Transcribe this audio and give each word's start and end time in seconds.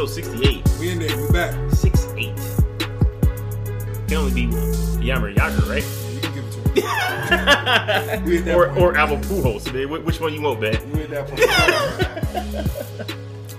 Episode 0.00 0.32
68. 0.32 0.68
We 0.80 0.92
in 0.92 0.98
there. 0.98 1.14
We 1.14 1.30
back. 1.30 1.70
6 1.72 2.06
8. 2.16 2.34
Can 4.08 4.16
only 4.16 4.32
be 4.32 4.46
Jaromir 4.46 5.34
Jagr, 5.36 5.68
right? 5.68 5.84
You 6.14 6.20
can 6.22 6.34
give 6.34 6.44
it 6.46 6.52
to 6.52 8.46
me. 8.46 8.50
Or 8.54 8.68
point. 8.68 8.78
or 8.80 8.96
Albert 8.96 9.26
Pujols. 9.26 9.70
man. 9.74 10.02
Which 10.02 10.18
one 10.18 10.32
you 10.32 10.40
want, 10.40 10.62
man? 10.62 10.90
We 10.92 11.02
at 11.02 11.10
that 11.10 11.28
point. 11.28 11.40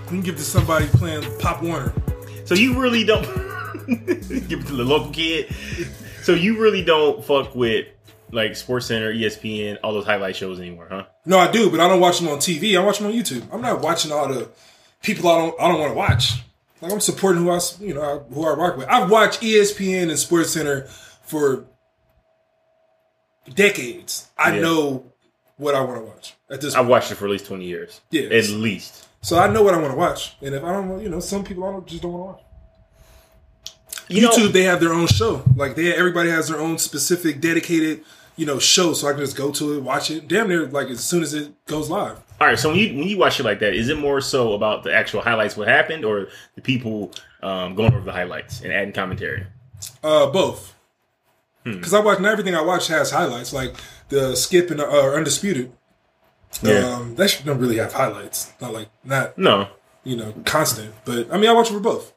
we 0.00 0.06
can 0.08 0.20
give 0.22 0.34
it 0.34 0.38
to 0.38 0.42
somebody 0.42 0.86
playing 0.86 1.22
Pop 1.38 1.62
Warner. 1.62 1.92
So 2.44 2.56
you 2.56 2.76
really 2.80 3.04
don't 3.04 3.22
give 3.86 4.62
it 4.62 4.66
to 4.66 4.74
the 4.74 4.84
local 4.84 5.12
kid. 5.12 5.54
So 6.24 6.32
you 6.34 6.60
really 6.60 6.82
don't 6.82 7.24
fuck 7.24 7.54
with 7.54 7.86
like 8.32 8.56
Sports 8.56 8.86
Center, 8.86 9.14
ESPN, 9.14 9.78
all 9.84 9.92
those 9.92 10.06
highlight 10.06 10.34
shows 10.34 10.58
anymore, 10.58 10.88
huh? 10.90 11.04
No, 11.24 11.38
I 11.38 11.52
do, 11.52 11.70
but 11.70 11.78
I 11.78 11.86
don't 11.86 12.00
watch 12.00 12.18
them 12.18 12.26
on 12.26 12.38
TV. 12.38 12.76
I 12.76 12.84
watch 12.84 12.98
them 12.98 13.06
on 13.06 13.12
YouTube. 13.12 13.46
I'm 13.52 13.60
not 13.60 13.80
watching 13.80 14.10
all 14.10 14.26
the 14.26 14.48
people 15.02 15.28
I 15.28 15.38
don't 15.38 15.60
I 15.60 15.68
don't 15.68 15.80
want 15.80 15.92
to 15.92 15.96
watch. 15.98 16.42
Like 16.80 16.92
I'm 16.92 17.00
supporting 17.00 17.42
who 17.42 17.50
I 17.50 17.60
you 17.80 17.94
know 17.94 18.24
who 18.32 18.44
I 18.46 18.54
rock 18.54 18.76
with. 18.76 18.88
I've 18.88 19.10
watched 19.10 19.40
ESPN 19.40 20.08
and 20.08 20.18
Sports 20.18 20.50
Center 20.50 20.82
for 21.22 21.64
decades. 23.54 24.28
I 24.38 24.54
Yeah. 24.56 24.62
know 24.62 25.12
what 25.56 25.74
I 25.74 25.80
want 25.80 26.00
to 26.00 26.04
watch 26.04 26.34
at 26.50 26.60
this. 26.60 26.74
I've 26.74 26.86
watched 26.88 27.10
it 27.12 27.16
for 27.16 27.26
at 27.26 27.30
least 27.30 27.46
twenty 27.46 27.66
years. 27.66 28.00
Yeah. 28.10 28.22
At 28.30 28.48
least. 28.48 29.06
so 29.20 29.38
I 29.38 29.46
know 29.48 29.62
what 29.62 29.74
I 29.74 29.76
want 29.78 29.92
to 29.92 29.96
watch, 29.98 30.34
and 30.42 30.54
if 30.54 30.64
I 30.64 30.72
don't, 30.72 31.00
you 31.00 31.08
know, 31.08 31.20
some 31.20 31.44
people 31.44 31.64
I 31.64 31.70
don't, 31.72 31.86
just 31.86 32.02
don't 32.02 32.12
want 32.12 32.38
to 32.38 32.42
watch. 32.42 32.46
You 34.08 34.28
YouTube, 34.28 34.38
know, 34.38 34.48
they 34.48 34.64
have 34.64 34.80
their 34.80 34.92
own 34.92 35.06
show. 35.06 35.44
Like 35.54 35.76
they, 35.76 35.94
everybody 35.94 36.28
has 36.30 36.48
their 36.48 36.58
own 36.58 36.78
specific, 36.78 37.40
dedicated, 37.40 38.02
you 38.36 38.46
know, 38.46 38.58
show. 38.58 38.92
So 38.94 39.08
I 39.08 39.12
can 39.12 39.20
just 39.20 39.36
go 39.36 39.50
to 39.52 39.74
it, 39.76 39.82
watch 39.82 40.10
it. 40.10 40.28
Damn 40.28 40.48
near 40.48 40.66
like 40.66 40.88
as 40.88 41.02
soon 41.04 41.22
as 41.22 41.34
it 41.34 41.52
goes 41.66 41.90
live. 41.90 42.18
all 42.40 42.46
right. 42.46 42.58
So 42.58 42.70
when 42.70 42.78
you 42.78 42.88
when 42.98 43.08
you 43.08 43.18
watch 43.18 43.38
it 43.40 43.44
like 43.44 43.58
that, 43.60 43.74
is 43.74 43.88
it 43.88 43.98
more 43.98 44.20
so 44.20 44.52
about 44.54 44.82
the 44.84 44.94
actual 44.94 45.20
highlights, 45.22 45.56
what 45.56 45.68
happened, 45.68 46.04
or 46.04 46.28
the 46.54 46.60
people 46.62 47.12
um, 47.42 47.74
going 47.74 47.92
over 47.94 48.04
the 48.04 48.12
highlights 48.12 48.60
and 48.62 48.72
adding 48.72 48.92
commentary? 48.92 49.46
Uh, 50.02 50.30
both. 50.30 50.74
Because 51.64 51.94
I 51.94 52.00
watch 52.00 52.18
not 52.18 52.32
everything 52.32 52.56
I 52.56 52.62
watch 52.62 52.88
has 52.88 53.10
highlights. 53.12 53.52
Like 53.52 53.76
the 54.08 54.34
skip 54.34 54.70
and 54.72 54.80
uh, 54.80 54.84
undisputed. 55.14 55.72
Yeah. 56.60 56.80
Um, 56.96 57.14
that 57.14 57.30
should 57.30 57.46
don't 57.46 57.58
really 57.58 57.76
have 57.78 57.92
highlights. 57.92 58.52
Not 58.60 58.72
like 58.74 58.88
not 59.04 59.38
No. 59.38 59.68
you 60.04 60.16
know 60.16 60.34
constant. 60.44 60.92
But 61.04 61.32
I 61.32 61.38
mean, 61.38 61.48
I 61.48 61.52
watch 61.52 61.70
it 61.70 61.74
for 61.74 61.80
both. 61.80 62.12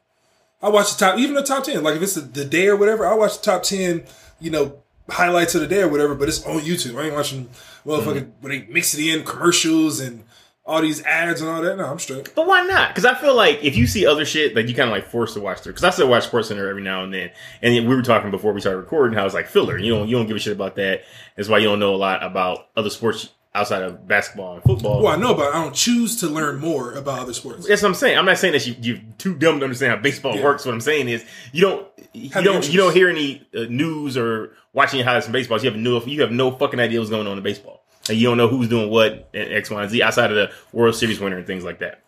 I 0.63 0.69
watch 0.69 0.95
the 0.97 1.05
top, 1.05 1.19
even 1.19 1.35
the 1.35 1.43
top 1.43 1.63
ten. 1.63 1.83
Like 1.83 1.95
if 1.95 2.01
it's 2.01 2.15
the, 2.15 2.21
the 2.21 2.43
day 2.45 2.67
or 2.67 2.75
whatever, 2.75 3.05
I 3.05 3.13
watch 3.13 3.37
the 3.39 3.43
top 3.51 3.61
ten. 3.63 4.05
You 4.39 4.49
know, 4.49 4.81
highlights 5.09 5.55
of 5.55 5.61
the 5.61 5.67
day 5.67 5.81
or 5.81 5.89
whatever. 5.89 6.15
But 6.15 6.29
it's 6.29 6.45
on 6.45 6.61
YouTube. 6.61 6.99
I 6.99 7.05
ain't 7.05 7.13
watching 7.13 7.49
motherfucking 7.85 8.21
mm-hmm. 8.21 8.41
when 8.41 8.51
they 8.51 8.65
mix 8.67 8.93
it 8.93 9.05
in 9.05 9.23
commercials 9.23 9.99
and 9.99 10.23
all 10.65 10.81
these 10.81 11.03
ads 11.03 11.41
and 11.41 11.49
all 11.49 11.61
that. 11.61 11.77
No, 11.77 11.85
I'm 11.85 11.99
straight. 11.99 12.33
But 12.33 12.47
why 12.47 12.63
not? 12.63 12.89
Because 12.89 13.05
I 13.05 13.13
feel 13.13 13.35
like 13.35 13.63
if 13.63 13.75
you 13.75 13.85
see 13.85 14.05
other 14.05 14.25
shit, 14.25 14.55
like 14.55 14.67
you 14.67 14.73
kind 14.73 14.89
of 14.89 14.93
like 14.93 15.05
forced 15.05 15.35
to 15.35 15.39
watch 15.41 15.59
through. 15.59 15.73
Because 15.73 15.83
I 15.83 15.89
still 15.91 16.09
watch 16.09 16.25
Sports 16.25 16.47
Center 16.47 16.67
every 16.67 16.81
now 16.81 17.03
and 17.03 17.13
then, 17.13 17.31
and 17.61 17.87
we 17.87 17.95
were 17.95 18.01
talking 18.01 18.31
before 18.31 18.51
we 18.51 18.61
started 18.61 18.79
recording 18.79 19.15
how 19.17 19.25
it's 19.25 19.35
like 19.35 19.47
filler. 19.47 19.77
You 19.77 19.93
don't 19.93 20.07
you 20.07 20.17
don't 20.17 20.25
give 20.25 20.35
a 20.35 20.39
shit 20.39 20.53
about 20.53 20.75
that. 20.77 21.03
That's 21.35 21.49
why 21.49 21.59
you 21.59 21.65
don't 21.65 21.79
know 21.79 21.93
a 21.93 21.97
lot 21.97 22.23
about 22.23 22.67
other 22.75 22.89
sports 22.89 23.29
outside 23.55 23.81
of 23.81 24.07
basketball 24.07 24.55
and 24.55 24.63
football. 24.63 25.01
Well, 25.01 25.13
I 25.13 25.15
know, 25.15 25.33
but 25.33 25.53
I 25.53 25.63
don't 25.63 25.73
choose 25.73 26.19
to 26.19 26.27
learn 26.27 26.59
more 26.59 26.91
about 26.93 27.19
other 27.19 27.33
sports. 27.33 27.67
That's 27.67 27.81
what 27.81 27.87
I'm 27.89 27.95
saying. 27.95 28.17
I'm 28.17 28.25
not 28.25 28.37
saying 28.37 28.53
that 28.53 28.67
you, 28.67 28.75
you're 28.81 29.01
too 29.17 29.33
dumb 29.35 29.59
to 29.59 29.63
understand 29.65 29.95
how 29.95 30.01
baseball 30.01 30.35
Yeah. 30.35 30.43
works. 30.43 30.65
What 30.65 30.73
I'm 30.73 30.81
saying 30.81 31.07
is 31.09 31.25
you 31.53 31.61
don't 31.61 31.87
you 32.13 32.29
Have 32.31 32.43
don't 32.43 32.69
you 32.71 32.77
don't 32.77 32.93
hear 32.93 33.09
any 33.09 33.47
uh, 33.57 33.61
news 33.69 34.17
or 34.17 34.51
watching 34.73 35.03
highlights 35.03 35.25
from 35.25 35.33
baseball. 35.33 35.59
You 35.59 35.69
have 35.71 35.79
no 35.79 36.03
you 36.05 36.21
have 36.21 36.31
no 36.31 36.51
fucking 36.51 36.79
idea 36.79 36.99
what's 36.99 37.09
going 37.09 37.25
on 37.27 37.37
in 37.37 37.43
baseball. 37.43 37.83
And 38.07 38.17
you 38.17 38.27
don't 38.27 38.37
know 38.37 38.47
who's 38.47 38.69
doing 38.69 38.89
what 38.91 39.29
and 39.33 39.51
X, 39.53 39.69
Y, 39.71 39.81
and 39.81 39.89
Z 39.89 40.01
outside 40.03 40.29
of 40.31 40.35
the 40.35 40.51
World 40.71 40.93
Series 40.95 41.19
winner 41.19 41.37
and 41.37 41.47
things 41.47 41.63
like 41.63 41.79
that. 41.79 42.01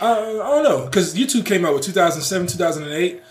Uh, 0.00 0.06
I 0.42 0.50
don't 0.50 0.64
know 0.64 0.84
because 0.86 1.14
YouTube 1.14 1.46
came 1.46 1.64
out 1.64 1.74
with 1.74 1.84
2007, 1.84 2.48
2008. 2.48 3.22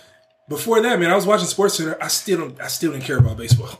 Before 0.47 0.81
that, 0.81 0.99
man, 0.99 1.09
I 1.09 1.15
was 1.15 1.25
watching 1.25 1.47
Sports 1.47 1.75
Center. 1.75 1.97
I 2.01 2.07
still 2.07 2.37
don't. 2.39 2.61
I 2.61 2.67
still 2.67 2.91
didn't 2.91 3.05
care 3.05 3.17
about 3.17 3.37
baseball. 3.37 3.69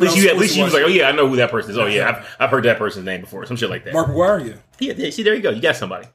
At 0.00 0.06
least 0.06 0.16
you, 0.16 0.28
at 0.30 0.36
least 0.38 0.56
you 0.56 0.64
was 0.64 0.72
like, 0.72 0.84
oh 0.84 0.88
yeah, 0.88 1.08
I 1.08 1.12
know 1.12 1.28
who 1.28 1.36
that 1.36 1.50
person 1.50 1.72
is. 1.72 1.78
Oh 1.78 1.86
yeah, 1.86 2.08
I've, 2.08 2.36
I've 2.40 2.50
heard 2.50 2.64
that 2.64 2.78
person's 2.78 3.04
name 3.04 3.20
before. 3.20 3.44
Some 3.44 3.56
shit 3.56 3.68
like 3.68 3.84
that. 3.84 3.92
Mark 3.92 4.08
McGuire, 4.08 4.28
are 4.28 4.40
you? 4.40 4.58
yeah, 4.78 5.10
see, 5.10 5.22
there 5.22 5.34
you 5.34 5.42
go. 5.42 5.50
You 5.50 5.60
got 5.60 5.76
somebody. 5.76 6.08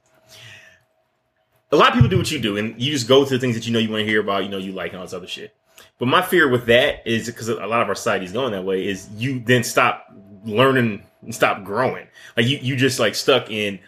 A 1.72 1.76
lot 1.76 1.90
of 1.90 1.94
people 1.96 2.10
do 2.10 2.18
what 2.18 2.32
you 2.32 2.40
do, 2.40 2.58
and 2.58 2.80
you 2.82 2.92
just 2.92 3.08
go 3.08 3.24
to 3.26 3.30
the 3.30 3.40
things 3.40 3.56
that 3.56 3.68
you 3.68 3.74
know 3.74 3.80
you 3.80 3.90
want 3.90 4.02
to 4.02 4.06
hear 4.06 4.22
about, 4.22 4.44
you 4.44 4.50
know 4.50 4.58
you 4.58 4.72
like, 4.72 4.92
and 4.92 5.00
all 5.00 5.06
this 5.06 5.14
other 5.14 5.28
shit. 5.28 5.54
But 6.00 6.08
my 6.08 6.22
fear 6.22 6.50
with 6.50 6.66
that 6.68 7.06
is 7.06 7.28
because 7.28 7.48
a 7.48 7.56
lot 7.68 7.82
of 7.82 7.90
our 7.90 7.96
society 7.96 8.26
is 8.26 8.32
going 8.32 8.52
that 8.54 8.64
way. 8.64 8.88
Is 8.88 9.10
you 9.16 9.40
then 9.40 9.64
stop 9.64 10.12
learning 10.46 11.04
and 11.22 11.36
stop 11.36 11.64
growing. 11.64 12.08
Like 12.38 12.48
you, 12.48 12.58
you 12.62 12.76
just 12.76 13.00
like 13.00 13.16
stuck 13.16 13.50
in 13.50 13.80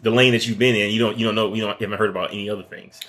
the 0.00 0.10
lane 0.10 0.32
that 0.32 0.46
you've 0.46 0.58
been 0.58 0.74
in. 0.74 0.90
You 0.90 1.00
don't, 1.00 1.18
you 1.18 1.26
don't 1.26 1.34
know, 1.34 1.54
you 1.54 1.62
don't 1.62 1.80
you 1.80 1.86
haven't 1.86 1.98
heard 1.98 2.10
about 2.10 2.30
any 2.30 2.48
other 2.50 2.62
things. 2.62 3.00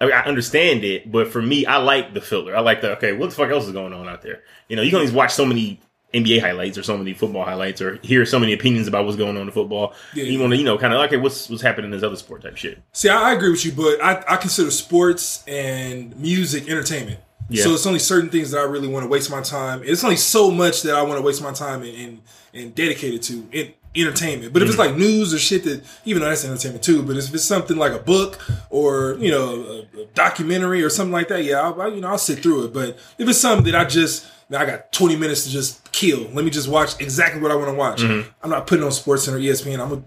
I, 0.00 0.04
mean, 0.06 0.14
I 0.14 0.22
understand 0.22 0.84
it, 0.84 1.10
but 1.10 1.28
for 1.28 1.42
me, 1.42 1.66
I 1.66 1.76
like 1.76 2.14
the 2.14 2.20
filler. 2.20 2.56
I 2.56 2.60
like 2.60 2.80
the 2.80 2.92
okay, 2.96 3.12
what 3.12 3.30
the 3.30 3.36
fuck 3.36 3.50
else 3.50 3.66
is 3.66 3.72
going 3.72 3.92
on 3.92 4.08
out 4.08 4.22
there? 4.22 4.42
You 4.68 4.76
know, 4.76 4.82
you 4.82 4.90
can 4.90 5.00
only 5.00 5.12
watch 5.12 5.32
so 5.32 5.44
many 5.44 5.80
NBA 6.14 6.40
highlights 6.40 6.76
or 6.76 6.82
so 6.82 6.96
many 6.96 7.14
football 7.14 7.44
highlights 7.44 7.80
or 7.80 7.96
hear 8.02 8.24
so 8.26 8.38
many 8.38 8.52
opinions 8.52 8.88
about 8.88 9.04
what's 9.04 9.16
going 9.16 9.36
on 9.36 9.42
in 9.42 9.50
football. 9.52 9.94
Yeah. 10.14 10.24
You 10.24 10.40
want 10.40 10.52
to, 10.52 10.56
you 10.56 10.64
know, 10.64 10.76
kind 10.78 10.92
of 10.92 11.00
okay, 11.02 11.16
what's 11.16 11.48
what's 11.48 11.62
happening 11.62 11.86
in 11.86 11.90
this 11.92 12.02
other 12.02 12.16
sport 12.16 12.42
type 12.42 12.56
shit. 12.56 12.82
See, 12.92 13.08
I, 13.08 13.30
I 13.30 13.32
agree 13.34 13.50
with 13.50 13.64
you, 13.64 13.72
but 13.72 14.02
I, 14.02 14.24
I 14.26 14.36
consider 14.36 14.70
sports 14.70 15.44
and 15.46 16.16
music 16.18 16.68
entertainment. 16.68 17.20
Yeah. 17.48 17.64
So 17.64 17.72
it's 17.72 17.86
only 17.86 17.98
certain 17.98 18.30
things 18.30 18.52
that 18.52 18.58
I 18.58 18.64
really 18.64 18.88
want 18.88 19.04
to 19.04 19.08
waste 19.08 19.30
my 19.30 19.42
time. 19.42 19.82
It's 19.84 20.04
only 20.04 20.16
so 20.16 20.50
much 20.50 20.82
that 20.82 20.94
I 20.94 21.02
want 21.02 21.18
to 21.18 21.22
waste 21.22 21.42
my 21.42 21.52
time 21.52 21.82
and 21.82 21.94
and, 21.94 22.22
and 22.54 22.74
dedicate 22.74 23.14
it 23.14 23.22
to 23.24 23.48
in, 23.52 23.74
entertainment. 23.94 24.52
But 24.52 24.62
if 24.62 24.68
it's 24.68 24.78
Mm-hmm. 24.78 24.90
like 24.92 24.98
news 24.98 25.34
or 25.34 25.38
shit 25.38 25.64
that, 25.64 25.82
even 26.04 26.22
though 26.22 26.28
that's 26.28 26.44
entertainment 26.44 26.82
too, 26.84 27.02
but 27.02 27.16
if 27.16 27.32
it's 27.34 27.44
something 27.44 27.76
like 27.76 27.92
a 27.92 27.98
book 27.98 28.38
or 28.70 29.16
you 29.18 29.30
know 29.30 29.86
a, 29.96 30.00
a 30.02 30.04
documentary 30.14 30.82
or 30.82 30.90
something 30.90 31.12
like 31.12 31.28
that, 31.28 31.44
yeah, 31.44 31.60
I'll, 31.60 31.80
I, 31.82 31.86
you 31.88 32.00
know 32.00 32.08
I'll 32.08 32.18
sit 32.18 32.40
through 32.42 32.66
it. 32.66 32.72
But 32.74 32.98
if 33.18 33.28
it's 33.28 33.40
something 33.40 33.64
that 33.70 33.74
I 33.80 33.84
just 33.84 34.26
I 34.52 34.64
got 34.66 34.92
20 34.92 35.14
minutes 35.16 35.44
to 35.44 35.50
just 35.50 35.92
kill. 35.92 36.22
Let 36.32 36.44
me 36.44 36.50
just 36.50 36.66
watch 36.68 37.00
exactly 37.00 37.40
what 37.40 37.50
I 37.52 37.54
want 37.54 37.68
to 37.68 37.74
watch. 37.74 38.00
Mm-hmm. 38.02 38.28
I'm 38.42 38.50
not 38.50 38.66
putting 38.66 38.84
on 38.84 38.90
Sports 38.92 39.24
Center, 39.24 39.38
ESPN. 39.38 39.78
I'm 39.80 39.88
gonna 39.90 40.02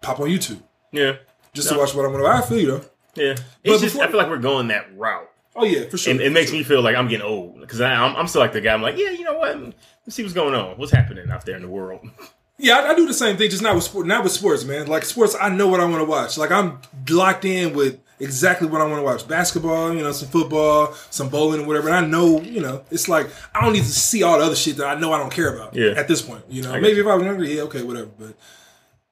pop 0.00 0.18
on 0.20 0.26
YouTube 0.28 0.60
Yeah, 0.92 1.16
just 1.52 1.68
No. 1.70 1.74
to 1.74 1.80
watch 1.80 1.94
what 1.94 2.04
I 2.04 2.08
want 2.08 2.22
to. 2.24 2.28
I 2.28 2.40
feel 2.42 2.58
you 2.58 2.66
though. 2.66 2.84
yeah. 3.14 3.34
But 3.34 3.44
It's 3.72 3.82
just 3.82 3.94
before- 3.94 4.04
I 4.06 4.10
feel 4.10 4.18
like 4.18 4.28
we're 4.28 4.38
going 4.38 4.68
that 4.68 4.96
route, 4.96 5.28
Oh 5.54 5.64
yeah, 5.64 5.88
for 5.88 5.98
sure. 5.98 6.12
and 6.12 6.20
it 6.20 6.30
makes 6.32 6.52
me 6.52 6.62
feel 6.64 6.82
like 6.82 6.96
I'm 6.96 7.06
getting 7.08 7.26
old 7.26 7.60
because 7.60 7.80
I'm, 7.80 8.14
I'm 8.16 8.26
still 8.28 8.40
like 8.40 8.52
the 8.52 8.60
guy. 8.60 8.72
I'm 8.74 8.82
like, 8.82 8.96
yeah, 8.98 9.10
you 9.10 9.24
know 9.24 9.38
what? 9.38 9.56
Let's 9.58 10.14
see 10.16 10.22
what's 10.22 10.34
going 10.34 10.54
on. 10.54 10.76
What's 10.78 10.92
happening 10.92 11.30
out 11.30 11.44
there 11.46 11.56
in 11.56 11.62
the 11.62 11.68
world? 11.68 12.00
Yeah, 12.58 12.78
I, 12.78 12.88
I 12.90 12.94
do 12.94 13.06
the 13.06 13.14
same 13.14 13.36
thing, 13.36 13.50
just 13.50 13.62
not 13.62 13.74
with 13.74 13.84
sport, 13.84 14.06
not 14.06 14.22
with 14.24 14.32
sports, 14.32 14.64
man. 14.64 14.86
Like 14.86 15.04
sports, 15.04 15.36
I 15.40 15.50
know 15.50 15.68
what 15.68 15.80
I 15.80 15.84
want 15.84 15.98
to 16.00 16.04
watch. 16.04 16.38
Like 16.38 16.50
I'm 16.50 16.78
locked 17.10 17.44
in 17.44 17.74
with 17.74 17.98
exactly 18.18 18.66
what 18.66 18.80
I 18.80 18.84
want 18.86 18.98
to 18.98 19.02
watch: 19.02 19.28
basketball, 19.28 19.92
you 19.94 20.02
know, 20.02 20.12
some 20.12 20.28
football, 20.28 20.94
some 21.10 21.28
bowling, 21.28 21.60
or 21.62 21.66
whatever. 21.66 21.88
And 21.88 21.96
I 21.96 22.08
know, 22.08 22.40
you 22.40 22.60
know, 22.60 22.82
it's 22.90 23.08
like 23.08 23.28
I 23.54 23.60
don't 23.62 23.72
need 23.74 23.82
to 23.84 23.90
see 23.90 24.22
all 24.22 24.38
the 24.38 24.44
other 24.44 24.56
shit 24.56 24.76
that 24.78 24.86
I 24.96 24.98
know 24.98 25.12
I 25.12 25.18
don't 25.18 25.32
care 25.32 25.54
about. 25.54 25.74
Yeah. 25.74 25.90
At 25.96 26.08
this 26.08 26.22
point, 26.22 26.44
you 26.48 26.62
know, 26.62 26.72
maybe 26.80 26.98
if 27.00 27.06
I 27.06 27.14
was 27.14 27.24
younger, 27.24 27.44
yeah, 27.44 27.62
okay, 27.62 27.82
whatever. 27.82 28.08
But 28.18 28.34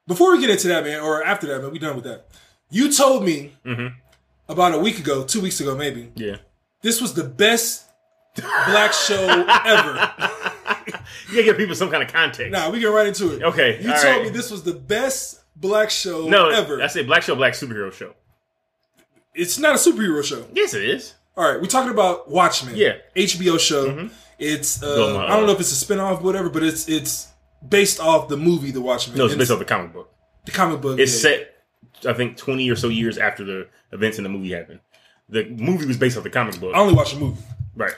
before 0.07 0.31
we 0.31 0.39
get 0.41 0.49
into 0.49 0.67
that, 0.69 0.83
man, 0.83 1.01
or 1.01 1.23
after 1.23 1.45
that, 1.47 1.61
man, 1.61 1.71
we 1.71 1.77
done 1.79 1.95
with 1.95 2.05
that. 2.05 2.27
You 2.71 2.91
told 2.91 3.23
me 3.23 3.53
Mhm. 3.63 3.93
about 4.49 4.73
a 4.73 4.79
week 4.79 4.97
ago, 4.97 5.23
two 5.23 5.41
weeks 5.41 5.59
ago, 5.59 5.75
maybe. 5.75 6.11
Yeah, 6.15 6.37
This 6.81 6.99
was 6.99 7.13
the 7.13 7.23
best 7.23 7.85
black 8.35 8.91
show 8.91 9.45
ever. 9.65 10.51
gotta 11.35 11.45
give 11.45 11.57
people 11.57 11.75
some 11.75 11.89
kind 11.91 12.01
of 12.03 12.11
context. 12.11 12.51
Nah, 12.51 12.69
we 12.69 12.79
get 12.79 12.87
right 12.87 13.07
into 13.07 13.35
it. 13.35 13.43
Okay, 13.43 13.77
You 13.81 13.89
told 13.91 14.03
right. 14.03 14.23
me 14.23 14.29
this 14.29 14.49
was 14.51 14.63
the 14.63 14.73
best 14.73 15.41
black 15.55 15.89
show 15.89 16.27
no, 16.27 16.49
ever. 16.49 16.81
I 16.81 16.87
said 16.87 17.05
black 17.07 17.23
show, 17.23 17.35
black 17.35 17.53
superhero 17.53 17.91
show. 17.93 18.13
It's 19.33 19.59
not 19.59 19.75
a 19.75 19.77
superhero 19.77 20.23
show. 20.23 20.45
Yes, 20.53 20.73
it 20.73 20.83
is. 20.83 21.13
All 21.37 21.49
right, 21.51 21.59
we're 21.59 21.67
talking 21.67 21.91
about 21.91 22.29
Watchmen. 22.29 22.75
Yeah. 22.75 22.93
HBO 23.15 23.59
show. 23.59 24.09
It's 24.39 24.81
uh, 24.83 25.17
I 25.27 25.35
don't 25.35 25.45
know 25.45 25.53
if 25.53 25.59
it's 25.59 25.81
a 25.81 25.85
spinoff, 25.85 26.21
whatever, 26.21 26.49
but 26.49 26.63
it's 26.63 26.87
it's 26.89 27.27
based 27.67 27.99
off 27.99 28.27
the 28.27 28.37
movie 28.37 28.71
The 28.71 28.81
Watchmen. 28.81 29.17
No, 29.17 29.25
it's 29.25 29.33
And 29.33 29.39
based 29.39 29.51
off 29.51 29.59
the 29.59 29.65
comic 29.65 29.93
book. 29.93 30.11
the 30.45 30.51
comic 30.51 30.81
book. 30.81 30.99
It's 30.99 31.13
yeah. 31.23 31.29
set, 31.31 31.55
I 32.09 32.13
think, 32.13 32.37
twenty 32.37 32.69
or 32.69 32.75
so 32.75 32.87
years 32.89 33.17
after 33.17 33.43
the 33.43 33.67
events 33.91 34.17
in 34.17 34.23
the 34.23 34.29
movie 34.29 34.51
happened. 34.51 34.79
The 35.29 35.45
movie 35.45 35.85
was 35.85 35.97
based 35.97 36.17
off 36.17 36.23
the 36.23 36.29
comic 36.29 36.59
book, 36.59 36.75
I 36.75 36.79
only 36.79 36.93
watched 36.93 37.13
the 37.15 37.19
movie. 37.19 37.41
right? 37.75 37.93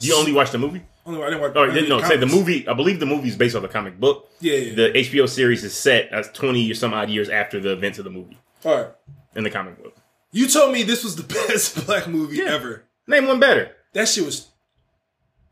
You 0.00 0.16
only 0.16 0.32
watched 0.32 0.52
the 0.52 0.58
movie? 0.58 0.82
Only 1.04 1.20
I 1.22 1.26
didn't 1.30 1.40
watch. 1.40 1.52
Oh, 1.56 1.66
didn't 1.66 1.88
no, 1.88 2.00
say 2.02 2.16
the 2.16 2.26
movie. 2.26 2.66
I 2.68 2.74
believe 2.74 3.00
the 3.00 3.06
movie 3.06 3.28
is 3.28 3.36
based 3.36 3.56
off 3.56 3.62
the 3.62 3.68
comic 3.68 3.98
book. 3.98 4.30
Yeah, 4.40 4.54
yeah. 4.56 4.74
The 4.74 4.92
HBO 4.92 5.28
series 5.28 5.64
is 5.64 5.74
set 5.74 6.08
as 6.10 6.30
twenty 6.32 6.70
or 6.70 6.74
some 6.74 6.94
odd 6.94 7.10
years 7.10 7.28
after 7.28 7.58
the 7.60 7.72
events 7.72 7.98
of 7.98 8.04
the 8.04 8.10
movie 8.10 8.38
All 8.64 8.76
right. 8.76 8.88
in 9.34 9.42
the 9.44 9.50
comic 9.50 9.82
book. 9.82 9.96
You 10.30 10.46
told 10.48 10.72
me 10.72 10.82
this 10.84 11.02
was 11.04 11.16
the 11.16 11.24
best 11.48 11.86
black 11.86 12.06
movie 12.06 12.36
Yeah. 12.36 12.54
ever. 12.54 12.84
Name 13.08 13.26
one 13.26 13.40
better. 13.40 13.72
That 13.94 14.08
shit 14.08 14.24
was. 14.24 14.48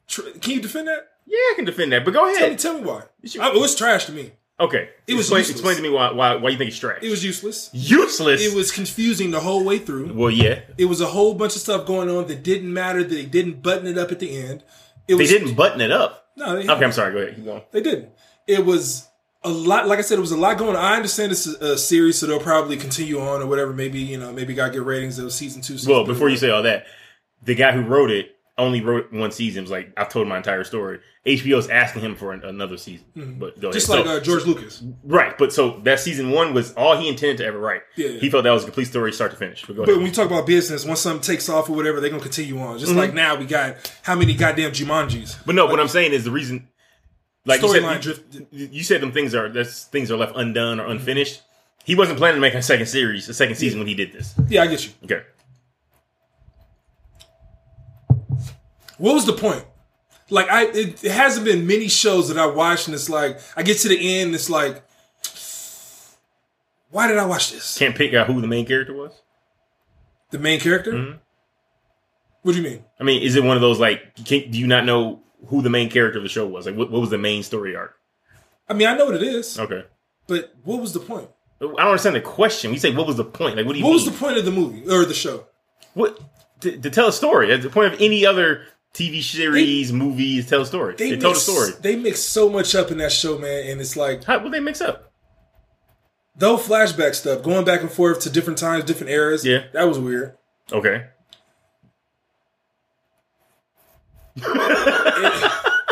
Tr- 0.09 0.23
Can 0.41 0.53
you 0.55 0.61
defend 0.61 0.89
that? 0.89 1.09
Yeah, 1.27 1.37
I 1.37 1.53
can 1.57 1.65
defend 1.65 1.93
that, 1.93 2.05
but 2.05 2.13
go 2.15 2.21
Tell 2.25 2.33
me, 2.33 2.37
ahead. 2.37 2.59
tell 2.59 2.75
me 2.75 2.81
why. 2.83 3.03
I- 3.41 3.51
it 3.55 3.61
was 3.61 3.75
trash 3.75 4.07
to 4.07 4.13
me. 4.13 4.33
Okay, 4.59 4.91
It 5.07 5.15
was 5.15 5.27
explain, 5.27 5.39
useless. 5.41 5.51
explain 5.57 5.77
to 5.77 5.83
me 5.83 5.89
why 5.89 6.13
why 6.13 6.35
why 6.37 6.51
you 6.51 6.59
think 6.59 6.69
it's 6.69 6.79
trash. 6.79 6.99
It 7.03 7.09
was 7.09 7.25
useless. 7.25 7.71
useless. 7.73 8.43
It 8.43 8.55
was 8.55 8.71
confusing 8.71 9.31
the 9.31 9.41
whole 9.41 9.65
way 9.65 9.79
through. 9.79 10.13
well, 10.13 10.31
yeah. 10.31 10.61
It 10.77 10.85
was 10.85 11.01
a 11.01 11.07
whole 11.07 11.33
bunch 11.35 11.57
of 11.57 11.63
stuff 11.63 11.87
going 11.87 12.11
on 12.11 12.27
that 12.29 12.43
didn't 12.43 12.73
matter. 12.73 13.03
That 13.03 13.09
they 13.15 13.25
didn't 13.25 13.63
button 13.63 13.87
it 13.87 13.97
up 13.97 14.13
at 14.13 14.19
the 14.19 14.37
end. 14.37 14.63
It 15.11 15.17
They 15.19 15.27
didn't 15.27 15.55
button 15.55 15.81
it 15.81 15.91
up. 15.93 16.27
No, 16.37 16.57
they, 16.57 16.69
Okay, 16.71 16.85
I'm 16.85 16.93
sorry. 16.93 17.13
Go 17.13 17.19
ahead. 17.19 17.37
Keep 17.37 17.45
going. 17.45 17.63
they 17.73 17.81
didn't. 17.83 18.11
It 18.47 18.65
was 18.65 19.07
a 19.43 19.49
lot. 19.51 19.87
Like 19.89 19.99
I 19.99 20.03
said, 20.03 20.19
it 20.19 20.21
was 20.21 20.33
a 20.33 20.37
lot 20.37 20.57
going. 20.59 20.77
on. 20.77 20.83
I 20.85 20.97
understand 20.97 21.33
it's 21.33 21.47
a, 21.47 21.73
a 21.73 21.79
series, 21.79 22.19
so 22.19 22.27
they'll 22.27 22.41
probably 22.41 22.77
continue 22.77 23.21
on 23.21 23.43
or 23.43 23.47
whatever. 23.47 23.73
Maybe 23.73 23.99
you 23.99 24.19
know, 24.19 24.33
maybe 24.33 24.55
got 24.55 24.73
good 24.73 24.83
ratings 24.83 25.19
of 25.19 25.33
season 25.33 25.61
two. 25.63 25.77
Season 25.79 25.93
Well, 25.93 26.05
three. 26.05 26.15
before 26.15 26.29
you 26.29 26.37
say 26.37 26.51
all 26.51 26.63
that, 26.63 26.87
the 27.43 27.55
guy 27.55 27.73
who 27.73 27.83
wrote 27.83 28.11
it 28.11 28.37
only 28.61 28.81
wrote 28.81 29.13
one 29.13 29.33
season. 29.33 29.61
It 29.61 29.63
was 29.63 29.71
like 29.71 29.93
I've 29.97 30.09
told 30.09 30.29
my 30.29 30.37
entire 30.37 30.65
story. 30.65 31.01
HBO 31.27 31.57
HBO's 31.59 31.69
asking 31.69 32.01
him 32.03 32.15
for 32.17 32.33
an, 32.33 32.43
another 32.45 32.77
season, 32.79 33.05
but 33.39 33.61
go 33.61 33.69
Mm-hmm. 33.69 33.73
just 33.73 33.89
ahead. 33.91 34.07
like 34.07 34.07
So- 34.07 34.17
uh, 34.17 34.21
George 34.21 34.47
Lucas. 34.47 34.83
right. 35.05 35.37
But 35.37 35.53
so 35.53 35.79
that 35.85 36.01
season 36.01 36.31
one 36.31 36.55
was 36.55 36.73
all 36.75 36.97
he 36.97 37.09
intended 37.09 37.39
to 37.39 37.45
ever 37.45 37.59
write. 37.59 37.83
Yeah, 37.97 38.09
yeah. 38.09 38.21
He 38.21 38.31
felt 38.31 38.45
that 38.45 38.51
was 38.53 38.63
a 38.63 38.67
complete 38.67 38.87
story, 38.87 39.13
start 39.13 39.31
to 39.33 39.37
finish. 39.37 39.65
But 39.67 39.77
But 39.77 39.89
when 39.89 40.07
you 40.07 40.13
talk 40.13 40.27
about 40.27 40.47
business, 40.47 40.85
once 40.87 41.01
something 41.01 41.21
takes 41.21 41.49
off 41.49 41.69
or 41.69 41.75
whatever, 41.77 42.01
they're 42.01 42.09
gonna 42.11 42.23
continue 42.23 42.59
on. 42.61 42.69
Mm-hmm. 42.71 42.79
Just 42.79 42.93
like 42.95 43.13
now, 43.13 43.37
we 43.37 43.45
got 43.45 43.77
how 44.03 44.15
many 44.15 44.35
goddamn 44.35 44.73
Jumanjis? 44.73 45.37
But 45.45 45.55
no, 45.55 45.67
what 45.67 45.79
I'm 45.79 45.89
saying 45.89 46.13
is 46.13 46.25
the 46.25 46.31
reason, 46.31 46.69
like 47.45 47.61
you 47.63 47.69
said, 47.69 48.19
you, 48.51 48.69
you 48.73 48.83
said 48.83 49.01
them 49.03 49.13
things 49.13 49.35
are 49.35 49.49
that's 49.51 49.85
things 49.85 50.11
are 50.11 50.17
left 50.17 50.33
undone 50.37 50.81
or 50.81 50.87
unfinished. 50.87 51.43
He 51.85 51.95
wasn't 51.95 52.19
planning 52.19 52.37
to 52.37 52.41
make 52.41 52.55
a 52.55 52.63
second 52.63 52.87
series, 52.87 53.29
a 53.29 53.35
second 53.35 53.57
season 53.57 53.79
when 53.79 53.89
he 53.89 53.95
did 53.95 54.13
this. 54.13 54.35
Yeah, 54.49 54.63
I 54.63 54.67
get 54.69 54.85
you. 54.87 54.93
Okay. 55.05 55.23
What 59.01 59.15
was 59.15 59.25
the 59.25 59.33
point? 59.33 59.65
Like 60.29 60.49
I, 60.51 60.67
it, 60.67 61.03
it 61.03 61.11
hasn't 61.11 61.47
been 61.47 61.67
many 61.67 61.89
shows 61.89 62.29
that 62.29 62.37
I 62.39 62.47
watched, 62.47 62.87
and 62.87 62.95
it's 62.95 63.09
like 63.09 63.41
I 63.57 63.63
get 63.63 63.79
to 63.79 63.89
the 63.89 63.97
end, 64.19 64.27
and 64.27 64.35
it's 64.35 64.51
like, 64.51 64.85
why 66.91 67.09
did 67.09 67.17
I 67.19 67.25
watch 67.25 67.51
this? 67.51 67.79
Can't 67.79 67.97
pick 67.97 68.13
out 68.15 68.27
who 68.27 68.41
the 68.41 68.47
main 68.47 68.67
character 68.67 68.95
was. 68.95 69.13
The 70.31 70.39
main 70.39 70.61
character. 70.61 70.93
Mm-hmm. 70.93 71.17
What 72.43 72.53
do 72.53 72.59
you 72.59 72.65
mean? 72.69 72.85
I 72.99 73.05
mean, 73.05 73.23
is 73.23 73.37
it 73.37 73.43
one 73.45 73.57
of 73.57 73.61
those 73.63 73.81
like, 73.81 74.15
can, 74.25 74.51
do 74.51 74.59
you 74.59 74.67
not 74.67 74.85
know 74.85 75.23
who 75.47 75.63
the 75.63 75.71
main 75.71 75.89
character 75.91 76.19
of 76.19 76.23
the 76.23 76.29
show 76.29 76.47
was? 76.47 76.67
Like, 76.67 76.77
what, 76.77 76.91
what 76.91 77.01
was 77.01 77.11
the 77.11 77.19
main 77.19 77.43
story 77.43 77.75
arc? 77.75 77.97
I 78.69 78.75
mean, 78.75 78.87
I 78.87 78.97
know 78.97 79.07
what 79.07 79.15
it 79.17 79.23
is, 79.23 79.59
Okay. 79.59 79.85
but 80.27 80.55
what 80.63 80.81
was 80.81 80.93
the 80.93 81.01
point? 81.01 81.29
I 81.61 81.65
don't 81.65 81.79
understand 81.81 82.17
the 82.17 82.21
question. 82.21 82.71
We 82.71 82.79
say, 82.79 82.95
what 82.95 83.07
was 83.07 83.17
the 83.17 83.25
point? 83.25 83.57
Like, 83.57 83.67
what 83.67 83.73
do 83.73 83.79
you 83.79 83.85
What 83.85 83.93
was 83.95 84.05
the 84.05 84.13
point 84.13 84.37
of 84.39 84.45
the 84.45 84.51
movie 84.53 84.89
or 84.89 85.05
the 85.05 85.15
show? 85.15 85.47
what 85.95 86.19
to, 86.61 86.79
to 86.79 86.91
tell 86.91 87.09
a 87.09 87.13
story? 87.13 87.53
At 87.53 87.63
the 87.63 87.71
point 87.71 87.93
of 87.93 88.01
any 88.01 88.25
other 88.25 88.65
TV 88.95 89.23
series, 89.23 89.93
movies, 89.93 90.49
tell 90.49 90.63
a 90.63 90.67
story. 90.67 90.97
They, 90.97 91.17
told 91.17 91.37
a 91.37 91.39
story. 91.39 91.71
They 91.81 91.97
mix 91.97 92.21
so 92.21 92.49
much 92.49 92.75
up 92.75 92.91
in 92.91 92.99
that 92.99 93.13
show, 93.13 93.39
man, 93.39 93.71
and 93.71 93.81
it's 93.81 93.97
like 93.97 94.25
How 94.25 94.43
would 94.43 94.53
they 94.53 94.61
mix 94.61 94.81
up? 94.81 95.11
though 96.37 96.57
flashback 96.57 97.15
stuff, 97.15 97.43
going 97.43 97.65
back 97.65 97.83
and 97.83 97.91
forth 97.91 98.21
to 98.21 98.31
different 98.31 98.59
times, 98.59 98.85
different 98.85 99.13
eras. 99.13 99.45
Yeah. 99.45 99.65
that 99.73 99.85
was 99.85 99.99
weird. 99.99 100.37
Okay. 100.73 101.07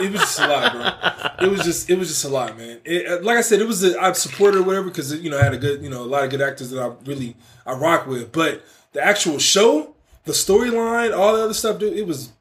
It 0.00 0.12
was 0.12 0.20
just 0.20 0.38
a 0.38 0.46
lot, 0.46 0.72
bro. 0.72 1.46
It 1.46 1.50
was 1.50 1.62
just, 1.62 1.90
it 1.90 1.98
was 1.98 2.08
just 2.08 2.24
a 2.24 2.28
lot, 2.28 2.56
man. 2.56 2.80
It, 2.84 3.06
uh, 3.06 3.24
like 3.24 3.36
I 3.36 3.40
said, 3.40 3.60
it 3.60 3.66
was 3.66 3.82
a, 3.82 4.00
I 4.00 4.12
supported 4.12 4.60
or 4.60 4.62
whatever 4.62 4.88
because 4.88 5.12
you 5.20 5.28
know 5.28 5.38
I 5.38 5.42
had 5.42 5.54
a 5.54 5.58
good, 5.58 5.82
you 5.82 5.90
know, 5.90 6.02
a 6.02 6.06
lot 6.06 6.24
of 6.24 6.30
good 6.30 6.40
actors 6.40 6.70
that 6.70 6.80
I 6.80 6.92
really 7.04 7.36
I 7.66 7.72
rock 7.72 8.06
with. 8.06 8.30
But 8.30 8.62
the 8.92 9.04
actual 9.04 9.38
show, 9.38 9.96
the 10.24 10.32
storyline, 10.32 11.16
all 11.16 11.36
the 11.36 11.42
other 11.42 11.54
stuff, 11.54 11.78
dude, 11.78 11.94
it 11.94 12.06
was. 12.06 12.32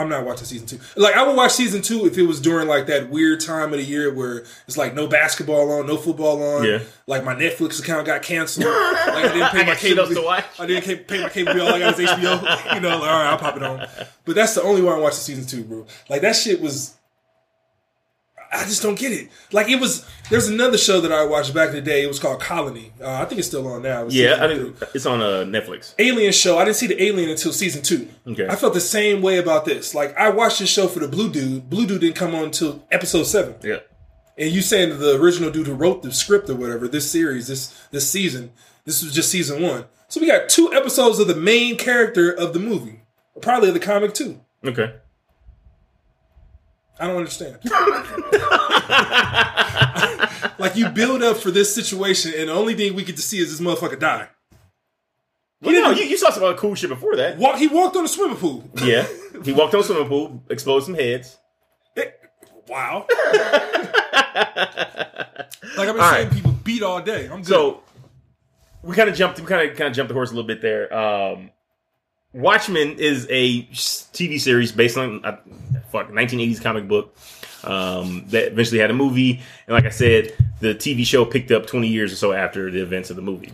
I'm 0.00 0.08
not 0.08 0.24
watching 0.24 0.44
season 0.46 0.66
two. 0.66 0.78
Like 0.96 1.14
I 1.14 1.26
would 1.26 1.36
watch 1.36 1.52
season 1.52 1.82
two 1.82 2.06
if 2.06 2.16
it 2.18 2.22
was 2.22 2.40
during 2.40 2.66
like 2.68 2.86
that 2.86 3.10
weird 3.10 3.40
time 3.40 3.72
of 3.72 3.78
the 3.78 3.84
year 3.84 4.12
where 4.12 4.44
it's 4.66 4.76
like 4.76 4.94
no 4.94 5.06
basketball 5.06 5.70
on, 5.72 5.86
no 5.86 5.96
football 5.96 6.42
on. 6.42 6.64
Yeah. 6.64 6.80
Like 7.06 7.24
my 7.24 7.34
Netflix 7.34 7.80
account 7.80 8.06
got 8.06 8.22
canceled. 8.22 8.66
Like 9.10 9.24
I 9.24 9.32
didn't 9.32 9.50
pay 9.50 9.60
I 9.62 9.66
my 9.66 9.74
cable 9.74 10.06
to 10.06 10.14
bill. 10.14 10.24
watch. 10.24 10.44
I 10.58 10.66
didn't 10.66 11.06
pay 11.06 11.22
my 11.22 11.28
cable 11.28 11.52
bill. 11.52 11.66
All 11.66 11.74
I 11.74 11.78
got 11.80 11.96
HBO. 11.96 12.74
You 12.74 12.80
know, 12.80 12.88
like, 12.98 13.00
all 13.10 13.18
right, 13.18 13.26
I'll 13.30 13.38
pop 13.38 13.56
it 13.56 13.62
on. 13.62 13.86
But 14.24 14.34
that's 14.36 14.54
the 14.54 14.62
only 14.62 14.82
one 14.82 14.94
I 14.94 14.98
watched 15.00 15.16
the 15.16 15.22
season 15.22 15.46
two, 15.46 15.64
bro. 15.64 15.86
Like 16.08 16.22
that 16.22 16.36
shit 16.36 16.60
was. 16.60 16.94
I 18.52 18.64
just 18.64 18.82
don't 18.82 18.98
get 18.98 19.12
it. 19.12 19.28
Like 19.52 19.68
it 19.68 19.80
was. 19.80 20.06
There's 20.28 20.48
another 20.48 20.78
show 20.78 21.00
that 21.00 21.12
I 21.12 21.24
watched 21.24 21.54
back 21.54 21.70
in 21.70 21.76
the 21.76 21.80
day. 21.80 22.02
It 22.02 22.08
was 22.08 22.18
called 22.18 22.40
Colony. 22.40 22.92
Uh, 23.00 23.12
I 23.12 23.24
think 23.24 23.38
it's 23.38 23.48
still 23.48 23.66
on 23.68 23.82
now. 23.82 24.06
Yeah, 24.08 24.44
I 24.44 24.48
think 24.48 24.76
it's 24.94 25.06
on 25.06 25.20
uh, 25.20 25.44
Netflix. 25.44 25.94
Alien 25.98 26.32
show. 26.32 26.58
I 26.58 26.64
didn't 26.64 26.76
see 26.76 26.86
the 26.86 27.02
Alien 27.02 27.30
until 27.30 27.52
season 27.52 27.82
two. 27.82 28.08
Okay. 28.26 28.48
I 28.48 28.56
felt 28.56 28.74
the 28.74 28.80
same 28.80 29.22
way 29.22 29.38
about 29.38 29.64
this. 29.64 29.94
Like 29.94 30.16
I 30.16 30.30
watched 30.30 30.58
this 30.58 30.70
show 30.70 30.88
for 30.88 31.00
the 31.00 31.08
Blue 31.08 31.30
Dude. 31.30 31.70
Blue 31.70 31.86
Dude 31.86 32.00
didn't 32.00 32.16
come 32.16 32.34
on 32.34 32.44
until 32.44 32.84
episode 32.90 33.24
seven. 33.24 33.54
Yeah. 33.62 33.78
And 34.36 34.50
you 34.50 34.62
saying 34.62 34.98
the 34.98 35.20
original 35.20 35.50
dude 35.50 35.66
who 35.66 35.74
wrote 35.74 36.02
the 36.02 36.12
script 36.12 36.48
or 36.48 36.54
whatever, 36.54 36.88
this 36.88 37.10
series, 37.10 37.46
this 37.46 37.74
this 37.90 38.10
season, 38.10 38.52
this 38.84 39.02
was 39.02 39.14
just 39.14 39.30
season 39.30 39.62
one. 39.62 39.84
So 40.08 40.20
we 40.20 40.26
got 40.26 40.48
two 40.48 40.72
episodes 40.72 41.18
of 41.18 41.28
the 41.28 41.36
main 41.36 41.76
character 41.76 42.32
of 42.32 42.52
the 42.52 42.58
movie, 42.58 43.02
probably 43.40 43.68
of 43.68 43.74
the 43.74 43.80
comic 43.80 44.14
too. 44.14 44.40
Okay. 44.64 44.94
I 47.00 47.06
don't 47.06 47.16
understand. 47.16 47.58
like 50.58 50.76
you 50.76 50.88
build 50.90 51.22
up 51.22 51.38
for 51.38 51.50
this 51.50 51.74
situation, 51.74 52.32
and 52.36 52.48
the 52.48 52.52
only 52.52 52.74
thing 52.74 52.94
we 52.94 53.04
get 53.04 53.16
to 53.16 53.22
see 53.22 53.38
is 53.38 53.56
this 53.56 53.66
motherfucker 53.66 53.98
die. 53.98 54.28
Well, 55.62 55.72
no, 55.72 55.90
you, 55.90 56.04
you 56.04 56.16
saw 56.16 56.30
some 56.30 56.42
other 56.42 56.56
cool 56.56 56.74
shit 56.74 56.88
before 56.90 57.16
that. 57.16 57.36
Walk, 57.36 57.58
he 57.58 57.68
walked 57.68 57.96
on 57.96 58.04
a 58.04 58.08
swimming 58.08 58.36
pool. 58.36 58.68
Yeah. 58.82 59.06
He 59.44 59.52
walked 59.52 59.74
on 59.74 59.80
a 59.80 59.84
swimming 59.84 60.08
pool, 60.08 60.42
exposed 60.48 60.86
some 60.86 60.94
heads. 60.94 61.36
Wow. 62.68 63.06
Like 65.76 65.88
I've 65.88 65.94
been 65.94 66.04
All 66.04 66.10
saying, 66.12 66.28
right. 66.28 66.34
people 66.34 66.52
beat 66.52 66.82
all 66.82 67.00
day. 67.00 67.26
I'm 67.28 67.38
good. 67.38 67.46
So 67.46 67.82
we 68.82 68.94
kind 68.94 69.08
of 69.08 69.16
jumped. 69.16 69.40
We 69.40 69.46
kind 69.46 69.70
of 69.70 69.76
kind 69.76 69.88
of 69.88 69.96
jumped 69.96 70.08
the 70.08 70.14
horse 70.14 70.30
a 70.30 70.34
little 70.34 70.46
bit 70.46 70.60
there. 70.60 70.92
Um, 70.92 71.50
Watchmen 72.32 72.98
is 72.98 73.26
a 73.28 73.62
TV 73.64 74.40
series 74.40 74.70
based 74.72 74.96
on 74.96 75.24
uh, 75.24 75.38
fuck 75.90 76.10
1980s 76.10 76.62
comic 76.62 76.86
book 76.86 77.16
um, 77.64 78.24
that 78.28 78.52
eventually 78.52 78.78
had 78.80 78.90
a 78.90 78.94
movie, 78.94 79.40
and 79.66 79.74
like 79.74 79.84
I 79.84 79.90
said, 79.90 80.32
the 80.60 80.74
TV 80.74 81.04
show 81.04 81.24
picked 81.24 81.50
up 81.50 81.66
20 81.66 81.88
years 81.88 82.12
or 82.12 82.16
so 82.16 82.32
after 82.32 82.70
the 82.70 82.80
events 82.82 83.10
of 83.10 83.16
the 83.16 83.22
movie. 83.22 83.52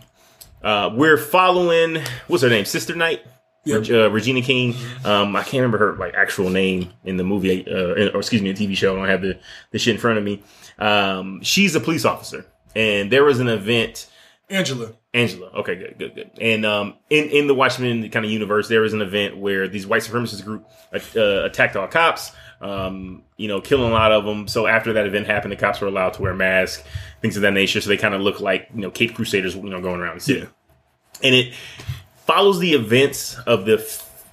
Uh, 0.62 0.90
we're 0.92 1.16
following 1.16 2.02
what's 2.26 2.42
her 2.42 2.48
name, 2.50 2.64
Sister 2.64 2.94
Night. 2.94 3.22
Yep. 3.64 3.80
Reg- 3.80 3.90
uh, 3.92 4.10
Regina 4.10 4.42
King. 4.42 4.74
Um, 5.04 5.34
I 5.34 5.42
can't 5.42 5.54
remember 5.54 5.78
her 5.78 5.94
like 5.96 6.14
actual 6.14 6.50
name 6.50 6.92
in 7.04 7.16
the 7.16 7.24
movie, 7.24 7.66
uh, 7.66 7.94
in- 7.94 8.08
or 8.14 8.18
excuse 8.18 8.42
me, 8.42 8.52
the 8.52 8.66
TV 8.66 8.76
show. 8.76 8.94
I 8.94 8.98
don't 8.98 9.08
have 9.08 9.22
the, 9.22 9.38
the 9.72 9.78
shit 9.78 9.94
in 9.94 10.00
front 10.00 10.18
of 10.18 10.24
me. 10.24 10.42
Um, 10.78 11.40
she's 11.42 11.74
a 11.74 11.80
police 11.80 12.04
officer, 12.04 12.46
and 12.76 13.10
there 13.10 13.24
was 13.24 13.40
an 13.40 13.48
event. 13.48 14.06
Angela. 14.48 14.92
Angela. 15.12 15.48
Okay, 15.48 15.74
good, 15.74 15.98
good, 15.98 16.14
good. 16.14 16.30
And 16.40 16.64
um, 16.64 16.94
in 17.10 17.28
in 17.30 17.46
the 17.46 17.54
Watchmen 17.54 18.08
kind 18.10 18.24
of 18.24 18.30
universe, 18.30 18.68
there 18.68 18.80
was 18.80 18.92
an 18.92 19.02
event 19.02 19.36
where 19.36 19.66
these 19.66 19.86
white 19.86 20.02
supremacist 20.02 20.44
group 20.44 20.64
uh, 20.94 21.44
attacked 21.44 21.76
all 21.76 21.88
cops. 21.88 22.32
Um, 22.60 23.24
you 23.36 23.48
know, 23.48 23.60
killing 23.60 23.90
a 23.90 23.94
lot 23.94 24.12
of 24.12 24.24
them. 24.24 24.48
So 24.48 24.66
after 24.66 24.94
that 24.94 25.06
event 25.06 25.26
happened, 25.26 25.52
the 25.52 25.56
cops 25.56 25.80
were 25.80 25.88
allowed 25.88 26.14
to 26.14 26.22
wear 26.22 26.32
masks, 26.32 26.82
things 27.20 27.36
of 27.36 27.42
that 27.42 27.52
nature. 27.52 27.80
So 27.82 27.88
they 27.90 27.98
kind 27.98 28.14
of 28.14 28.22
look 28.22 28.40
like 28.40 28.68
you 28.74 28.80
know 28.80 28.90
Cape 28.90 29.14
Crusaders, 29.14 29.54
you 29.54 29.62
know, 29.64 29.80
going 29.80 30.00
around 30.00 30.16
the 30.16 30.20
city. 30.20 30.40
Yeah. 30.40 30.46
And 31.22 31.34
it 31.34 31.54
follows 32.26 32.58
the 32.58 32.72
events 32.72 33.38
of 33.40 33.66
the 33.66 33.76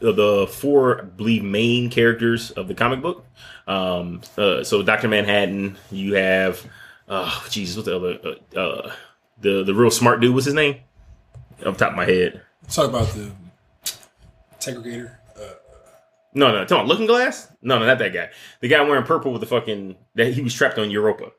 of 0.01 0.15
the 0.15 0.47
four, 0.47 1.01
I 1.01 1.05
believe, 1.05 1.43
main 1.43 1.89
characters 1.89 2.51
of 2.51 2.67
the 2.67 2.75
comic 2.75 3.01
book. 3.01 3.25
Um, 3.67 4.21
uh, 4.37 4.63
so 4.63 4.83
Doctor 4.83 5.07
Manhattan, 5.07 5.77
you 5.91 6.15
have, 6.15 6.65
oh 7.07 7.45
Jesus, 7.49 7.77
what's 7.77 7.87
the 7.87 7.95
other, 7.95 8.37
uh, 8.55 8.59
uh, 8.59 8.93
the 9.39 9.63
the 9.63 9.73
real 9.73 9.91
smart 9.91 10.19
dude? 10.21 10.33
What's 10.33 10.45
his 10.45 10.53
name? 10.53 10.77
Off 11.65 11.77
the 11.77 11.85
top 11.85 11.91
of 11.91 11.95
my 11.97 12.05
head. 12.05 12.41
Talk 12.69 12.89
about 12.89 13.07
the 13.09 13.31
segregator. 14.59 15.15
Uh, 15.35 15.53
no, 16.33 16.51
no, 16.51 16.65
come 16.65 16.79
on, 16.79 16.87
Looking 16.87 17.05
Glass. 17.05 17.47
No, 17.61 17.79
no, 17.79 17.85
not 17.85 17.99
that 17.99 18.13
guy. 18.13 18.29
The 18.61 18.67
guy 18.67 18.81
wearing 18.81 19.05
purple 19.05 19.31
with 19.31 19.41
the 19.41 19.47
fucking 19.47 19.95
that 20.15 20.33
he 20.33 20.41
was 20.41 20.53
trapped 20.53 20.77
on 20.79 20.89
Europa. 20.91 21.31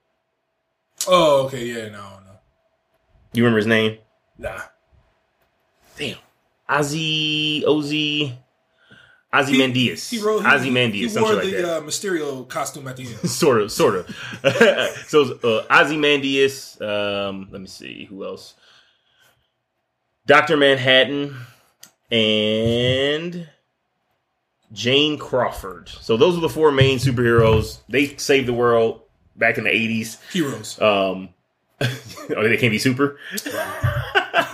Oh, 1.09 1.47
okay, 1.47 1.65
yeah, 1.67 1.89
no, 1.89 1.99
no, 2.25 2.33
You 3.33 3.43
remember 3.45 3.59
his 3.59 3.67
name? 3.67 3.99
nah. 4.39 4.61
Damn, 5.97 6.17
Ozzy, 6.69 7.63
Ozzy, 7.65 8.33
Ozymandias. 9.35 10.11
He 10.11 10.21
wrote. 10.21 10.43
He, 10.43 10.53
Ozymandias, 10.53 11.15
he 11.15 11.21
wore 11.21 11.31
something 11.33 11.49
like 11.51 11.57
the 11.57 11.63
that. 11.63 11.79
uh, 11.79 11.81
Mysterio 11.83 12.49
costume 12.49 12.89
at 12.89 12.97
the 12.97 13.07
end. 13.07 13.31
sort 13.31 13.61
of, 13.61 13.73
sort 13.73 13.97
of. 13.97 14.17
so 15.07 15.39
uh, 15.43 15.65
Ozymandias. 15.71 16.81
Um, 16.81 17.49
let 17.51 17.61
me 17.61 17.67
see 17.67 18.05
who 18.05 18.25
else. 18.25 18.55
Doctor 20.27 20.57
Manhattan 20.57 21.37
and 22.11 23.49
Jane 24.73 25.19
Crawford. 25.19 25.89
So 25.89 26.17
those 26.17 26.37
are 26.37 26.41
the 26.41 26.49
four 26.49 26.73
main 26.73 26.99
superheroes. 26.99 27.81
They 27.89 28.17
saved 28.17 28.49
the 28.49 28.55
world 28.55 29.03
back 29.37 29.59
in 29.59 29.65
the 29.65 29.71
eighties. 29.71 30.19
Heroes. 30.33 30.81
Um, 30.81 31.31
oh, 31.81 32.49
they 32.49 32.57
can't 32.57 32.71
be 32.71 32.79
super. 32.79 33.19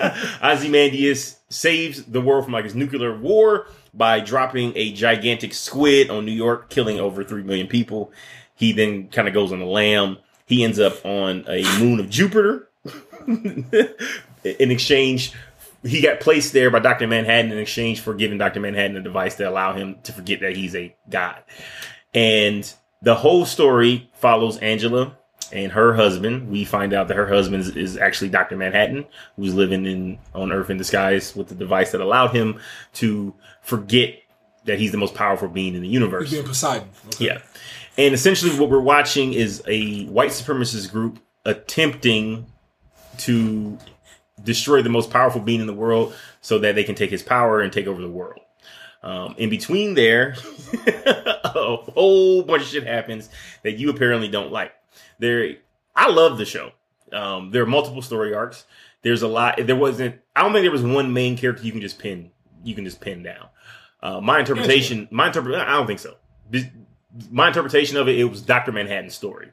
Ozymandias 0.42 1.38
saves 1.49 2.04
the 2.04 2.21
world 2.21 2.45
from 2.45 2.52
like 2.52 2.64
his 2.64 2.75
nuclear 2.75 3.16
war 3.16 3.66
by 3.92 4.21
dropping 4.21 4.73
a 4.76 4.92
gigantic 4.92 5.52
squid 5.52 6.11
on 6.11 6.25
New 6.25 6.33
York, 6.33 6.71
killing 6.71 7.00
over 7.00 7.25
three 7.25 7.42
million 7.42 7.66
people. 7.66 8.12
He 8.54 8.73
then 8.73 9.09
kind 9.09 9.28
of 9.28 9.35
goes 9.35 9.52
on 9.52 9.61
a 9.61 9.66
lam. 9.66 10.19
He 10.47 10.64
ends 10.64 10.78
up 10.78 11.04
on 11.04 11.45
a 11.49 11.62
moon 11.78 12.00
of 12.00 12.11
Jupiter. 12.11 12.69
in 13.26 14.71
exchange, 14.71 15.33
he 15.83 16.00
got 16.00 16.21
placed 16.21 16.52
there 16.52 16.71
by 16.71 16.78
Doctor 16.80 17.07
Manhattan 17.07 17.52
in 17.52 17.59
exchange 17.59 18.00
for 18.00 18.14
giving 18.14 18.38
Doctor 18.38 18.61
Manhattan 18.61 18.97
a 18.97 19.02
device 19.02 19.37
to 19.37 19.49
allow 19.49 19.73
him 19.73 19.97
to 20.04 20.12
forget 20.12 20.40
that 20.40 20.57
he's 20.57 20.75
a 20.75 20.95
god. 21.09 21.42
And 22.14 22.71
the 23.02 23.14
whole 23.14 23.47
story 23.47 24.11
follows 24.14 24.59
Angela 24.59 25.16
and 25.52 25.73
her 25.73 25.95
husband. 25.95 26.50
We 26.50 26.64
find 26.64 26.92
out 26.92 27.09
that 27.09 27.16
her 27.16 27.26
husband 27.26 27.62
is, 27.62 27.76
is 27.76 27.97
actually 27.97 28.30
Doctor 28.30 28.57
Manhattan, 28.57 29.07
who's 29.37 29.54
living 29.54 29.87
in 29.87 30.19
on 30.35 30.52
Earth 30.52 30.71
in 30.71 30.78
disguise 30.78 31.35
with 31.35 31.49
the 31.49 31.54
device 31.54 31.92
that 31.92 32.00
allowed 32.00 32.35
him 32.35 32.61
to 32.95 33.35
forget 33.62 34.14
that 34.64 34.78
he's 34.78 34.92
the 34.92 34.99
most 34.99 35.14
powerful 35.14 35.49
being 35.49 35.75
in 35.75 35.83
the 35.83 35.88
universe. 35.88 36.30
Being 36.30 36.45
Poseidon. 36.45 36.88
Okay. 37.14 37.26
Yeah. 37.26 37.38
And 37.99 38.14
essentially, 38.14 38.59
what 38.59 38.71
we're 38.71 38.80
watching 38.80 39.33
is 39.33 39.62
a 39.66 40.07
white 40.07 40.30
supremacist 40.30 40.90
group 40.90 41.19
attempting 41.45 42.47
to 43.19 43.78
destroy 44.42 44.83
the 44.83 44.88
most 44.88 45.11
powerful 45.11 45.40
being 45.40 45.61
in 45.61 45.66
the 45.66 45.75
world 45.75 46.14
so 46.40 46.59
that 46.59 46.75
they 46.75 46.85
can 46.85 46.95
take 46.95 47.11
his 47.11 47.23
power 47.23 47.61
and 47.61 47.73
take 47.73 47.87
over 47.87 48.00
the 48.00 48.09
world. 48.09 48.40
Um, 49.02 49.35
in 49.38 49.49
between 49.49 49.95
there, 49.95 50.35
a 50.87 51.76
whole 51.76 52.42
bunch 52.42 52.62
of 52.62 52.69
shit 52.69 52.87
happens 52.87 53.30
that 53.62 53.73
you 53.73 53.90
apparently 53.90 54.28
don't 54.28 54.52
like. 54.52 54.73
There, 55.20 55.56
I 55.94 56.10
love 56.10 56.38
the 56.38 56.44
show. 56.44 56.72
Um, 57.12 57.52
there 57.52 57.62
are 57.62 57.66
multiple 57.66 58.02
story 58.02 58.34
arcs. 58.34 58.64
There's 59.02 59.22
a 59.22 59.28
lot. 59.28 59.60
There 59.64 59.76
wasn't. 59.76 60.16
I 60.34 60.42
don't 60.42 60.52
think 60.52 60.64
there 60.64 60.72
was 60.72 60.82
one 60.82 61.12
main 61.12 61.36
character 61.36 61.64
you 61.64 61.72
can 61.72 61.80
just 61.80 61.98
pin. 61.98 62.32
You 62.64 62.74
can 62.74 62.84
just 62.84 63.00
pin 63.00 63.22
down. 63.22 63.46
Uh, 64.02 64.20
my 64.20 64.40
interpretation. 64.40 65.06
My 65.10 65.28
interpret. 65.28 65.54
I 65.54 65.72
don't 65.72 65.86
think 65.86 66.00
so. 66.00 66.16
My 67.30 67.46
interpretation 67.46 67.96
of 67.96 68.08
it. 68.08 68.18
It 68.18 68.24
was 68.24 68.42
Doctor 68.42 68.72
Manhattan's 68.72 69.14
story. 69.14 69.50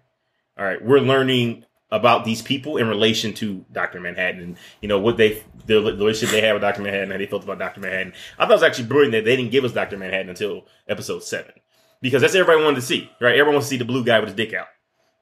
All 0.58 0.66
right, 0.66 0.84
we're 0.84 1.00
learning 1.00 1.66
about 1.92 2.26
these 2.26 2.42
people 2.42 2.78
in 2.78 2.88
relation 2.88 3.34
to 3.36 3.64
Doctor 3.72 4.00
Manhattan, 4.00 4.42
and 4.42 4.58
you 4.82 4.88
know 4.90 5.00
what 5.00 5.18
they 5.18 5.44
the, 5.68 5.80
the 5.82 5.94
relationship 5.94 6.32
they 6.32 6.42
had 6.42 6.54
with 6.54 6.62
Doctor 6.62 6.82
Manhattan, 6.82 7.12
how 7.12 7.18
they 7.18 7.28
felt 7.28 7.44
about 7.44 7.60
Doctor 7.60 7.80
Manhattan. 7.80 8.14
I 8.38 8.44
thought 8.44 8.52
it 8.52 8.56
was 8.56 8.64
actually 8.64 8.88
brilliant 8.88 9.14
that 9.14 9.24
they 9.24 9.36
didn't 9.36 9.52
give 9.52 9.64
us 9.64 9.72
Doctor 9.72 9.98
Manhattan 9.98 10.30
until 10.30 10.66
episode 10.88 11.24
seven, 11.24 11.54
because 12.02 12.22
that's 12.22 12.36
everybody 12.36 12.64
wanted 12.64 12.78
to 12.78 12.82
see, 12.82 13.10
right? 13.22 13.36
Everyone 13.36 13.54
wants 13.54 13.68
to 13.68 13.70
see 13.70 13.78
the 13.78 13.86
blue 13.86 14.04
guy 14.04 14.20
with 14.20 14.30
his 14.30 14.36
dick 14.36 14.54
out, 14.54 14.68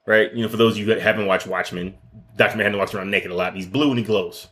right? 0.06 0.34
You 0.34 0.44
know, 0.44 0.50
for 0.50 0.58
those 0.58 0.74
of 0.74 0.80
you 0.80 0.86
that 0.86 1.02
haven't 1.02 1.26
watched 1.26 1.48
Watchmen, 1.48 1.96
Doctor 2.36 2.58
Manhattan 2.58 2.78
walks 2.78 2.94
around 2.94 3.12
naked 3.12 3.32
a 3.32 3.36
lot. 3.36 3.50
And 3.50 3.58
he's 3.58 3.68
blue 3.68 3.90
and 3.90 3.98
he 3.98 4.06
glows. 4.06 4.48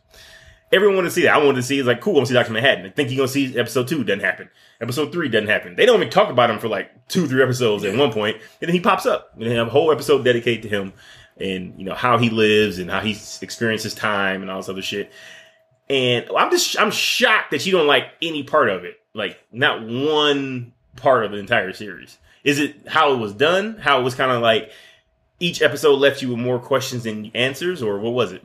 Everyone 0.72 0.96
wanted 0.96 1.10
to 1.10 1.14
see 1.14 1.24
that. 1.24 1.36
I 1.36 1.38
wanted 1.38 1.58
to 1.58 1.64
see 1.64 1.78
it's 1.78 1.88
like 1.88 2.02
cool. 2.02 2.14
I 2.14 2.16
want 2.18 2.28
to 2.28 2.34
see 2.34 2.40
Doctor 2.40 2.54
Manhattan. 2.54 2.86
I 2.86 2.90
think 2.90 3.12
you're 3.12 3.18
gonna 3.18 3.28
see 3.28 3.58
episode 3.58 3.88
two 3.88 4.04
doesn't 4.04 4.24
happen. 4.24 4.50
Episode 4.82 5.12
three 5.12 5.30
doesn't 5.30 5.48
happen. 5.48 5.76
They 5.76 5.86
don't 5.86 5.98
even 5.98 6.10
talk 6.10 6.30
about 6.30 6.50
him 6.50 6.58
for 6.58 6.68
like 6.68 7.08
two, 7.08 7.28
three 7.28 7.44
episodes 7.44 7.84
at 7.84 7.96
one 7.96 8.12
point, 8.12 8.38
and 8.60 8.68
then 8.68 8.74
he 8.74 8.80
pops 8.80 9.06
up. 9.06 9.34
And 9.36 9.44
they 9.44 9.56
have 9.56 9.68
a 9.68 9.70
whole 9.72 9.92
episode 9.92 10.24
dedicated 10.26 10.64
to 10.64 10.70
him 10.70 10.94
and 11.38 11.74
you 11.78 11.86
know 11.86 11.94
how 11.94 12.18
he 12.18 12.30
lives 12.30 12.80
and 12.80 12.90
how 12.90 13.02
he 13.02 13.18
experiences 13.42 13.94
time 13.94 14.42
and 14.42 14.52
all 14.52 14.58
this 14.58 14.70
other 14.70 14.82
shit. 14.82 15.12
And 15.90 16.26
I'm 16.36 16.50
just 16.50 16.80
I'm 16.80 16.92
shocked 16.92 17.52
that 17.52 17.66
you 17.66 17.72
don't 17.72 17.88
like 17.88 18.06
any 18.22 18.44
part 18.44 18.70
of 18.70 18.84
it. 18.84 19.00
Like 19.14 19.40
not 19.52 19.86
one 19.86 20.74
part 20.96 21.26
of 21.26 21.32
the 21.32 21.38
entire 21.38 21.74
series. 21.74 22.18
Is 22.44 22.60
it 22.60 22.88
how 22.88 23.14
it 23.14 23.18
was 23.18 23.34
done? 23.34 23.78
How 23.78 24.00
it 24.00 24.04
was 24.04 24.16
kind 24.16 24.32
of 24.32 24.42
like 24.42 24.72
each 25.40 25.62
episode 25.62 25.96
left 25.96 26.22
you 26.22 26.30
with 26.30 26.40
more 26.40 26.60
questions 26.60 27.04
than 27.04 27.32
answers, 27.34 27.82
or 27.82 28.00
what 28.00 28.14
was 28.14 28.32
it? 28.32 28.44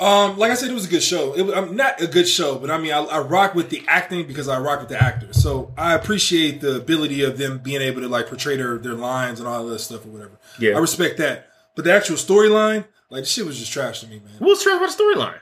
Um, 0.00 0.36
like 0.38 0.50
I 0.50 0.54
said, 0.54 0.70
it 0.70 0.74
was 0.74 0.86
a 0.86 0.90
good 0.90 1.04
show. 1.04 1.34
It 1.34 1.42
was 1.42 1.54
I'm 1.54 1.76
not 1.76 2.00
a 2.00 2.08
good 2.08 2.26
show, 2.26 2.58
but 2.58 2.70
I 2.70 2.78
mean, 2.78 2.92
I, 2.92 2.98
I 2.98 3.20
rock 3.20 3.54
with 3.54 3.70
the 3.70 3.82
acting 3.86 4.26
because 4.26 4.48
I 4.48 4.58
rock 4.58 4.80
with 4.80 4.88
the 4.88 5.00
actors. 5.00 5.40
So 5.40 5.72
I 5.78 5.94
appreciate 5.94 6.60
the 6.60 6.76
ability 6.76 7.22
of 7.22 7.38
them 7.38 7.58
being 7.58 7.80
able 7.80 8.00
to 8.00 8.08
like 8.08 8.26
portray 8.26 8.56
their, 8.56 8.76
their 8.78 8.94
lines 8.94 9.38
and 9.38 9.48
all 9.48 9.64
that 9.66 9.78
stuff 9.78 10.04
or 10.04 10.08
whatever. 10.08 10.38
Yeah. 10.58 10.76
I 10.76 10.78
respect 10.78 11.18
that. 11.18 11.48
But 11.76 11.84
the 11.84 11.92
actual 11.92 12.16
storyline, 12.16 12.84
like, 13.10 13.22
the 13.22 13.28
shit 13.28 13.46
was 13.46 13.58
just 13.58 13.72
trash 13.72 14.00
to 14.00 14.08
me, 14.08 14.20
man. 14.20 14.34
What's 14.38 14.62
trash 14.62 14.76
about 14.76 14.96
the 14.96 15.02
storyline? 15.02 15.40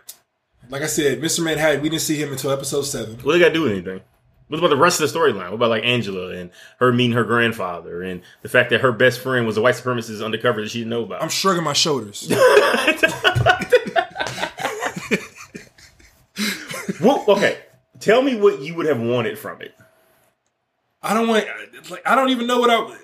Like 0.68 0.82
I 0.82 0.87
said, 0.87 1.20
Mr. 1.20 1.42
Manhattan, 1.42 1.82
we 1.82 1.88
didn't 1.88 2.02
see 2.02 2.16
him 2.16 2.32
until 2.32 2.50
episode 2.50 2.82
seven. 2.82 3.18
What 3.22 3.32
they 3.32 3.38
got 3.38 3.49
to 3.49 3.54
do 3.54 3.62
with 3.62 3.72
anything? 3.72 4.00
What 4.52 4.59
about 4.59 4.68
the 4.68 4.76
rest 4.76 5.00
of 5.00 5.11
the 5.11 5.18
storyline? 5.18 5.47
What 5.47 5.54
about 5.54 5.71
like 5.71 5.82
Angela 5.82 6.28
and 6.28 6.50
her 6.78 6.92
meeting 6.92 7.16
her 7.16 7.25
grandfather 7.25 8.02
and 8.02 8.21
the 8.42 8.50
fact 8.50 8.68
that 8.68 8.82
her 8.82 8.92
best 8.92 9.21
friend 9.21 9.47
was 9.47 9.56
a 9.56 9.62
white 9.62 9.76
supremacist 9.76 10.23
undercover 10.23 10.61
that 10.61 10.68
she 10.68 10.80
didn't 10.80 10.90
know 10.90 11.04
about? 11.04 11.23
I'm 11.23 11.30
shrugging 11.30 11.64
my 11.64 11.73
shoulders. 11.73 12.30
Well, 17.00 17.25
okay, 17.26 17.59
tell 17.99 18.23
me 18.23 18.37
what 18.37 18.61
you 18.61 18.75
would 18.75 18.87
have 18.87 19.00
wanted 19.00 19.37
from 19.37 19.61
it. 19.61 19.75
I 21.02 21.14
don't 21.14 21.26
want, 21.26 21.47
like, 21.90 22.06
I 22.06 22.14
don't 22.14 22.28
even 22.28 22.47
know 22.47 22.61
what 22.61 22.71
I. 22.71 22.97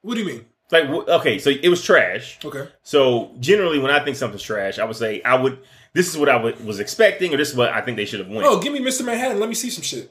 What 0.00 0.14
do 0.14 0.20
you 0.20 0.26
mean? 0.26 0.46
Like, 0.70 0.84
okay, 0.84 1.38
so 1.38 1.50
it 1.50 1.68
was 1.68 1.82
trash. 1.84 2.38
Okay. 2.42 2.66
So 2.82 3.32
generally, 3.40 3.78
when 3.78 3.90
I 3.90 4.02
think 4.02 4.16
something's 4.16 4.42
trash, 4.42 4.78
I 4.78 4.84
would 4.84 4.96
say 4.96 5.20
I 5.22 5.34
would. 5.34 5.58
This 5.92 6.08
is 6.08 6.16
what 6.16 6.28
I 6.30 6.36
would, 6.42 6.64
was 6.64 6.80
expecting, 6.80 7.34
or 7.34 7.36
this 7.36 7.50
is 7.50 7.56
what 7.56 7.70
I 7.70 7.82
think 7.82 7.98
they 7.98 8.06
should 8.06 8.20
have 8.20 8.28
won. 8.28 8.44
Oh, 8.44 8.60
give 8.60 8.72
me 8.72 8.80
Mr. 8.80 9.04
Manhattan. 9.04 9.40
Let 9.40 9.48
me 9.48 9.54
see 9.54 9.68
some 9.68 9.82
shit. 9.82 10.10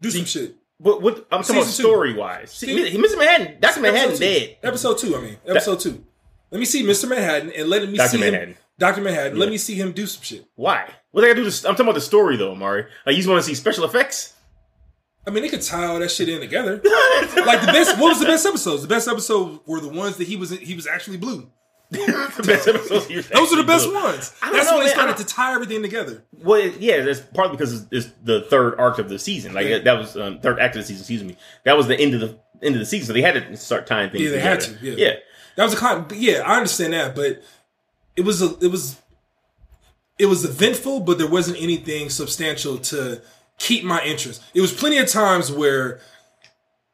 Do 0.00 0.10
some 0.10 0.24
shit. 0.24 0.56
But 0.80 1.02
what 1.02 1.26
I'm 1.32 1.42
talking 1.42 1.56
about 1.56 1.66
story 1.68 2.14
wise. 2.14 2.52
See- 2.52 2.68
Mr. 2.68 3.18
Manhattan, 3.18 3.56
Doctor 3.60 3.80
Manhattan 3.80 4.10
Episode 4.12 4.18
two. 4.18 4.38
dead. 4.38 4.56
Episode 4.62 4.98
two, 4.98 5.16
I 5.16 5.20
mean. 5.20 5.36
Episode 5.46 5.80
two. 5.80 6.04
Let 6.50 6.58
me 6.60 6.64
see 6.64 6.84
Mr. 6.84 7.08
Manhattan 7.08 7.50
and 7.52 7.68
let 7.68 7.88
me 7.88 7.96
Dr. 7.96 8.08
see 8.10 8.18
Manhattan. 8.20 8.50
him. 8.50 8.56
Dr. 8.78 9.00
Manhattan. 9.02 9.38
Let 9.38 9.48
me 9.50 9.58
see 9.58 9.74
him 9.74 9.92
do 9.92 10.06
some 10.06 10.22
shit. 10.22 10.46
Why? 10.54 10.88
What 11.10 11.22
they 11.22 11.28
gotta 11.28 11.40
do? 11.40 11.44
This, 11.44 11.64
I'm 11.64 11.72
talking 11.72 11.86
about 11.86 11.94
the 11.96 12.00
story 12.00 12.36
though, 12.36 12.52
Amari. 12.52 12.84
Like 13.04 13.14
you 13.14 13.18
just 13.18 13.28
want 13.28 13.42
to 13.42 13.46
see 13.48 13.54
special 13.54 13.84
effects. 13.84 14.34
I 15.26 15.30
mean, 15.30 15.42
they 15.42 15.48
could 15.48 15.62
tie 15.62 15.84
all 15.86 15.98
that 15.98 16.10
shit 16.10 16.28
in 16.28 16.40
together. 16.40 16.74
like 17.44 17.60
the 17.60 17.70
best. 17.72 17.98
What 17.98 18.10
was 18.10 18.20
the 18.20 18.26
best 18.26 18.46
episodes? 18.46 18.82
The 18.82 18.88
best 18.88 19.08
episodes 19.08 19.60
were 19.66 19.80
the 19.80 19.88
ones 19.88 20.16
that 20.18 20.28
he 20.28 20.36
was 20.36 20.50
he 20.50 20.74
was 20.74 20.86
actually 20.86 21.16
blue. 21.16 21.50
The 21.90 22.42
best 22.46 22.68
episodes. 22.68 23.10
you're 23.10 23.22
Those 23.22 23.52
are 23.52 23.56
the 23.56 23.64
best 23.64 23.92
ones. 23.92 24.32
That's 24.42 24.70
know, 24.70 24.76
when 24.76 24.80
they 24.86 24.86
man. 24.86 24.94
Started 24.94 25.16
to 25.18 25.24
tie 25.24 25.54
everything 25.54 25.82
together. 25.82 26.22
Well, 26.42 26.60
it- 26.60 26.78
yeah, 26.80 27.02
that's 27.02 27.20
partly 27.20 27.56
because 27.56 27.72
it's, 27.82 27.86
it's 27.90 28.14
the 28.22 28.42
third 28.42 28.78
arc 28.78 28.98
of 28.98 29.08
the 29.08 29.18
season. 29.18 29.54
Like 29.54 29.66
Yeah. 29.66 29.78
that 29.78 29.98
was 29.98 30.16
um, 30.16 30.40
third 30.40 30.58
act 30.60 30.76
of 30.76 30.82
the 30.82 30.86
season. 30.86 31.00
Excuse 31.02 31.24
me. 31.24 31.36
That 31.64 31.76
was 31.76 31.86
the 31.86 31.98
end 31.98 32.14
of 32.14 32.20
the 32.20 32.38
end 32.62 32.74
of 32.74 32.80
the 32.80 32.86
season, 32.86 33.06
so 33.06 33.12
they 33.12 33.22
had 33.22 33.34
to 33.34 33.56
start 33.56 33.86
tying 33.86 34.10
things. 34.10 34.24
Yeah, 34.24 34.30
they 34.30 34.36
together. 34.36 34.50
had 34.50 34.80
to, 34.80 34.86
yeah. 34.86 35.06
yeah. 35.08 35.14
That 35.56 35.64
was 35.64 35.74
a 35.74 35.76
con. 35.76 36.06
Yeah, 36.14 36.42
I 36.44 36.56
understand 36.56 36.92
that, 36.92 37.14
but 37.14 37.42
it 38.16 38.22
was 38.22 38.42
a 38.42 38.56
it 38.60 38.70
was 38.70 38.96
it 40.18 40.26
was 40.26 40.44
eventful, 40.44 41.00
but 41.00 41.18
there 41.18 41.28
wasn't 41.28 41.60
anything 41.62 42.10
substantial 42.10 42.78
to 42.78 43.22
keep 43.58 43.84
my 43.84 44.02
interest. 44.04 44.42
It 44.54 44.60
was 44.60 44.72
plenty 44.72 44.98
of 44.98 45.08
times 45.08 45.50
where 45.50 46.00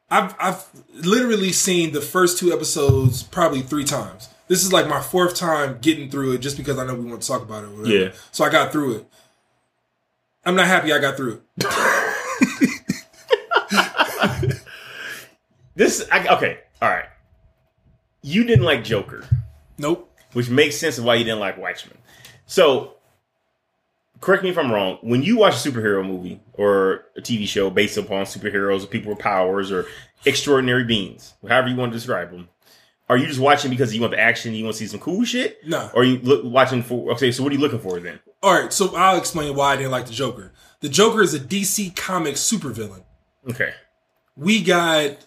I've 0.09 0.35
I've 0.39 0.63
literally 0.93 1.51
seen 1.51 1.91
the 1.91 2.01
first 2.01 2.37
two 2.37 2.53
episodes 2.53 3.23
probably 3.23 3.61
three 3.61 3.83
times. 3.83 4.29
This 4.47 4.63
is 4.63 4.71
like 4.71 4.87
my 4.87 5.01
fourth 5.01 5.35
time 5.35 5.79
getting 5.81 6.09
through 6.09 6.33
it, 6.33 6.37
just 6.39 6.57
because 6.57 6.77
I 6.77 6.85
know 6.85 6.95
we 6.95 7.05
want 7.09 7.21
to 7.21 7.27
talk 7.27 7.41
about 7.41 7.63
it. 7.63 7.69
Whatever. 7.71 7.87
Yeah. 7.89 8.11
So 8.31 8.43
I 8.43 8.49
got 8.49 8.71
through 8.71 8.97
it. 8.97 9.07
I'm 10.45 10.55
not 10.55 10.67
happy 10.67 10.93
I 10.93 10.99
got 10.99 11.17
through 11.17 11.41
it. 11.57 11.65
This 15.75 16.07
I, 16.09 16.25
okay. 16.35 16.59
All 16.81 16.89
right. 16.89 17.05
You 18.21 18.43
didn't 18.45 18.63
like 18.63 18.83
Joker, 18.83 19.23
Nope. 19.77 20.09
which 20.33 20.49
makes 20.49 20.77
sense 20.77 20.97
of 20.97 21.03
why 21.03 21.15
you 21.15 21.25
didn't 21.25 21.41
like 21.41 21.57
Watchmen. 21.57 21.97
So, 22.45 22.93
correct 24.21 24.41
me 24.41 24.49
if 24.49 24.57
I'm 24.57 24.71
wrong. 24.71 24.97
When 25.01 25.21
you 25.21 25.37
watch 25.37 25.53
a 25.53 25.69
superhero 25.69 26.05
movie 26.05 26.39
or 26.53 27.05
a 27.17 27.21
TV 27.21 27.45
show 27.47 27.69
based 27.69 27.97
upon 27.97 28.25
superheroes 28.25 28.83
or 28.83 28.87
people 28.87 29.09
with 29.11 29.19
powers 29.19 29.71
or 29.71 29.85
extraordinary 30.25 30.85
beings, 30.85 31.33
however 31.47 31.67
you 31.67 31.75
want 31.75 31.91
to 31.91 31.97
describe 31.97 32.31
them, 32.31 32.47
are 33.07 33.17
you 33.17 33.27
just 33.27 33.39
watching 33.39 33.69
because 33.69 33.93
you 33.93 34.01
want 34.01 34.11
the 34.11 34.19
action? 34.19 34.53
You 34.53 34.63
want 34.63 34.75
to 34.75 34.79
see 34.79 34.87
some 34.87 34.99
cool 34.99 35.23
shit? 35.25 35.65
No. 35.65 35.89
Or 35.93 36.01
are 36.01 36.05
you 36.05 36.17
look, 36.19 36.43
watching 36.43 36.81
for? 36.81 37.11
Okay, 37.13 37.31
so 37.31 37.43
what 37.43 37.51
are 37.51 37.55
you 37.55 37.61
looking 37.61 37.79
for 37.79 37.99
then? 37.99 38.19
All 38.41 38.53
right, 38.53 38.73
so 38.73 38.95
I'll 38.95 39.17
explain 39.17 39.55
why 39.55 39.73
I 39.73 39.77
didn't 39.77 39.91
like 39.91 40.07
the 40.07 40.13
Joker. 40.13 40.51
The 40.81 40.89
Joker 40.89 41.21
is 41.21 41.33
a 41.33 41.39
DC 41.39 41.95
comic 41.95 42.35
supervillain. 42.35 43.03
Okay. 43.49 43.73
we 44.35 44.63
got 44.63 45.17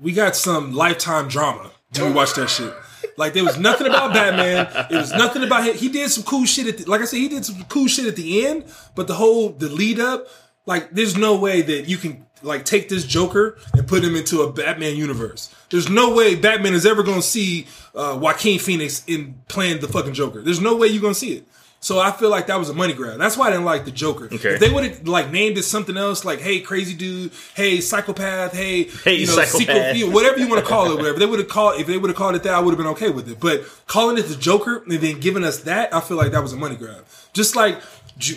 we 0.00 0.12
got 0.12 0.36
some 0.36 0.72
lifetime 0.72 1.28
drama 1.28 1.70
when 1.96 2.08
we 2.08 2.12
watched 2.12 2.36
that 2.36 2.50
shit. 2.50 2.74
Like 3.16 3.32
there 3.32 3.44
was 3.44 3.58
nothing 3.58 3.86
about 3.86 4.12
Batman. 4.12 4.66
It 4.90 4.96
was 4.96 5.12
nothing 5.12 5.42
about 5.42 5.64
him. 5.64 5.74
He 5.76 5.88
did 5.88 6.10
some 6.10 6.24
cool 6.24 6.44
shit 6.44 6.66
at 6.66 6.78
the, 6.78 6.90
like 6.90 7.00
I 7.00 7.04
said, 7.04 7.18
he 7.18 7.28
did 7.28 7.44
some 7.44 7.62
cool 7.64 7.86
shit 7.86 8.06
at 8.06 8.16
the 8.16 8.46
end, 8.46 8.64
but 8.94 9.06
the 9.06 9.14
whole 9.14 9.50
the 9.50 9.68
lead 9.68 10.00
up, 10.00 10.26
like 10.66 10.90
there's 10.90 11.16
no 11.16 11.36
way 11.36 11.62
that 11.62 11.88
you 11.88 11.96
can 11.96 12.25
like 12.46 12.64
take 12.64 12.88
this 12.88 13.04
Joker 13.04 13.58
and 13.74 13.86
put 13.86 14.02
him 14.04 14.16
into 14.16 14.42
a 14.42 14.52
Batman 14.52 14.96
universe. 14.96 15.54
There's 15.70 15.88
no 15.90 16.14
way 16.14 16.34
Batman 16.36 16.74
is 16.74 16.86
ever 16.86 17.02
gonna 17.02 17.22
see 17.22 17.66
uh, 17.94 18.18
Joaquin 18.20 18.58
Phoenix 18.58 19.04
in 19.06 19.34
playing 19.48 19.80
the 19.80 19.88
fucking 19.88 20.14
Joker. 20.14 20.42
There's 20.42 20.60
no 20.60 20.76
way 20.76 20.88
you're 20.88 21.02
gonna 21.02 21.14
see 21.14 21.34
it. 21.34 21.46
So 21.80 22.00
I 22.00 22.10
feel 22.10 22.30
like 22.30 22.46
that 22.46 22.58
was 22.58 22.68
a 22.68 22.74
money 22.74 22.94
grab. 22.94 23.18
That's 23.18 23.36
why 23.36 23.48
I 23.48 23.50
didn't 23.50 23.66
like 23.66 23.84
the 23.84 23.90
Joker. 23.90 24.24
Okay. 24.24 24.54
If 24.54 24.60
they 24.60 24.70
would 24.70 24.84
have 24.84 25.06
like 25.06 25.30
named 25.30 25.58
it 25.58 25.62
something 25.62 25.96
else, 25.96 26.24
like 26.24 26.40
"Hey, 26.40 26.60
crazy 26.60 26.94
dude," 26.94 27.32
"Hey, 27.54 27.80
psychopath," 27.80 28.54
"Hey, 28.54 28.84
Hey, 28.84 29.16
you 29.16 29.26
know, 29.26 29.34
psychopath. 29.34 29.94
secret 29.94 30.12
whatever 30.12 30.38
you 30.38 30.48
want 30.48 30.64
to 30.64 30.68
call 30.68 30.90
it, 30.90 30.96
whatever 30.96 31.18
they 31.18 31.26
would 31.26 31.38
have 31.38 31.48
called. 31.48 31.78
If 31.80 31.86
they 31.86 31.98
would 31.98 32.08
have 32.08 32.16
called 32.16 32.34
it 32.34 32.42
that, 32.44 32.54
I 32.54 32.60
would 32.60 32.72
have 32.72 32.78
been 32.78 32.88
okay 32.88 33.10
with 33.10 33.30
it. 33.30 33.38
But 33.38 33.64
calling 33.86 34.18
it 34.18 34.22
the 34.22 34.34
Joker 34.36 34.82
and 34.84 34.92
then 34.92 35.20
giving 35.20 35.44
us 35.44 35.60
that, 35.60 35.94
I 35.94 36.00
feel 36.00 36.16
like 36.16 36.32
that 36.32 36.42
was 36.42 36.52
a 36.54 36.56
money 36.56 36.76
grab. 36.76 37.04
Just 37.34 37.54
like 37.54 37.80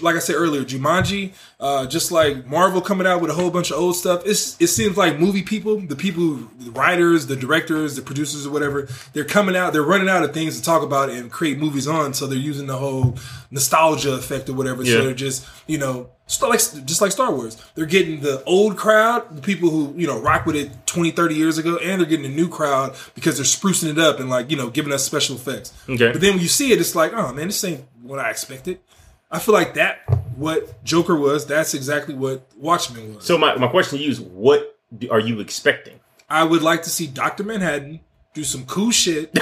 like 0.02 0.16
I 0.16 0.20
said 0.20 0.36
earlier, 0.36 0.64
Jumanji, 0.64 1.32
uh, 1.60 1.86
just 1.86 2.12
like 2.12 2.46
Marvel 2.46 2.82
coming 2.82 3.08
out 3.08 3.22
with 3.22 3.32
a 3.32 3.34
whole 3.34 3.50
bunch 3.50 3.72
of 3.72 3.78
old 3.78 3.96
stuff. 3.96 4.24
It's, 4.26 4.60
it 4.62 4.68
seems 4.68 4.98
like 4.98 5.20
movie 5.20 5.42
people, 5.42 5.80
the 5.80 5.96
people, 5.96 6.36
the 6.60 6.72
writers, 6.72 7.28
the 7.28 7.36
directors, 7.36 7.96
the 7.96 8.02
producers, 8.02 8.46
or 8.46 8.52
whatever, 8.52 8.90
they're 9.14 9.24
coming 9.24 9.56
out, 9.56 9.72
they're 9.72 9.82
running 9.82 10.10
out 10.10 10.24
of 10.24 10.34
things 10.34 10.58
to 10.58 10.64
talk 10.64 10.84
about 10.84 11.10
and 11.10 11.32
create 11.32 11.58
movies 11.58 11.88
on. 11.88 12.14
So 12.14 12.28
they're 12.28 12.38
using 12.38 12.68
the 12.68 12.78
whole 12.78 13.18
nostalgia 13.52 14.14
effect 14.14 14.50
or 14.50 14.54
whatever. 14.54 14.84
Yeah. 14.84 14.98
So 14.98 15.06
they're 15.06 15.14
just, 15.14 15.48
you 15.66 15.78
know, 15.78 16.10
like 16.42 16.60
just 16.60 17.02
like 17.02 17.12
Star 17.12 17.32
Wars, 17.34 17.58
they're 17.76 17.86
getting 17.86 18.22
the 18.22 18.44
old 18.44 18.78
crowd, 18.78 19.36
the 19.36 19.42
people 19.42 19.70
who 19.70 19.94
you 19.98 20.06
know 20.06 20.20
rock 20.20 20.46
with 20.46 20.56
it 20.56 20.86
20, 20.86 21.12
30 21.12 21.36
years 21.36 21.58
ago, 21.58 21.78
and 21.78 22.00
they're 22.00 22.08
getting 22.08 22.26
a 22.26 22.36
new 22.36 22.48
crowd 22.48 22.96
because 23.16 23.38
they're 23.38 23.46
sprucing 23.46 23.90
it 23.90 23.98
up 23.98 24.20
and 24.20 24.30
like 24.30 24.52
you 24.52 24.58
know 24.58 24.70
giving 24.70 24.94
us 24.94 25.04
special 25.04 25.36
effects. 25.36 25.74
Okay. 25.90 26.12
But 26.12 26.22
then 26.22 26.34
when 26.34 26.42
you 26.42 26.48
see 26.48 26.72
it, 26.72 26.80
it's 26.80 26.96
like, 26.96 27.14
oh 27.14 27.34
man, 27.34 27.48
this 27.48 27.64
ain't 27.64 27.84
what 28.04 28.20
I 28.20 28.30
expected. 28.30 28.80
I 29.32 29.40
feel 29.40 29.54
like 29.54 29.76
that 29.76 30.00
what 30.36 30.84
Joker 30.84 31.16
was. 31.16 31.46
That's 31.46 31.74
exactly 31.74 32.16
what 32.16 32.48
Watchmen 32.58 33.16
was. 33.16 33.26
So 33.26 33.38
my, 33.38 33.56
my 33.58 33.68
question 33.68 33.98
to 34.00 34.04
you 34.04 34.10
is, 34.10 34.20
what 34.22 34.78
do- 34.98 35.10
are 35.12 35.20
you 35.20 35.40
expecting? 35.40 36.00
I 36.30 36.44
would 36.44 36.62
like 36.62 36.84
to 36.84 36.90
see 36.90 37.08
Doctor 37.08 37.44
Manhattan 37.44 38.00
do 38.34 38.44
some 38.44 38.66
cool 38.66 38.92
shit. 38.92 39.32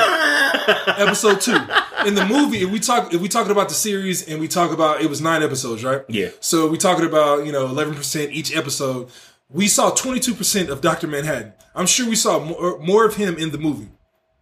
episode 0.98 1.42
two 1.42 1.58
in 2.06 2.16
the 2.16 2.26
movie. 2.26 2.60
If 2.60 2.72
we 2.72 2.80
talk, 2.80 3.14
if 3.14 3.22
we 3.22 3.28
talking 3.28 3.52
about 3.52 3.70
the 3.70 3.76
series 3.76 4.28
and 4.28 4.40
we 4.40 4.48
talk 4.48 4.72
about 4.72 5.02
it 5.02 5.10
was 5.10 5.22
nine 5.22 5.44
episodes, 5.44 5.84
right? 5.84 6.02
Yeah. 6.10 6.30
So 6.40 6.68
we 6.68 6.78
talking 6.78 7.06
about 7.06 7.46
you 7.46 7.52
know 7.52 7.66
eleven 7.66 7.96
percent 7.96 8.32
each 8.32 8.56
episode. 8.56 9.10
We 9.50 9.68
saw 9.68 9.92
twenty 9.92 10.20
two 10.20 10.34
percent 10.34 10.70
of 10.70 10.82
Doctor 10.82 11.08
Manhattan. 11.08 11.54
I'm 11.76 11.86
sure 11.86 12.08
we 12.10 12.16
saw 12.16 12.40
more, 12.44 12.80
more 12.80 13.06
of 13.06 13.16
him 13.16 13.38
in 13.38 13.52
the 13.52 13.58
movie. 13.58 13.90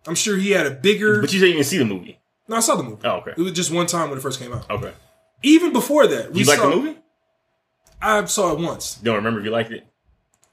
I'm 0.08 0.16
sure 0.16 0.38
he 0.38 0.52
had 0.52 0.66
a 0.68 0.72
bigger. 0.72 1.22
But 1.22 1.34
you 1.34 1.40
you 1.40 1.46
didn't 1.46 1.54
even 1.56 1.64
see 1.64 1.78
the 1.78 1.86
movie. 1.86 2.20
no, 2.48 2.56
I 2.58 2.60
saw 2.60 2.76
the 2.76 2.84
movie. 2.84 3.02
Oh, 3.04 3.18
okay. 3.18 3.32
It 3.32 3.42
was 3.42 3.52
just 3.54 3.72
one 3.72 3.88
time 3.88 4.10
when 4.10 4.18
it 4.20 4.22
first 4.22 4.40
came 4.40 4.54
out. 4.54 4.70
Okay. 4.70 4.92
Even 5.44 5.74
before 5.74 6.08
that, 6.08 6.32
we 6.32 6.42
You 6.42 6.46
like 6.46 6.60
saw, 6.60 6.70
the 6.70 6.76
movie? 6.76 6.98
I 8.02 8.26
saw 8.26 8.54
it 8.54 8.60
once. 8.60 8.96
Don't 8.96 9.16
remember 9.16 9.40
if 9.40 9.46
you 9.46 9.52
liked 9.52 9.72
it. 9.72 9.86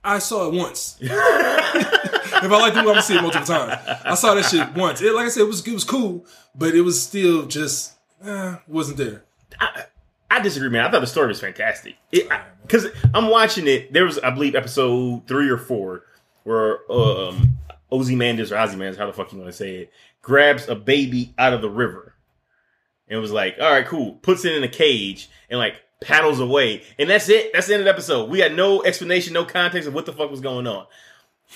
I 0.04 0.18
saw 0.18 0.48
it 0.48 0.54
once. 0.54 0.96
if 1.00 1.10
I 1.12 2.46
like 2.46 2.74
the 2.74 2.80
movie, 2.82 2.88
I'm 2.90 2.94
gonna 2.94 3.02
see 3.02 3.16
it 3.16 3.22
multiple 3.22 3.46
times. 3.46 3.80
I 4.04 4.14
saw 4.14 4.34
that 4.34 4.44
shit 4.44 4.74
once. 4.74 5.00
It, 5.00 5.14
like 5.14 5.26
I 5.26 5.28
said, 5.28 5.42
it 5.42 5.46
was 5.46 5.66
it 5.66 5.72
was 5.72 5.84
cool, 5.84 6.26
but 6.54 6.74
it 6.74 6.80
was 6.80 7.00
still 7.00 7.46
just 7.46 7.94
eh, 8.24 8.56
wasn't 8.66 8.98
there. 8.98 9.24
I, 9.60 9.84
I 10.30 10.40
disagree, 10.40 10.70
man. 10.70 10.84
I 10.84 10.90
thought 10.90 11.00
the 11.00 11.06
story 11.06 11.28
was 11.28 11.40
fantastic. 11.40 11.96
Because 12.10 12.86
I'm 13.14 13.28
watching 13.28 13.66
it. 13.68 13.92
There 13.92 14.06
was, 14.06 14.18
I 14.18 14.30
believe, 14.30 14.54
episode 14.54 15.28
three 15.28 15.48
or 15.48 15.58
four 15.58 16.04
where 16.44 16.90
um, 16.90 17.58
Ozymandias 17.92 18.50
or 18.50 18.58
Ozymandias, 18.58 18.96
how 18.96 19.06
the 19.06 19.12
fuck 19.12 19.30
you 19.32 19.38
want 19.38 19.50
to 19.50 19.56
say 19.56 19.76
it, 19.76 19.92
grabs 20.22 20.68
a 20.68 20.74
baby 20.74 21.34
out 21.38 21.52
of 21.52 21.60
the 21.60 21.68
river 21.68 22.11
and 23.12 23.20
was 23.20 23.30
like, 23.30 23.56
"All 23.60 23.70
right, 23.70 23.86
cool." 23.86 24.14
Puts 24.14 24.44
it 24.44 24.54
in 24.54 24.64
a 24.64 24.68
cage 24.68 25.28
and 25.50 25.58
like 25.58 25.76
paddles 26.00 26.40
away, 26.40 26.82
and 26.98 27.08
that's 27.08 27.28
it. 27.28 27.52
That's 27.52 27.68
the 27.68 27.74
end 27.74 27.82
of 27.82 27.84
the 27.84 27.92
episode. 27.92 28.28
We 28.30 28.40
had 28.40 28.56
no 28.56 28.82
explanation, 28.82 29.34
no 29.34 29.44
context 29.44 29.86
of 29.86 29.94
what 29.94 30.06
the 30.06 30.12
fuck 30.12 30.30
was 30.30 30.40
going 30.40 30.66
on. 30.66 30.86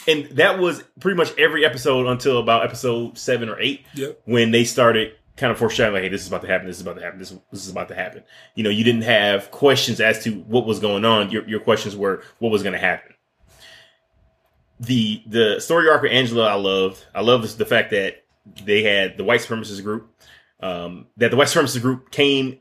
And 0.06 0.26
that 0.36 0.58
was 0.58 0.84
pretty 1.00 1.16
much 1.16 1.36
every 1.38 1.64
episode 1.64 2.06
until 2.06 2.38
about 2.38 2.64
episode 2.64 3.16
seven 3.18 3.48
or 3.48 3.58
eight 3.58 3.86
Yep. 3.94 4.20
when 4.26 4.50
they 4.50 4.62
started 4.64 5.14
kind 5.38 5.50
of 5.50 5.58
foreshadowing, 5.58 5.94
like, 5.94 6.02
hey, 6.02 6.08
this 6.10 6.20
is 6.22 6.28
about 6.28 6.42
to 6.42 6.48
happen, 6.48 6.66
this 6.66 6.76
is 6.76 6.82
about 6.82 6.96
to 6.96 7.02
happen, 7.02 7.18
this, 7.18 7.30
this 7.50 7.64
is 7.64 7.70
about 7.70 7.88
to 7.88 7.94
happen. 7.94 8.22
You 8.54 8.62
know, 8.62 8.70
you 8.70 8.84
didn't 8.84 9.02
have 9.02 9.50
questions 9.50 10.00
as 10.00 10.22
to 10.24 10.32
what 10.42 10.66
was 10.66 10.78
going 10.80 11.04
on. 11.04 11.30
Your, 11.30 11.46
your 11.48 11.60
questions 11.60 11.96
were 11.96 12.22
what 12.38 12.50
was 12.52 12.62
going 12.62 12.74
to 12.74 12.78
happen. 12.78 13.14
The 14.78 15.22
the 15.26 15.60
story 15.60 15.88
arc 15.88 16.04
of 16.04 16.10
Angela, 16.12 16.48
I 16.48 16.54
loved. 16.54 17.04
I 17.14 17.22
love 17.22 17.56
the 17.56 17.64
fact 17.64 17.90
that 17.92 18.24
they 18.64 18.82
had 18.82 19.16
the 19.16 19.24
white 19.24 19.40
supremacist 19.40 19.82
group, 19.82 20.10
um, 20.60 21.06
that 21.16 21.30
the 21.30 21.36
white 21.36 21.48
supremacist 21.48 21.82
group 21.82 22.10
came 22.10 22.60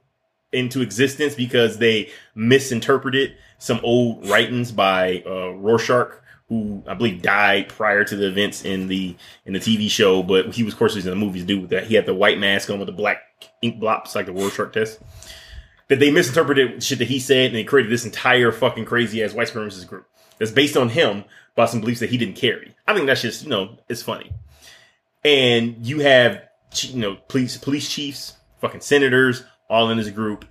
into 0.51 0.81
existence 0.81 1.35
because 1.35 1.77
they 1.77 2.09
misinterpreted 2.33 3.35
some 3.57 3.79
old 3.83 4.27
writings 4.27 4.71
by 4.71 5.23
uh, 5.25 5.49
Rorschach, 5.49 6.21
who 6.49 6.83
I 6.87 6.93
believe 6.93 7.21
died 7.21 7.69
prior 7.69 8.03
to 8.03 8.15
the 8.15 8.27
events 8.27 8.63
in 8.63 8.87
the 8.87 9.15
in 9.45 9.53
the 9.53 9.59
TV 9.59 9.89
show, 9.89 10.23
but 10.23 10.53
he 10.53 10.63
was 10.63 10.73
of 10.73 10.79
course 10.79 10.95
in 10.95 11.03
the 11.03 11.15
movies. 11.15 11.43
Dude, 11.45 11.61
with 11.61 11.69
that 11.71 11.85
he 11.85 11.95
had 11.95 12.05
the 12.05 12.13
white 12.13 12.39
mask 12.39 12.69
on 12.69 12.79
with 12.79 12.87
the 12.87 12.93
black 12.93 13.21
ink 13.61 13.79
blobs, 13.79 14.15
like 14.15 14.27
the 14.27 14.33
Rorschach 14.33 14.73
test. 14.73 14.99
That 15.87 15.99
they 15.99 16.09
misinterpreted 16.09 16.81
shit 16.81 16.97
that 16.97 17.07
he 17.07 17.19
said, 17.19 17.47
and 17.47 17.55
they 17.55 17.63
created 17.63 17.91
this 17.91 18.05
entire 18.05 18.51
fucking 18.51 18.85
crazy 18.85 19.23
ass 19.23 19.33
white 19.33 19.49
supremacist 19.49 19.87
group 19.87 20.07
that's 20.39 20.51
based 20.51 20.75
on 20.75 20.89
him 20.89 21.25
by 21.55 21.65
some 21.65 21.79
beliefs 21.79 21.99
that 21.99 22.09
he 22.09 22.17
didn't 22.17 22.35
carry. 22.35 22.75
I 22.87 22.93
think 22.93 23.05
that's 23.05 23.21
just 23.21 23.43
you 23.43 23.49
know 23.49 23.77
it's 23.89 24.03
funny, 24.03 24.31
and 25.23 25.85
you 25.85 25.99
have 25.99 26.41
you 26.83 26.99
know 26.99 27.15
police 27.27 27.57
police 27.57 27.89
chiefs, 27.89 28.33
fucking 28.59 28.81
senators, 28.81 29.43
all 29.69 29.89
in 29.89 29.97
this 29.97 30.09
group 30.09 30.45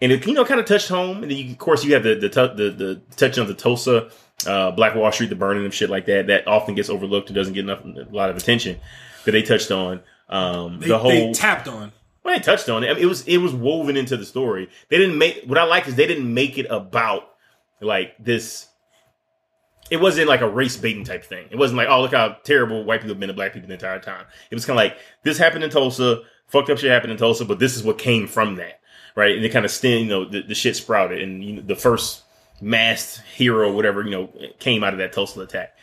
and 0.00 0.12
it 0.12 0.26
you 0.26 0.34
know 0.34 0.44
kind 0.44 0.60
of 0.60 0.66
touched 0.66 0.88
home. 0.88 1.22
And 1.22 1.30
then 1.30 1.38
you, 1.38 1.50
of 1.52 1.58
course 1.58 1.84
you 1.84 1.94
have 1.94 2.02
the 2.02 2.14
the 2.14 2.28
the, 2.28 2.70
the 2.70 3.00
touching 3.16 3.42
of 3.42 3.48
the 3.48 3.54
Tulsa, 3.54 4.10
uh, 4.46 4.70
Black 4.72 4.94
Wall 4.94 5.10
Street, 5.12 5.30
the 5.30 5.36
burning 5.36 5.66
of 5.66 5.74
shit 5.74 5.90
like 5.90 6.06
that. 6.06 6.28
That 6.28 6.46
often 6.46 6.74
gets 6.74 6.88
overlooked 6.88 7.28
and 7.28 7.36
doesn't 7.36 7.54
get 7.54 7.64
enough 7.64 7.84
a 7.84 8.06
lot 8.14 8.30
of 8.30 8.36
attention. 8.36 8.78
That 9.24 9.32
they 9.32 9.42
touched 9.42 9.70
on 9.70 10.00
um, 10.28 10.80
They, 10.80 10.88
the 10.88 10.98
whole. 10.98 11.10
they 11.10 11.32
tapped 11.32 11.68
on. 11.68 11.92
well, 12.22 12.34
they 12.34 12.40
touched 12.40 12.68
on 12.68 12.84
it. 12.84 12.90
I 12.90 12.94
mean, 12.94 13.02
it 13.02 13.06
was 13.06 13.26
it 13.26 13.38
was 13.38 13.52
woven 13.52 13.96
into 13.96 14.16
the 14.16 14.24
story. 14.24 14.68
They 14.88 14.98
didn't 14.98 15.18
make 15.18 15.42
what 15.44 15.58
I 15.58 15.64
like 15.64 15.86
is 15.88 15.96
they 15.96 16.06
didn't 16.06 16.32
make 16.32 16.58
it 16.58 16.66
about 16.70 17.28
like 17.80 18.14
this. 18.18 18.66
It 19.90 19.98
wasn't 19.98 20.28
like 20.28 20.40
a 20.40 20.48
race 20.48 20.76
baiting 20.76 21.04
type 21.04 21.24
thing. 21.24 21.46
It 21.50 21.56
wasn't 21.56 21.78
like, 21.78 21.88
oh, 21.88 22.02
look 22.02 22.12
how 22.12 22.36
terrible 22.44 22.84
white 22.84 23.00
people 23.00 23.14
have 23.14 23.20
been 23.20 23.28
to 23.28 23.34
black 23.34 23.54
people 23.54 23.68
the 23.68 23.74
entire 23.74 23.98
time. 23.98 24.26
It 24.50 24.54
was 24.54 24.66
kind 24.66 24.78
of 24.78 24.84
like 24.84 24.98
this 25.22 25.38
happened 25.38 25.64
in 25.64 25.70
Tulsa, 25.70 26.22
fucked 26.46 26.70
up 26.70 26.78
shit 26.78 26.90
happened 26.90 27.12
in 27.12 27.18
Tulsa, 27.18 27.44
but 27.44 27.58
this 27.58 27.76
is 27.76 27.82
what 27.82 27.98
came 27.98 28.26
from 28.26 28.56
that, 28.56 28.80
right? 29.14 29.34
And 29.34 29.44
it 29.44 29.50
kind 29.50 29.64
of 29.64 29.70
stem, 29.70 30.00
you 30.00 30.08
know, 30.08 30.24
the, 30.24 30.42
the 30.42 30.54
shit 30.54 30.76
sprouted, 30.76 31.22
and 31.22 31.42
you 31.42 31.54
know, 31.54 31.62
the 31.62 31.76
first 31.76 32.22
masked 32.60 33.22
hero, 33.34 33.72
whatever, 33.72 34.02
you 34.02 34.10
know, 34.10 34.32
came 34.58 34.84
out 34.84 34.92
of 34.92 34.98
that 34.98 35.12
Tulsa 35.12 35.40
attack. 35.40 35.76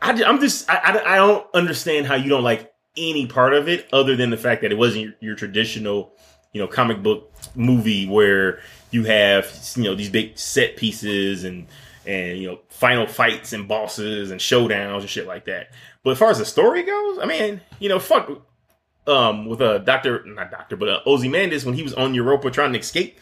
I, 0.00 0.10
am 0.10 0.40
just, 0.40 0.68
I, 0.70 0.76
I, 0.76 1.14
I 1.14 1.16
don't 1.16 1.46
understand 1.54 2.06
how 2.06 2.14
you 2.14 2.28
don't 2.28 2.44
like 2.44 2.72
any 2.96 3.26
part 3.26 3.54
of 3.54 3.68
it 3.68 3.88
other 3.92 4.16
than 4.16 4.30
the 4.30 4.36
fact 4.36 4.62
that 4.62 4.72
it 4.72 4.78
wasn't 4.78 5.04
your, 5.04 5.12
your 5.20 5.34
traditional, 5.36 6.12
you 6.52 6.60
know, 6.60 6.66
comic 6.66 7.02
book 7.02 7.32
movie 7.54 8.06
where 8.06 8.60
you 8.90 9.04
have, 9.04 9.46
you 9.76 9.84
know, 9.84 9.94
these 9.94 10.10
big 10.10 10.38
set 10.38 10.76
pieces 10.76 11.44
and, 11.44 11.66
and, 12.08 12.38
you 12.38 12.48
know, 12.48 12.58
final 12.70 13.06
fights 13.06 13.52
and 13.52 13.68
bosses 13.68 14.30
and 14.30 14.40
showdowns 14.40 15.00
and 15.00 15.10
shit 15.10 15.26
like 15.26 15.44
that. 15.44 15.70
But 16.02 16.12
as 16.12 16.18
far 16.18 16.30
as 16.30 16.38
the 16.38 16.46
story 16.46 16.82
goes, 16.82 17.18
I 17.18 17.26
mean, 17.26 17.60
you 17.78 17.90
know, 17.90 17.98
fuck, 17.98 18.30
um, 19.06 19.46
with 19.46 19.60
a 19.60 19.72
uh, 19.72 19.78
doctor, 19.78 20.24
not 20.24 20.50
doctor, 20.50 20.76
but 20.76 20.88
uh, 20.88 21.00
Ozymandias 21.06 21.66
when 21.66 21.74
he 21.74 21.82
was 21.82 21.92
on 21.94 22.14
Europa 22.14 22.50
trying 22.50 22.72
to 22.72 22.78
escape. 22.78 23.18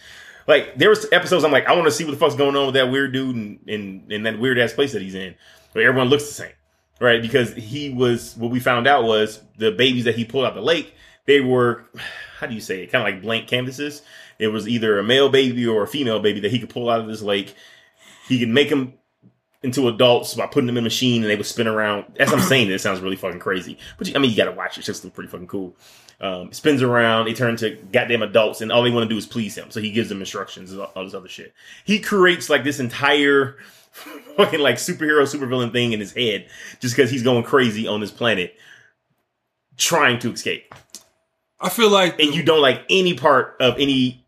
Like 0.47 0.77
there 0.77 0.89
was 0.89 1.07
episodes 1.11 1.43
I'm 1.43 1.51
like, 1.51 1.67
I 1.67 1.75
want 1.75 1.87
to 1.87 1.91
see 1.91 2.05
what 2.05 2.13
the 2.13 2.17
fuck's 2.17 2.37
going 2.37 2.55
on 2.55 2.67
with 2.67 2.75
that 2.77 2.91
weird 2.91 3.13
dude 3.13 3.35
and 3.35 3.59
in, 3.67 4.05
in, 4.09 4.23
that 4.23 4.39
weird 4.39 4.59
ass 4.59 4.73
place 4.73 4.93
that 4.93 5.03
he's 5.03 5.17
in, 5.17 5.35
where 5.73 5.89
everyone 5.89 6.09
looks 6.09 6.27
the 6.27 6.35
same, 6.35 6.53
right? 7.01 7.21
Because 7.21 7.53
he 7.55 7.91
was 7.91 8.37
what 8.37 8.53
we 8.53 8.61
found 8.61 8.87
out 8.87 9.03
was 9.03 9.43
the 9.59 9.73
babies 9.73 10.05
that 10.05 10.15
he 10.15 10.25
pulled 10.25 10.45
out 10.45 10.55
the 10.55 10.61
lake. 10.61 10.95
They 11.25 11.41
were, 11.41 11.85
how 12.39 12.47
do 12.47 12.55
you 12.55 12.61
say 12.61 12.85
it? 12.85 12.93
Kind 12.93 13.07
of 13.07 13.13
like 13.13 13.23
blank 13.23 13.49
canvases. 13.49 14.03
It 14.39 14.49
was 14.49 14.69
either 14.69 14.99
a 14.99 15.05
male 15.05 15.29
baby 15.29 15.67
or 15.67 15.83
a 15.83 15.89
female 15.89 16.21
baby 16.21 16.41
that 16.41 16.53
he 16.53 16.61
could 16.61 16.71
pull 16.71 16.91
out 16.91 17.01
of 17.01 17.09
this 17.09 17.23
lake. 17.23 17.55
He 18.29 18.39
can 18.39 18.53
make 18.53 18.69
them 18.69 18.95
into 19.63 19.89
adults 19.89 20.35
by 20.35 20.47
putting 20.47 20.67
them 20.67 20.77
in 20.77 20.83
a 20.83 20.85
machine 20.85 21.23
and 21.23 21.31
they 21.31 21.37
would 21.37 21.47
spin 21.47 21.67
around. 21.67 22.05
As 22.19 22.33
I'm 22.33 22.41
saying 22.41 22.69
this, 22.69 22.83
sounds 22.83 23.01
really 23.01 23.17
fucking 23.17 23.41
crazy. 23.41 23.79
But 23.99 24.09
you, 24.09 24.15
I 24.15 24.19
mean, 24.19 24.31
you 24.31 24.37
gotta 24.37 24.53
watch 24.53 24.77
it. 24.77 24.81
It's 24.81 24.87
just 24.87 25.15
pretty 25.15 25.29
fucking 25.29 25.49
cool. 25.49 25.77
Um, 26.21 26.53
spins 26.53 26.83
around, 26.83 27.27
they 27.27 27.35
turn 27.35 27.57
to 27.57 27.77
goddamn 27.93 28.23
adults, 28.23 28.63
and 28.63 28.73
all 28.73 28.83
they 28.83 28.91
want 28.91 29.05
to 29.05 29.15
do 29.15 29.19
is 29.19 29.27
please 29.27 29.57
him. 29.57 29.71
So 29.71 29.81
he 29.81 29.91
gives 29.91 30.09
them 30.09 30.21
instructions 30.21 30.73
and 30.73 30.81
all, 30.81 30.93
all 30.97 31.05
this 31.05 31.13
other 31.13 31.29
shit. 31.29 31.53
He 31.85 31.99
creates 31.99 32.49
like 32.49 32.65
this 32.65 32.81
entire 32.81 33.57
fucking 34.37 34.61
like 34.61 34.77
superhero, 34.77 35.23
supervillain 35.23 35.73
thing 35.73 35.93
in 35.93 36.01
his 36.01 36.13
head 36.13 36.49
just 36.81 36.97
because 36.97 37.11
he's 37.11 37.23
going 37.23 37.45
crazy 37.45 37.87
on 37.87 38.01
this 38.01 38.11
planet 38.11 38.55
trying 39.77 40.19
to 40.21 40.33
escape. 40.33 40.75
I 41.61 41.69
feel 41.69 41.91
like 41.91 42.21
And 42.21 42.35
you 42.35 42.43
don't 42.43 42.61
like 42.61 42.83
any 42.91 43.15
part 43.15 43.57
of 43.61 43.79
any 43.79 44.27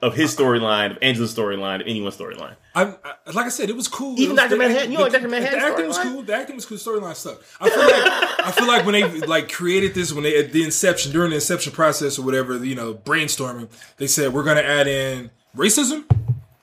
of 0.00 0.14
his 0.14 0.34
storyline, 0.34 0.92
of 0.92 0.98
Angela's 1.02 1.34
storyline, 1.34 1.80
of 1.80 1.86
anyone's 1.86 2.16
storyline. 2.16 2.56
I, 2.78 2.94
I 3.26 3.30
like 3.32 3.46
I 3.46 3.48
said, 3.48 3.70
it 3.70 3.76
was 3.76 3.88
cool. 3.88 4.18
Even 4.18 4.36
was- 4.36 4.42
Dr. 4.44 4.50
the- 4.50 4.56
Manhattan- 4.56 4.90
you 4.92 4.98
the- 4.98 5.02
like 5.04 5.12
Dr. 5.12 5.28
Manhattan's 5.28 5.62
The 5.62 5.68
acting 5.68 5.86
was 5.88 5.98
cool. 5.98 6.22
The 6.22 6.34
acting 6.34 6.56
was 6.56 6.66
cool. 6.66 6.78
Storyline 6.78 7.14
stuff. 7.16 7.56
I 7.60 7.68
feel 7.70 7.82
like 7.84 8.46
I 8.46 8.50
feel 8.52 8.66
like 8.66 8.84
when 8.86 8.92
they 8.94 9.20
like 9.26 9.50
created 9.50 9.94
this, 9.94 10.12
when 10.12 10.22
they 10.24 10.36
at 10.38 10.52
the 10.52 10.62
inception 10.64 11.12
during 11.12 11.30
the 11.30 11.36
inception 11.36 11.72
process 11.72 12.18
or 12.18 12.22
whatever, 12.22 12.62
you 12.64 12.74
know, 12.74 12.94
brainstorming, 12.94 13.68
they 13.96 14.06
said 14.06 14.32
we're 14.32 14.44
gonna 14.44 14.60
add 14.60 14.86
in 14.86 15.30
racism, 15.56 16.04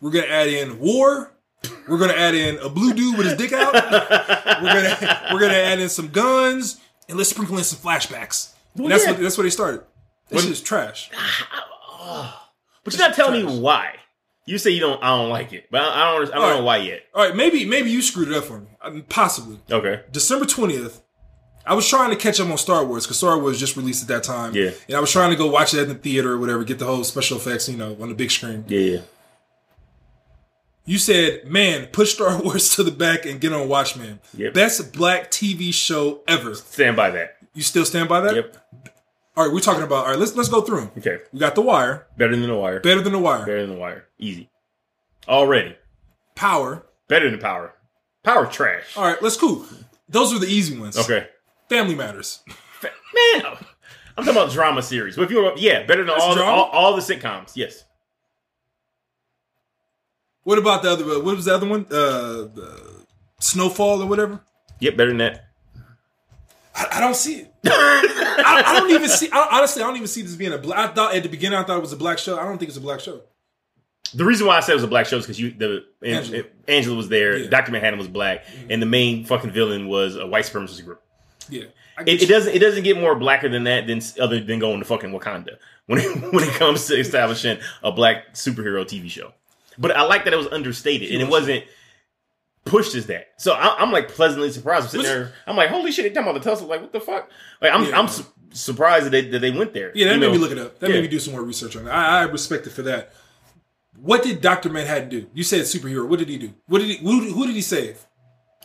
we're 0.02 0.12
gonna 0.12 0.28
add 0.28 0.48
in 0.48 0.80
war, 0.80 1.32
we're 1.88 1.98
gonna 1.98 2.14
add 2.14 2.36
in 2.36 2.58
a 2.60 2.70
blue 2.70 2.94
dude 2.94 3.18
with 3.18 3.28
his 3.28 3.36
dick 3.36 3.52
out, 3.54 3.74
we're 3.74 4.74
gonna 4.74 5.30
we're 5.34 5.40
gonna 5.40 5.54
add 5.54 5.80
in 5.80 5.90
some 5.90 6.08
guns, 6.10 6.80
and 7.10 7.18
let's 7.18 7.30
sprinkle 7.30 7.58
in 7.58 7.64
some 7.64 7.80
flashbacks. 7.80 8.52
And 8.76 8.90
that's 8.92 9.06
yeah. 9.06 9.12
what 9.12 9.20
that's 9.22 9.38
what 9.38 9.44
they 9.44 9.50
started. 9.50 9.82
That 10.30 10.36
When- 10.36 10.44
shit 10.44 10.52
is 10.54 10.62
trash. 10.62 11.10
Ah, 11.16 11.46
ah, 12.00 12.52
but 12.84 12.94
you're 12.94 13.08
not 13.08 13.16
telling 13.16 13.42
trash. 13.44 13.54
me 13.56 13.60
why. 13.60 13.96
You 14.48 14.58
say 14.60 14.70
you 14.72 14.80
don't. 14.80 15.02
I 15.04 15.08
don't 15.18 15.30
like 15.30 15.54
it, 15.54 15.68
but 15.72 15.82
I, 15.82 16.14
don't. 16.14 16.30
I 16.32 16.36
don't 16.36 16.44
All 16.44 16.58
know 16.60 16.64
why 16.64 16.78
yet. 16.78 17.02
All 17.16 17.26
right, 17.26 17.36
maybe 17.36 17.66
maybe 17.66 17.90
you 17.90 18.02
screwed 18.04 18.28
it 18.28 18.36
up 18.38 18.44
for 18.44 18.60
me. 18.60 18.68
I 18.82 18.92
mean, 18.92 19.04
possibly. 19.10 19.60
Okay. 19.72 20.02
December 20.12 20.46
twentieth, 20.46 21.02
I 21.66 21.74
was 21.74 21.90
trying 21.90 22.12
to 22.12 22.16
catch 22.16 22.40
up 22.40 22.48
on 22.50 22.58
Star 22.60 22.86
Wars 22.86 23.06
because 23.06 23.18
Star 23.18 23.40
Wars 23.40 23.60
just 23.60 23.76
released 23.76 24.04
at 24.04 24.08
that 24.10 24.24
time. 24.24 24.54
Yeah. 24.54 24.70
and 24.88 24.96
I 24.96 25.00
was 25.00 25.12
trying 25.12 25.32
to 25.32 25.36
go 25.36 25.48
watch 25.50 25.74
it 25.74 25.80
in 25.82 25.90
the 25.90 25.96
theater 25.96 26.34
or 26.34 26.38
whatever, 26.38 26.64
get 26.64 26.78
the 26.78 26.86
whole 26.86 27.04
special 27.04 27.38
effects, 27.38 27.68
you 27.68 27.76
know, 27.78 27.98
on 28.00 28.10
the 28.10 28.16
big 28.16 28.30
screen. 28.30 28.66
Yeah, 28.68 28.80
yeah. 28.80 29.00
You 30.86 31.00
said, 31.00 31.48
"Man, 31.48 31.88
push 31.88 32.14
Star 32.14 32.40
Wars 32.44 32.76
to 32.76 32.84
the 32.84 32.92
back 32.92 33.26
and 33.26 33.42
get 33.42 33.52
on 33.52 33.68
Watchmen." 33.68 34.20
Yep. 34.38 34.54
Best 34.54 34.94
black 34.94 35.32
TV 35.32 35.74
show 35.74 36.22
ever. 36.28 36.54
Stand 36.54 36.96
by 36.96 37.10
that. 37.10 37.38
You 37.56 37.64
still 37.64 37.86
stand 37.86 38.08
by 38.10 38.22
that? 38.22 38.36
Yep. 38.36 38.58
All 39.38 39.46
right, 39.46 39.54
we're 39.54 39.60
talking 39.60 39.84
about. 39.84 40.06
All 40.06 40.12
right, 40.12 40.20
let's 40.20 40.36
let's 40.36 40.50
go 40.50 40.62
through 40.62 40.82
them. 40.82 40.92
Okay. 41.00 41.18
We 41.34 41.40
got 41.40 41.56
The 41.56 41.62
Wire, 41.62 42.06
Better 42.16 42.36
than 42.36 42.48
the 42.48 42.56
wire. 42.56 42.80
better 42.80 43.02
than 43.02 43.12
The 43.12 43.20
Wire, 43.20 43.40
Better 43.40 43.62
than 43.66 43.76
the 43.76 43.82
wire. 43.82 44.05
Easy. 44.18 44.50
Already. 45.28 45.76
Power. 46.36 46.86
Better 47.08 47.30
than 47.30 47.40
power. 47.40 47.74
Power 48.24 48.46
trash. 48.48 48.96
All 48.98 49.04
right, 49.04 49.22
let's 49.22 49.38
cool. 49.38 49.66
Those 50.10 50.34
are 50.34 50.40
the 50.40 50.48
easy 50.48 50.78
ones. 50.78 50.98
Okay. 50.98 51.28
Family 51.70 51.96
Matters. 51.96 52.42
Man, 52.84 53.46
I'm 53.46 54.24
talking 54.26 54.30
about 54.32 54.52
drama 54.52 54.82
series. 54.82 55.16
But 55.16 55.24
if 55.24 55.32
you 55.32 55.42
want, 55.44 55.58
yeah, 55.60 55.84
better 55.84 56.04
than 56.04 56.08
That's 56.08 56.24
all 56.24 56.36
the, 56.36 56.44
all, 56.44 56.66
all 56.66 56.96
the 56.96 57.02
sitcoms. 57.02 57.52
Yes. 57.56 57.84
What 60.44 60.58
about 60.60 60.84
the 60.84 60.92
other? 60.92 61.04
uh, 61.06 61.20
What 61.22 61.36
was 61.36 61.46
the 61.46 61.56
other 61.56 61.68
one? 61.68 61.86
Uh, 61.90 62.48
the 62.54 63.06
Snowfall 63.40 64.02
or 64.04 64.06
whatever. 64.06 64.42
Yep, 64.80 64.98
better 64.98 65.10
than 65.10 65.18
that. 65.20 65.46
I, 66.76 66.88
I 66.94 67.00
don't 67.00 67.16
see 67.16 67.38
it. 67.42 67.54
I, 67.66 68.64
I 68.66 68.80
don't 68.80 68.92
even 68.92 69.10
see. 69.10 69.30
I, 69.32 69.48
honestly, 69.54 69.82
I 69.82 69.88
don't 69.88 69.96
even 69.96 70.08
see 70.08 70.22
this 70.22 70.36
being 70.36 70.54
a 70.54 70.58
black. 70.58 70.92
I 70.92 70.94
thought 70.94 71.16
at 71.16 71.24
the 71.24 71.30
beginning, 71.30 71.58
I 71.58 71.64
thought 71.64 71.78
it 71.78 71.82
was 71.82 71.94
a 71.94 71.98
black 71.98 72.20
show. 72.20 72.38
I 72.38 72.44
don't 72.44 72.58
think 72.58 72.70
it's 72.70 72.78
a 72.78 72.82
black 72.82 73.00
show. 73.00 73.22
The 74.14 74.24
reason 74.26 74.48
why 74.48 74.58
I 74.58 74.60
said 74.62 74.74
it 74.74 74.76
was 74.76 74.84
a 74.84 74.88
black 74.88 75.08
show 75.08 75.18
is 75.18 75.24
because 75.26 75.40
you 75.40 75.52
the 75.52 75.84
Angela. 76.04 76.38
Angela, 76.38 76.44
Angela 76.68 76.96
was 76.96 77.10
there, 77.10 77.34
Yeah. 77.36 77.42
Mm-hmm. 77.44 77.50
Doctor 77.50 77.72
Manhattan 77.72 78.00
was 78.00 78.08
black, 78.08 78.46
and 78.70 78.82
the 78.82 78.86
main 78.86 79.26
fucking 79.26 79.52
villain 79.52 79.88
was 79.88 80.16
a 80.16 80.26
white 80.26 80.46
supremacist 80.46 80.84
group. 80.86 81.02
Yeah, 81.50 81.64
It, 82.06 82.24
it 82.24 82.30
doesn't 82.30 82.56
it 82.56 82.60
doesn't 82.60 82.84
get 82.84 82.98
more 83.00 83.16
blacker 83.16 83.50
than 83.50 83.66
that 83.66 83.88
than 83.88 84.02
other 84.20 84.40
than 84.40 84.60
going 84.60 84.80
to 84.80 84.86
fucking 84.86 85.12
Wakanda 85.12 85.58
when 85.88 86.00
it, 86.00 86.34
when 86.34 86.44
it 86.44 86.54
comes 86.56 86.88
to 86.88 86.96
establishing 87.00 87.60
a 87.84 87.92
black 87.92 88.34
superhero 88.34 88.84
TV 88.86 89.10
show. 89.10 89.32
But 89.78 89.92
I 89.92 90.04
like 90.04 90.24
that 90.24 90.34
it 90.34 90.38
was 90.38 90.48
understated 90.48 91.12
and 91.12 91.22
it 91.22 91.28
wasn't 91.30 91.66
pushed 92.64 92.96
as 92.96 93.06
that. 93.08 93.28
So 93.38 93.54
I, 93.54 93.76
I'm 93.82 93.92
like 93.92 94.10
pleasantly 94.10 94.50
surprised. 94.52 94.86
I'm 94.86 94.90
sitting 94.90 95.04
Was- 95.04 95.10
there, 95.14 95.34
I'm 95.46 95.56
like, 95.56 95.70
holy 95.70 95.92
shit! 95.92 96.04
They 96.04 96.10
talking 96.10 96.30
about 96.30 96.42
the 96.44 96.50
Tulsa. 96.50 96.66
Like, 96.66 96.82
what 96.82 96.92
the 96.94 97.00
fuck? 97.00 97.30
Like, 97.62 97.72
I'm 97.74 97.84
Yeah. 97.86 98.00
I'm 98.00 98.08
su- 98.08 98.26
surprised 98.52 99.06
that 99.06 99.10
they 99.12 99.28
that 99.30 99.40
they 99.40 99.52
went 99.52 99.74
there. 99.74 99.92
Yeah, 99.94 100.08
that 100.08 100.14
You 100.16 100.20
made 100.22 100.26
know? 100.28 100.32
me 100.34 100.38
look 100.40 100.52
it 100.52 100.58
up. 100.58 100.80
That 100.80 100.90
Yeah. 100.90 100.96
made 100.96 101.02
me 101.04 101.08
do 101.10 101.20
some 101.20 101.34
more 101.34 101.44
research 101.44 101.76
on 101.76 101.86
it. 101.88 101.90
I, 101.92 102.20
I 102.20 102.24
respect 102.24 102.66
it 102.68 102.72
for 102.72 102.82
that. 102.84 103.14
What 104.02 104.24
did 104.24 104.42
Doctor 104.42 104.70
Manhattan 104.70 105.10
do? 105.10 105.28
You 105.34 105.44
said 105.44 105.62
superhero. 105.62 106.08
What 106.08 106.20
did 106.20 106.30
he 106.30 106.38
do? 106.38 106.54
What 106.68 106.80
did 106.80 106.90
he? 106.90 106.98
Who, 106.98 107.32
who 107.34 107.46
did 107.48 107.56
he 107.56 107.62
save? 107.62 108.06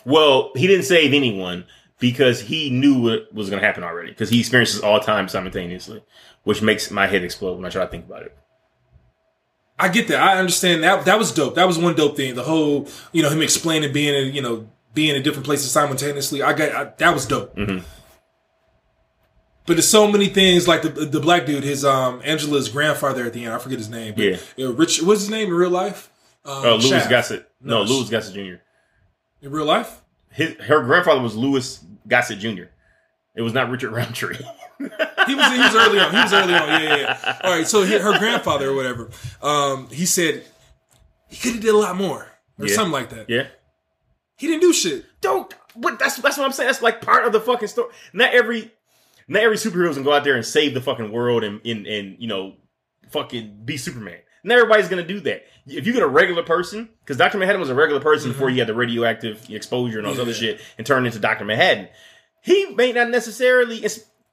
Well, 0.05 0.51
he 0.55 0.67
didn't 0.67 0.85
save 0.85 1.13
anyone 1.13 1.65
because 1.99 2.41
he 2.41 2.71
knew 2.71 3.01
what 3.03 3.33
was 3.35 3.51
going 3.51 3.61
to 3.61 3.67
happen 3.67 3.85
already. 3.85 4.11
Because 4.11 4.31
he 4.31 4.41
experiences 4.41 4.81
all 4.81 5.01
time 5.01 5.29
simultaneously, 5.29 6.03
which 6.45 6.63
makes 6.63 6.91
my 6.91 7.07
head 7.07 7.23
explode 7.25 7.57
when 7.57 7.65
I 7.67 7.71
try 7.71 7.85
to 7.85 7.91
think 7.91 8.07
about 8.07 8.23
it. 8.23 8.37
I 9.79 9.89
get 9.89 10.09
that. 10.09 10.21
I 10.23 10.39
understand 10.39 10.83
that. 10.83 11.07
That 11.07 11.19
was 11.19 11.33
dope. 11.33 11.55
That 11.55 11.67
was 11.67 11.79
one 11.79 11.95
dope 11.95 12.17
thing. 12.17 12.35
The 12.35 12.43
whole, 12.43 12.87
you 13.13 13.23
know, 13.23 13.31
him 13.31 13.41
explaining 13.41 13.93
being 13.93 14.15
in, 14.15 14.35
you 14.35 14.43
know, 14.43 14.69
being 14.93 15.17
in 15.17 15.23
different 15.23 15.47
places 15.47 15.71
simultaneously. 15.71 16.43
I 16.43 16.53
got 16.53 16.75
I, 16.75 16.93
that 16.99 17.15
was 17.15 17.25
dope. 17.27 17.57
Mhm. 17.57 17.83
But 19.67 19.75
there's 19.75 19.89
so 19.89 20.11
many 20.11 20.27
things 20.27 20.67
like 20.67 20.83
the 20.83 20.89
the 20.89 21.21
black 21.21 21.47
dude, 21.47 21.63
his 21.65 21.85
um 21.85 22.21
Angela's 22.25 22.69
grandfather 22.69 23.25
at 23.27 23.33
the 23.33 23.45
end. 23.45 23.55
I 23.55 23.59
forget 23.59 23.79
his 23.79 23.89
name. 23.91 24.15
But, 24.15 24.25
Yeah. 24.25 24.37
know, 24.59 24.73
Rich. 24.73 25.03
What's 25.03 25.21
his 25.21 25.31
name 25.31 25.49
in 25.49 25.55
real 25.55 25.71
life? 25.71 26.11
Um, 26.45 26.53
Uh, 26.65 26.71
Louis 26.77 26.89
Shaft. 26.89 27.11
Gossett. 27.11 27.49
No, 27.61 27.85
No, 27.85 27.91
Louis 27.91 28.09
Gossett 28.09 28.35
Jr. 28.35 28.61
in 29.43 29.51
real 29.53 29.67
life. 29.67 30.01
His 30.33 30.55
her 30.61 30.83
grandfather 30.83 31.21
was 31.21 31.37
Louis 31.37 31.79
Gossett 32.09 32.39
Jr. 32.39 32.65
It 33.37 33.43
was 33.43 33.53
not 33.53 33.71
Richard 33.71 33.93
Roundtree. 33.93 34.39
He 35.27 35.35
was 35.35 35.53
he 35.53 35.59
was 35.59 35.77
early 35.77 36.01
on. 36.01 36.11
He 36.11 36.17
was 36.17 36.33
early 36.33 36.55
on. 36.55 36.69
Yeah, 36.69 36.81
yeah. 36.81 36.97
yeah. 36.97 37.39
All 37.45 37.51
right. 37.51 37.67
So 37.69 37.83
he, 37.83 37.99
her 37.99 38.19
grandfather 38.19 38.71
or 38.71 38.75
whatever. 38.75 39.11
Um, 39.43 39.87
he 39.91 40.07
said 40.07 40.43
he 41.29 41.37
could 41.37 41.53
have 41.53 41.61
did 41.63 41.75
a 41.75 41.77
lot 41.77 41.95
more 41.97 42.27
or 42.59 42.67
Yeah. 42.67 42.75
something 42.75 42.91
like 42.93 43.11
that. 43.11 43.29
yeah. 43.29 43.49
He 44.39 44.47
didn't 44.47 44.63
do 44.63 44.73
shit. 44.73 45.05
Don't. 45.21 45.53
But 45.77 45.99
that's 45.99 46.17
that's 46.17 46.39
what 46.39 46.47
I'm 46.47 46.53
saying. 46.53 46.69
That's 46.69 46.81
like 46.81 47.03
part 47.03 47.27
of 47.27 47.33
the 47.33 47.41
fucking 47.41 47.69
story. 47.69 47.93
Not 48.15 48.33
every 48.33 48.73
not 49.31 49.45
every 49.45 49.57
superhero 49.57 49.95
can 49.95 50.03
go 50.03 50.13
out 50.13 50.25
there 50.25 50.35
and 50.35 50.45
save 50.45 50.75
the 50.75 50.81
fucking 50.81 51.13
world 51.13 51.45
and 51.45 51.65
and, 51.65 51.87
and 51.87 52.17
you 52.19 52.27
know 52.27 52.55
fucking 53.11 53.63
be 53.65 53.77
Superman. 53.77 54.19
Not 54.43 54.59
everybody's 54.59 54.89
gonna 54.89 55.07
do 55.07 55.21
that. 55.21 55.45
If 55.67 55.87
you 55.87 55.93
get 55.93 56.03
a 56.03 56.09
regular 56.09 56.43
person, 56.43 56.89
because 57.01 57.17
Doctor 57.17 57.39
Manhattan 57.39 57.61
was 57.61 57.71
a 57.71 57.75
regular 57.75 58.01
person 58.01 58.33
before 58.33 58.51
he 58.51 58.59
had 58.59 58.67
the 58.67 58.75
radioactive 58.75 59.49
exposure 59.49 59.99
and 59.99 60.07
all 60.07 60.15
this 60.15 60.21
other 60.21 60.33
Mm-hmm. 60.33 60.41
Shit, 60.41 60.61
and 60.79 60.87
turned 60.87 61.07
into 61.07 61.19
Doctor 61.19 61.45
Manhattan, 61.45 61.89
he 62.43 62.75
may 62.75 62.93
not 62.93 63.11
necessarily 63.11 63.85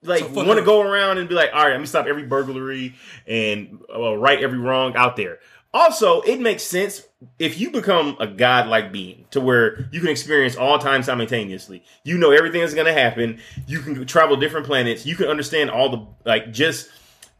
like 0.02 0.24
want 0.34 0.58
to 0.60 0.66
go 0.66 0.82
around 0.82 1.18
and 1.18 1.30
be 1.30 1.36
like, 1.36 1.52
all 1.54 1.64
right, 1.64 1.72
let 1.72 1.80
me 1.80 1.86
stop 1.86 2.08
every 2.08 2.24
burglary 2.24 2.96
and 3.28 3.80
uh, 3.94 4.16
right 4.18 4.42
every 4.42 4.58
wrong 4.58 4.96
out 4.96 5.16
there. 5.16 5.40
Also, 5.74 6.22
it 6.22 6.40
makes 6.40 6.64
sense 6.64 7.08
if 7.40 7.60
you 7.60 7.72
become 7.72 8.16
a 8.20 8.28
godlike 8.28 8.92
being 8.92 9.26
to 9.32 9.42
where 9.42 9.90
you 9.92 10.00
can 10.00 10.10
experience 10.10 10.56
all 10.56 10.80
time 10.80 11.04
simultaneously. 11.04 11.84
You 12.04 12.18
know 12.18 12.32
everything 12.32 12.62
that's 12.62 12.74
going 12.74 12.88
to 12.88 12.94
happen. 12.94 13.40
You 13.68 13.80
can 13.80 14.06
travel 14.06 14.38
different 14.38 14.66
planets. 14.66 15.06
You 15.06 15.16
can 15.16 15.28
understand 15.28 15.70
all 15.70 15.90
the 15.90 16.08
like 16.26 16.52
just 16.54 16.90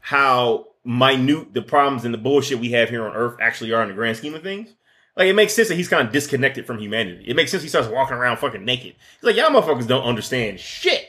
how 0.00 0.66
minute 0.84 1.52
the 1.52 1.62
problems 1.62 2.04
and 2.04 2.14
the 2.14 2.18
bullshit 2.18 2.58
we 2.58 2.72
have 2.72 2.88
here 2.88 3.06
on 3.06 3.14
Earth 3.14 3.36
actually 3.40 3.72
are 3.72 3.82
in 3.82 3.88
the 3.88 3.94
grand 3.94 4.16
scheme 4.16 4.34
of 4.34 4.42
things. 4.42 4.74
Like 5.16 5.26
it 5.26 5.34
makes 5.34 5.52
sense 5.52 5.68
that 5.68 5.74
he's 5.74 5.88
kind 5.88 6.06
of 6.06 6.12
disconnected 6.12 6.66
from 6.66 6.78
humanity. 6.78 7.24
It 7.26 7.34
makes 7.34 7.50
sense 7.50 7.62
he 7.62 7.68
starts 7.68 7.88
walking 7.88 8.16
around 8.16 8.38
fucking 8.38 8.64
naked. 8.64 8.94
He's 9.20 9.24
like, 9.24 9.36
y'all 9.36 9.50
motherfuckers 9.50 9.86
don't 9.86 10.04
understand 10.04 10.60
shit. 10.60 11.08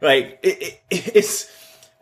Like 0.00 0.38
it, 0.42 0.62
it, 0.62 0.80
it's 1.14 1.50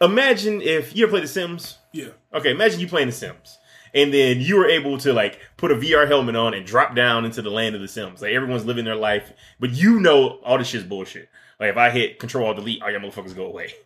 imagine 0.01 0.63
if 0.63 0.95
you 0.95 1.05
ever 1.05 1.11
played 1.11 1.25
The 1.25 1.29
Sims. 1.29 1.79
Yeah. 1.93 2.09
Okay, 2.33 2.51
imagine 2.53 2.81
you 2.81 2.87
playing 2.87 3.09
The 3.09 3.13
Sims, 3.13 3.58
and 3.95 4.13
then 4.13 4.41
you 4.41 4.57
were 4.57 4.69
able 4.69 4.99
to 4.99 5.13
like 5.13 5.41
put 5.57 5.71
a 5.71 5.75
VR 5.75 6.07
helmet 6.07 6.37
on 6.37 6.55
and 6.55 6.67
drop 6.67 6.95
down 6.95 7.25
into 7.25 7.43
the 7.43 7.51
land 7.51 7.75
of 7.75 7.81
The 7.81 7.89
Sims. 7.89 8.23
Like 8.23 8.33
everyone's 8.33 8.65
living 8.65 8.85
their 8.85 8.97
life, 8.97 9.33
but 9.61 9.71
you 9.71 10.01
know 10.01 10.41
all 10.45 10.59
this 10.59 10.69
shit's 10.69 10.85
bullshit. 10.85 11.29
Like 11.61 11.71
if 11.71 11.77
I 11.77 11.91
hit 11.91 12.19
Control 12.19 12.47
Alt 12.47 12.57
Delete, 12.57 12.83
all 12.83 12.91
your 12.91 13.01
motherfuckers 13.01 13.35
go 13.37 13.47
away. 13.47 13.73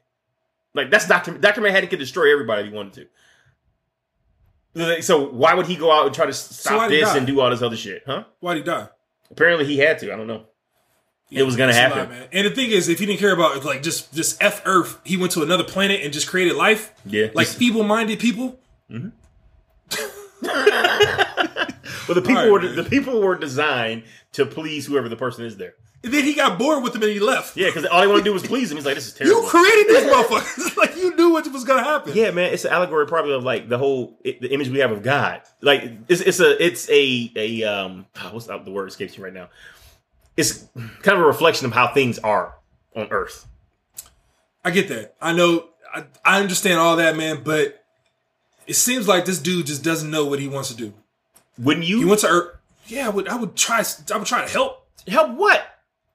Like 0.74 0.90
that's 0.90 1.06
Doctor 1.06 1.36
Doctor 1.36 1.60
Manhattan 1.60 1.90
could 1.90 1.98
destroy 1.98 2.32
everybody 2.32 2.62
if 2.62 2.70
he 2.70 2.74
wanted 2.74 3.10
to. 4.74 5.02
So 5.02 5.28
why 5.28 5.52
would 5.52 5.66
he 5.66 5.76
go 5.76 5.92
out 5.92 6.06
and 6.06 6.14
try 6.14 6.24
to 6.24 6.32
stop 6.32 6.78
why'd 6.78 6.90
this 6.90 7.14
and 7.14 7.26
do 7.26 7.40
all 7.40 7.50
this 7.50 7.60
other 7.60 7.76
shit? 7.76 8.04
Huh? 8.06 8.24
Why'd 8.40 8.56
he 8.56 8.62
die? 8.62 8.88
Apparently 9.30 9.66
he 9.66 9.76
had 9.76 9.98
to. 9.98 10.10
I 10.10 10.16
don't 10.16 10.26
know. 10.26 10.46
It 11.30 11.44
was 11.44 11.56
gonna 11.56 11.74
happen. 11.74 11.98
lot, 11.98 12.10
man. 12.10 12.28
And 12.32 12.46
the 12.46 12.50
thing 12.50 12.70
is, 12.70 12.88
if 12.88 12.98
he 12.98 13.06
didn't 13.06 13.20
care 13.20 13.32
about 13.32 13.64
like 13.64 13.82
just 13.82 14.14
just 14.14 14.42
f 14.42 14.62
Earth, 14.64 14.98
he 15.04 15.16
went 15.16 15.32
to 15.32 15.42
another 15.42 15.64
planet 15.64 16.00
and 16.02 16.12
just 16.12 16.28
created 16.28 16.56
life. 16.56 16.92
Yeah. 17.06 17.28
Like 17.34 17.46
feeble 17.46 17.82
minded 17.82 18.18
people. 18.18 18.58
Mm-hmm. 18.90 19.08
but 22.06 22.14
the 22.14 22.22
people 22.22 22.34
right, 22.34 22.50
were 22.50 22.60
man. 22.60 22.76
the 22.76 22.84
people 22.84 23.20
were 23.20 23.36
designed 23.36 24.04
to 24.32 24.46
please 24.46 24.86
whoever 24.86 25.08
the 25.08 25.16
person 25.16 25.44
is 25.44 25.56
there. 25.56 25.74
And 26.04 26.12
then 26.12 26.24
he 26.24 26.34
got 26.34 26.58
bored 26.58 26.82
with 26.82 26.94
them 26.94 27.02
and 27.02 27.12
he 27.12 27.20
left. 27.20 27.56
Yeah, 27.56 27.68
because 27.68 27.84
all 27.84 28.00
they 28.00 28.08
want 28.08 28.18
to 28.18 28.24
do 28.24 28.32
was 28.32 28.42
please 28.42 28.70
him. 28.70 28.76
He's 28.76 28.84
like, 28.84 28.96
this 28.96 29.06
is 29.06 29.14
terrible. 29.14 29.42
You 29.42 29.48
created 29.48 29.88
these 29.88 30.12
motherfuckers. 30.12 30.76
like 30.76 30.96
you 30.96 31.14
knew 31.14 31.30
what 31.30 31.50
was 31.52 31.64
gonna 31.64 31.84
happen. 31.84 32.12
yeah, 32.14 32.32
man, 32.32 32.52
it's 32.52 32.64
an 32.64 32.72
allegory 32.72 33.06
probably 33.06 33.32
of 33.32 33.44
like 33.44 33.68
the 33.68 33.78
whole 33.78 34.18
it, 34.24 34.40
the 34.40 34.52
image 34.52 34.68
we 34.68 34.80
have 34.80 34.90
of 34.90 35.02
God. 35.02 35.42
Like 35.60 35.84
it's 36.08 36.20
it's 36.20 36.40
a 36.40 36.64
it's 36.64 36.90
a 36.90 37.32
a 37.36 37.62
um 37.64 38.06
what's 38.32 38.46
the, 38.46 38.58
the 38.58 38.70
word 38.70 38.88
escapes 38.88 39.16
me 39.16 39.24
right 39.24 39.32
now. 39.32 39.48
It's 40.36 40.66
kind 40.74 41.18
of 41.18 41.20
a 41.20 41.26
reflection 41.26 41.66
of 41.66 41.72
how 41.72 41.92
things 41.92 42.18
are 42.18 42.56
on 42.96 43.08
Earth. 43.10 43.46
I 44.64 44.70
get 44.70 44.88
that. 44.88 45.14
I 45.20 45.32
know. 45.32 45.68
I, 45.94 46.04
I 46.24 46.40
understand 46.40 46.80
all 46.80 46.96
that, 46.96 47.16
man. 47.16 47.42
But 47.44 47.81
it 48.72 48.76
seems 48.76 49.06
like 49.06 49.26
this 49.26 49.38
dude 49.38 49.66
just 49.66 49.84
doesn't 49.84 50.10
know 50.10 50.24
what 50.24 50.38
he 50.38 50.48
wants 50.48 50.70
to 50.70 50.76
do. 50.76 50.94
Wouldn't 51.58 51.84
you 51.84 51.98
He 51.98 52.04
went 52.06 52.22
to 52.22 52.28
Earth. 52.28 52.56
Yeah, 52.86 53.04
I 53.06 53.10
would. 53.10 53.28
I 53.28 53.36
would 53.36 53.54
try. 53.54 53.84
I 54.12 54.16
would 54.16 54.26
try 54.26 54.46
to 54.46 54.50
help 54.50 54.86
help 55.06 55.36
what? 55.36 55.62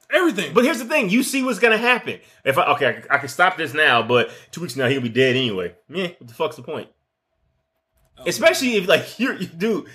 everything. 0.10 0.54
But 0.56 0.64
here's 0.64 0.80
the 0.80 0.86
thing: 0.86 1.10
you 1.12 1.22
see 1.22 1.44
what's 1.44 1.60
gonna 1.60 1.78
happen. 1.78 2.20
If 2.44 2.58
I 2.58 2.64
okay, 2.74 3.04
I, 3.12 3.16
I 3.16 3.18
can 3.20 3.30
stop 3.30 3.58
this 3.58 3.76
now, 3.76 4.02
but 4.02 4.32
two 4.50 4.62
weeks 4.62 4.74
from 4.74 4.82
now 4.82 4.88
he'll 4.90 5.02
be 5.02 5.10
dead 5.10 5.36
anyway. 5.36 5.76
Yeah, 5.88 6.08
what 6.18 6.28
the 6.28 6.34
fuck's 6.34 6.56
the 6.56 6.64
point? 6.64 6.90
Oh, 8.18 8.24
Especially 8.26 8.76
if 8.78 8.88
like 8.88 9.20
you're, 9.20 9.36
you 9.36 9.46
do. 9.46 9.86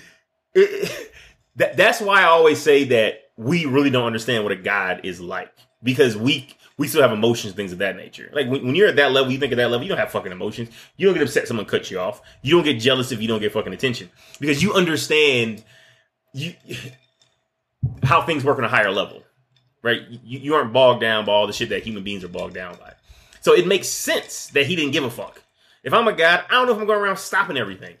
It, 0.55 0.59
it- 0.89 1.11
that 1.57 1.75
that's 1.77 1.99
why 1.99 2.21
I 2.21 2.25
always 2.27 2.61
say 2.61 2.85
that 2.85 3.15
we 3.37 3.65
really 3.65 3.89
don't 3.89 4.05
understand 4.07 4.43
what 4.43 4.53
a 4.53 4.55
god 4.55 5.01
is 5.03 5.19
like 5.21 5.51
because 5.83 6.15
we 6.17 6.47
we 6.77 6.87
still 6.87 7.01
have 7.01 7.11
emotions, 7.11 7.53
things 7.53 7.71
of 7.71 7.77
that 7.79 7.95
nature. 7.95 8.29
Like 8.33 8.49
when, 8.49 8.65
when 8.65 8.75
you're 8.75 8.87
at 8.87 8.95
that 8.95 9.11
level, 9.11 9.31
you 9.31 9.39
think 9.39 9.51
at 9.51 9.57
that 9.57 9.69
level, 9.69 9.83
you 9.83 9.89
don't 9.89 9.97
have 9.97 10.11
fucking 10.11 10.31
emotions. 10.31 10.69
You 10.97 11.07
don't 11.07 11.13
get 11.13 11.23
upset 11.23 11.47
someone 11.47 11.65
cuts 11.65 11.91
you 11.91 11.99
off. 11.99 12.21
You 12.41 12.55
don't 12.55 12.63
get 12.63 12.79
jealous 12.79 13.11
if 13.11 13.21
you 13.21 13.27
don't 13.27 13.41
get 13.41 13.51
fucking 13.51 13.73
attention 13.73 14.09
because 14.39 14.63
you 14.63 14.73
understand 14.73 15.63
you 16.33 16.53
how 18.03 18.21
things 18.21 18.43
work 18.43 18.57
on 18.57 18.63
a 18.63 18.69
higher 18.69 18.91
level 18.91 19.23
right? 19.83 20.01
You, 20.23 20.39
you 20.39 20.55
aren't 20.55 20.73
bogged 20.73 21.01
down 21.01 21.25
by 21.25 21.33
all 21.33 21.45
the 21.45 21.53
shit 21.53 21.69
that 21.69 21.83
human 21.83 22.03
beings 22.03 22.23
are 22.23 22.29
bogged 22.29 22.55
down 22.55 22.75
by. 22.77 22.93
So 23.41 23.53
it 23.53 23.67
makes 23.67 23.87
sense 23.89 24.47
that 24.47 24.65
he 24.65 24.75
didn't 24.75 24.93
give 24.93 25.03
a 25.03 25.11
fuck. 25.11 25.43
If 25.83 25.93
I'm 25.93 26.07
a 26.07 26.13
god, 26.13 26.45
I 26.49 26.53
don't 26.53 26.65
know 26.65 26.73
if 26.73 26.79
I'm 26.79 26.87
going 26.87 26.99
around 26.99 27.17
stopping 27.17 27.57
everything. 27.57 27.97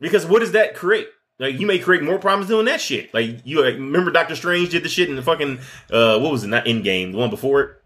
Because 0.00 0.26
what 0.26 0.40
does 0.40 0.52
that 0.52 0.74
create? 0.74 1.06
Like 1.38 1.58
you 1.58 1.66
may 1.66 1.78
create 1.78 2.02
more 2.02 2.18
problems 2.18 2.48
doing 2.48 2.66
that 2.66 2.80
shit. 2.80 3.14
Like 3.14 3.40
you 3.44 3.62
like, 3.62 3.74
remember 3.74 4.10
Doctor 4.10 4.34
Strange 4.34 4.70
did 4.70 4.82
the 4.82 4.88
shit 4.88 5.08
in 5.08 5.16
the 5.16 5.22
fucking 5.22 5.60
uh 5.90 6.18
what 6.18 6.32
was 6.32 6.44
it? 6.44 6.48
Not 6.48 6.66
Endgame, 6.66 7.12
the 7.12 7.18
one 7.18 7.30
before 7.30 7.60
it. 7.62 7.81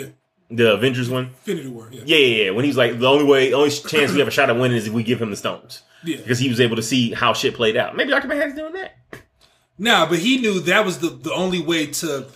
Yeah, 0.00 0.06
the 0.50 0.74
Avengers 0.74 1.08
one. 1.10 1.26
Infinity 1.26 1.68
War. 1.68 1.88
Yeah, 1.92 2.02
Yeah, 2.04 2.16
yeah, 2.16 2.44
yeah. 2.44 2.50
When 2.50 2.64
he's 2.64 2.76
like, 2.76 2.98
the 2.98 3.06
only 3.08 3.24
way, 3.24 3.50
the 3.50 3.56
only 3.56 3.70
chance 3.70 4.12
we 4.12 4.18
have 4.18 4.28
a 4.28 4.32
shot 4.32 4.50
at 4.50 4.56
winning 4.56 4.76
is 4.76 4.86
if 4.86 4.92
we 4.92 5.02
give 5.02 5.20
him 5.20 5.30
the 5.30 5.36
stones. 5.36 5.82
yeah. 6.04 6.16
Because 6.18 6.38
he 6.38 6.48
was 6.48 6.60
able 6.60 6.76
to 6.76 6.82
see 6.82 7.12
how 7.12 7.32
shit 7.32 7.54
played 7.54 7.76
out. 7.76 7.96
Maybe 7.96 8.10
Dr. 8.10 8.28
Manhattan's 8.28 8.56
doing 8.56 8.72
that. 8.74 8.96
Nah, 9.78 10.08
but 10.08 10.18
he 10.18 10.38
knew 10.38 10.60
that 10.60 10.84
was 10.84 10.98
the 11.00 11.08
the 11.08 11.32
only 11.32 11.60
way 11.60 11.86
to 11.88 12.26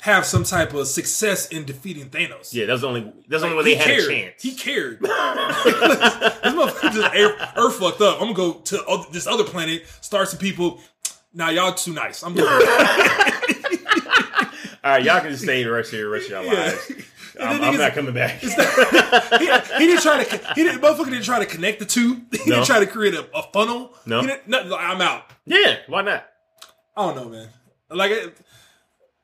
have 0.00 0.26
some 0.26 0.44
type 0.44 0.74
of 0.74 0.86
success 0.86 1.48
in 1.48 1.64
defeating 1.64 2.10
Thanos. 2.10 2.52
Yeah, 2.52 2.66
that's 2.66 2.82
the 2.82 2.88
only 2.88 3.10
that's 3.28 3.42
the 3.42 3.48
only 3.48 3.62
way 3.62 3.70
He 3.70 3.74
they 3.76 3.76
had 3.78 3.86
cared. 3.86 4.04
a 4.04 4.06
chance. 4.08 4.42
He 4.42 4.54
cared. 4.54 5.00
this 5.00 5.10
motherfucker 6.52 6.92
just 6.92 7.14
Earth, 7.14 7.52
Earth 7.56 7.74
fucked 7.76 8.00
up. 8.02 8.20
I'm 8.20 8.32
gonna 8.34 8.52
go 8.52 8.52
to 8.60 8.84
oth- 8.84 9.10
this 9.12 9.26
other 9.26 9.44
planet, 9.44 9.86
start 10.02 10.28
some 10.28 10.38
people. 10.38 10.80
Nah, 11.32 11.48
y'all 11.48 11.72
too 11.72 11.92
nice. 11.94 12.22
I'm 12.22 12.34
good. 12.34 12.44
All 14.84 14.90
right, 14.90 15.02
y'all 15.02 15.20
can 15.20 15.30
just 15.30 15.42
stay 15.44 15.62
the 15.64 15.70
rest 15.70 15.92
of 15.94 15.98
your 15.98 16.10
rest 16.10 16.30
of 16.30 16.44
your 16.44 16.54
lives. 16.54 16.92
I'm, 17.40 17.62
I'm 17.62 17.76
not 17.78 17.94
coming 17.94 18.12
back. 18.14 18.32
he, 18.40 18.48
he 18.48 19.86
didn't 19.86 20.02
try 20.02 20.22
to. 20.22 20.52
He 20.54 20.62
didn't. 20.62 20.80
Motherfucker 20.82 21.06
didn't 21.10 21.24
try 21.24 21.38
to 21.38 21.46
connect 21.46 21.78
the 21.80 21.86
two. 21.86 22.20
He 22.30 22.50
No. 22.50 22.56
didn't 22.56 22.66
try 22.66 22.80
to 22.80 22.86
create 22.86 23.14
a, 23.14 23.26
a 23.34 23.42
funnel. 23.52 23.94
No. 24.06 24.20
Nothing, 24.20 24.72
I'm 24.72 25.00
out. 25.00 25.24
yeah, 25.46 25.78
why 25.86 26.02
not? 26.02 26.26
I 26.96 27.06
don't 27.06 27.16
know, 27.16 27.28
man. 27.30 27.48
Like 27.90 28.10
it, 28.12 28.36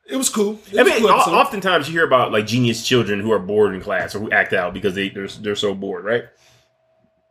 it 0.09 0.15
was 0.17 0.29
cool. 0.29 0.59
It 0.71 0.79
I 0.79 0.83
was 0.83 0.91
mean, 0.93 1.01
cool 1.01 1.09
oftentimes 1.11 1.87
you 1.87 1.93
hear 1.93 2.05
about 2.05 2.31
like 2.31 2.47
genius 2.47 2.85
children 2.85 3.19
who 3.19 3.31
are 3.31 3.39
bored 3.39 3.73
in 3.75 3.81
class 3.81 4.15
or 4.15 4.19
who 4.19 4.31
act 4.31 4.51
out 4.53 4.73
because 4.73 4.95
they 4.95 5.09
they're, 5.09 5.27
they're 5.27 5.55
so 5.55 5.73
bored, 5.75 6.03
right? 6.03 6.23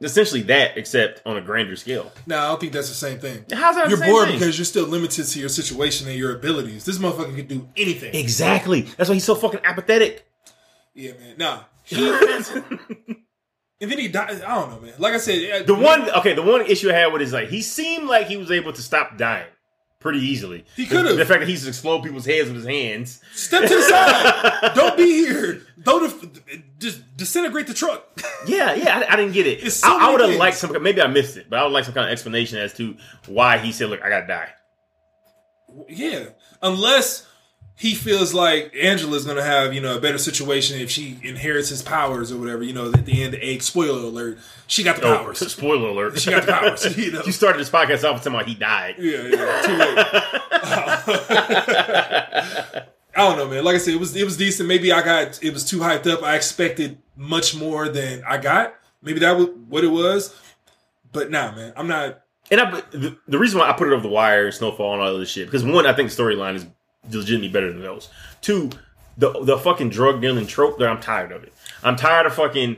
Essentially 0.03 0.41
that, 0.43 0.79
except 0.79 1.21
on 1.27 1.37
a 1.37 1.43
grander 1.43 1.77
scale. 1.77 2.11
No, 2.27 2.39
I 2.39 2.49
don't 2.49 2.61
think 2.61 2.73
that's 2.73 2.89
the 2.89 2.95
same 2.95 3.19
thing. 3.19 3.45
How's 3.53 3.77
that? 3.77 3.91
You're 3.91 3.99
bored 4.03 4.29
thing? 4.29 4.39
because 4.39 4.59
you're 4.59 4.65
still 4.65 4.87
limited 4.87 5.25
to 5.27 5.39
your 5.41 5.51
situation 5.51 6.09
and 6.09 6.17
your 6.17 6.35
abilities. 6.35 6.85
This 6.87 6.97
motherfucker 6.99 7.37
can 7.37 7.47
do 7.47 7.69
anything. 7.77 8.15
exactly. 8.15 8.83
That's 8.97 9.11
why 9.11 9.15
he's 9.15 9.25
so 9.25 9.35
fucking 9.35 9.61
apathetic. 9.63 10.27
Yeah, 10.95 11.13
man. 11.13 11.35
Nah. 11.39 11.61
He, 11.85 13.17
and 13.83 13.91
then 13.91 13.99
he 13.99 14.09
died. 14.09 14.43
I 14.43 14.55
don't 14.57 14.71
know, 14.71 14.81
man. 14.81 14.93
Like 14.99 15.15
I 15.15 15.19
said, 15.19 15.67
The 15.67 15.75
one, 15.75 16.09
okay, 16.11 16.35
the 16.35 16.43
one 16.43 16.61
issue 16.67 16.91
I 16.91 16.93
had 16.93 17.13
with 17.13 17.23
is 17.23 17.33
like 17.33 17.49
he 17.49 17.63
seemed 17.63 18.09
like 18.09 18.27
he 18.27 18.37
was 18.37 18.51
able 18.51 18.73
to 18.75 18.83
stop 18.83 19.17
dying 19.17 19.49
pretty 20.01 20.19
easily. 20.19 20.65
He 20.75 20.87
could've. 20.87 21.17
The 21.17 21.25
fact 21.25 21.41
that 21.41 21.49
he's 21.49 21.67
explode 21.67 22.03
people's 22.03 22.27
heads 22.27 22.49
with 22.49 22.57
his 22.57 22.67
hands. 22.67 23.21
step 23.33 23.63
to 23.63 23.69
the 23.77 23.83
side. 23.83 24.75
Don't 24.75 24.97
be 24.97 25.05
here. 25.05 25.63
Don't 25.81 26.41
just 26.79 27.17
disintegrate 27.17 27.69
the 27.69 27.75
truck. 27.75 28.07
Yeah, 28.47 28.75
yeah, 28.75 29.01
I, 29.01 29.13
I 29.13 29.17
didn't 29.17 29.33
get 29.33 29.47
it. 29.47 29.71
So 29.71 29.87
I, 29.87 30.09
I 30.09 30.11
would 30.13 30.23
have 30.23 30.35
liked 30.37 30.57
some. 30.57 30.83
Maybe 30.83 31.03
I 31.03 31.07
missed 31.09 31.37
it, 31.37 31.51
but 31.51 31.59
I 31.59 31.63
would 31.63 31.73
like 31.73 31.85
some 31.85 31.93
kind 31.93 32.07
of 32.07 32.13
explanation 32.13 32.57
as 32.57 32.73
to 32.75 32.97
why 33.27 33.59
he 33.59 33.71
said, 33.71 33.91
"Look, 33.91 34.03
I 34.03 34.09
gotta 34.09 34.27
die." 34.27 34.49
yeah, 35.91 36.31
unless 36.63 37.29
he 37.81 37.95
feels 37.95 38.35
like 38.35 38.75
Angela's 38.79 39.25
gonna 39.25 39.43
have 39.43 39.73
you 39.73 39.81
know 39.81 39.97
a 39.97 40.01
better 40.01 40.19
situation 40.19 40.79
if 40.79 40.91
she 40.91 41.17
inherits 41.23 41.71
his 41.71 41.81
powers 41.81 42.31
or 42.31 42.37
whatever. 42.37 42.63
You 42.63 42.75
know, 42.75 42.93
at 42.93 43.07
the 43.07 43.23
end, 43.23 43.35
egg 43.41 43.63
spoiler 43.63 44.01
alert, 44.01 44.39
she 44.67 44.83
got 44.83 44.97
the 45.01 45.07
Oh, 45.07 45.17
powers. 45.17 45.39
spoiler 45.53 45.89
alert! 45.89 46.19
She 46.21 46.29
got 46.31 46.45
the 46.45 46.53
powers, 46.53 46.99
you 47.05 47.13
know. 47.13 47.23
you 47.25 47.33
started 47.33 47.59
this 47.59 47.71
podcast 47.71 48.05
off 48.05 48.17
with 48.17 48.25
talking 48.25 48.35
about 48.35 48.47
he 48.47 48.55
died. 48.55 48.97
Yeah, 48.99 49.23
yeah, 49.23 49.63
too 49.63 49.77
late. 49.77 49.99
I 53.17 53.29
don't 53.29 53.39
know, 53.39 53.49
man. 53.49 53.65
Like 53.65 53.77
I 53.77 53.79
said, 53.79 53.95
it 53.95 54.01
was 54.01 54.15
it 54.15 54.25
was 54.25 54.37
decent. 54.37 54.69
Maybe 54.69 54.93
I 54.93 55.03
got 55.03 55.43
it 55.43 55.53
was 55.53 55.65
too 55.65 55.79
hyped 55.79 56.07
up. 56.07 56.23
I 56.23 56.37
expected 56.37 56.99
much 57.17 57.57
more 57.57 57.89
than 57.89 58.23
I 58.29 58.37
got. 58.37 58.75
Maybe 59.03 59.21
that 59.21 59.37
was 59.39 59.49
what 59.69 59.85
it 59.85 59.89
was. 59.89 60.35
But 61.13 61.31
nah, 61.31 61.53
man, 61.55 61.73
I'm 61.77 61.89
not. 61.89 62.21
And 62.51 62.61
I, 62.61 62.81
the, 62.91 63.17
the 63.29 63.39
reason 63.39 63.61
why 63.61 63.71
I 63.71 63.73
put 63.73 63.89
it 63.89 63.93
over 63.93 64.03
the 64.03 64.09
wire, 64.09 64.51
Snowfall, 64.51 64.95
and 64.95 65.03
all 65.03 65.17
this 65.19 65.31
shit, 65.31 65.47
because 65.47 65.65
one, 65.65 65.87
I 65.87 65.93
think 65.95 66.11
the 66.11 66.23
storyline 66.23 66.57
is 66.57 66.67
legitimately 67.09 67.49
better 67.49 67.73
than 67.73 67.83
those. 67.83 68.09
Two, 68.41 68.71
the 69.17 69.33
the 69.43 69.59
fucking 69.59 69.91
drug 69.91 70.21
dealing 70.21 70.47
trope, 70.47 70.79
that 70.79 70.89
I'm 70.89 71.01
tired 71.01 71.33
of 71.33 71.43
it. 71.45 71.53
I'm 71.83 71.97
tired 71.97 72.27
of 72.27 72.35
fucking. 72.35 72.77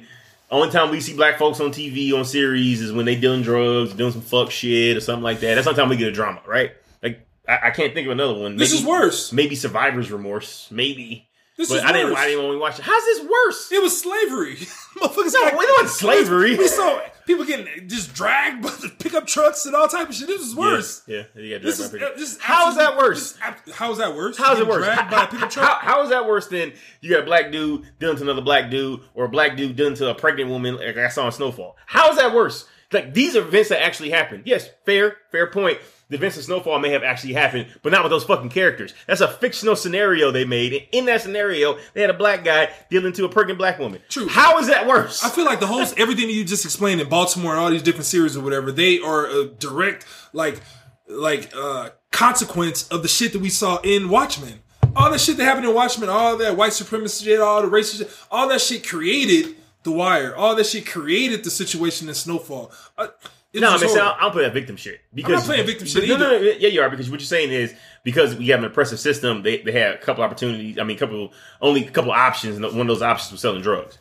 Only 0.50 0.70
time 0.70 0.90
we 0.90 1.00
see 1.00 1.14
black 1.14 1.38
folks 1.38 1.61
on 1.61 1.70
TV 1.70 2.12
on 2.12 2.26
series 2.26 2.82
is 2.82 2.92
when 2.92 3.06
they 3.06 3.14
dealing 3.14 3.40
drugs, 3.40 3.94
doing 3.94 4.12
some 4.12 4.20
fuck 4.20 4.50
shit 4.50 4.98
or 4.98 5.00
something 5.00 5.22
like 5.22 5.40
that. 5.40 5.54
That's 5.54 5.64
the 5.64 5.70
only 5.70 5.80
time 5.80 5.88
we 5.88 5.96
get 5.96 6.08
a 6.08 6.12
drama, 6.12 6.42
right? 6.46 6.72
Like 7.02 7.26
I, 7.48 7.68
I 7.68 7.70
can't 7.70 7.94
think 7.94 8.06
of 8.06 8.12
another 8.12 8.35
one. 8.35 8.56
This 8.56 8.72
is 8.72 8.85
worse. 8.85 9.32
Maybe 9.32 9.54
survivor's 9.54 10.11
remorse, 10.11 10.68
maybe. 10.70 11.26
This 11.62 11.68
but 11.68 11.79
is 11.79 11.85
I 11.85 11.92
didn't. 11.92 12.16
I 12.16 12.27
didn't 12.27 12.42
want 12.44 12.55
to 12.57 12.59
watch 12.59 12.79
it. 12.81 12.85
How's 12.85 13.05
this 13.05 13.25
worse? 13.25 13.70
It 13.70 13.81
was 13.81 14.01
slavery. 14.01 14.57
Motherfuckers 14.96 15.33
No, 15.33 15.46
it 15.46 15.55
wasn't 15.55 15.88
slavery. 15.90 16.57
We 16.59 16.66
saw 16.66 17.01
people 17.25 17.44
getting 17.44 17.88
just 17.88 18.12
dragged 18.14 18.64
by 18.64 18.70
the 18.70 18.88
pickup 18.88 19.29
trucks 19.29 19.64
and 19.64 19.77
all 19.77 19.87
type 19.87 20.09
of 20.09 20.14
shit. 20.16 20.27
This 20.27 20.40
is 20.42 20.57
worse. 20.57 21.03
Yeah, 21.07 21.22
yeah. 21.37 21.40
you 21.40 21.51
got 21.51 21.64
uh, 21.64 21.66
This 21.68 21.79
is 21.79 21.88
by 21.88 21.98
a 21.98 22.01
pickup. 22.01 22.16
this 22.16 22.38
How 22.40 22.68
is 22.68 22.77
that 22.79 22.96
worse? 22.96 23.38
this 23.64 23.77
How 23.77 23.92
is 23.92 23.98
that 23.98 24.16
worse? 24.16 24.37
How's 24.37 24.59
it 24.59 24.66
worse? 24.66 24.85
Dragged 24.85 25.09
by 25.09 25.22
a 25.22 25.27
pickup 25.29 25.51
truck. 25.51 25.68
How, 25.68 25.92
how 25.92 26.03
is 26.03 26.11
that 26.11 26.27
worse 26.27 26.48
than 26.48 26.72
you 27.01 27.11
got 27.11 27.20
a 27.22 27.27
black 27.27 27.53
dude 27.53 27.87
done 28.01 28.16
to 28.16 28.22
another 28.22 28.42
black 28.42 28.68
dude, 28.68 29.01
or 29.14 29.27
a 29.27 29.29
black 29.29 29.57
dude 29.57 29.77
done 29.77 29.94
to 29.94 30.11
a 30.11 30.16
pregnant 30.16 30.51
woman, 30.51 30.79
like 30.79 30.96
I 30.96 31.11
saw 31.11 31.27
in 31.27 31.33
Snowfall? 31.33 31.77
How 31.87 32.11
is 32.11 32.16
that 32.16 32.35
worse? 32.35 32.66
Like 32.92 33.14
these 33.14 33.37
are 33.37 33.42
events 33.42 33.68
that 33.68 33.83
actually 33.83 34.11
happened. 34.11 34.42
Yes, 34.46 34.68
fair, 34.85 35.16
fair 35.31 35.46
point. 35.46 35.79
The 36.12 36.18
events 36.18 36.37
of 36.37 36.44
Snowfall 36.44 36.79
may 36.79 36.90
have 36.90 37.03
actually 37.03 37.33
happened, 37.33 37.68
but 37.81 37.90
not 37.90 38.03
with 38.03 38.11
those 38.11 38.25
fucking 38.25 38.51
characters. 38.51 38.92
That's 39.07 39.22
a 39.22 39.29
fictional 39.29 39.75
scenario 39.75 40.31
they 40.31 40.44
made. 40.44 40.75
And 40.75 40.83
in 40.92 41.05
that 41.07 41.22
scenario, 41.22 41.79
they 41.94 42.03
had 42.03 42.11
a 42.11 42.14
black 42.14 42.44
guy 42.44 42.68
dealing 42.90 43.14
to 43.14 43.25
a 43.25 43.31
pregnant 43.31 43.59
black 43.59 43.79
woman. 43.79 44.03
True. 44.11 44.29
How 44.29 44.59
is 44.59 44.66
that 44.66 44.87
worse? 44.87 45.25
I 45.25 45.31
feel 45.31 45.46
like 45.46 45.59
the 45.59 45.66
whole 45.66 45.81
everything 45.96 46.29
you 46.29 46.44
just 46.44 46.66
explained 46.66 47.01
in 47.01 47.09
Baltimore 47.09 47.53
and 47.53 47.61
all 47.61 47.70
these 47.70 47.83
different 47.83 48.05
series 48.05 48.37
or 48.37 48.42
whatever, 48.42 48.70
they 48.70 48.98
are 48.98 49.27
a 49.27 49.46
direct 49.46 50.05
like 50.35 50.61
like 51.09 51.51
uh 51.57 51.88
consequence 52.11 52.87
of 52.88 53.01
the 53.01 53.09
shit 53.09 53.33
that 53.33 53.40
we 53.40 53.48
saw 53.48 53.79
in 53.79 54.11
Watchmen. 54.11 54.61
All 54.94 55.11
that 55.11 55.18
shit 55.18 55.38
that 55.38 55.44
happened 55.44 55.64
in 55.64 55.75
Watchmen, 55.75 56.11
all 56.11 56.37
that 56.37 56.59
white 56.59 56.75
supremacy 56.75 57.25
shit, 57.25 57.40
all 57.40 57.62
the 57.62 57.68
racist 57.68 58.01
shit, 58.01 58.11
all 58.31 58.48
that 58.51 58.61
shit 58.61 58.87
created 58.87 59.57
the 59.83 59.92
wire. 59.92 60.37
All 60.37 60.55
that 60.57 60.66
shit 60.66 60.87
created 60.87 61.42
the 61.42 61.51
situation 61.51 62.11
in 62.11 62.14
Snowfall. 62.14 62.70
Uh, 62.98 63.09
No, 63.55 63.69
I 63.69 63.79
mean, 63.79 63.91
so. 63.91 64.01
I'll, 64.01 64.17
I'll 64.19 64.31
put 64.31 64.43
that 64.43 64.55
victim 64.55 64.77
shit 64.77 65.01
because 65.12 65.33
I'm 65.33 65.38
not 65.41 65.45
playing 65.47 65.67
victim 65.67 65.87
shit 65.87 66.09
No, 66.09 66.17
no, 66.17 66.35
either. 66.35 66.45
no, 66.45 66.51
yeah, 66.53 66.69
you 66.69 66.81
are 66.81 66.88
because 66.88 67.11
what 67.11 67.21
you're 67.21 67.27
saying 67.27 67.51
is 67.51 67.75
because 68.03 68.35
we 68.35 68.49
have 68.49 68.61
an 68.61 68.65
oppressive 68.65 68.99
system. 68.99 69.43
They 69.43 69.59
they 69.61 69.73
had 69.73 69.95
a 69.95 69.99
couple 69.99 70.25
opportunities. 70.25 70.79
I 70.79 70.85
mean, 70.85 70.97
a 70.97 70.99
couple 71.01 71.33
only 71.61 71.87
a 71.87 71.91
couple 71.91 72.12
options, 72.12 72.57
and 72.57 72.65
one 72.65 72.81
of 72.81 72.87
those 72.87 73.03
options 73.03 73.33
was 73.33 73.41
selling 73.43 73.61
drugs. 73.61 73.99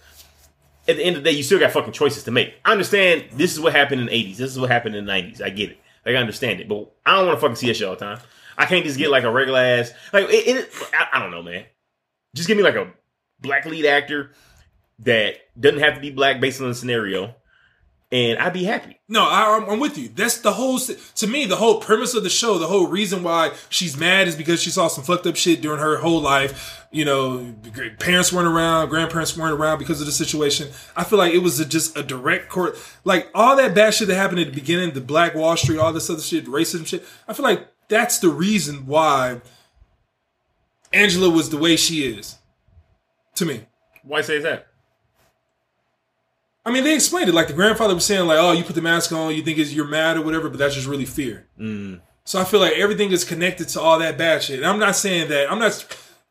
At 0.87 0.95
the 0.95 1.03
end 1.03 1.17
of 1.17 1.23
the 1.23 1.29
day, 1.29 1.35
you 1.35 1.43
still 1.43 1.59
got 1.59 1.71
fucking 1.71 1.91
choices 1.93 2.23
to 2.23 2.31
make. 2.31 2.53
I 2.65 2.71
understand 2.71 3.25
this 3.33 3.53
is 3.53 3.59
what 3.59 3.73
happened 3.73 4.01
in 4.01 4.07
the 4.07 4.13
80s. 4.13 4.37
This 4.37 4.51
is 4.51 4.59
what 4.59 4.71
happened 4.71 4.95
in 4.95 5.05
the 5.05 5.11
90s. 5.11 5.41
I 5.41 5.49
get 5.49 5.71
it. 5.71 5.79
Like 6.05 6.15
I 6.15 6.19
understand 6.19 6.59
it, 6.61 6.67
but 6.67 6.91
I 7.05 7.15
don't 7.17 7.27
want 7.27 7.37
to 7.37 7.41
fucking 7.41 7.57
see 7.57 7.67
that 7.67 7.75
shit 7.75 7.87
all 7.87 7.95
the 7.95 8.05
time. 8.05 8.19
I 8.57 8.65
can't 8.65 8.85
just 8.85 8.97
get 8.97 9.09
like 9.09 9.23
a 9.23 9.31
regular 9.31 9.59
ass 9.59 9.91
like 10.13 10.25
it. 10.29 10.47
it 10.47 10.69
I, 10.93 11.17
I 11.17 11.19
don't 11.19 11.31
know, 11.31 11.43
man. 11.43 11.65
Just 12.35 12.47
give 12.47 12.57
me 12.57 12.63
like 12.63 12.75
a 12.75 12.91
black 13.39 13.65
lead 13.65 13.85
actor 13.85 14.31
that 14.99 15.35
doesn't 15.59 15.79
have 15.79 15.95
to 15.95 15.99
be 15.99 16.09
black 16.11 16.39
based 16.39 16.61
on 16.61 16.69
the 16.69 16.75
scenario, 16.75 17.35
and 18.11 18.39
I'd 18.39 18.53
be 18.53 18.65
happy. 18.65 18.99
No, 19.07 19.23
I, 19.23 19.57
I'm, 19.57 19.69
I'm 19.69 19.79
with 19.79 19.97
you. 19.97 20.09
That's 20.09 20.39
the 20.39 20.51
whole. 20.51 20.77
To 20.79 21.27
me, 21.27 21.45
the 21.45 21.55
whole 21.55 21.79
premise 21.79 22.13
of 22.13 22.23
the 22.23 22.29
show, 22.29 22.57
the 22.57 22.67
whole 22.67 22.87
reason 22.87 23.23
why 23.23 23.53
she's 23.69 23.97
mad 23.97 24.27
is 24.27 24.35
because 24.35 24.61
she 24.61 24.69
saw 24.69 24.89
some 24.89 25.03
fucked 25.03 25.25
up 25.27 25.37
shit 25.37 25.61
during 25.61 25.79
her 25.79 25.97
whole 25.97 26.19
life. 26.19 26.85
You 26.91 27.05
know, 27.05 27.55
parents 27.99 28.33
weren't 28.33 28.49
around, 28.49 28.89
grandparents 28.89 29.37
weren't 29.37 29.57
around 29.57 29.79
because 29.79 30.01
of 30.01 30.07
the 30.07 30.11
situation. 30.11 30.69
I 30.95 31.05
feel 31.05 31.17
like 31.17 31.33
it 31.33 31.37
was 31.37 31.59
a, 31.61 31.65
just 31.65 31.97
a 31.97 32.03
direct 32.03 32.49
court, 32.49 32.77
like 33.05 33.29
all 33.33 33.55
that 33.55 33.73
bad 33.73 33.93
shit 33.93 34.09
that 34.09 34.15
happened 34.15 34.41
at 34.41 34.47
the 34.47 34.53
beginning, 34.53 34.91
the 34.91 34.99
Black 34.99 35.33
Wall 35.33 35.55
Street, 35.55 35.79
all 35.79 35.93
this 35.93 36.09
other 36.09 36.21
shit, 36.21 36.45
racism 36.47 36.85
shit. 36.85 37.05
I 37.29 37.33
feel 37.33 37.45
like 37.45 37.65
that's 37.87 38.19
the 38.19 38.27
reason 38.29 38.87
why 38.87 39.39
Angela 40.91 41.29
was 41.29 41.49
the 41.49 41.57
way 41.57 41.77
she 41.77 42.05
is. 42.05 42.37
To 43.35 43.45
me. 43.45 43.67
Why 44.03 44.19
say 44.19 44.39
that? 44.39 44.67
I 46.65 46.71
mean, 46.71 46.83
they 46.83 46.93
explained 46.93 47.29
it. 47.29 47.35
Like 47.35 47.47
the 47.47 47.53
grandfather 47.53 47.95
was 47.95 48.05
saying, 48.05 48.27
like, 48.27 48.37
"Oh, 48.39 48.51
you 48.51 48.63
put 48.63 48.75
the 48.75 48.81
mask 48.81 49.11
on, 49.11 49.33
you 49.35 49.41
think 49.41 49.57
it's 49.57 49.73
you're 49.73 49.87
mad 49.87 50.17
or 50.17 50.21
whatever, 50.21 50.49
but 50.49 50.59
that's 50.59 50.75
just 50.75 50.87
really 50.87 51.05
fear." 51.05 51.47
Mm. 51.59 52.01
So 52.23 52.39
I 52.39 52.43
feel 52.43 52.59
like 52.59 52.73
everything 52.73 53.11
is 53.11 53.23
connected 53.23 53.67
to 53.69 53.81
all 53.81 53.99
that 53.99 54.17
bad 54.17 54.43
shit. 54.43 54.57
And 54.57 54.67
I'm 54.67 54.79
not 54.79 54.95
saying 54.95 55.29
that. 55.29 55.51
I'm 55.51 55.59
not 55.59 55.85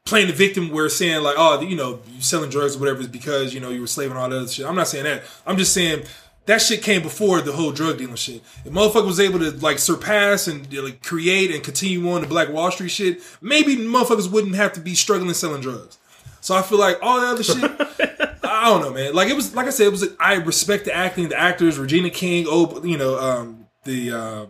playing 0.06 0.28
the 0.28 0.32
victim. 0.32 0.70
Where 0.70 0.88
saying 0.88 1.22
like, 1.22 1.34
"Oh, 1.36 1.60
you 1.60 1.76
know, 1.76 2.00
you 2.12 2.22
selling 2.22 2.50
drugs 2.50 2.76
or 2.76 2.78
whatever 2.78 3.00
is 3.00 3.08
because 3.08 3.52
you 3.52 3.60
know 3.60 3.70
you 3.70 3.80
were 3.80 3.86
slaving 3.86 4.16
all 4.16 4.28
that 4.28 4.36
other 4.36 4.48
shit." 4.48 4.66
I'm 4.66 4.76
not 4.76 4.88
saying 4.88 5.04
that. 5.04 5.24
I'm 5.46 5.56
just 5.56 5.74
saying 5.74 6.04
that 6.46 6.60
shit 6.60 6.82
came 6.82 7.02
before 7.02 7.40
the 7.40 7.52
whole 7.52 7.72
drug 7.72 7.98
dealing 7.98 8.16
shit. 8.16 8.42
If 8.64 8.72
motherfucker 8.72 9.06
was 9.06 9.20
able 9.20 9.38
to 9.40 9.50
like 9.52 9.78
surpass 9.78 10.48
and 10.48 10.72
like 10.72 11.02
create 11.02 11.52
and 11.52 11.62
continue 11.62 12.10
on 12.10 12.22
the 12.22 12.26
Black 12.26 12.50
Wall 12.50 12.70
Street 12.70 12.90
shit, 12.90 13.22
maybe 13.40 13.76
motherfuckers 13.76 14.30
wouldn't 14.30 14.56
have 14.56 14.72
to 14.74 14.80
be 14.80 14.94
struggling 14.94 15.34
selling 15.34 15.60
drugs. 15.60 15.98
So 16.40 16.54
I 16.56 16.62
feel 16.62 16.78
like 16.78 16.98
all 17.02 17.20
that 17.20 17.34
other 17.34 17.42
shit. 17.42 18.40
I 18.44 18.64
don't 18.64 18.80
know, 18.82 18.92
man. 18.92 19.14
Like 19.14 19.28
it 19.28 19.34
was, 19.36 19.54
like 19.54 19.66
I 19.66 19.70
said, 19.70 19.86
it 19.86 19.90
was. 19.90 20.04
I 20.18 20.34
respect 20.34 20.84
the 20.86 20.94
acting, 20.94 21.28
the 21.28 21.38
actors, 21.38 21.78
Regina 21.78 22.10
King. 22.10 22.46
Oh, 22.48 22.82
you 22.84 22.96
know, 22.98 23.18
um, 23.18 23.66
the 23.84 24.12
uh, 24.12 24.46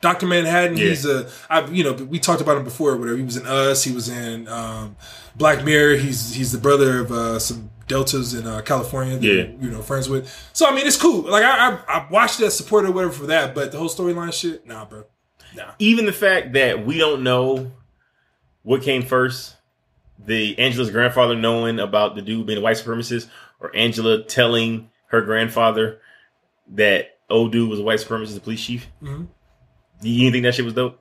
Doctor 0.00 0.26
Manhattan. 0.26 0.76
Yeah. 0.76 0.84
He's 0.86 1.04
a, 1.06 1.28
I, 1.48 1.66
you 1.66 1.84
know, 1.84 1.92
we 1.92 2.18
talked 2.18 2.40
about 2.40 2.56
him 2.56 2.64
before. 2.64 2.92
or 2.92 2.96
Whatever. 2.96 3.16
He 3.18 3.22
was 3.22 3.36
in 3.36 3.46
Us. 3.46 3.84
He 3.84 3.92
was 3.92 4.08
in 4.08 4.48
um, 4.48 4.96
Black 5.36 5.64
Mirror. 5.64 5.96
He's 5.96 6.34
he's 6.34 6.52
the 6.52 6.58
brother 6.58 7.00
of 7.00 7.12
uh, 7.12 7.38
some 7.38 7.70
Deltas 7.86 8.34
in 8.34 8.46
uh, 8.46 8.60
California. 8.62 9.16
That, 9.18 9.24
Yeah. 9.26 9.44
you 9.60 9.70
know, 9.70 9.82
friends 9.82 10.08
with. 10.08 10.28
So 10.52 10.66
I 10.66 10.74
mean, 10.74 10.86
it's 10.86 10.96
cool. 11.00 11.22
Like 11.22 11.44
I, 11.44 11.70
I, 11.72 11.78
I 12.00 12.06
watched 12.10 12.38
that, 12.40 12.50
supported 12.50 12.92
whatever 12.94 13.12
for 13.12 13.26
that. 13.26 13.54
But 13.54 13.72
the 13.72 13.78
whole 13.78 13.88
storyline 13.88 14.32
shit, 14.32 14.66
nah, 14.66 14.84
bro, 14.86 15.04
nah. 15.54 15.72
Even 15.78 16.04
the 16.06 16.12
fact 16.12 16.52
that 16.54 16.84
we 16.84 16.98
don't 16.98 17.22
know 17.22 17.70
what 18.62 18.82
came 18.82 19.02
first, 19.02 19.56
the 20.26 20.58
Angela's 20.58 20.90
grandfather 20.90 21.34
knowing 21.34 21.78
about 21.80 22.14
the 22.14 22.22
dude 22.22 22.46
being 22.46 22.58
a 22.58 22.62
white 22.62 22.76
supremacist, 22.76 23.28
or 23.60 23.74
Angela 23.74 24.22
telling 24.22 24.90
her 25.08 25.20
grandfather 25.22 26.00
that 26.72 27.18
old 27.28 27.52
dude 27.52 27.68
was 27.70 27.78
a 27.78 27.82
white 27.82 27.98
supremacist, 28.00 28.34
the 28.34 28.40
police 28.40 28.64
chief. 28.64 28.86
Mhm. 29.02 29.28
Do 30.02 30.08
you 30.08 30.30
think 30.30 30.44
that 30.44 30.54
shit 30.54 30.64
was 30.64 30.74
dope? 30.74 30.98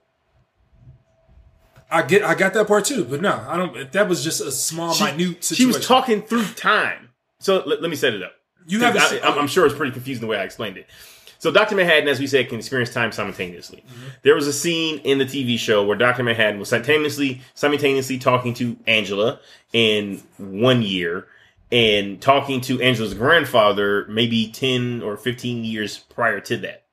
I 1.92 2.04
get, 2.04 2.24
I 2.24 2.36
got 2.36 2.54
that 2.54 2.68
part 2.68 2.86
too, 2.86 3.04
but 3.04 3.20
no, 3.22 3.44
I 3.48 3.58
don't. 3.58 3.92
That 3.94 4.08
was 4.08 4.24
just 4.24 4.42
a 4.42 4.52
small, 4.52 4.94
She- 4.94 5.04
minute 5.06 5.44
She 5.44 5.66
was 5.66 5.86
talking 5.86 6.22
through 6.22 6.46
time. 6.56 7.10
So 7.40 7.64
let, 7.66 7.82
let 7.82 7.90
me 7.90 7.96
set 7.96 8.14
it 8.14 8.22
up. 8.22 8.34
You 8.68 8.82
haven't. 8.82 9.02
I, 9.24 9.30
I'm 9.30 9.48
sure 9.48 9.66
it's 9.66 9.74
pretty 9.74 9.92
confusing 9.94 10.22
the 10.22 10.28
way 10.28 10.38
I 10.38 10.44
explained 10.44 10.78
it. 10.78 10.88
So 11.40 11.52
Dr. 11.52 11.76
Manhattan, 11.76 12.10
as 12.10 12.20
we 12.20 12.28
said, 12.28 12.50
can 12.50 12.60
experience 12.60 12.94
time 12.94 13.14
simultaneously. 13.14 13.84
Mm-hmm. 13.88 14.08
There 14.24 14.36
was 14.36 14.46
a 14.46 14.54
scene 14.54 15.00
in 15.00 15.18
the 15.18 15.26
TV 15.26 15.58
show 15.58 15.86
where 15.86 15.98
Dr. 15.98 16.22
Manhattan 16.22 16.60
was 16.60 16.70
simultaneously 16.70 17.42
simultaneously 17.56 18.20
talking 18.20 18.54
to 18.56 18.78
Angela 18.86 19.40
in 19.74 20.22
one 20.38 20.82
year 20.82 21.28
and 21.72 22.22
talking 22.22 22.60
to 22.62 22.82
Angela's 22.82 23.14
grandfather 23.14 24.06
maybe 24.10 24.52
10 24.52 25.02
or 25.02 25.16
15 25.16 25.64
years 25.64 25.98
prior 25.98 26.42
to 26.42 26.58
that. 26.58 26.84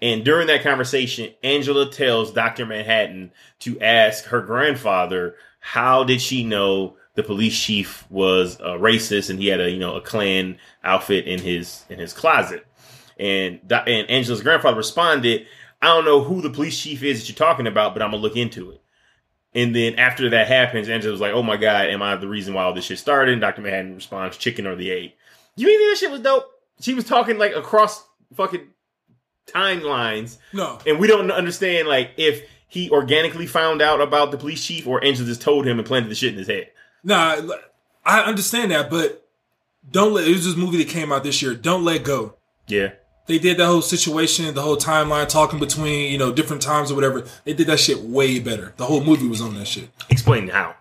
And 0.00 0.24
during 0.24 0.46
that 0.48 0.62
conversation, 0.62 1.32
Angela 1.42 1.90
tells 1.90 2.32
Dr. 2.32 2.66
Manhattan 2.66 3.32
to 3.60 3.80
ask 3.80 4.24
her 4.26 4.40
grandfather, 4.40 5.34
how 5.60 6.04
did 6.04 6.20
she 6.20 6.44
know 6.44 6.96
the 7.14 7.22
police 7.22 7.58
chief 7.58 8.08
was 8.10 8.60
a 8.60 8.78
racist 8.78 9.28
and 9.28 9.40
he 9.40 9.48
had 9.48 9.60
a, 9.60 9.70
you 9.70 9.78
know, 9.78 9.96
a 9.96 10.00
Klan 10.00 10.58
outfit 10.84 11.26
in 11.26 11.40
his, 11.40 11.84
in 11.88 11.98
his 11.98 12.12
closet? 12.12 12.64
And, 13.18 13.60
and 13.70 14.10
Angela's 14.10 14.42
grandfather 14.42 14.76
responded, 14.76 15.46
I 15.80 15.86
don't 15.86 16.04
know 16.04 16.22
who 16.22 16.40
the 16.40 16.50
police 16.50 16.80
chief 16.80 17.02
is 17.02 17.20
that 17.20 17.28
you're 17.28 17.36
talking 17.36 17.66
about, 17.66 17.94
but 17.94 18.02
I'm 18.02 18.10
gonna 18.10 18.22
look 18.22 18.36
into 18.36 18.70
it. 18.70 18.80
And 19.54 19.74
then 19.74 19.94
after 19.94 20.30
that 20.30 20.48
happens, 20.48 20.88
Angela 20.88 21.12
was 21.12 21.20
like, 21.20 21.32
"Oh 21.32 21.42
my 21.42 21.56
god, 21.56 21.86
am 21.86 22.02
I 22.02 22.16
the 22.16 22.28
reason 22.28 22.54
why 22.54 22.64
all 22.64 22.74
this 22.74 22.84
shit 22.84 22.98
started?" 22.98 23.32
And 23.32 23.40
Dr. 23.40 23.62
Manhattan 23.62 23.94
responds, 23.94 24.36
"Chicken 24.36 24.66
or 24.66 24.76
the 24.76 24.90
egg." 24.90 25.12
You 25.56 25.66
mean 25.66 25.88
that 25.88 25.96
shit 25.98 26.10
was 26.10 26.20
dope? 26.20 26.48
She 26.80 26.94
was 26.94 27.04
talking 27.04 27.38
like 27.38 27.54
across 27.56 28.04
fucking 28.34 28.68
timelines, 29.46 30.38
no, 30.52 30.78
and 30.86 30.98
we 30.98 31.06
don't 31.06 31.30
understand 31.30 31.88
like 31.88 32.10
if 32.16 32.42
he 32.68 32.90
organically 32.90 33.46
found 33.46 33.80
out 33.80 34.00
about 34.00 34.30
the 34.30 34.36
police 34.36 34.64
chief 34.64 34.86
or 34.86 35.02
Angela 35.02 35.26
just 35.26 35.40
told 35.40 35.66
him 35.66 35.78
and 35.78 35.86
planted 35.86 36.10
the 36.10 36.14
shit 36.14 36.32
in 36.32 36.38
his 36.38 36.48
head. 36.48 36.70
Nah, 37.02 37.40
I 38.04 38.20
understand 38.20 38.70
that, 38.70 38.90
but 38.90 39.26
don't 39.90 40.12
let. 40.12 40.28
It 40.28 40.32
was 40.32 40.44
this 40.44 40.56
movie 40.56 40.78
that 40.78 40.88
came 40.88 41.10
out 41.10 41.24
this 41.24 41.40
year. 41.40 41.54
Don't 41.54 41.84
let 41.84 42.04
go. 42.04 42.34
Yeah, 42.66 42.90
They 43.28 43.38
did 43.38 43.58
that 43.58 43.66
whole 43.66 43.82
situation, 43.82 44.52
the 44.54 44.62
whole 44.62 44.76
timeline, 44.76 45.28
talking 45.28 45.60
between 45.60 46.10
you 46.10 46.18
know 46.18 46.32
different 46.32 46.62
times 46.62 46.90
or 46.90 46.94
whatever. 46.96 47.24
They 47.44 47.52
did 47.52 47.68
that 47.68 47.78
shit 47.78 48.00
way 48.00 48.40
better. 48.40 48.72
The 48.76 48.86
whole 48.86 49.02
movie 49.04 49.28
was 49.28 49.40
on 49.40 49.54
that 49.54 49.66
shit. 49.68 49.90
explain 50.10 50.48
how. 50.48 50.74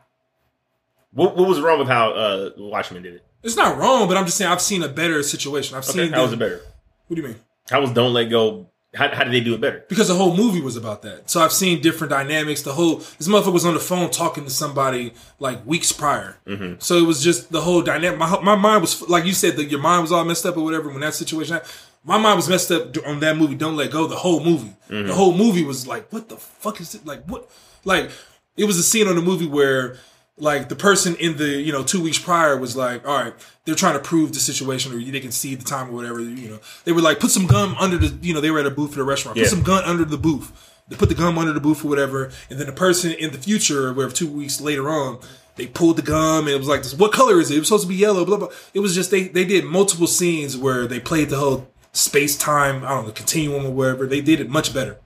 What, 1.12 1.36
what 1.36 1.48
was 1.48 1.60
wrong 1.62 1.80
with 1.80 1.88
how 1.88 2.12
uh, 2.12 2.50
Watchmen 2.58 3.04
did 3.04 3.16
it? 3.16 3.26
It's 3.44 3.56
not 3.56 3.78
wrong, 3.78 4.08
but 4.08 4.18
I'm 4.18 4.26
just 4.26 4.38
saying 4.38 4.52
I've 4.52 4.62
seen 4.62 4.84
a 4.84 4.88
better 4.88 5.24
situation. 5.24 5.78
I've 5.78 5.84
Okay, 5.88 6.06
seen. 6.06 6.14
how 6.14 6.24
was 6.24 6.34
it 6.34 6.40
better? 6.40 6.62
What 7.08 7.16
do 7.16 7.22
you 7.22 7.28
mean? 7.28 7.38
How 7.70 7.82
was 7.82 7.92
Don't 7.92 8.14
Let 8.14 8.26
Go? 8.30 8.70
How, 8.96 9.14
how 9.14 9.24
did 9.26 9.34
they 9.34 9.42
do 9.42 9.54
it 9.54 9.62
better? 9.62 9.84
Because 9.90 10.08
the 10.08 10.16
whole 10.16 10.36
movie 10.36 10.62
was 10.62 10.76
about 10.76 11.02
that. 11.04 11.30
So 11.30 11.42
I've 11.42 11.52
seen 11.52 11.82
different 11.82 12.10
dynamics. 12.12 12.62
The 12.62 12.74
whole 12.74 12.96
this 13.18 13.28
motherfucker 13.28 13.54
was 13.54 13.66
on 13.66 13.74
the 13.74 13.80
phone 13.80 14.10
talking 14.10 14.44
to 14.46 14.50
somebody 14.50 15.14
like 15.40 15.66
weeks 15.66 15.92
prior. 15.92 16.38
Mm-hmm. 16.48 16.76
So 16.80 16.96
it 16.98 17.06
was 17.06 17.22
just 17.24 17.52
the 17.52 17.62
whole 17.62 17.82
dynamic. 17.82 18.18
My 18.18 18.40
my 18.42 18.56
mind 18.56 18.82
was 18.82 19.08
like 19.10 19.26
you 19.26 19.34
said 19.34 19.56
that 19.58 19.66
your 19.66 19.82
mind 19.82 20.02
was 20.04 20.12
all 20.12 20.24
messed 20.24 20.46
up 20.46 20.58
or 20.58 20.62
whatever 20.64 20.90
when 20.90 21.02
that 21.02 21.14
situation. 21.14 21.56
happened. 21.56 21.72
My 22.04 22.18
mind 22.18 22.38
was 22.38 22.48
messed 22.48 22.72
up 22.72 22.96
on 23.06 23.20
that 23.20 23.38
movie. 23.38 23.56
Don't 23.56 23.76
let 23.76 23.92
go. 23.92 24.08
The 24.08 24.16
whole 24.16 24.44
movie. 24.44 24.74
Mm-hmm. 24.90 25.08
The 25.08 25.14
whole 25.14 25.34
movie 25.34 25.64
was 25.64 25.88
like, 25.88 26.12
what 26.12 26.30
the 26.30 26.38
fuck 26.38 26.80
is 26.80 26.96
it? 26.96 27.06
Like 27.06 27.26
what? 27.26 27.50
Like 27.84 28.12
it 28.56 28.66
was 28.66 28.78
a 28.78 28.84
scene 28.84 29.08
on 29.08 29.16
the 29.16 29.22
movie 29.22 29.48
where 29.48 29.98
like 30.38 30.70
the 30.70 30.76
person 30.76 31.16
in 31.16 31.38
the 31.38 31.48
you 31.48 31.72
know 31.72 31.84
two 31.84 32.02
weeks 32.02 32.20
prior 32.20 32.58
was 32.58 32.76
like, 32.76 33.08
all 33.08 33.24
right, 33.24 33.34
they're 33.66 33.76
trying 33.76 33.94
to 33.94 34.00
prove 34.00 34.34
the 34.34 34.40
situation 34.40 34.94
or 34.94 35.00
they 35.00 35.20
can 35.20 35.32
see 35.32 35.56
the 35.56 35.64
time 35.64 35.90
or 35.90 35.94
whatever. 35.94 36.20
You 36.20 36.50
know, 36.50 36.60
they 36.86 36.92
were 36.92 37.02
like, 37.02 37.20
put 37.20 37.32
some 37.32 37.48
gum 37.48 37.76
under 37.80 37.98
the 37.98 38.08
you 38.26 38.34
know 38.34 38.42
they 38.42 38.52
were 38.52 38.60
at 38.60 38.66
a 38.66 38.72
booth 38.72 38.94
at 38.94 39.00
a 39.00 39.04
restaurant. 39.04 39.38
Yeah. 39.38 39.44
Put 39.44 39.50
some 39.50 39.64
gun 39.64 39.84
under 39.84 40.06
the 40.06 40.18
booth. 40.18 40.74
They 40.90 40.96
put 40.96 41.10
the 41.10 41.16
gum 41.16 41.38
under 41.38 41.52
the 41.52 41.60
booth 41.60 41.84
or 41.84 41.90
whatever, 41.90 42.32
and 42.50 42.60
then 42.60 42.68
the 42.68 42.74
person 42.74 43.12
in 43.12 43.32
the 43.32 43.38
future, 43.38 43.92
where 43.92 44.10
two 44.10 44.28
weeks 44.28 44.62
later 44.62 44.90
on, 44.90 45.20
they 45.58 45.68
pulled 45.68 45.98
the 45.98 46.02
gum 46.02 46.46
and 46.46 46.56
it 46.56 46.58
was 46.58 46.68
like, 46.68 46.84
this, 46.84 46.94
"What 46.94 47.12
color 47.12 47.42
is 47.42 47.52
it? 47.52 47.56
It 47.56 47.60
was 47.60 47.68
supposed 47.68 47.84
to 47.84 47.90
be 47.90 47.96
yellow." 47.96 48.24
Blah 48.24 48.38
blah. 48.38 48.50
It 48.74 48.80
was 48.80 48.96
just 48.96 49.12
they 49.12 49.28
they 49.28 49.44
did 49.44 49.66
multiple 49.66 50.08
scenes 50.08 50.56
where 50.56 50.88
they 50.88 51.00
played 51.00 51.30
the 51.30 51.38
whole 51.38 51.68
space 51.98 52.38
time, 52.38 52.86
I 52.86 52.90
don't 52.90 53.08
know, 53.08 53.12
continuum 53.12 53.66
or 53.66 53.72
whatever. 53.72 54.06
They 54.06 54.22
did 54.22 54.40
it 54.40 54.50
much 54.50 54.74
better. 54.74 55.00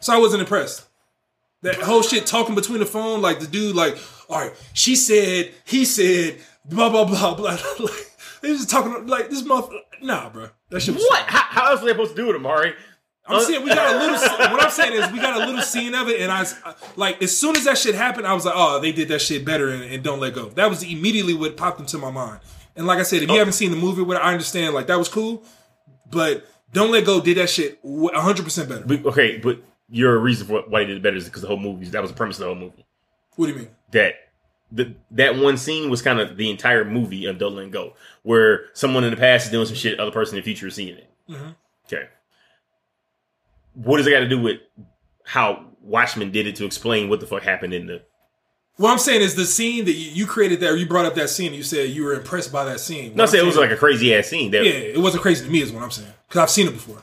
So 0.00 0.14
I 0.14 0.18
wasn't 0.18 0.40
impressed. 0.40 0.86
That 1.62 1.76
whole 1.76 2.02
shit 2.02 2.26
talking 2.26 2.54
between 2.54 2.78
the 2.78 2.86
phone, 2.86 3.22
like 3.22 3.40
the 3.40 3.46
dude, 3.46 3.74
like, 3.74 3.98
all 4.28 4.40
right, 4.40 4.52
she 4.72 4.94
said, 4.94 5.52
he 5.64 5.84
said, 5.84 6.38
blah 6.64 6.88
blah 6.88 7.04
blah 7.04 7.34
blah. 7.34 7.50
like, 7.80 8.12
they 8.40 8.48
just 8.48 8.70
talking 8.70 9.06
like 9.06 9.30
this 9.30 9.42
motherfucker. 9.42 9.80
Nah, 10.02 10.28
bro, 10.28 10.48
that 10.70 10.80
shit 10.80 10.94
was 10.94 11.04
What? 11.04 11.22
How, 11.26 11.40
how 11.40 11.70
else 11.72 11.82
are 11.82 11.86
they 11.86 11.92
supposed 11.92 12.14
to 12.14 12.22
do 12.22 12.30
it, 12.30 12.36
Amari? 12.36 12.74
I'm 13.28 13.42
saying 13.42 13.64
we 13.64 13.70
got 13.70 13.96
a 13.96 13.98
little. 13.98 14.14
what 14.52 14.62
I'm 14.62 14.70
saying 14.70 14.92
is 14.92 15.10
we 15.10 15.18
got 15.18 15.42
a 15.42 15.46
little 15.46 15.62
scene 15.62 15.94
of 15.96 16.08
it, 16.08 16.20
and 16.20 16.30
I 16.30 16.46
like 16.94 17.20
as 17.22 17.36
soon 17.36 17.56
as 17.56 17.64
that 17.64 17.78
shit 17.78 17.96
happened, 17.96 18.26
I 18.26 18.34
was 18.34 18.44
like, 18.44 18.54
oh, 18.56 18.78
they 18.80 18.92
did 18.92 19.08
that 19.08 19.20
shit 19.20 19.44
better, 19.44 19.70
and, 19.70 19.82
and 19.82 20.02
don't 20.04 20.20
let 20.20 20.34
go. 20.34 20.50
That 20.50 20.70
was 20.70 20.84
immediately 20.84 21.34
what 21.34 21.56
popped 21.56 21.80
into 21.80 21.98
my 21.98 22.10
mind. 22.10 22.40
And 22.76 22.86
like 22.86 22.98
I 22.98 23.02
said, 23.02 23.22
if 23.22 23.28
you 23.28 23.34
oh. 23.34 23.38
haven't 23.38 23.54
seen 23.54 23.70
the 23.70 23.76
movie, 23.76 24.02
what 24.02 24.18
I 24.18 24.30
understand, 24.30 24.74
like 24.74 24.86
that 24.86 24.98
was 24.98 25.08
cool, 25.08 25.42
but 26.10 26.46
don't 26.72 26.90
let 26.90 27.04
go 27.04 27.20
did 27.20 27.36
that 27.38 27.48
shit 27.50 27.78
100 27.82 28.44
percent 28.44 28.68
better. 28.68 28.84
But, 28.84 29.04
okay, 29.06 29.38
but 29.38 29.60
your 29.88 30.18
reason 30.18 30.46
for 30.46 30.62
why 30.68 30.80
they 30.80 30.86
did 30.86 30.96
it 30.98 31.02
better 31.02 31.16
is 31.16 31.24
because 31.26 31.42
the 31.42 31.48
whole 31.48 31.58
movie. 31.58 31.86
That 31.86 32.02
was 32.02 32.10
the 32.10 32.16
premise 32.16 32.36
of 32.36 32.40
the 32.40 32.46
whole 32.46 32.54
movie. 32.54 32.84
What 33.36 33.46
do 33.46 33.52
you 33.52 33.58
mean? 33.58 33.68
That 33.92 34.14
the 34.72 34.94
that 35.12 35.36
one 35.36 35.56
scene 35.56 35.90
was 35.90 36.02
kind 36.02 36.18
of 36.20 36.36
the 36.36 36.50
entire 36.50 36.84
movie 36.84 37.26
of 37.26 37.38
Don't 37.38 37.54
Let 37.54 37.70
Go, 37.70 37.94
where 38.22 38.66
someone 38.72 39.04
in 39.04 39.10
the 39.10 39.16
past 39.16 39.46
is 39.46 39.52
doing 39.52 39.66
some 39.66 39.76
shit, 39.76 40.00
other 40.00 40.10
person 40.10 40.36
in 40.36 40.40
the 40.42 40.44
future 40.44 40.66
is 40.66 40.74
seeing 40.74 40.96
it. 40.96 41.10
Mhm. 41.28 41.54
Okay, 41.86 42.08
what 43.74 43.98
does 43.98 44.06
it 44.06 44.10
got 44.10 44.20
to 44.20 44.28
do 44.28 44.40
with 44.40 44.60
how 45.24 45.66
Watchmen 45.80 46.32
did 46.32 46.46
it 46.46 46.56
to 46.56 46.64
explain 46.64 47.08
what 47.08 47.20
the 47.20 47.26
fuck 47.26 47.42
happened 47.42 47.74
in 47.74 47.86
the? 47.86 48.02
What 48.76 48.90
I'm 48.92 48.98
saying 48.98 49.22
is 49.22 49.34
the 49.34 49.46
scene 49.46 49.86
that 49.86 49.92
you, 49.94 50.10
you 50.10 50.26
created 50.26 50.60
there. 50.60 50.76
You 50.76 50.86
brought 50.86 51.06
up 51.06 51.14
that 51.14 51.30
scene. 51.30 51.54
You 51.54 51.62
said 51.62 51.90
you 51.90 52.04
were 52.04 52.12
impressed 52.14 52.52
by 52.52 52.64
that 52.66 52.78
scene. 52.80 53.14
No, 53.14 53.22
I 53.22 53.24
What 53.24 53.30
said 53.30 53.38
I'm 53.40 53.44
it 53.44 53.46
was 53.48 53.56
like 53.56 53.70
a 53.70 53.76
crazy 53.76 54.14
ass 54.14 54.26
scene. 54.26 54.50
That 54.50 54.64
yeah, 54.64 54.72
it 54.72 54.98
wasn't 54.98 55.22
crazy 55.22 55.44
to 55.46 55.50
me, 55.50 55.60
is 55.62 55.72
what 55.72 55.82
I'm 55.82 55.90
saying, 55.90 56.12
because 56.28 56.40
I've 56.42 56.50
seen 56.50 56.66
it 56.68 56.72
before. 56.72 57.02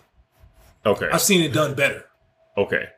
okay, 0.86 1.10
I've 1.12 1.22
seen 1.22 1.42
it 1.42 1.52
done 1.54 1.74
better. 1.74 2.06
okay. 2.58 2.90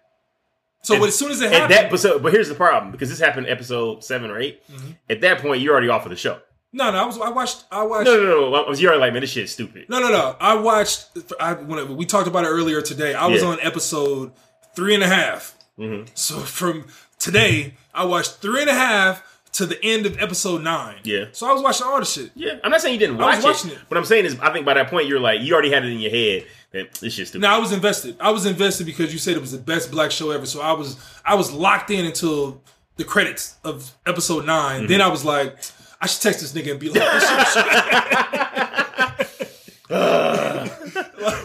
So 0.81 0.93
And- 0.95 1.03
as 1.05 1.17
soon 1.17 1.31
as 1.31 1.41
it 1.41 1.51
happened, 1.51 1.71
that, 1.71 1.89
but, 1.89 1.99
so, 1.99 2.19
but 2.19 2.31
here's 2.31 2.47
the 2.47 2.53
problem 2.53 2.91
because 2.91 3.09
this 3.09 3.19
happened 3.19 3.47
episode 3.49 4.03
seven 4.03 4.29
or 4.29 4.37
8 4.37 4.61
Mm-hmm. 4.71 4.91
At 5.09 5.21
that 5.21 5.39
point, 5.41 5.61
you're 5.61 5.71
already 5.73 5.89
off 5.89 6.05
of 6.05 6.11
the 6.11 6.15
show. 6.15 6.39
no, 6.73 6.91
no, 6.91 6.97
I 7.01 7.05
was 7.05 7.19
I 7.19 7.29
watched 7.29 7.63
I 7.71 7.81
watched 7.83 8.05
No, 8.05 8.17
no, 8.17 8.23
no. 8.51 8.65
no. 8.67 8.73
You're 8.73 8.91
already 8.91 8.99
like, 9.01 9.13
man, 9.13 9.21
this 9.21 9.31
shit's 9.31 9.51
stupid. 9.53 9.87
No, 9.89 9.99
no, 9.99 10.09
no. 10.09 10.35
I 10.39 10.53
watched. 10.55 11.07
I 11.39 11.53
when 11.53 11.95
we 11.97 12.05
talked 12.05 12.27
about 12.27 12.43
it 12.43 12.49
earlier 12.49 12.81
today. 12.83 13.13
I 13.15 13.25
was 13.27 13.41
Yeah. 13.41 13.47
on 13.47 13.59
episode 13.61 14.31
three 14.75 14.93
and 14.93 15.01
a 15.03 15.07
half. 15.07 15.55
Mhm. 15.79 16.07
So 16.13 16.37
from 16.39 16.85
today, 17.25 17.73
I 17.93 18.05
watched 18.05 18.35
three 18.35 18.61
and 18.61 18.69
a 18.69 18.73
half 18.73 19.23
to 19.53 19.65
the 19.65 19.83
end 19.83 20.05
of 20.05 20.21
episode 20.21 20.61
nine. 20.61 20.97
Yeah. 21.03 21.25
So 21.31 21.49
I 21.49 21.53
was 21.53 21.63
watching 21.63 21.87
all 21.87 21.99
the 21.99 22.05
shit. 22.05 22.29
Yeah, 22.35 22.59
I'm 22.63 22.69
not 22.71 22.81
saying 22.81 22.93
you 22.93 22.99
didn't 22.99 23.19
I 23.21 23.35
was 23.35 23.43
watch 23.43 23.55
watching 23.55 23.71
it. 23.71 23.77
it. 23.77 23.89
What 23.89 23.97
I'm 23.97 24.05
saying 24.05 24.25
is, 24.25 24.39
I 24.39 24.53
think 24.53 24.65
by 24.65 24.75
that 24.75 24.89
point, 24.89 25.07
you're 25.07 25.19
like, 25.19 25.41
you 25.41 25.53
already 25.53 25.71
had 25.71 25.83
it 25.83 25.91
in 25.91 25.99
your 25.99 26.11
head 26.11 26.45
that 26.71 26.97
shit's 27.11 27.29
stupid. 27.29 27.41
Now 27.41 27.55
I 27.55 27.59
was 27.59 27.71
invested. 27.71 28.17
I 28.19 28.29
was 28.31 28.45
invested 28.45 28.85
because 28.85 29.11
you 29.13 29.19
said 29.19 29.35
it 29.35 29.41
was 29.41 29.51
the 29.53 29.57
best 29.57 29.89
black 29.91 30.11
show 30.11 30.31
ever. 30.31 30.45
So 30.45 30.61
I 30.61 30.73
was 30.73 30.97
I 31.25 31.35
was 31.35 31.51
locked 31.51 31.89
in 31.89 32.05
until 32.05 32.61
the 32.97 33.03
credits 33.03 33.55
of 33.63 33.91
episode 34.05 34.45
9 34.45 34.77
Mm-hmm. 34.79 34.87
Then 34.87 35.01
I 35.01 35.07
was 35.07 35.25
like, 35.25 35.57
I 36.01 36.07
should 36.07 36.21
text 36.21 36.41
this 36.41 36.53
nigga 36.53 36.71
and 36.71 36.79
be 36.79 36.89
like, 36.89 37.13
was 37.13 37.23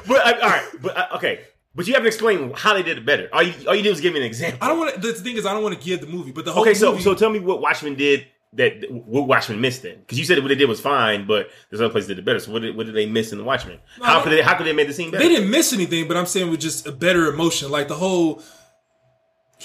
But 0.06 0.26
I, 0.26 0.32
all 0.42 0.48
right, 0.48 0.68
but 0.82 0.96
uh, 0.96 1.06
okay, 1.16 1.40
but 1.80 1.86
you 1.88 1.94
haven't 1.94 2.08
explained 2.08 2.54
how 2.56 2.74
they 2.74 2.82
did 2.82 2.98
it 2.98 3.06
better. 3.06 3.28
All 3.32 3.42
you, 3.42 3.54
all 3.66 3.74
you 3.74 3.82
did 3.82 3.90
was 3.90 4.00
give 4.02 4.12
me 4.12 4.20
an 4.20 4.26
example. 4.26 4.58
I 4.60 4.68
don't 4.68 4.78
want 4.78 4.94
to. 4.94 5.00
The 5.00 5.14
thing 5.14 5.36
is, 5.36 5.46
I 5.46 5.54
don't 5.54 5.62
want 5.62 5.78
to 5.78 5.82
give 5.84 6.00
the 6.02 6.06
movie, 6.06 6.30
but 6.30 6.44
the 6.44 6.52
whole 6.52 6.62
Okay, 6.62 6.74
so 6.74 6.92
movie, 6.92 7.02
so 7.02 7.14
tell 7.14 7.30
me 7.30 7.38
what 7.40 7.60
Watchmen 7.62 7.94
did 7.94 8.26
that 8.52 8.84
what 8.90 9.28
Watchmen 9.28 9.60
missed 9.60 9.82
then, 9.82 10.00
because 10.00 10.18
you 10.18 10.24
said 10.24 10.36
what 10.40 10.48
they 10.48 10.56
did 10.56 10.68
was 10.68 10.80
fine, 10.80 11.26
but 11.26 11.48
there's 11.70 11.80
other 11.80 11.88
places 11.90 12.08
that 12.08 12.14
did 12.16 12.22
it 12.22 12.24
better. 12.24 12.40
So 12.40 12.50
what 12.52 12.62
did, 12.62 12.76
what 12.76 12.84
did 12.86 12.94
they 12.96 13.06
miss 13.06 13.30
in 13.32 13.38
the 13.38 13.44
Watchmen? 13.44 13.78
how 14.02 14.20
could 14.22 14.32
they 14.32 14.42
how 14.42 14.56
could 14.56 14.66
they 14.66 14.72
make 14.72 14.88
the 14.88 14.92
scene 14.92 15.10
better? 15.10 15.22
They 15.22 15.30
didn't 15.30 15.50
miss 15.50 15.72
anything, 15.72 16.08
but 16.08 16.16
I'm 16.16 16.26
saying 16.26 16.50
with 16.50 16.60
just 16.60 16.86
a 16.86 16.92
better 16.92 17.28
emotion. 17.32 17.70
Like 17.70 17.88
the 17.88 17.94
whole, 17.94 18.42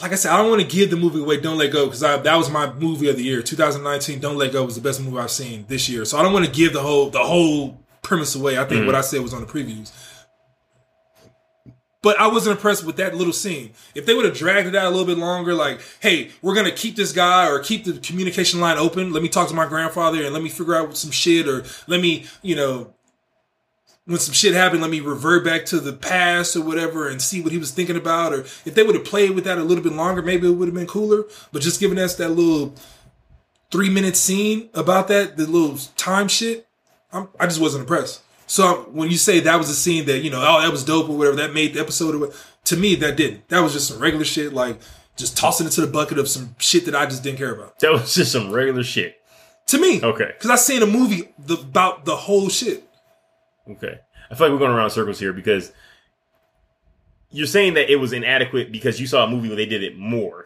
like 0.01 0.11
I 0.11 0.15
said, 0.15 0.31
I 0.31 0.37
don't 0.37 0.49
want 0.49 0.61
to 0.61 0.67
give 0.67 0.89
the 0.91 0.97
movie 0.97 1.19
away. 1.21 1.39
Don't 1.41 1.57
let 1.57 1.71
go 1.71 1.85
because 1.85 2.01
that 2.01 2.35
was 2.35 2.49
my 2.51 2.71
movie 2.73 3.09
of 3.09 3.17
the 3.17 3.23
year, 3.23 3.41
2019. 3.41 4.19
Don't 4.19 4.37
let 4.37 4.51
go 4.53 4.63
was 4.63 4.75
the 4.75 4.81
best 4.81 5.01
movie 5.01 5.17
I've 5.17 5.31
seen 5.31 5.65
this 5.67 5.89
year. 5.89 6.05
So 6.05 6.17
I 6.19 6.23
don't 6.23 6.31
want 6.33 6.45
to 6.45 6.51
give 6.51 6.73
the 6.73 6.81
whole 6.81 7.09
the 7.09 7.23
whole 7.23 7.81
premise 8.03 8.35
away. 8.35 8.57
I 8.59 8.65
think 8.65 8.81
Mm. 8.83 8.85
what 8.85 8.95
I 8.95 9.01
said 9.01 9.21
was 9.21 9.33
on 9.33 9.41
the 9.41 9.47
previews. 9.47 9.91
But 12.05 12.19
I 12.19 12.27
wasn't 12.27 12.57
impressed 12.57 12.83
with 12.83 12.97
that 12.97 13.15
little 13.15 13.33
scene. 13.33 13.71
If 13.95 14.05
they 14.05 14.13
would 14.13 14.25
have 14.25 14.37
dragged 14.37 14.67
it 14.67 14.75
out 14.75 14.85
a 14.85 14.89
little 14.91 15.07
bit 15.07 15.17
longer, 15.17 15.55
like, 15.55 15.81
hey, 16.01 16.29
we're 16.43 16.53
gonna 16.53 16.69
keep 16.69 16.95
this 16.95 17.11
guy 17.11 17.49
or 17.49 17.57
keep 17.57 17.83
the 17.83 17.93
communication 17.93 18.59
line 18.59 18.77
open. 18.77 19.11
Let 19.11 19.23
me 19.23 19.27
talk 19.27 19.47
to 19.47 19.55
my 19.55 19.65
grandfather 19.65 20.23
and 20.23 20.31
let 20.31 20.43
me 20.43 20.49
figure 20.49 20.75
out 20.75 20.95
some 20.95 21.09
shit, 21.09 21.47
or 21.47 21.65
let 21.87 21.99
me, 21.99 22.27
you 22.43 22.55
know, 22.55 22.93
when 24.05 24.19
some 24.19 24.35
shit 24.35 24.53
happened, 24.53 24.83
let 24.83 24.91
me 24.91 24.99
revert 24.99 25.43
back 25.43 25.65
to 25.65 25.79
the 25.79 25.93
past 25.93 26.55
or 26.55 26.61
whatever 26.61 27.09
and 27.09 27.23
see 27.23 27.41
what 27.41 27.51
he 27.51 27.57
was 27.57 27.71
thinking 27.71 27.95
about. 27.95 28.33
Or 28.33 28.41
if 28.41 28.75
they 28.75 28.83
would 28.83 28.93
have 28.93 29.03
played 29.03 29.31
with 29.31 29.45
that 29.45 29.57
a 29.57 29.63
little 29.63 29.83
bit 29.83 29.93
longer, 29.93 30.21
maybe 30.21 30.47
it 30.47 30.51
would 30.51 30.67
have 30.67 30.75
been 30.75 30.85
cooler. 30.85 31.23
But 31.51 31.63
just 31.63 31.79
giving 31.79 31.97
us 31.97 32.13
that 32.17 32.29
little 32.29 32.75
three 33.71 33.89
minute 33.89 34.15
scene 34.15 34.69
about 34.75 35.07
that, 35.07 35.37
the 35.37 35.47
little 35.47 35.79
time 35.97 36.27
shit, 36.27 36.67
I'm, 37.11 37.29
I 37.39 37.47
just 37.47 37.59
wasn't 37.59 37.81
impressed. 37.81 38.21
So 38.47 38.87
when 38.91 39.09
you 39.09 39.17
say 39.17 39.39
that 39.41 39.57
was 39.57 39.69
a 39.69 39.75
scene 39.75 40.05
that 40.05 40.19
you 40.19 40.29
know, 40.29 40.39
oh, 40.45 40.61
that 40.61 40.71
was 40.71 40.83
dope 40.83 41.09
or 41.09 41.17
whatever, 41.17 41.37
that 41.37 41.53
made 41.53 41.73
the 41.73 41.79
episode. 41.79 42.15
Or 42.15 42.19
what, 42.19 42.45
to 42.65 42.77
me, 42.77 42.95
that 42.95 43.15
didn't. 43.17 43.47
That 43.49 43.61
was 43.61 43.73
just 43.73 43.87
some 43.87 43.99
regular 43.99 44.25
shit, 44.25 44.53
like 44.53 44.79
just 45.15 45.37
tossing 45.37 45.65
it 45.67 45.71
to 45.71 45.81
the 45.81 45.87
bucket 45.87 46.19
of 46.19 46.27
some 46.27 46.55
shit 46.59 46.85
that 46.85 46.95
I 46.95 47.05
just 47.05 47.23
didn't 47.23 47.37
care 47.37 47.53
about. 47.55 47.79
That 47.79 47.91
was 47.91 48.13
just 48.13 48.31
some 48.31 48.51
regular 48.51 48.83
shit. 48.83 49.17
To 49.67 49.79
me, 49.79 49.99
Okay. 50.03 50.25
because 50.37 50.49
I 50.51 50.57
seen 50.57 50.83
a 50.83 50.85
movie 50.87 51.33
the, 51.39 51.55
about 51.55 52.05
the 52.05 52.15
whole 52.15 52.49
shit. 52.49 52.87
Okay. 53.67 53.99
I 54.29 54.35
feel 54.35 54.47
like 54.47 54.53
we're 54.53 54.59
going 54.59 54.71
around 54.75 54.91
circles 54.91 55.19
here 55.19 55.33
because 55.33 55.71
you're 57.31 57.47
saying 57.47 57.73
that 57.73 57.91
it 57.91 57.95
was 57.95 58.13
inadequate 58.13 58.71
because 58.71 58.99
you 59.01 59.07
saw 59.07 59.23
a 59.25 59.29
movie 59.29 59.47
where 59.47 59.57
they 59.57 59.65
did 59.65 59.83
it 59.83 59.97
more. 59.97 60.45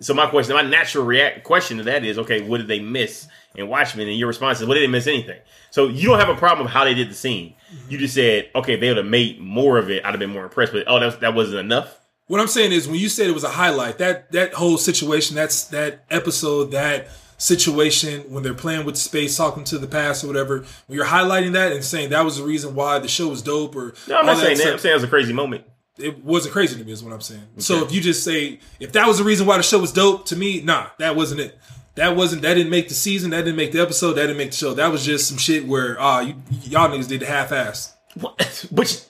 So 0.00 0.14
my 0.14 0.26
question, 0.26 0.54
my 0.54 0.62
natural 0.62 1.04
react 1.04 1.44
question 1.44 1.76
to 1.78 1.84
that 1.84 2.04
is, 2.04 2.18
okay, 2.18 2.40
what 2.40 2.58
did 2.58 2.68
they 2.68 2.80
miss 2.80 3.28
in 3.54 3.68
Watchmen? 3.68 4.08
And 4.08 4.16
your 4.16 4.28
response 4.28 4.60
is, 4.60 4.66
well, 4.66 4.74
they 4.74 4.80
didn't 4.80 4.92
miss 4.92 5.06
anything. 5.06 5.40
So 5.70 5.88
you 5.88 6.08
don't 6.08 6.18
have 6.18 6.28
a 6.28 6.34
problem 6.34 6.66
with 6.66 6.72
how 6.72 6.84
they 6.84 6.94
did 6.94 7.10
the 7.10 7.14
scene. 7.14 7.54
You 7.88 7.98
just 7.98 8.14
said, 8.14 8.50
okay, 8.54 8.74
if 8.74 8.80
they 8.80 8.88
would 8.88 8.98
have 8.98 9.06
made 9.06 9.40
more 9.40 9.78
of 9.78 9.90
it, 9.90 10.04
I'd 10.04 10.10
have 10.10 10.18
been 10.20 10.30
more 10.30 10.44
impressed. 10.44 10.72
But 10.72 10.84
oh, 10.86 11.00
that 11.00 11.06
was, 11.06 11.18
that 11.18 11.34
wasn't 11.34 11.60
enough. 11.60 11.98
What 12.26 12.40
I'm 12.40 12.48
saying 12.48 12.72
is, 12.72 12.86
when 12.86 12.98
you 12.98 13.08
said 13.08 13.26
it 13.26 13.34
was 13.34 13.44
a 13.44 13.50
highlight, 13.50 13.98
that 13.98 14.32
that 14.32 14.54
whole 14.54 14.78
situation, 14.78 15.36
that's 15.36 15.64
that 15.64 16.04
episode, 16.10 16.70
that 16.70 17.08
situation 17.36 18.20
when 18.30 18.42
they're 18.42 18.54
playing 18.54 18.86
with 18.86 18.96
space, 18.96 19.36
talking 19.36 19.64
to 19.64 19.76
the 19.78 19.86
past 19.88 20.22
or 20.24 20.28
whatever. 20.28 20.64
When 20.86 20.96
you're 20.96 21.04
highlighting 21.06 21.52
that 21.54 21.72
and 21.72 21.84
saying 21.84 22.10
that 22.10 22.24
was 22.24 22.38
the 22.38 22.44
reason 22.44 22.74
why 22.74 23.00
the 23.00 23.08
show 23.08 23.28
was 23.28 23.42
dope, 23.42 23.74
or 23.74 23.94
No, 24.08 24.18
I'm 24.18 24.26
not 24.26 24.38
saying 24.38 24.58
that. 24.58 24.72
I'm 24.74 24.78
saying 24.78 24.92
it 24.92 24.96
was 24.96 25.04
a 25.04 25.08
crazy 25.08 25.32
moment. 25.32 25.64
it 25.98 26.24
wasn't 26.24 26.52
crazy 26.52 26.78
to 26.78 26.84
me. 26.84 26.92
Is 26.92 27.02
what 27.02 27.12
I'm 27.12 27.20
saying. 27.20 27.42
So 27.58 27.84
if 27.84 27.92
you 27.92 28.00
just 28.00 28.24
say 28.24 28.60
if 28.80 28.92
that 28.92 29.06
was 29.06 29.18
the 29.18 29.24
reason 29.24 29.46
why 29.46 29.56
the 29.56 29.62
show 29.62 29.78
was 29.80 29.92
dope 29.92 30.26
to 30.26 30.36
me, 30.36 30.62
nah, 30.62 30.86
that 30.98 31.16
wasn't 31.16 31.40
it. 31.40 31.58
That 31.96 32.16
wasn't 32.16 32.42
that 32.42 32.54
didn't 32.54 32.70
make 32.70 32.88
the 32.88 32.94
season. 32.94 33.30
That 33.30 33.42
didn't 33.44 33.56
make 33.56 33.72
the 33.72 33.80
episode. 33.80 34.14
That 34.14 34.22
didn't 34.22 34.38
make 34.38 34.50
the 34.52 34.56
show. 34.56 34.74
That 34.74 34.90
was 34.90 35.04
just 35.04 35.28
some 35.28 35.36
shit 35.38 35.66
where 35.66 35.96
ah, 36.00 36.20
you, 36.20 36.34
y'all 36.62 36.88
niggas 36.88 37.08
did 37.08 37.20
the 37.20 37.26
half 37.26 37.52
ass. 37.52 37.94
What? 38.14 38.66
Which 38.70 39.00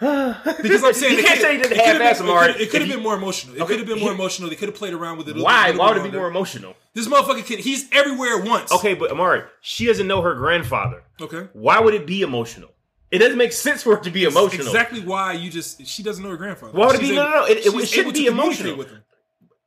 Because 0.00 0.84
I'm 0.84 0.92
saying 0.94 1.18
you 1.18 1.24
can't 1.24 1.40
say 1.40 1.56
you 1.56 1.62
did 1.62 1.72
it 1.72 1.78
could've 1.78 2.00
half-ass, 2.00 2.18
been- 2.20 2.28
Amari. 2.28 2.52
It 2.52 2.70
could- 2.70 2.82
have 2.82 2.90
been 2.90 3.02
more 3.02 3.14
emotional. 3.16 3.56
It 3.56 3.60
Okay, 3.62 3.68
could 3.70 3.78
have 3.80 3.88
been 3.88 3.98
more 3.98 4.10
he- 4.10 4.14
emotional. 4.14 4.48
They 4.48 4.54
could 4.56 4.68
have 4.68 4.76
played 4.76 4.92
around 4.94 5.18
with 5.18 5.26
it. 5.28 5.32
a 5.32 5.34
little- 5.34 5.44
Why? 5.46 5.72
Why 5.72 5.88
would 5.92 5.98
it 6.04 6.10
be 6.12 6.16
more 6.16 6.28
emotional? 6.28 6.74
This 6.94 7.08
motherfucker 7.08 7.44
kid, 7.44 7.58
he's 7.60 7.88
everywhere 7.92 8.38
at 8.40 8.44
once. 8.48 8.70
Okay, 8.72 8.94
but 8.94 9.10
Amari, 9.10 9.42
she 9.60 9.86
doesn't 9.86 10.06
know 10.06 10.20
her 10.22 10.34
grandfather. 10.34 11.02
Okay. 11.20 11.48
Why 11.52 11.80
would 11.80 11.94
it 11.94 12.06
be 12.06 12.22
emotional? 12.22 12.70
It 13.10 13.18
doesn't 13.18 13.38
make 13.38 13.52
sense 13.52 13.82
for 13.82 13.94
it 13.94 14.02
to 14.04 14.10
be 14.10 14.24
emotional. 14.24 14.66
Exactly 14.66 15.00
why 15.00 15.32
you 15.32 15.50
just 15.50 15.84
she 15.86 16.02
doesn't 16.02 16.22
know 16.22 16.30
her 16.30 16.36
grandfather. 16.36 16.76
Why 16.78 16.86
would 16.86 16.96
it 16.96 17.00
be- 17.00 17.14
no, 17.14 17.22
able- 17.22 17.30
no, 17.30 17.40
no, 17.40 17.44
it- 17.46 17.58
it 17.66 17.72
she's 17.72 17.90
shouldn't 17.90 18.14
be 18.14 18.26
emotional. 18.26 18.76
with 18.76 18.90
him. 18.90 19.02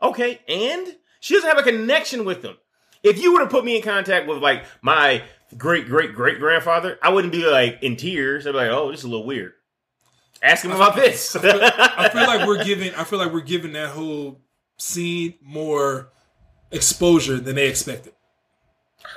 Okay, 0.01 0.39
and 0.47 0.95
she 1.21 1.35
doesn't 1.35 1.49
have 1.49 1.57
a 1.57 1.63
connection 1.63 2.25
with 2.25 2.41
them. 2.41 2.57
If 3.03 3.21
you 3.21 3.31
were 3.33 3.39
to 3.39 3.47
put 3.47 3.63
me 3.63 3.77
in 3.77 3.81
contact 3.81 4.27
with 4.27 4.39
like 4.39 4.65
my 4.81 5.23
great 5.57 5.87
great 5.87 6.13
great 6.13 6.39
grandfather, 6.39 6.99
I 7.01 7.09
wouldn't 7.09 7.31
be 7.31 7.45
like 7.45 7.81
in 7.81 7.95
tears. 7.95 8.45
I'd 8.45 8.51
be 8.51 8.57
like, 8.57 8.69
"Oh, 8.69 8.91
this 8.91 8.99
is 8.99 9.05
a 9.05 9.09
little 9.09 9.25
weird." 9.25 9.53
Ask 10.43 10.65
him 10.65 10.71
about 10.71 10.95
this. 10.95 11.35
I 11.35 12.09
feel 12.09 12.27
like 12.27 12.45
we're 12.47 12.63
giving 12.65 12.93
I 12.95 13.03
feel 13.05 13.17
like 13.19 13.31
we're 13.31 13.41
giving 13.41 13.71
that 13.73 13.89
whole 13.91 14.41
scene 14.77 15.35
more 15.41 16.09
exposure 16.71 17.39
than 17.39 17.55
they 17.55 17.67
expected. 17.67 18.13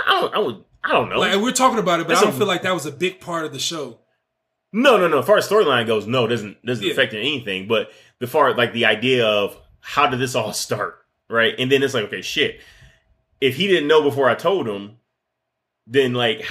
I 0.06 0.20
don't. 0.20 0.34
I 0.34 0.38
would. 0.38 0.64
I 0.82 0.92
don't 0.92 1.08
know. 1.08 1.18
Like 1.18 1.40
we're 1.40 1.52
talking 1.52 1.78
about 1.78 2.00
it, 2.00 2.04
but 2.06 2.10
That's 2.14 2.20
I 2.20 2.24
don't 2.24 2.34
a- 2.34 2.38
feel 2.38 2.46
like 2.46 2.62
that 2.62 2.74
was 2.74 2.86
a 2.86 2.92
big 2.92 3.20
part 3.20 3.44
of 3.46 3.52
the 3.52 3.58
show. 3.58 4.00
No, 4.72 4.96
no, 4.96 5.08
no. 5.08 5.20
As 5.20 5.26
far 5.26 5.38
as 5.38 5.48
storyline 5.48 5.86
goes, 5.86 6.06
no, 6.06 6.24
it 6.24 6.28
doesn't 6.28 6.64
doesn't 6.64 6.84
Yeah. 6.84 6.92
affect 6.92 7.14
anything. 7.14 7.68
But 7.68 7.90
the 8.18 8.26
far 8.26 8.54
like 8.54 8.72
the 8.72 8.86
idea 8.86 9.26
of 9.26 9.56
how 9.80 10.06
did 10.08 10.20
this 10.20 10.34
all 10.34 10.52
start, 10.52 10.98
right? 11.34 11.54
And 11.58 11.70
then 11.70 11.82
it's 11.82 11.92
like, 11.94 12.04
okay, 12.04 12.22
shit. 12.22 12.60
If 13.40 13.56
he 13.56 13.66
didn't 13.66 13.88
know 13.88 14.02
before 14.02 14.30
I 14.30 14.34
told 14.34 14.66
him, 14.68 14.96
then 15.86 16.14
like 16.14 16.46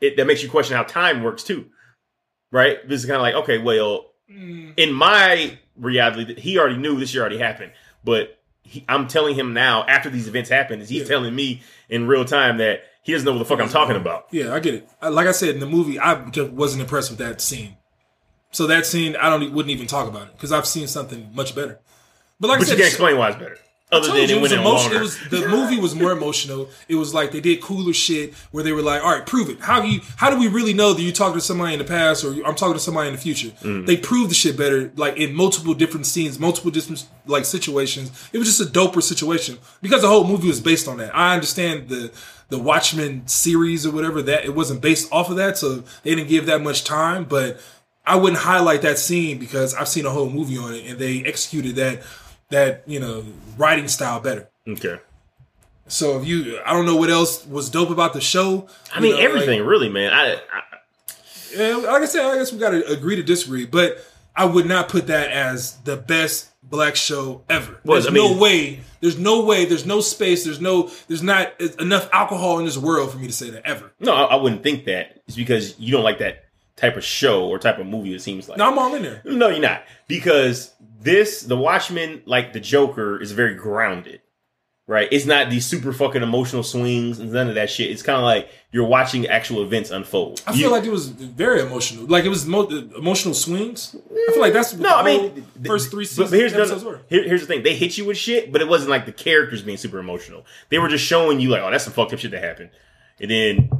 it, 0.00 0.16
that 0.16 0.26
makes 0.26 0.42
you 0.42 0.50
question 0.50 0.76
how 0.76 0.82
time 0.82 1.22
works 1.22 1.44
too, 1.44 1.66
right? 2.50 2.86
This 2.86 3.00
is 3.00 3.06
kind 3.06 3.16
of 3.16 3.22
like, 3.22 3.34
okay, 3.34 3.58
well, 3.58 4.10
mm. 4.30 4.74
in 4.76 4.92
my 4.92 5.58
reality, 5.76 6.38
he 6.38 6.58
already 6.58 6.76
knew 6.76 6.98
this 6.98 7.14
year 7.14 7.22
already 7.22 7.38
happened, 7.38 7.72
but 8.04 8.38
he, 8.62 8.84
I'm 8.88 9.06
telling 9.06 9.34
him 9.36 9.54
now 9.54 9.84
after 9.86 10.10
these 10.10 10.28
events 10.28 10.50
happened, 10.50 10.82
is 10.82 10.88
he's 10.88 11.02
Yeah. 11.02 11.08
telling 11.08 11.34
me 11.34 11.62
in 11.88 12.06
real 12.06 12.24
time 12.24 12.58
that 12.58 12.82
he 13.04 13.12
doesn't 13.12 13.24
know 13.24 13.32
what 13.32 13.38
the 13.38 13.44
fuck 13.44 13.60
I'm 13.60 13.68
talking 13.68 13.96
about. 13.96 14.26
Yeah, 14.30 14.52
I 14.54 14.60
get 14.60 14.74
it. 14.74 14.88
Like 15.02 15.26
I 15.26 15.32
said 15.32 15.50
in 15.50 15.60
the 15.60 15.66
movie, 15.66 15.98
I 15.98 16.28
just 16.30 16.50
wasn't 16.50 16.82
impressed 16.82 17.10
with 17.10 17.18
that 17.20 17.40
scene. 17.40 17.76
So 18.50 18.66
that 18.68 18.86
scene, 18.86 19.16
I 19.16 19.30
don't 19.30 19.52
wouldn't 19.52 19.70
even 19.72 19.86
talk 19.86 20.08
about 20.08 20.28
it 20.28 20.32
because 20.32 20.52
I've 20.52 20.66
seen 20.66 20.86
something 20.86 21.30
much 21.34 21.54
better. 21.54 21.80
But 22.40 22.48
like 22.48 22.58
But 22.58 22.66
I 22.66 22.68
said, 22.68 22.78
you 22.78 22.84
can't 22.84 22.92
explain 22.92 23.18
why 23.18 23.28
it's 23.28 23.38
better. 23.38 23.58
Other 23.94 24.08
than 24.08 24.28
you, 24.28 24.36
it 24.36 24.40
went 24.42 24.52
in 24.52 24.60
emotion- 24.60 24.92
longer. 24.92 24.96
it 24.96 25.00
was 25.00 25.18
the 25.30 25.48
movie 25.48 25.78
was 25.78 25.94
more 25.94 26.12
emotional. 26.12 26.68
It 26.88 26.96
was 26.96 27.14
like 27.14 27.32
they 27.32 27.40
did 27.40 27.60
cooler 27.60 27.92
shit 27.92 28.34
where 28.50 28.62
they 28.64 28.72
were 28.72 28.82
like, 28.82 29.02
"All 29.02 29.10
right, 29.12 29.24
prove 29.26 29.48
it. 29.50 29.60
How 29.60 29.80
do 29.80 29.88
you? 29.88 30.00
How 30.16 30.30
do 30.30 30.38
we 30.38 30.48
really 30.48 30.74
know 30.74 30.92
that 30.92 31.02
you 31.02 31.12
talking 31.12 31.34
to 31.34 31.40
somebody 31.40 31.72
in 31.74 31.78
the 31.78 31.84
past 31.84 32.24
or 32.24 32.32
you- 32.32 32.44
I'm 32.44 32.54
talking 32.54 32.74
to 32.74 32.80
somebody 32.80 33.08
in 33.08 33.14
the 33.14 33.20
future?" 33.20 33.52
Mm. 33.62 33.86
They 33.86 33.96
proved 33.96 34.30
the 34.30 34.34
shit 34.34 34.56
better, 34.56 34.90
like 34.96 35.16
in 35.16 35.34
multiple 35.34 35.74
different 35.74 36.06
scenes, 36.06 36.38
multiple 36.38 36.70
different 36.70 37.04
like 37.26 37.44
situations. 37.44 38.10
It 38.32 38.38
was 38.38 38.46
just 38.48 38.60
a 38.60 38.70
doper 38.70 39.02
situation 39.02 39.58
because 39.82 40.02
the 40.02 40.08
whole 40.08 40.24
movie 40.26 40.48
was 40.48 40.60
based 40.60 40.88
on 40.88 40.98
that. 40.98 41.14
I 41.16 41.34
understand 41.34 41.88
the 41.88 42.10
the 42.50 42.58
Watchmen 42.58 43.22
series 43.26 43.86
or 43.86 43.90
whatever 43.90 44.20
that 44.22 44.44
it 44.44 44.54
wasn't 44.54 44.80
based 44.82 45.10
off 45.10 45.30
of 45.30 45.36
that, 45.36 45.56
so 45.56 45.82
they 46.02 46.14
didn't 46.14 46.28
give 46.28 46.46
that 46.46 46.62
much 46.62 46.84
time, 46.84 47.24
but. 47.24 47.60
I 48.06 48.16
wouldn't 48.16 48.42
highlight 48.42 48.82
that 48.82 48.98
scene 48.98 49.38
because 49.38 49.72
I've 49.72 49.88
seen 49.88 50.04
a 50.04 50.10
whole 50.10 50.28
movie 50.28 50.58
on 50.58 50.74
it 50.74 50.84
and 50.84 50.98
they 50.98 51.24
executed 51.24 51.76
that 51.76 52.02
that 52.50 52.82
you 52.86 53.00
know 53.00 53.24
writing 53.56 53.88
style 53.88 54.20
better. 54.20 54.48
okay. 54.68 54.98
So 55.86 56.18
if 56.18 56.26
you, 56.26 56.58
I 56.64 56.72
don't 56.72 56.86
know 56.86 56.96
what 56.96 57.10
else 57.10 57.46
was 57.46 57.68
dope 57.68 57.90
about 57.90 58.14
the 58.14 58.20
show. 58.22 58.68
I 58.94 59.00
mean, 59.00 59.16
know, 59.16 59.20
everything, 59.20 59.60
Like, 59.60 59.68
really, 59.68 59.90
man. 59.90 60.14
I, 60.14 60.32
I 60.36 60.38
yeah, 61.54 61.76
like 61.76 62.02
I 62.02 62.06
said, 62.06 62.24
I 62.24 62.36
guess 62.38 62.52
we 62.52 62.58
got 62.58 62.70
to 62.70 62.86
agree 62.90 63.16
to 63.16 63.22
disagree, 63.22 63.66
but 63.66 63.98
I 64.34 64.46
would 64.46 64.64
not 64.66 64.88
put 64.88 65.08
that 65.08 65.30
as 65.30 65.76
the 65.82 65.96
best 65.98 66.48
black 66.62 66.96
show 66.96 67.42
ever. 67.50 67.78
Well, 67.84 67.96
there's 68.00 68.06
I 68.06 68.10
mean- 68.10 68.32
no 68.36 68.40
way. 68.40 68.80
There's 69.00 69.18
no 69.18 69.44
way. 69.44 69.66
There's 69.66 69.84
no 69.84 70.00
space. 70.00 70.44
There's 70.44 70.62
no. 70.62 70.90
There's 71.08 71.22
not 71.22 71.52
enough 71.78 72.08
alcohol 72.14 72.58
in 72.60 72.64
this 72.64 72.78
world 72.78 73.12
for 73.12 73.18
me 73.18 73.26
to 73.26 73.32
say 73.34 73.50
that 73.50 73.66
ever. 73.66 73.92
no, 74.00 74.14
I, 74.14 74.22
I 74.22 74.34
wouldn't 74.36 74.62
think 74.62 74.86
that. 74.86 75.20
It's 75.26 75.36
because 75.36 75.78
you 75.78 75.92
don't 75.92 76.02
like 76.02 76.20
that 76.20 76.43
type 76.76 76.96
of 76.96 77.04
show 77.04 77.46
or 77.48 77.58
type 77.58 77.78
of 77.78 77.86
movie. 77.86 78.14
It 78.14 78.20
seems 78.22 78.48
like 78.48 78.58
No, 78.58 78.70
I'm 78.70 78.78
all 78.78 78.94
in 78.94 79.02
there. 79.02 79.22
no, 79.24 79.48
you're 79.48 79.60
not 79.60 79.82
because 80.08 80.74
this, 81.00 81.42
The 81.42 81.56
Watchmen, 81.56 82.22
like 82.26 82.52
the 82.52 82.60
Joker, 82.60 83.20
is 83.20 83.32
very 83.32 83.54
grounded. 83.54 84.20
Right, 84.86 85.08
it's 85.10 85.24
not 85.24 85.48
these 85.48 85.64
super 85.64 85.94
fucking 85.94 86.22
emotional 86.22 86.62
swings 86.62 87.18
and 87.18 87.32
none 87.32 87.48
of 87.48 87.54
that 87.54 87.70
shit. 87.70 87.90
It's 87.90 88.02
kind 88.02 88.18
of 88.18 88.24
like 88.24 88.50
you're 88.70 88.84
watching 88.86 89.26
actual 89.26 89.62
events 89.62 89.90
unfold. 89.90 90.42
I 90.46 90.52
You- 90.52 90.64
feel 90.64 90.72
like 90.72 90.84
it 90.84 90.90
was 90.90 91.08
very 91.08 91.62
emotional. 91.62 92.04
Like 92.04 92.26
it 92.26 92.28
was 92.28 92.44
mo- 92.44 92.68
emotional 92.68 93.32
swings. 93.32 93.96
I 93.96 94.32
feel 94.32 94.42
like 94.42 94.52
that's 94.52 94.74
what 94.74 94.82
No, 94.82 94.90
the 94.90 94.94
I 94.96 95.02
mean, 95.04 95.46
first 95.64 95.90
three 95.90 96.04
seasons 96.04 96.30
but 96.30 96.36
here's 96.38 96.52
the, 96.52 97.00
here, 97.08 97.22
here's 97.26 97.40
the 97.40 97.46
thing: 97.46 97.62
they 97.62 97.74
hit 97.74 97.96
you 97.96 98.04
with 98.04 98.18
shit, 98.18 98.52
but 98.52 98.60
it 98.60 98.68
wasn't 98.68 98.90
like 98.90 99.06
the 99.06 99.12
characters 99.12 99.62
being 99.62 99.78
super 99.78 99.98
emotional. 100.00 100.44
They 100.68 100.78
were 100.78 100.88
just 100.88 101.02
showing 101.06 101.40
you 101.40 101.48
like, 101.48 101.62
oh, 101.62 101.70
that's 101.70 101.84
some 101.84 101.94
fucked 101.94 102.12
up 102.12 102.18
shit 102.18 102.32
that 102.32 102.44
happened, 102.44 102.68
and 103.18 103.30
then 103.30 103.70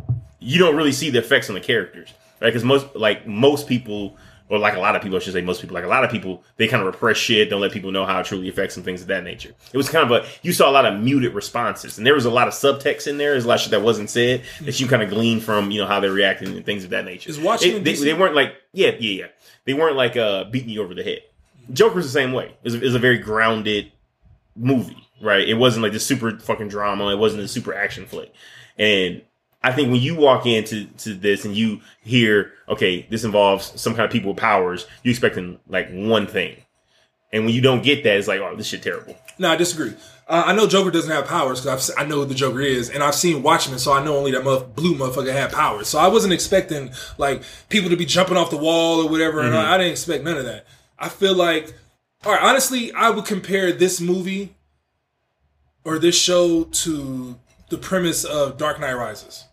you 0.40 0.58
don't 0.58 0.74
really 0.74 0.92
see 0.92 1.10
the 1.10 1.18
effects 1.18 1.50
on 1.50 1.54
the 1.54 1.60
characters, 1.60 2.14
right? 2.44 2.50
Because 2.50 2.64
most 2.64 2.86
like 2.94 3.26
most 3.26 3.66
people, 3.66 4.16
or 4.50 4.58
like 4.58 4.76
a 4.76 4.78
lot 4.80 4.94
of 4.94 5.00
people, 5.02 5.16
I 5.16 5.20
should 5.20 5.32
say 5.32 5.40
most 5.40 5.62
people, 5.62 5.74
like 5.74 5.84
a 5.84 5.88
lot 5.88 6.04
of 6.04 6.10
people, 6.10 6.44
they 6.58 6.68
kind 6.68 6.82
of 6.82 6.86
repress 6.86 7.16
shit, 7.16 7.48
don't 7.48 7.62
let 7.62 7.72
people 7.72 7.90
know 7.90 8.04
how 8.04 8.20
it 8.20 8.26
truly 8.26 8.48
affects 8.50 8.74
them, 8.74 8.84
things 8.84 9.00
of 9.00 9.08
that 9.08 9.24
nature. 9.24 9.54
It 9.72 9.76
was 9.78 9.88
kind 9.88 10.04
of 10.04 10.10
a 10.12 10.28
you 10.42 10.52
saw 10.52 10.68
a 10.68 10.72
lot 10.72 10.84
of 10.84 11.00
muted 11.00 11.32
responses, 11.34 11.96
and 11.96 12.06
there 12.06 12.14
was 12.14 12.26
a 12.26 12.30
lot 12.30 12.46
of 12.46 12.54
subtext 12.54 13.06
in 13.06 13.16
there. 13.16 13.30
There's 13.32 13.46
a 13.46 13.48
lot 13.48 13.54
of 13.54 13.60
shit 13.62 13.70
that 13.70 13.82
wasn't 13.82 14.10
said 14.10 14.42
that 14.60 14.78
you 14.78 14.86
kind 14.86 15.02
of 15.02 15.08
glean 15.08 15.40
from 15.40 15.70
you 15.70 15.80
know 15.80 15.86
how 15.86 15.98
they're 16.00 16.12
reacting 16.12 16.48
and 16.56 16.64
things 16.66 16.84
of 16.84 16.90
that 16.90 17.04
nature. 17.06 17.30
Is 17.30 17.38
It- 17.62 17.82
they, 17.84 17.94
they 17.94 18.14
weren't 18.14 18.34
like 18.34 18.54
yeah 18.72 18.90
yeah 19.00 19.22
yeah 19.22 19.26
they 19.64 19.72
weren't 19.74 19.96
like 19.96 20.16
uh 20.16 20.44
beating 20.44 20.68
you 20.68 20.82
over 20.82 20.94
the 20.94 21.02
head. 21.02 21.20
Joker's 21.72 22.04
the 22.04 22.10
same 22.12 22.32
way. 22.34 22.48
It 22.62 22.64
was, 22.64 22.74
it 22.74 22.94
a 22.94 22.98
very 22.98 23.16
grounded 23.16 23.90
movie, 24.54 25.08
right? 25.22 25.48
It 25.48 25.54
wasn't 25.54 25.82
like 25.82 25.92
the 25.92 26.00
super 26.00 26.38
fucking 26.38 26.68
drama. 26.68 27.08
It 27.10 27.18
wasn't 27.18 27.42
a 27.42 27.48
super 27.48 27.72
action 27.74 28.04
flick. 28.06 28.32
And 28.78 29.22
I 29.64 29.72
think 29.72 29.90
when 29.90 30.00
you 30.02 30.14
walk 30.14 30.44
into 30.44 30.84
to 30.98 31.14
this 31.14 31.46
and 31.46 31.56
you 31.56 31.80
hear, 32.02 32.52
okay, 32.68 33.06
this 33.08 33.24
involves 33.24 33.80
some 33.80 33.94
kind 33.94 34.04
of 34.04 34.10
people 34.10 34.32
with 34.32 34.38
powers, 34.38 34.86
you 35.02 35.10
expecting 35.10 35.58
like 35.66 35.88
one 35.90 36.26
thing. 36.26 36.56
And 37.32 37.46
when 37.46 37.54
you 37.54 37.62
don't 37.62 37.82
get 37.82 38.04
that, 38.04 38.18
it's 38.18 38.28
like, 38.28 38.40
oh, 38.40 38.54
this 38.54 38.66
shit 38.66 38.82
terrible. 38.82 39.16
No, 39.38 39.50
I 39.50 39.56
disagree. 39.56 39.94
Uh, 40.28 40.44
I 40.46 40.54
know 40.54 40.66
Joker 40.66 40.90
doesn't 40.90 41.10
have 41.10 41.26
powers 41.26 41.62
because 41.62 41.90
I 41.96 42.04
know 42.04 42.16
who 42.16 42.24
the 42.26 42.34
Joker 42.34 42.60
is, 42.60 42.90
and 42.90 43.02
I've 43.02 43.14
seen 43.14 43.42
Watchmen, 43.42 43.78
so 43.78 43.92
I 43.92 44.04
know 44.04 44.16
only 44.16 44.32
that 44.32 44.44
blue 44.76 44.94
motherfucker 44.94 45.32
had 45.32 45.50
powers. 45.50 45.88
So 45.88 45.98
I 45.98 46.08
wasn't 46.08 46.34
expecting 46.34 46.90
like 47.16 47.42
people 47.70 47.88
to 47.88 47.96
be 47.96 48.04
jumping 48.04 48.36
off 48.36 48.50
the 48.50 48.58
wall 48.58 49.00
or 49.00 49.08
whatever. 49.08 49.40
And 49.40 49.56
I, 49.56 49.74
I 49.74 49.78
didn't 49.78 49.92
expect 49.92 50.24
none 50.24 50.36
of 50.36 50.44
that. 50.44 50.66
I 50.98 51.08
feel 51.08 51.34
like, 51.34 51.72
all 52.24 52.32
right, 52.32 52.42
honestly, 52.42 52.92
I 52.92 53.08
would 53.08 53.24
compare 53.24 53.72
this 53.72 53.98
movie 53.98 54.54
or 55.84 55.98
this 55.98 56.18
show 56.20 56.64
to 56.64 57.38
the 57.70 57.78
premise 57.78 58.24
of 58.24 58.58
Dark 58.58 58.78
Knight 58.78 58.94
Rises. 58.94 59.46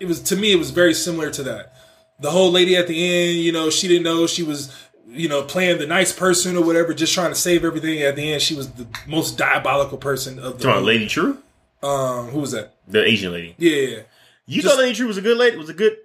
It 0.00 0.06
was 0.06 0.20
to 0.22 0.36
me, 0.36 0.52
it 0.52 0.56
was 0.56 0.70
very 0.70 0.94
similar 0.94 1.30
to 1.30 1.42
that. 1.44 1.72
The 2.20 2.30
whole 2.30 2.50
lady 2.50 2.76
at 2.76 2.86
the 2.86 2.94
end, 3.08 3.38
you 3.38 3.52
know, 3.52 3.70
she 3.70 3.88
didn't 3.88 4.04
know 4.04 4.26
she 4.26 4.42
was, 4.42 4.74
you 5.08 5.28
know, 5.28 5.42
playing 5.42 5.78
the 5.78 5.86
nice 5.86 6.12
person 6.12 6.56
or 6.56 6.64
whatever, 6.64 6.94
just 6.94 7.12
trying 7.14 7.30
to 7.30 7.34
save 7.34 7.64
everything. 7.64 8.02
At 8.02 8.16
the 8.16 8.32
end, 8.32 8.42
she 8.42 8.54
was 8.54 8.70
the 8.72 8.86
most 9.06 9.36
diabolical 9.36 9.98
person 9.98 10.38
of 10.38 10.58
the 10.60 10.68
movie. 10.68 10.80
Lady 10.80 11.06
Trieu? 11.08 11.38
Um, 11.82 12.28
who 12.28 12.40
was 12.40 12.52
that? 12.52 12.74
The 12.88 13.04
Asian 13.04 13.32
lady. 13.32 13.54
Yeah, 13.58 13.70
yeah, 13.76 13.88
yeah. 13.96 14.02
You 14.46 14.62
Just- 14.62 14.74
thought 14.74 14.80
Lady 14.82 14.94
Trieu 14.94 15.06
was 15.06 15.16
a 15.16 15.22
good 15.22 15.36
lady? 15.36 15.56
Was 15.56 15.68
a 15.68 15.74
good 15.74 15.96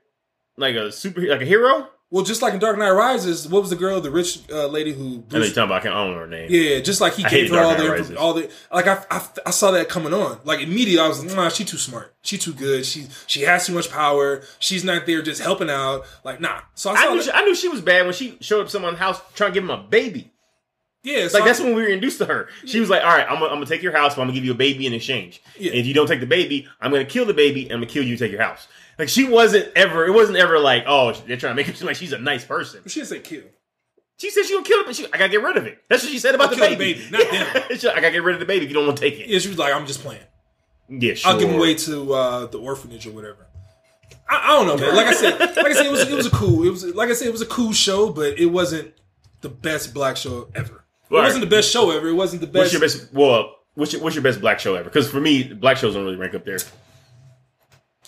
like 0.57 0.75
a 0.75 0.91
super 0.91 1.21
like 1.21 1.41
a 1.41 1.45
hero? 1.45 1.87
Well, 2.11 2.23
just 2.23 2.41
like 2.41 2.55
in 2.55 2.59
Dark 2.59 2.79
Knight 2.79 2.89
Rises, 2.89 3.47
what 3.47 3.61
was 3.61 3.69
the 3.69 3.75
girl, 3.75 4.01
the 4.01 4.09
rich 4.09 4.39
uh, 4.51 4.65
lady 4.65 4.93
who? 4.93 5.23
I 5.31 5.37
know 5.37 5.45
talking 5.45 5.63
about. 5.63 5.71
I 5.73 5.79
can't 5.81 5.93
I 5.93 6.07
don't 6.07 6.15
her 6.15 6.25
name. 6.25 6.47
yeah, 6.49 6.79
just 6.79 7.01
like 7.01 7.13
he 7.13 7.23
I 7.23 7.29
gave 7.29 7.51
her 7.51 7.59
all 7.59 7.75
the 7.75 8.17
all 8.17 8.33
the 8.33 8.51
like 8.73 8.87
I, 8.87 9.03
I 9.11 9.23
I 9.45 9.51
saw 9.51 9.69
that 9.71 9.89
coming 9.89 10.11
on. 10.11 10.39
Like 10.43 10.59
immediately, 10.59 10.97
I 10.99 11.07
was 11.07 11.23
like, 11.23 11.35
nah, 11.35 11.49
she 11.49 11.65
too 11.65 11.77
smart. 11.77 12.15
She 12.23 12.39
too 12.39 12.53
good. 12.53 12.83
She 12.83 13.05
she 13.27 13.41
has 13.43 13.67
too 13.67 13.73
much 13.73 13.91
power. 13.91 14.41
She's 14.57 14.83
not 14.83 15.05
there 15.05 15.21
just 15.21 15.39
helping 15.39 15.69
out. 15.69 16.03
Like 16.23 16.41
nah. 16.41 16.61
So 16.73 16.89
I 16.89 16.95
saw 16.95 17.11
I 17.11 17.13
knew, 17.13 17.21
she, 17.21 17.31
I 17.31 17.41
knew 17.43 17.53
she 17.53 17.67
was 17.67 17.81
bad 17.81 18.05
when 18.05 18.13
she 18.15 18.37
showed 18.41 18.61
up 18.61 18.69
someone's 18.69 18.97
house 18.97 19.21
trying 19.35 19.51
to 19.51 19.53
give 19.53 19.63
him 19.63 19.69
a 19.69 19.77
baby. 19.77 20.31
yeah, 21.03 21.27
so 21.27 21.37
Like 21.37 21.45
that's 21.45 21.59
when 21.59 21.75
we 21.75 21.83
were 21.83 21.89
introduced 21.89 22.17
to 22.17 22.25
her. 22.25 22.49
She 22.65 22.79
was 22.79 22.89
like, 22.89 23.03
"All 23.03 23.09
right, 23.15 23.27
I'm 23.29 23.35
gonna, 23.35 23.45
I'm 23.45 23.57
gonna 23.57 23.67
take 23.67 23.83
your 23.83 23.95
house, 23.95 24.15
but 24.15 24.21
I'm 24.23 24.29
gonna 24.29 24.35
give 24.35 24.45
you 24.45 24.51
a 24.53 24.55
baby 24.55 24.87
in 24.87 24.93
exchange. 24.93 25.43
Yeah. 25.59 25.71
And 25.71 25.79
if 25.81 25.85
you 25.85 25.93
don't 25.93 26.07
take 26.07 26.21
the 26.21 26.25
baby, 26.25 26.67
I'm 26.81 26.91
gonna 26.91 27.05
kill 27.05 27.25
the 27.25 27.35
baby 27.35 27.65
and 27.65 27.73
I'm 27.73 27.79
gonna 27.81 27.91
kill 27.91 28.03
you. 28.03 28.17
Take 28.17 28.31
your 28.31 28.41
house." 28.41 28.67
Like 28.99 29.09
she 29.09 29.23
wasn't 29.23 29.71
ever. 29.75 30.05
It 30.05 30.11
wasn't 30.11 30.37
ever 30.37 30.59
like, 30.59 30.83
"Oh, 30.85 31.13
they're 31.25 31.37
trying 31.37 31.51
to 31.51 31.55
make 31.55 31.69
it 31.69 31.77
seem 31.77 31.87
like 31.87 31.95
she's 31.95 32.11
a 32.11 32.19
nice 32.19 32.43
person." 32.43 32.81
she 32.85 32.99
didn't 32.99 33.09
say 33.09 33.19
kill. 33.21 33.43
She 34.17 34.29
said 34.29 34.43
she 34.43 34.53
gonna 34.53 34.65
kill 34.65 34.81
it, 34.81 34.85
but 34.85 34.95
she, 34.97 35.05
I 35.05 35.17
gotta 35.17 35.29
get 35.29 35.41
rid 35.41 35.55
of 35.55 35.65
it. 35.65 35.79
That's 35.87 36.03
what 36.03 36.11
she 36.11 36.19
said 36.19 36.35
about 36.35 36.49
I'll 36.49 36.55
the 36.55 36.55
kill 36.57 36.69
the 36.71 36.75
baby. 36.75 36.99
baby, 37.09 37.11
not 37.11 37.33
Yeah. 37.33 37.67
She's 37.69 37.85
like, 37.85 37.95
I 37.97 38.01
gotta 38.01 38.11
get 38.11 38.23
rid 38.23 38.33
of 38.33 38.41
the 38.41 38.45
baby 38.45 38.65
if 38.65 38.69
you 38.69 38.75
don't 38.75 38.85
want 38.85 38.97
to 38.97 39.09
take 39.09 39.17
it. 39.17 39.27
Yeah, 39.27 39.39
she 39.39 39.47
was 39.47 39.57
like, 39.57 39.73
I'm 39.73 39.87
just 39.87 40.01
playing. 40.01 40.21
Yeah, 40.89 41.13
sure. 41.13 41.31
I'll 41.31 41.39
give 41.39 41.49
him 41.49 41.55
away 41.55 41.75
to 41.75 42.13
uh, 42.13 42.45
the 42.47 42.59
orphanage 42.59 43.07
or 43.07 43.11
whatever. 43.11 43.47
I, 44.27 44.41
I 44.43 44.47
don't 44.57 44.67
know, 44.67 44.75
man. 44.75 44.95
Like 44.95 45.07
I 45.07 45.13
said, 45.13 45.39
like 45.39 45.67
I 45.67 45.73
said, 45.73 45.85
it 45.85 45.91
was 45.91 46.01
it 46.01 46.15
was 46.15 46.25
a 46.25 46.31
cool. 46.31 46.63
It 46.67 46.69
was 46.69 46.83
like 46.93 47.09
I 47.09 47.13
said, 47.13 47.27
it 47.29 47.31
was 47.31 47.41
a 47.41 47.45
cool 47.45 47.71
show, 47.71 48.11
but 48.11 48.37
it 48.37 48.47
wasn't 48.47 48.93
the 49.39 49.49
best 49.49 49.93
black 49.93 50.17
show 50.17 50.49
ever. 50.53 50.83
It 51.09 51.13
wasn't 51.13 51.41
the 51.45 51.49
best 51.49 51.71
show 51.71 51.89
ever. 51.91 52.09
It 52.09 52.13
wasn't 52.13 52.41
the 52.41 52.47
What's 52.47 52.71
best. 52.71 52.73
your 52.73 52.81
best? 52.81 53.13
Well, 53.13 53.55
what's 53.75 53.93
your, 53.93 54.01
what's 54.01 54.15
your 54.15 54.23
best 54.23 54.41
black 54.41 54.59
show 54.59 54.75
ever? 54.75 54.83
Because 54.89 55.09
for 55.09 55.21
me, 55.21 55.43
black 55.43 55.77
shows 55.77 55.93
don't 55.95 56.03
really 56.03 56.17
rank 56.17 56.35
up 56.35 56.43
there. 56.43 56.59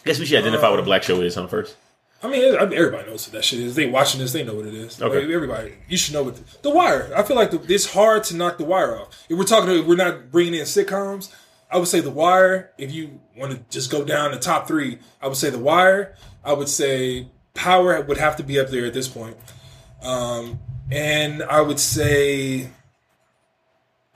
I 0.04 0.06
guess 0.06 0.20
we 0.20 0.26
should 0.26 0.39
identify 0.39 0.70
what 0.70 0.80
a 0.80 0.84
black 0.84 1.04
show 1.04 1.22
is, 1.22 1.36
huh? 1.36 1.47
First, 1.47 1.76
I 2.24 2.28
mean, 2.28 2.56
I 2.56 2.66
mean, 2.66 2.78
everybody 2.78 3.10
knows 3.10 3.28
what 3.28 3.34
that 3.34 3.45
shit 3.45 3.60
is. 3.60 3.76
They 3.76 3.89
watching 3.89 4.20
this, 4.20 4.34
they 4.34 4.43
know 4.43 4.56
what 4.56 4.66
it 4.66 4.74
is. 4.74 5.02
Okay. 5.02 5.22
Like, 5.22 5.30
everybody, 5.30 5.74
you 5.88 5.97
should 5.97 6.14
know 6.14 6.24
what 6.24 6.36
the, 6.36 6.58
the 6.64 6.70
Wire. 6.70 7.12
I 7.16 7.24
feel 7.24 7.36
like 7.36 7.52
the, 7.52 7.62
it's 7.74 7.91
hard 7.91 8.24
to 8.26 8.36
knock 8.36 8.58
the 8.58 8.66
Wire 8.66 8.99
off. 8.99 9.26
If 9.30 9.38
we're 9.38 9.43
talking, 9.43 9.70
if 9.72 9.86
we're 9.86 9.95
not 9.95 10.32
bringing 10.32 10.56
in 10.56 10.62
sitcoms. 10.62 11.34
I 11.72 11.78
would 11.78 11.88
say 11.88 12.02
the 12.02 12.12
Wire. 12.12 12.72
If 12.78 12.91
you 12.91 13.22
want 13.38 13.54
to 13.54 13.60
just 13.70 13.89
go 13.89 14.04
down 14.04 14.32
the 14.32 14.39
top 14.39 14.68
three, 14.68 14.99
I 15.22 15.28
would 15.28 15.38
say 15.38 15.49
the 15.49 15.58
Wire. 15.58 16.16
I 16.43 16.54
would 16.54 16.68
say 16.68 17.30
Power 17.54 18.02
would 18.02 18.18
have 18.18 18.36
to 18.38 18.43
be 18.43 18.60
up 18.60 18.70
there 18.70 18.86
at 18.86 18.93
this 18.93 19.08
point. 19.08 19.38
Um, 20.02 20.60
and 20.91 21.41
I 21.43 21.62
would 21.62 21.80
say, 21.80 22.68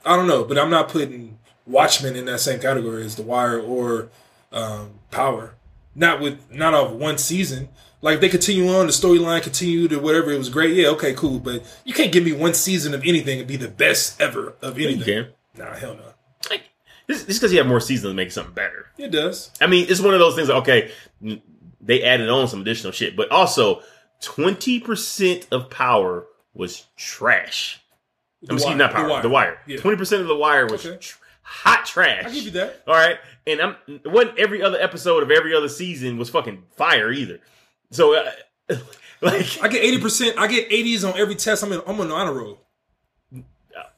I 0.04 0.16
don't 0.16 0.28
know, 0.28 0.44
but 0.44 0.58
I'm 0.58 0.68
not 0.68 0.90
putting 0.90 1.38
Watchmen 1.66 2.14
in 2.14 2.26
that 2.26 2.40
same 2.40 2.60
category 2.60 3.04
as 3.04 3.16
The 3.16 3.22
Wire 3.22 3.58
or 3.58 4.10
um, 4.52 5.00
Power. 5.10 5.54
Not 5.98 6.20
with 6.20 6.52
not 6.52 6.74
off 6.74 6.92
one 6.92 7.16
season. 7.18 7.70
Like 8.02 8.20
they 8.20 8.28
continue 8.28 8.68
on, 8.68 8.86
the 8.86 8.92
storyline 8.92 9.42
continued 9.42 9.92
or 9.92 9.98
whatever. 9.98 10.30
It 10.30 10.38
was 10.38 10.50
great. 10.50 10.76
Yeah, 10.76 10.88
okay, 10.88 11.14
cool. 11.14 11.40
But 11.40 11.62
you 11.84 11.94
can't 11.94 12.12
give 12.12 12.22
me 12.24 12.32
one 12.32 12.52
season 12.54 12.92
of 12.94 13.02
anything 13.04 13.38
and 13.40 13.48
be 13.48 13.56
the 13.56 13.68
best 13.68 14.20
ever 14.20 14.54
of 14.62 14.78
you 14.78 14.88
anything. 14.88 15.04
can. 15.04 15.64
Nah, 15.64 15.74
hell 15.74 15.94
no. 15.94 16.02
Like, 16.50 16.64
this 17.06 17.24
this 17.24 17.38
because 17.38 17.50
you 17.52 17.58
have 17.58 17.66
more 17.66 17.80
seasons 17.80 18.12
to 18.12 18.14
make 18.14 18.30
something 18.30 18.52
better. 18.54 18.86
It 18.98 19.10
does. 19.10 19.50
I 19.60 19.66
mean, 19.66 19.86
it's 19.88 20.00
one 20.00 20.12
of 20.12 20.20
those 20.20 20.34
things. 20.36 20.50
Okay, 20.50 20.92
they 21.80 22.02
added 22.02 22.28
on 22.28 22.46
some 22.48 22.60
additional 22.60 22.92
shit, 22.92 23.16
but 23.16 23.30
also 23.32 23.82
twenty 24.20 24.78
percent 24.78 25.46
of 25.50 25.70
Power 25.70 26.26
was 26.52 26.84
trash. 26.96 27.80
I'm 28.48 28.56
excuse, 28.56 28.64
Wire. 28.66 28.76
not 28.76 28.92
Power, 28.92 29.22
The 29.22 29.28
Wire. 29.30 29.58
Yeah. 29.66 29.78
Twenty 29.78 29.96
percent 29.96 30.20
of 30.20 30.28
The 30.28 30.36
Wire 30.36 30.66
was 30.66 30.84
Okay. 30.84 30.98
tr- 30.98 31.16
hot 31.42 31.86
trash. 31.86 32.24
I 32.26 32.30
give 32.30 32.44
you 32.44 32.50
that. 32.52 32.82
All 32.86 32.94
right, 32.94 33.16
and 33.46 33.60
I'm 33.60 33.76
it 33.86 34.10
wasn't 34.10 34.38
every 34.38 34.62
other 34.62 34.78
episode 34.78 35.22
of 35.22 35.30
every 35.30 35.54
other 35.54 35.68
season 35.68 36.18
was 36.18 36.28
fucking 36.30 36.64
fire 36.76 37.12
either. 37.12 37.40
So, 37.90 38.14
uh, 38.14 38.30
like 39.22 39.62
I 39.62 39.68
get 39.68 39.82
eighty 39.82 40.00
percent. 40.00 40.38
I 40.38 40.46
get 40.46 40.66
eighties 40.70 41.04
on 41.04 41.16
every 41.16 41.36
test. 41.36 41.62
I'm 41.62 41.72
in. 41.72 41.80
I'm 41.86 42.00
on 42.00 42.08
the 42.08 42.14
honor 42.14 42.34
roll. 42.34 42.60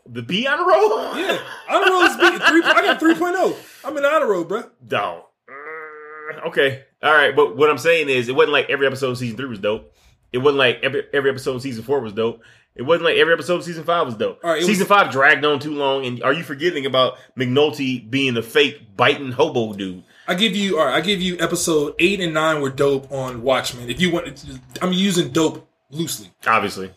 the 0.06 0.22
B 0.22 0.46
on 0.46 0.60
a 0.60 0.62
roll. 0.62 1.16
Yeah, 1.16 1.38
honor 1.70 1.90
roll 1.90 2.02
is 2.02 2.16
B- 2.16 2.46
three. 2.46 2.62
I 2.62 2.82
got 2.84 3.00
three 3.00 3.14
oh. 3.18 3.56
I'm 3.84 3.96
in 3.96 4.04
honor 4.04 4.26
roll, 4.26 4.44
bro. 4.44 4.64
No. 4.90 5.26
Uh, 5.48 6.48
okay. 6.48 6.84
All 7.02 7.12
right. 7.12 7.34
But 7.34 7.56
what 7.56 7.70
I'm 7.70 7.78
saying 7.78 8.08
is, 8.08 8.28
it 8.28 8.34
wasn't 8.34 8.52
like 8.52 8.68
every 8.68 8.86
episode 8.86 9.10
of 9.10 9.18
season 9.18 9.36
three 9.36 9.48
was 9.48 9.60
dope. 9.60 9.94
It 10.32 10.38
wasn't 10.38 10.58
like 10.58 10.80
every 10.82 11.04
every 11.12 11.30
episode 11.30 11.56
of 11.56 11.62
season 11.62 11.84
four 11.84 12.00
was 12.00 12.12
dope. 12.12 12.42
It 12.78 12.82
wasn't 12.82 13.04
like 13.06 13.16
every 13.16 13.32
episode 13.34 13.56
of 13.56 13.64
season 13.64 13.84
five 13.84 14.06
was 14.06 14.14
dope. 14.14 14.42
Right, 14.42 14.62
season 14.62 14.88
was- 14.88 14.88
five 14.88 15.10
dragged 15.10 15.44
on 15.44 15.58
too 15.58 15.74
long. 15.74 16.06
And 16.06 16.22
are 16.22 16.32
you 16.32 16.44
forgetting 16.44 16.86
about 16.86 17.18
McNulty 17.36 18.08
being 18.08 18.34
the 18.34 18.42
fake 18.42 18.96
biting 18.96 19.32
hobo 19.32 19.72
dude? 19.72 20.04
I 20.28 20.34
give 20.34 20.54
you. 20.54 20.78
All 20.78 20.86
right. 20.86 20.94
I 20.96 21.00
give 21.00 21.20
you 21.20 21.36
episode 21.40 21.94
eight 21.98 22.20
and 22.20 22.32
nine 22.34 22.60
were 22.60 22.70
dope 22.70 23.10
on 23.10 23.42
Watchmen. 23.42 23.90
If 23.90 24.00
you 24.00 24.10
want, 24.12 24.44
I'm 24.80 24.92
using 24.92 25.30
dope 25.30 25.68
loosely. 25.90 26.30
Obviously. 26.46 26.92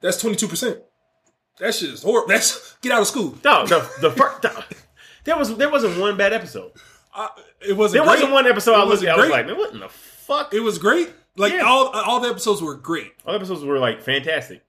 That's 0.00 0.20
twenty 0.20 0.36
two 0.36 0.48
percent. 0.48 0.78
That 1.58 1.74
shit 1.74 1.90
is 1.90 2.02
horrible. 2.02 2.28
That's 2.28 2.76
get 2.82 2.92
out 2.92 3.00
of 3.00 3.06
school. 3.08 3.36
No, 3.44 3.66
the 3.66 3.80
the 4.00 4.10
first 4.10 4.44
there 5.24 5.36
was 5.36 5.56
there 5.56 5.70
wasn't 5.70 5.98
one 6.00 6.16
bad 6.16 6.32
episode. 6.32 6.72
I, 7.14 7.28
it 7.66 7.72
wasn't. 7.72 7.94
There 7.94 8.02
great. 8.04 8.14
wasn't 8.20 8.32
one 8.32 8.46
episode 8.46 8.72
It 8.72 8.78
I 8.78 8.84
looked 8.84 9.02
at. 9.02 9.08
I 9.08 9.16
was 9.20 9.30
like, 9.30 9.46
man, 9.46 9.56
what 9.58 9.72
in 9.72 9.80
the 9.80 9.88
fuck? 9.88 10.54
It 10.54 10.60
was 10.60 10.78
great. 10.78 11.10
Like 11.36 11.52
Yeah. 11.54 11.62
all 11.62 11.88
all 11.88 12.20
the 12.20 12.28
episodes 12.28 12.62
were 12.62 12.74
great. 12.76 13.12
All 13.26 13.32
the 13.32 13.38
episodes 13.38 13.64
were 13.64 13.78
like 13.78 14.00
fantastic. 14.02 14.62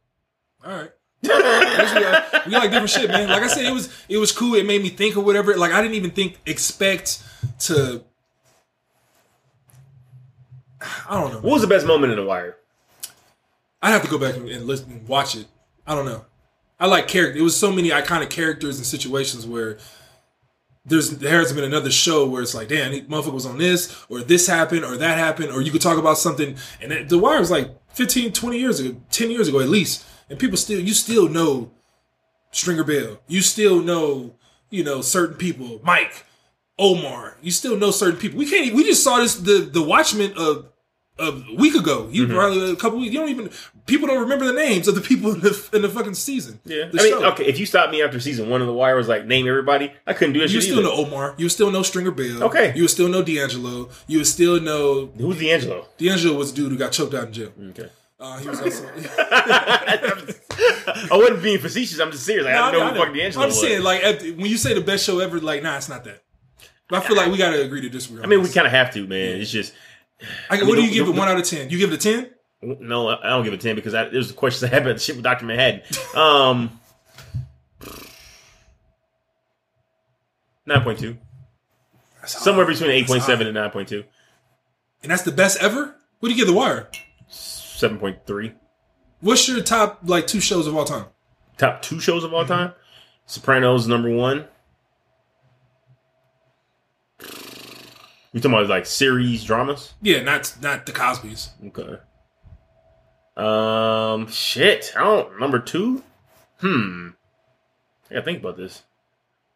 All 0.66 0.72
right. 0.72 0.91
we, 1.24 1.30
like, 1.30 2.45
we 2.45 2.51
like 2.51 2.70
different 2.70 2.89
shit, 2.89 3.10
man. 3.10 3.30
Like 3.30 3.41
I 3.41 3.47
said, 3.47 3.66
it 3.66 3.74
was 3.74 3.91
it 4.08 4.18
was 4.18 4.32
cool. 4.32 4.55
It 4.55 4.66
made 4.66 4.82
me 4.84 4.89
think 4.89 5.18
or 5.18 5.22
whatever. 5.22 5.55
Like 5.58 5.72
I 5.72 5.82
didn't 5.82 5.95
even 5.95 6.12
think 6.12 6.38
expect 6.45 7.24
to. 7.62 8.03
I 11.10 11.20
don't 11.20 11.32
know. 11.32 11.39
What 11.39 11.53
was 11.53 11.62
the 11.62 11.68
best 11.68 11.88
moment 11.88 12.14
in 12.14 12.20
The 12.20 12.26
Wire? 12.26 12.58
I 13.82 13.91
have 13.91 14.03
to 14.03 14.10
go 14.10 14.18
back 14.20 14.36
and, 14.36 14.47
and 14.47 14.68
listen 14.68 14.91
and 14.91 15.08
watch 15.08 15.36
it. 15.36 15.47
I 15.86 15.95
don't 15.95 16.05
know. 16.05 16.26
I 16.80 16.86
like 16.86 17.08
character. 17.08 17.39
It 17.39 17.41
was 17.41 17.58
so 17.58 17.72
many 17.72 17.89
iconic 17.89 18.30
characters 18.30 18.78
and 18.78 18.86
situations 18.86 19.47
where 19.47 19.78
there's 20.86 21.10
there 21.10 21.39
has 21.39 21.51
been 21.51 21.64
another 21.64 21.91
show 21.91 22.28
where 22.28 22.41
it's 22.41 22.55
like, 22.55 22.68
damn, 22.70 22.91
he 22.93 23.01
motherfucker 23.01 23.34
was 23.34 23.45
on 23.45 23.58
this, 23.58 24.05
or 24.10 24.22
this 24.22 24.47
happened, 24.47 24.86
or 24.86 24.97
that 24.97 25.18
happened, 25.18 25.51
or 25.51 25.62
you 25.62 25.72
could 25.72 25.82
talk 25.82 25.97
about 25.97 26.18
something. 26.18 26.55
And 26.82 26.91
it, 26.91 27.10
The 27.10 27.18
Wire 27.18 27.39
was 27.39 27.51
like 27.51 27.72
15, 27.93 28.32
20 28.32 28.58
years 28.60 28.80
ago, 28.80 28.99
10 29.12 29.32
years 29.32 29.47
ago 29.47 29.60
at 29.60 29.70
least. 29.70 30.05
And 30.30 30.38
people 30.38 30.57
still, 30.57 30.80
you 30.80 30.93
still 30.93 31.30
know 31.30 31.71
Stringer 32.51 32.84
Bell. 32.84 33.19
You 33.28 33.41
still 33.41 33.82
know, 33.82 34.36
you 34.69 34.84
know, 34.84 35.01
certain 35.01 35.38
people. 35.38 35.80
Mike, 35.84 36.25
Omar. 36.80 37.38
You 37.41 37.51
still 37.51 37.78
know 37.78 37.91
certain 37.91 38.19
people. 38.19 38.38
We 38.38 38.49
can't. 38.49 38.75
We 38.75 38.84
just 38.84 39.03
saw 39.03 39.17
this 39.17 39.36
the 39.36 39.59
the 39.59 39.82
Watchmen 39.82 40.34
of 40.38 40.65
a 41.19 41.32
week 41.55 41.75
ago. 41.75 42.09
You 42.11 42.25
mm-hmm. 42.25 42.36
probably 42.36 42.71
a 42.71 42.75
couple 42.75 42.99
weeks. 42.99 43.13
You 43.13 43.19
don't 43.19 43.30
even. 43.30 43.49
People 43.86 44.07
don't 44.07 44.19
remember 44.19 44.45
the 44.45 44.53
names 44.53 44.88
of 44.88 44.95
the 44.95 45.01
people 45.01 45.34
in 45.34 45.39
the 45.39 45.69
in 45.73 45.82
the 45.82 45.89
fucking 45.89 46.13
season. 46.13 46.59
Yeah. 46.65 46.89
I 46.93 47.03
mean, 47.03 47.11
show. 47.11 47.25
okay, 47.32 47.45
if 47.45 47.59
you 47.59 47.65
stopped 47.65 47.91
me 47.91 48.01
after 48.01 48.19
season 48.19 48.49
one 48.49 48.61
of 48.61 48.67
The 48.67 48.73
Wire 48.73 48.95
was 48.95 49.07
like, 49.07 49.25
name 49.25 49.47
everybody, 49.47 49.93
I 50.05 50.13
couldn't 50.13 50.34
do 50.34 50.41
that 50.41 50.51
You 50.51 50.61
still 50.61 50.80
either. 50.80 50.89
know 50.89 50.93
Omar. 50.93 51.36
You 51.38 51.49
still 51.49 51.71
know 51.71 51.84
Stringer 51.84 52.11
Bell. 52.11 52.43
Okay. 52.43 52.73
You 52.75 52.84
would 52.84 52.91
still 52.91 53.07
know 53.07 53.23
D'Angelo. 53.23 53.89
You 54.07 54.19
would 54.19 54.28
still 54.28 54.59
know 54.59 55.07
Who's 55.17 55.39
D'Angelo? 55.39 55.88
D'Angelo 55.97 56.38
was 56.38 56.51
the 56.53 56.57
dude 56.57 56.71
who 56.71 56.78
got 56.78 56.91
choked 56.91 57.13
out 57.13 57.28
in 57.28 57.34
jail. 57.34 57.51
Okay. 57.69 57.89
Uh, 58.20 58.38
he 58.39 58.49
was 58.49 58.59
also. 58.61 58.84
I 59.30 61.07
wasn't 61.11 61.43
being 61.43 61.59
facetious. 61.59 61.99
I'm 61.99 62.11
just 62.11 62.26
serious. 62.26 62.45
Like, 62.45 62.55
I 62.55 62.72
don't 62.72 62.80
know 62.80 62.88
who 62.88 62.93
the 62.95 62.99
fuck 63.05 63.13
D'Angelo 63.13 63.43
I'm 63.43 63.49
was. 63.49 63.61
saying 63.61 63.84
like 63.84 64.03
at 64.03 64.22
when 64.24 64.47
you 64.47 64.57
say 64.57 64.74
the 64.74 64.82
best 64.82 65.05
show 65.05 65.20
ever, 65.20 65.39
like 65.39 65.61
nah, 65.61 65.78
it's 65.78 65.88
not 65.89 66.03
that. 66.05 66.24
But 66.89 67.03
I 67.03 67.07
feel 67.07 67.15
like 67.18 67.30
we 67.32 67.38
got 67.38 67.51
to 67.51 67.61
agree 67.61 67.82
to 67.82 67.89
disagree. 67.89 68.24
I 68.24 68.28
mean, 68.28 68.41
we 68.41 68.49
kind 68.49 68.65
of 68.65 68.72
have 68.74 68.91
to, 68.93 69.05
man. 69.05 69.39
It's 69.39 69.51
just 69.51 69.74
I, 70.49 70.57
what 70.63 70.76
do 70.78 70.82
you 70.82 70.88
the- 70.89 70.93
give 70.95 71.05
the- 71.05 71.13
it? 71.13 71.18
One 71.18 71.28
out 71.28 71.38
of 71.38 71.43
ten? 71.43 71.70
You 71.70 71.78
give 71.78 71.91
it 71.93 71.95
a 71.95 71.97
ten? 71.99 72.32
no. 72.61 73.09
I 73.09 73.24
I 73.24 73.30
don't 73.30 73.43
give 73.43 73.53
it 73.53 73.59
a 73.59 73.61
ten 73.61 73.76
because 73.76 73.93
I, 73.93 74.05
there's 74.09 74.32
questions 74.32 74.63
I 74.63 74.74
had 74.74 74.82
about 74.82 74.93
the 74.95 74.99
shit 75.01 75.15
with 75.15 75.24
Doctor 75.24 75.45
Manhattan. 75.45 75.82
Um, 76.15 76.80
nine 80.65 80.82
point 80.82 80.97
two, 80.99 81.18
somewhere 82.26 82.65
between 82.65 82.89
eight 82.91 83.05
point 83.07 83.22
seven 83.24 83.45
and 83.47 83.53
nine 83.53 83.70
point 83.70 83.89
two. 83.89 84.03
and 85.03 85.11
that's 85.11 85.24
the 85.24 85.32
best 85.32 85.61
ever. 85.61 85.95
What 86.20 86.30
do 86.30 86.34
you 86.34 86.38
give 86.39 86.47
The 86.47 86.53
Wire? 86.57 86.89
Seven 87.78 87.99
point 87.99 88.25
three. 88.25 88.53
What's 89.21 89.47
your 89.47 89.61
top 89.61 89.99
like 90.03 90.25
two 90.25 90.39
shows 90.39 90.65
of 90.65 90.75
all 90.75 90.84
time? 90.84 91.05
Top 91.59 91.84
two 91.84 91.99
shows 91.99 92.23
of 92.23 92.34
all 92.34 92.41
Mm-hmm. 92.43 92.51
time. 92.53 92.73
Sopranos 93.28 93.88
number 93.88 94.09
one. 94.09 94.45
You 98.34 98.41
talking 98.41 98.51
about 98.57 98.67
like 98.67 98.88
series 98.88 99.43
dramas? 99.43 99.93
Yeah, 100.01 100.23
not 100.23 100.55
not 100.59 100.88
the 100.88 100.91
Cosby's. 100.91 101.49
Okay. 101.67 101.97
Um, 103.36 104.28
shit. 104.28 104.93
I 104.97 105.03
don't. 105.03 105.39
Number 105.39 105.59
two. 105.59 106.01
Hmm. 106.59 107.09
I 108.09 108.15
gotta 108.15 108.25
think 108.25 108.39
about 108.39 108.57
this. 108.57 108.82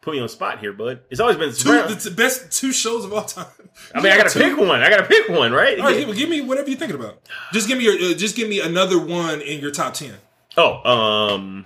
Put 0.01 0.13
me 0.13 0.19
on 0.19 0.25
the 0.25 0.29
spot 0.29 0.59
here, 0.59 0.73
bud. 0.73 0.99
It's 1.09 1.19
always 1.19 1.37
been. 1.37 1.53
Two, 1.53 1.95
the 1.95 2.13
best 2.15 2.51
two 2.51 2.71
shows 2.71 3.03
of 3.03 3.13
all 3.13 3.23
time. 3.25 3.47
I 3.93 4.01
mean, 4.01 4.11
I 4.11 4.17
gotta 4.17 4.37
pick 4.39 4.57
one. 4.57 4.81
I 4.81 4.89
gotta 4.89 5.05
pick 5.05 5.27
one, 5.29 5.51
right? 5.51 5.79
All 5.79 5.85
right, 5.85 6.05
give, 6.05 6.15
give 6.15 6.29
me 6.29 6.41
whatever 6.41 6.69
you're 6.69 6.77
thinking 6.79 6.97
about. 6.99 7.19
Just 7.51 7.67
give 7.67 7.77
me 7.77 7.83
your. 7.85 7.93
Uh, 7.95 8.13
just 8.13 8.35
give 8.35 8.47
me 8.47 8.59
another 8.61 8.99
one 8.99 9.41
in 9.41 9.59
your 9.59 9.71
top 9.71 9.93
ten. 9.93 10.15
Oh, 10.57 10.83
um, 10.89 11.65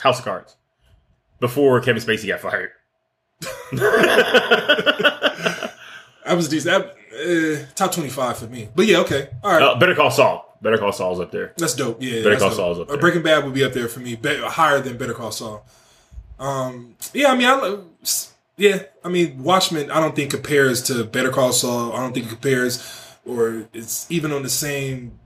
House 0.00 0.18
of 0.18 0.24
Cards. 0.24 0.56
Before 1.40 1.80
Kevin 1.80 2.02
Spacey 2.02 2.28
got 2.28 2.40
fired. 2.40 2.70
I 6.24 6.34
was 6.34 6.48
decent. 6.48 6.86
Uh, 6.86 7.66
top 7.74 7.92
twenty 7.92 8.08
five 8.10 8.38
for 8.38 8.46
me. 8.46 8.68
But 8.74 8.86
yeah, 8.86 8.98
okay, 8.98 9.28
all 9.42 9.52
right. 9.52 9.62
Uh, 9.62 9.78
Better 9.78 9.94
Call 9.94 10.10
Saul. 10.10 10.58
Better 10.62 10.78
Call 10.78 10.92
Saul's 10.92 11.18
up 11.20 11.32
there. 11.32 11.52
That's 11.56 11.74
dope. 11.74 12.00
Yeah, 12.00 12.22
Better 12.22 12.36
Call 12.38 12.48
dope. 12.50 12.56
Saul's 12.56 12.78
up 12.78 12.88
Uh, 12.88 12.92
there. 12.92 13.00
Breaking 13.00 13.22
Bad 13.22 13.44
would 13.44 13.54
be 13.54 13.64
up 13.64 13.72
there 13.72 13.88
for 13.88 14.00
me, 14.00 14.14
be- 14.16 14.38
higher 14.40 14.80
than 14.80 14.96
Better 14.96 15.14
Call 15.14 15.32
Saul. 15.32 15.66
Um, 16.38 16.94
yeah, 17.12 17.32
I 17.32 17.36
mean, 17.36 17.46
I 17.48 17.78
yeah, 18.56 18.82
I 19.04 19.08
mean, 19.08 19.42
Watchmen. 19.42 19.90
I 19.90 20.00
don't 20.00 20.14
think 20.14 20.30
compares 20.30 20.82
to 20.84 21.04
Better 21.04 21.30
Call 21.30 21.52
Saul. 21.52 21.92
I 21.92 22.00
don't 22.00 22.12
think 22.12 22.26
it 22.26 22.30
compares, 22.30 23.16
or 23.24 23.68
it's 23.72 24.10
even 24.10 24.32
on 24.32 24.42
the 24.42 24.50
same 24.50 25.18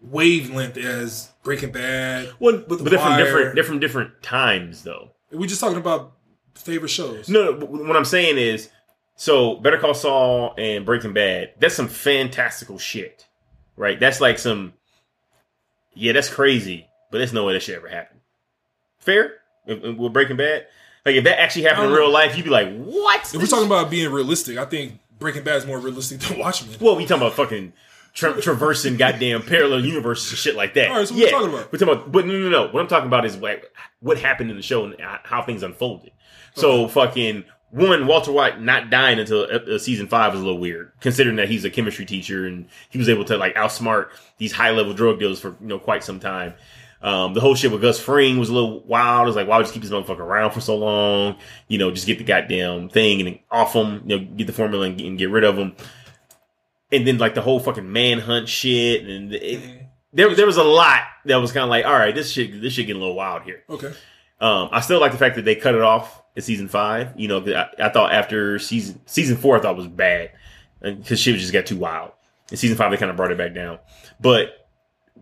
wavelength 0.00 0.76
as 0.76 1.30
Breaking 1.42 1.72
Bad. 1.72 2.30
Well, 2.38 2.64
but 2.68 2.84
they're 2.84 2.98
from 2.98 3.18
different, 3.18 3.54
they're 3.54 3.64
from 3.64 3.80
different 3.80 4.22
times, 4.22 4.82
though. 4.82 5.10
We're 5.30 5.48
just 5.48 5.60
talking 5.60 5.78
about 5.78 6.12
favorite 6.54 6.88
shows. 6.88 7.28
No, 7.28 7.52
no, 7.52 7.66
what 7.66 7.96
I'm 7.96 8.04
saying 8.04 8.38
is, 8.38 8.70
so 9.16 9.56
Better 9.56 9.78
Call 9.78 9.94
Saul 9.94 10.54
and 10.56 10.86
Breaking 10.86 11.12
Bad, 11.12 11.54
that's 11.58 11.74
some 11.74 11.88
fantastical 11.88 12.78
shit, 12.78 13.26
right? 13.76 13.98
That's 13.98 14.20
like 14.20 14.38
some, 14.38 14.72
yeah, 15.94 16.12
that's 16.12 16.30
crazy, 16.30 16.86
but 17.10 17.18
there's 17.18 17.32
no 17.32 17.44
way 17.44 17.52
that 17.52 17.62
should 17.62 17.74
ever 17.74 17.88
happen. 17.88 18.18
Fair? 18.98 19.34
With 19.66 20.12
Breaking 20.12 20.36
Bad? 20.36 20.66
Like, 21.06 21.16
if 21.16 21.24
that 21.24 21.40
actually 21.40 21.62
happened 21.62 21.86
in 21.86 21.90
don't 21.90 21.98
real 21.98 22.10
life, 22.10 22.36
you'd 22.36 22.44
be 22.44 22.50
like, 22.50 22.68
what? 22.76 23.34
If 23.34 23.40
we're 23.40 23.46
talking 23.46 23.66
about 23.66 23.90
being 23.90 24.10
realistic, 24.12 24.58
I 24.58 24.64
think 24.64 24.98
Breaking 25.18 25.42
Bad 25.42 25.56
is 25.56 25.66
more 25.66 25.78
realistic 25.78 26.20
than 26.20 26.38
Watchmen. 26.38 26.76
Well, 26.80 26.96
we 26.96 27.06
talking 27.06 27.22
about 27.22 27.34
fucking 27.34 27.72
tra- 28.14 28.40
traversing 28.40 28.96
goddamn 28.96 29.42
parallel 29.42 29.84
universes 29.84 30.30
and 30.30 30.38
shit 30.38 30.54
like 30.54 30.74
that. 30.74 30.90
All 30.90 30.96
right, 30.96 31.08
so 31.08 31.14
what 31.14 31.20
yeah, 31.20 31.26
we 31.26 31.30
talking 31.30 31.48
about? 31.54 31.72
We're 31.72 31.78
talking 31.78 31.94
about, 31.94 32.12
but 32.12 32.26
no, 32.26 32.32
no, 32.32 32.48
no. 32.48 32.66
What 32.68 32.80
I'm 32.80 32.88
talking 32.88 33.06
about 33.06 33.24
is 33.24 33.36
like 33.36 33.72
what 34.00 34.18
happened 34.18 34.50
in 34.50 34.56
the 34.56 34.62
show 34.62 34.84
and 34.84 34.96
how 35.00 35.42
things 35.42 35.62
unfolded. 35.62 36.12
So 36.54 36.88
fucking 36.88 37.44
one, 37.70 38.06
Walter 38.06 38.32
White 38.32 38.60
not 38.60 38.90
dying 38.90 39.18
until 39.18 39.46
uh, 39.50 39.78
season 39.78 40.08
five 40.08 40.32
was 40.32 40.40
a 40.40 40.44
little 40.44 40.58
weird, 40.58 40.92
considering 41.00 41.36
that 41.36 41.48
he's 41.48 41.64
a 41.64 41.70
chemistry 41.70 42.06
teacher 42.06 42.46
and 42.46 42.66
he 42.88 42.98
was 42.98 43.08
able 43.08 43.24
to 43.26 43.36
like 43.36 43.54
outsmart 43.56 44.08
these 44.38 44.52
high 44.52 44.70
level 44.70 44.94
drug 44.94 45.18
dealers 45.18 45.38
for 45.38 45.56
you 45.60 45.66
know 45.66 45.78
quite 45.78 46.02
some 46.02 46.18
time. 46.18 46.54
Um, 47.00 47.32
the 47.32 47.40
whole 47.40 47.54
shit 47.54 47.70
with 47.70 47.80
Gus 47.80 48.00
Fring 48.00 48.38
was 48.38 48.48
a 48.48 48.54
little 48.54 48.80
wild. 48.80 49.26
It 49.26 49.28
was 49.28 49.36
like, 49.36 49.46
why 49.46 49.56
would 49.56 49.66
you 49.66 49.72
just 49.72 49.74
keep 49.74 49.82
this 49.82 49.92
motherfucker 49.92 50.18
around 50.18 50.50
for 50.50 50.60
so 50.60 50.76
long? 50.76 51.36
You 51.68 51.78
know, 51.78 51.90
just 51.90 52.06
get 52.06 52.18
the 52.18 52.24
goddamn 52.24 52.88
thing 52.88 53.26
and 53.26 53.38
off 53.50 53.72
him, 53.72 54.02
you 54.04 54.18
know, 54.18 54.24
get 54.24 54.46
the 54.46 54.52
formula 54.52 54.86
and, 54.86 55.00
and 55.00 55.18
get 55.18 55.30
rid 55.30 55.44
of 55.44 55.56
him. 55.56 55.76
And 56.90 57.06
then 57.06 57.18
like 57.18 57.34
the 57.34 57.42
whole 57.42 57.60
fucking 57.60 57.90
manhunt 57.92 58.48
shit, 58.48 59.04
and 59.04 59.32
it, 59.32 59.82
there 60.12 60.34
there 60.34 60.46
was 60.46 60.56
a 60.56 60.64
lot 60.64 61.02
that 61.26 61.36
was 61.36 61.52
kind 61.52 61.64
of 61.64 61.70
like, 61.70 61.84
all 61.84 61.92
right, 61.92 62.14
this 62.14 62.32
shit 62.32 62.62
this 62.62 62.72
shit 62.72 62.86
getting 62.86 63.00
a 63.00 63.04
little 63.04 63.16
wild 63.16 63.42
here. 63.42 63.62
Okay. 63.68 63.92
Um, 64.40 64.70
I 64.72 64.80
still 64.80 65.00
like 65.00 65.12
the 65.12 65.18
fact 65.18 65.36
that 65.36 65.44
they 65.44 65.54
cut 65.54 65.74
it 65.74 65.82
off 65.82 66.22
in 66.34 66.42
season 66.42 66.66
five. 66.68 67.12
You 67.16 67.28
know, 67.28 67.44
I, 67.46 67.86
I 67.86 67.88
thought 67.90 68.12
after 68.12 68.58
season 68.58 69.00
season 69.06 69.36
four, 69.36 69.56
I 69.56 69.60
thought 69.60 69.76
was 69.76 69.86
bad 69.86 70.32
because 70.80 71.20
shit 71.20 71.36
just 71.36 71.52
got 71.52 71.66
too 71.66 71.76
wild. 71.76 72.12
In 72.50 72.56
season 72.56 72.76
five, 72.76 72.90
they 72.90 72.96
kind 72.96 73.10
of 73.10 73.16
brought 73.16 73.32
it 73.32 73.38
back 73.38 73.54
down. 73.54 73.78
But 74.18 74.57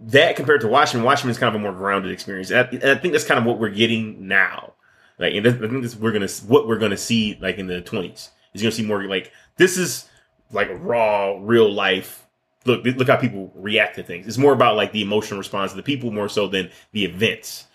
that 0.03 0.37
compared 0.37 0.61
to 0.63 0.69
Watchmen, 0.69 1.03
Watchmen 1.03 1.31
is 1.31 1.39
kind 1.39 1.55
of 1.55 1.61
a 1.61 1.63
more 1.63 1.73
grounded 1.73 2.13
experience, 2.13 2.51
and 2.51 2.61
I, 2.61 2.63
and 2.71 2.85
I 2.85 2.95
think 2.97 3.13
that's 3.13 3.25
kind 3.25 3.39
of 3.39 3.45
what 3.45 3.59
we're 3.59 3.71
getting 3.71 4.29
now. 4.29 4.75
Like, 5.19 5.35
and 5.35 5.47
I 5.47 5.53
think 5.53 5.83
this 5.83 5.97
we're 5.97 6.13
gonna 6.13 6.29
what 6.47 6.69
we're 6.69 6.79
gonna 6.79 6.97
see 6.97 7.39
like 7.41 7.59
in 7.59 7.67
the 7.67 7.81
twenties. 7.81 8.31
Is 8.55 8.63
gonna 8.63 8.73
see 8.73 8.85
more 8.85 9.05
like 9.05 9.33
this 9.57 9.77
is 9.77 10.09
like 10.51 10.69
raw, 10.73 11.37
real 11.41 11.71
life. 11.71 12.27
Look, 12.65 12.85
look 12.85 13.07
how 13.07 13.17
people 13.17 13.53
react 13.55 13.97
to 13.97 14.03
things. 14.03 14.27
It's 14.27 14.39
more 14.39 14.53
about 14.53 14.77
like 14.77 14.93
the 14.93 15.03
emotional 15.03 15.39
response 15.39 15.71
of 15.71 15.77
the 15.77 15.83
people 15.83 16.11
more 16.11 16.29
so 16.29 16.49
than 16.49 16.71
the 16.93 17.05
events 17.05 17.67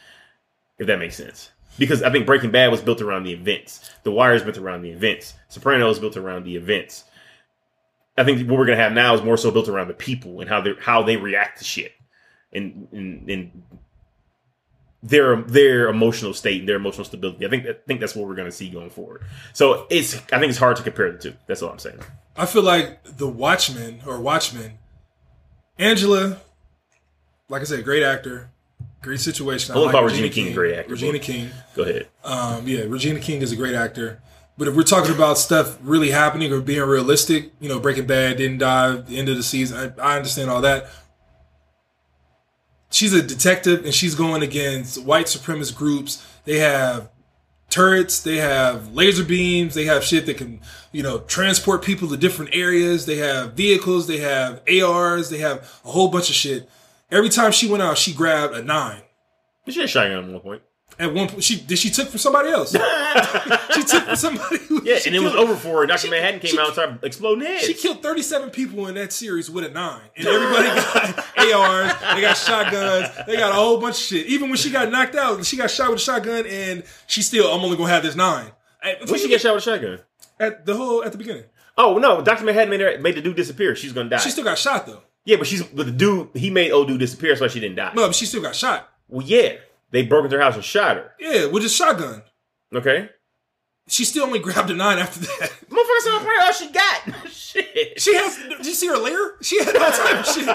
if 0.81 0.87
that 0.87 0.99
makes 0.99 1.15
sense. 1.15 1.51
Because 1.77 2.01
I 2.01 2.09
think 2.11 2.25
Breaking 2.25 2.51
Bad 2.51 2.71
was 2.71 2.81
built 2.81 3.01
around 3.01 3.23
the 3.23 3.33
events. 3.33 3.91
The 4.03 4.11
Wire 4.11 4.33
is 4.33 4.41
built 4.41 4.57
around 4.57 4.81
the 4.81 4.89
events. 4.89 5.35
Sopranos 5.47 5.97
is 5.97 5.99
built 5.99 6.17
around 6.17 6.43
the 6.43 6.55
events. 6.55 7.05
I 8.17 8.23
think 8.23 8.49
what 8.49 8.57
we're 8.57 8.65
gonna 8.65 8.77
have 8.77 8.91
now 8.91 9.13
is 9.13 9.21
more 9.21 9.37
so 9.37 9.51
built 9.51 9.69
around 9.69 9.87
the 9.87 9.93
people 9.93 10.41
and 10.41 10.49
how 10.49 10.59
they 10.59 10.73
how 10.79 11.03
they 11.03 11.17
react 11.17 11.59
to 11.59 11.63
shit, 11.63 11.93
and 12.53 12.87
and, 12.91 13.29
and 13.29 13.63
their 15.03 15.41
their 15.43 15.87
emotional 15.89 16.33
state 16.33 16.59
and 16.59 16.69
their 16.69 16.75
emotional 16.75 17.05
stability. 17.05 17.45
I 17.45 17.49
think 17.49 17.65
I 17.65 17.73
think 17.87 17.99
that's 17.99 18.15
what 18.15 18.27
we're 18.27 18.35
gonna 18.35 18.51
see 18.51 18.69
going 18.69 18.89
forward. 18.89 19.23
So 19.53 19.87
it's 19.89 20.15
I 20.31 20.39
think 20.39 20.49
it's 20.49 20.59
hard 20.59 20.77
to 20.77 20.83
compare 20.83 21.11
the 21.11 21.17
two. 21.17 21.33
That's 21.47 21.61
all 21.61 21.71
I'm 21.71 21.79
saying. 21.79 21.99
I 22.37 22.45
feel 22.45 22.63
like 22.63 23.03
the 23.03 23.27
Watchmen 23.27 24.01
or 24.05 24.19
Watchmen, 24.19 24.77
Angela, 25.77 26.37
like 27.49 27.61
I 27.61 27.65
said, 27.65 27.83
great 27.83 28.03
actor, 28.03 28.51
great 29.01 29.19
situation. 29.19 29.75
I 29.75 29.79
love 29.79 29.91
how 29.91 30.03
Regina 30.03 30.29
King, 30.29 30.53
great 30.53 30.75
actor, 30.77 30.91
Regina 30.91 31.13
but- 31.13 31.21
King, 31.21 31.49
Go 31.75 31.83
ahead. 31.83 32.07
um, 32.23 32.67
yeah, 32.67 32.81
Regina 32.87 33.19
King 33.19 33.41
is 33.41 33.51
a 33.51 33.55
great 33.55 33.75
actor. 33.75 34.21
But 34.57 34.67
if 34.67 34.75
we're 34.75 34.83
talking 34.83 35.15
about 35.15 35.39
stuff 35.39 35.77
really 35.81 36.11
happening 36.11 36.53
or 36.53 36.61
being 36.61 36.81
realistic, 36.83 37.51
you 37.59 37.67
know, 37.67 37.79
Breaking 37.79 38.05
Bad 38.05 38.37
didn't 38.37 38.59
die 38.59 38.95
the 38.97 39.17
end 39.17 39.27
of 39.29 39.35
the 39.35 39.41
season. 39.41 39.93
I, 39.99 40.13
I 40.13 40.17
understand 40.17 40.51
all 40.51 40.61
that. 40.61 40.87
She's 42.91 43.13
a 43.13 43.21
detective 43.21 43.85
and 43.85 43.93
she's 43.93 44.15
going 44.15 44.43
against 44.43 45.03
white 45.03 45.25
supremacist 45.27 45.75
groups. 45.75 46.25
They 46.45 46.59
have 46.59 47.09
turrets, 47.69 48.21
they 48.21 48.37
have 48.37 48.93
laser 48.93 49.23
beams, 49.23 49.73
they 49.73 49.85
have 49.85 50.03
shit 50.03 50.25
that 50.25 50.37
can, 50.37 50.59
you 50.91 51.01
know, 51.01 51.19
transport 51.19 51.83
people 51.83 52.09
to 52.09 52.17
different 52.17 52.53
areas. 52.53 53.05
They 53.05 53.17
have 53.17 53.53
vehicles, 53.53 54.07
they 54.07 54.17
have 54.17 54.61
ARs, 54.69 55.29
they 55.29 55.39
have 55.39 55.59
a 55.85 55.89
whole 55.89 56.09
bunch 56.09 56.29
of 56.29 56.35
shit. 56.35 56.69
Every 57.09 57.29
time 57.29 57.51
she 57.51 57.69
went 57.69 57.81
out, 57.81 57.97
she 57.97 58.13
grabbed 58.13 58.53
a 58.53 58.63
nine. 58.63 59.01
She 59.67 59.79
had 59.79 59.85
a 59.85 59.87
shotgun 59.87 60.25
at 60.25 60.29
one 60.29 60.39
point. 60.41 60.61
At 60.99 61.13
one 61.13 61.29
point, 61.29 61.43
she 61.43 61.59
did 61.59 61.79
she 61.79 61.89
took 61.89 62.09
from 62.09 62.19
somebody 62.19 62.49
else. 62.49 62.75
she 63.75 63.83
took 63.83 64.15
somebody. 64.15 64.57
Who, 64.65 64.81
Yeah, 64.83 64.99
and 65.05 65.15
it 65.15 65.19
was 65.21 65.33
over 65.35 65.55
for 65.55 65.81
her. 65.81 65.85
Dr. 65.87 66.09
Manhattan 66.09 66.39
came 66.39 66.51
she- 66.51 66.59
out 66.59 66.65
and 66.67 66.73
started 66.73 66.99
exploding 67.03 67.45
heads. 67.45 67.65
She 67.65 67.73
killed 67.73 68.01
37 68.01 68.49
people 68.51 68.87
in 68.87 68.95
that 68.95 69.11
series 69.13 69.49
with 69.49 69.65
a 69.65 69.69
nine. 69.69 70.01
And 70.15 70.27
everybody 70.27 70.67
got 70.67 71.17
ARs, 71.37 72.15
they 72.15 72.21
got 72.21 72.37
shotguns, 72.37 73.09
they 73.27 73.35
got 73.37 73.51
a 73.51 73.55
whole 73.55 73.79
bunch 73.79 73.95
of 73.95 74.01
shit. 74.01 74.27
Even 74.27 74.49
when 74.49 74.57
she 74.57 74.71
got 74.71 74.91
knocked 74.91 75.15
out, 75.15 75.43
she 75.45 75.57
got 75.57 75.69
shot 75.71 75.89
with 75.91 75.99
a 75.99 76.03
shotgun 76.03 76.45
and 76.45 76.83
she 77.07 77.21
still, 77.21 77.47
I'm 77.53 77.61
only 77.63 77.77
gonna 77.77 77.89
have 77.89 78.03
this 78.03 78.15
nine. 78.15 78.51
when 79.07 79.19
she 79.19 79.27
get 79.27 79.41
shot 79.41 79.55
with 79.55 79.65
a 79.67 79.71
shotgun? 79.71 79.99
At 80.39 80.65
the 80.65 80.75
whole, 80.75 81.03
at 81.03 81.11
the 81.11 81.17
beginning. 81.17 81.43
Oh 81.77 81.97
no, 81.97 82.21
Doctor 82.21 82.43
Manhattan 82.45 82.69
made 82.69 82.81
her 82.81 82.97
made 82.99 83.15
the 83.15 83.21
dude 83.21 83.35
disappear. 83.35 83.75
She's 83.75 83.93
gonna 83.93 84.09
die. 84.09 84.17
She 84.17 84.29
still 84.29 84.43
got 84.43 84.57
shot 84.57 84.85
though. 84.87 85.01
yeah, 85.23 85.37
but 85.37 85.47
she's 85.47 85.63
but 85.63 85.85
the 85.85 85.91
dude 85.91 86.29
he 86.33 86.49
made 86.49 86.71
old 86.71 86.87
dude 86.87 86.99
disappear, 86.99 87.35
so 87.35 87.47
she 87.47 87.59
didn't 87.59 87.75
die. 87.77 87.93
No, 87.95 88.07
but 88.07 88.15
she 88.15 88.25
still 88.25 88.41
got 88.41 88.55
shot. 88.55 88.89
Well, 89.07 89.25
yeah, 89.25 89.53
they 89.91 90.03
broke 90.03 90.25
into 90.25 90.35
her 90.37 90.41
house 90.43 90.55
and 90.55 90.63
shot 90.63 90.97
her. 90.97 91.11
Yeah, 91.19 91.45
with 91.45 91.63
a 91.63 91.69
shotgun. 91.69 92.23
Okay, 92.73 93.09
She 93.87 94.05
still 94.05 94.23
only 94.25 94.39
grabbed 94.39 94.69
a 94.69 94.73
nine 94.73 94.97
after 94.99 95.19
that. 95.19 95.51
motherfucker 95.69 96.01
said 96.01 96.11
probably 96.11 96.33
all 96.41 96.53
she 96.53 96.71
got. 96.71 97.31
Shit. 97.31 98.01
She 98.01 98.15
has. 98.15 98.37
Did 98.37 98.65
you 98.65 98.73
see 98.73 98.87
her 98.87 98.97
layer? 98.97 99.35
She 99.41 99.61
had 99.61 99.75
all 99.75 99.91
type 99.91 100.19
of 100.19 100.25
shit. 100.25 100.45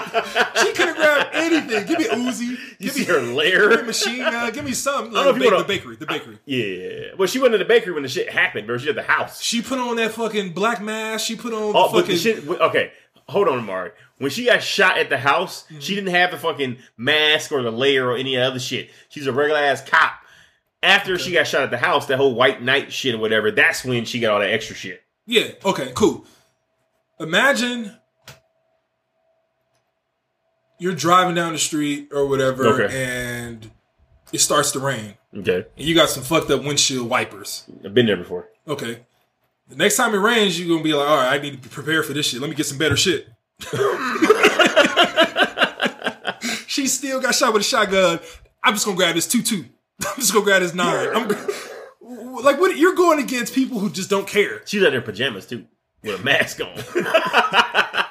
She 0.65 0.73
could 0.73 0.87
have 0.87 0.95
grabbed 0.95 1.29
anything. 1.35 1.85
Give 1.85 1.99
me 1.99 2.05
Uzi. 2.05 2.47
You 2.47 2.57
Give 2.79 2.91
see 2.93 2.99
me 3.01 3.05
her 3.05 3.69
Give 3.69 3.81
me 3.81 3.85
machine 3.87 4.17
gun. 4.17 4.51
Give 4.51 4.65
me 4.65 4.73
something. 4.73 5.13
don't 5.13 5.23
know 5.25 5.31
Like, 5.31 5.41
if 5.41 5.51
you 5.51 5.57
the, 5.59 5.63
bakery. 5.63 5.95
The 5.97 6.05
bakery. 6.07 6.39
Yeah. 6.45 7.13
Well, 7.15 7.27
she 7.27 7.39
went 7.39 7.51
to 7.51 7.59
the 7.59 7.65
bakery 7.65 7.93
when 7.93 8.01
the 8.01 8.09
shit 8.09 8.31
happened, 8.31 8.65
bro. 8.65 8.79
She 8.79 8.89
at 8.89 8.95
the 8.95 9.03
house. 9.03 9.43
She 9.43 9.61
put 9.61 9.77
on 9.77 9.97
that 9.97 10.11
fucking 10.13 10.53
black 10.53 10.81
mask. 10.81 11.23
She 11.27 11.35
put 11.35 11.53
on 11.53 11.61
Oh, 11.61 11.67
the 11.67 11.73
but 11.73 11.91
fucking. 12.01 12.07
the 12.07 12.17
shit. 12.17 12.47
Okay, 12.49 12.91
hold 13.29 13.47
on, 13.47 13.63
Mark. 13.63 13.95
When 14.17 14.31
she 14.31 14.45
got 14.45 14.63
shot 14.63 14.97
at 14.97 15.09
the 15.09 15.19
house, 15.19 15.65
Mm-hmm. 15.65 15.79
she 15.79 15.93
didn't 15.93 16.09
have 16.15 16.31
the 16.31 16.37
fucking 16.37 16.77
mask 16.97 17.51
or 17.51 17.61
the 17.61 17.71
layer 17.71 18.07
or 18.09 18.17
any 18.17 18.37
other 18.37 18.57
shit. 18.59 18.89
She's 19.09 19.27
a 19.27 19.31
regular 19.31 19.59
ass 19.59 19.83
cop. 19.87 20.13
After 20.83 21.17
she 21.17 21.31
got 21.33 21.47
shot 21.47 21.63
at 21.63 21.71
the 21.71 21.77
house, 21.77 22.05
that 22.07 22.17
whole 22.17 22.35
white 22.35 22.61
knight 22.61 22.93
shit 22.93 23.15
or 23.15 23.17
whatever, 23.17 23.49
that's 23.51 23.83
when 23.83 24.05
she 24.05 24.19
got 24.19 24.33
all 24.33 24.39
that 24.39 24.51
extra 24.51 24.75
shit. 24.75 25.01
yeah. 25.25 25.47
Okay. 25.65 25.91
Cool. 25.95 26.23
Imagine 27.19 27.93
you're 30.79 30.93
driving 30.93 31.33
down 31.35 31.53
the 31.53 31.57
street 31.59 32.09
or 32.11 32.27
whatever, 32.27 32.67
Okay. 32.67 33.03
and 33.03 33.71
it 34.31 34.37
starts 34.39 34.71
to 34.73 34.79
rain, 34.79 35.15
Okay, 35.35 35.65
and 35.75 35.85
you 35.87 35.95
got 35.95 36.09
some 36.09 36.21
fucked 36.21 36.51
up 36.51 36.63
windshield 36.63 37.09
wipers. 37.09 37.63
I've 37.83 37.95
been 37.95 38.05
there 38.05 38.17
before. 38.17 38.49
Okay. 38.67 38.99
The 39.69 39.75
next 39.75 39.97
time 39.97 40.13
it 40.13 40.19
rains, 40.19 40.59
you're 40.59 40.69
gonna 40.69 40.83
be 40.83 40.93
like, 40.93 41.09
all 41.09 41.17
right, 41.17 41.33
I 41.33 41.39
need 41.41 41.51
to 41.51 41.57
be 41.57 41.67
prepared 41.69 42.05
for 42.05 42.13
this 42.13 42.27
shit. 42.27 42.39
Let 42.39 42.49
me 42.51 42.55
get 42.55 42.67
some 42.67 42.77
better 42.77 42.95
shit. 42.95 43.27
she 46.67 46.87
still 46.87 47.19
got 47.19 47.35
shot 47.35 47.51
with 47.53 47.61
a 47.61 47.65
shotgun. 47.65 48.19
I'm 48.63 48.73
just 48.75 48.85
gonna 48.85 48.95
grab 48.97 49.15
this 49.15 49.27
two 49.27 49.41
two. 49.41 49.65
I'm 50.07 50.15
just 50.19 50.33
gonna 50.33 50.45
grab 50.45 50.61
his 50.61 50.73
nine. 50.73 51.09
I'm 51.15 51.27
like, 52.43 52.59
what? 52.59 52.77
You're 52.77 52.95
going 52.95 53.19
against 53.19 53.53
people 53.53 53.79
who 53.79 53.89
just 53.89 54.09
don't 54.09 54.27
care. 54.27 54.61
She's 54.65 54.83
out 54.83 54.91
there 54.91 54.99
in 54.99 55.05
pajamas 55.05 55.45
too, 55.45 55.65
with 56.03 56.19
a 56.19 56.23
mask 56.23 56.61
on. 56.61 56.77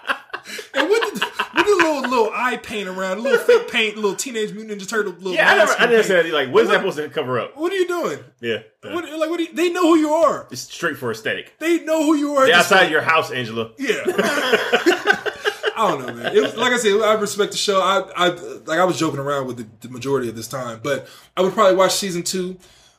And 0.74 0.88
what 0.88 1.02
did, 1.02 1.22
what 1.22 1.64
did 1.64 1.66
the 1.66 1.84
little 1.84 2.02
little 2.02 2.30
eye 2.32 2.56
paint 2.62 2.86
around, 2.88 3.18
a 3.18 3.20
little 3.22 3.38
fake 3.38 3.68
paint, 3.70 3.96
little 3.96 4.14
teenage 4.14 4.52
mutant 4.52 4.80
ninja 4.80 4.88
turtle, 4.88 5.12
little 5.14 5.32
yeah, 5.32 5.50
I 5.50 5.56
never, 5.56 5.72
I 5.72 5.78
never 5.86 5.94
paint? 5.94 6.06
said 6.06 6.26
like, 6.30 6.50
what 6.50 6.64
is 6.64 6.68
that 6.68 6.76
supposed 6.76 6.98
to 6.98 7.08
cover 7.08 7.40
up? 7.40 7.56
What 7.56 7.72
are 7.72 7.76
you 7.76 7.88
doing? 7.88 8.18
Yeah, 8.40 8.58
yeah. 8.84 8.94
What, 8.94 9.04
like, 9.04 9.30
what? 9.30 9.38
Do 9.38 9.44
you, 9.44 9.52
they 9.54 9.70
know 9.70 9.82
who 9.82 9.96
you 9.96 10.10
are. 10.10 10.46
it's 10.50 10.60
straight 10.60 10.98
for 10.98 11.10
aesthetic. 11.10 11.58
They 11.58 11.80
know 11.80 12.04
who 12.04 12.14
you 12.14 12.36
are. 12.36 12.46
They're 12.46 12.56
outside 12.56 12.90
your 12.90 13.00
house, 13.00 13.30
Angela. 13.32 13.72
Yeah. 13.78 14.04
I 15.76 15.90
don't 15.90 16.06
know, 16.06 16.12
man. 16.14 16.34
It 16.34 16.40
was, 16.40 16.56
like 16.56 16.72
I 16.72 16.78
said, 16.78 17.00
I 17.02 17.14
respect 17.14 17.52
the 17.52 17.58
show. 17.58 17.80
I, 17.80 18.00
I 18.16 18.28
like 18.64 18.78
I 18.78 18.84
was 18.84 18.98
joking 18.98 19.20
around 19.20 19.46
with 19.46 19.58
the, 19.58 19.66
the 19.86 19.92
majority 19.92 20.28
of 20.28 20.34
this 20.36 20.48
time, 20.48 20.80
but 20.82 21.08
I 21.36 21.42
would 21.42 21.52
probably 21.52 21.76
watch 21.76 21.92
season 21.92 22.22
two. 22.22 22.56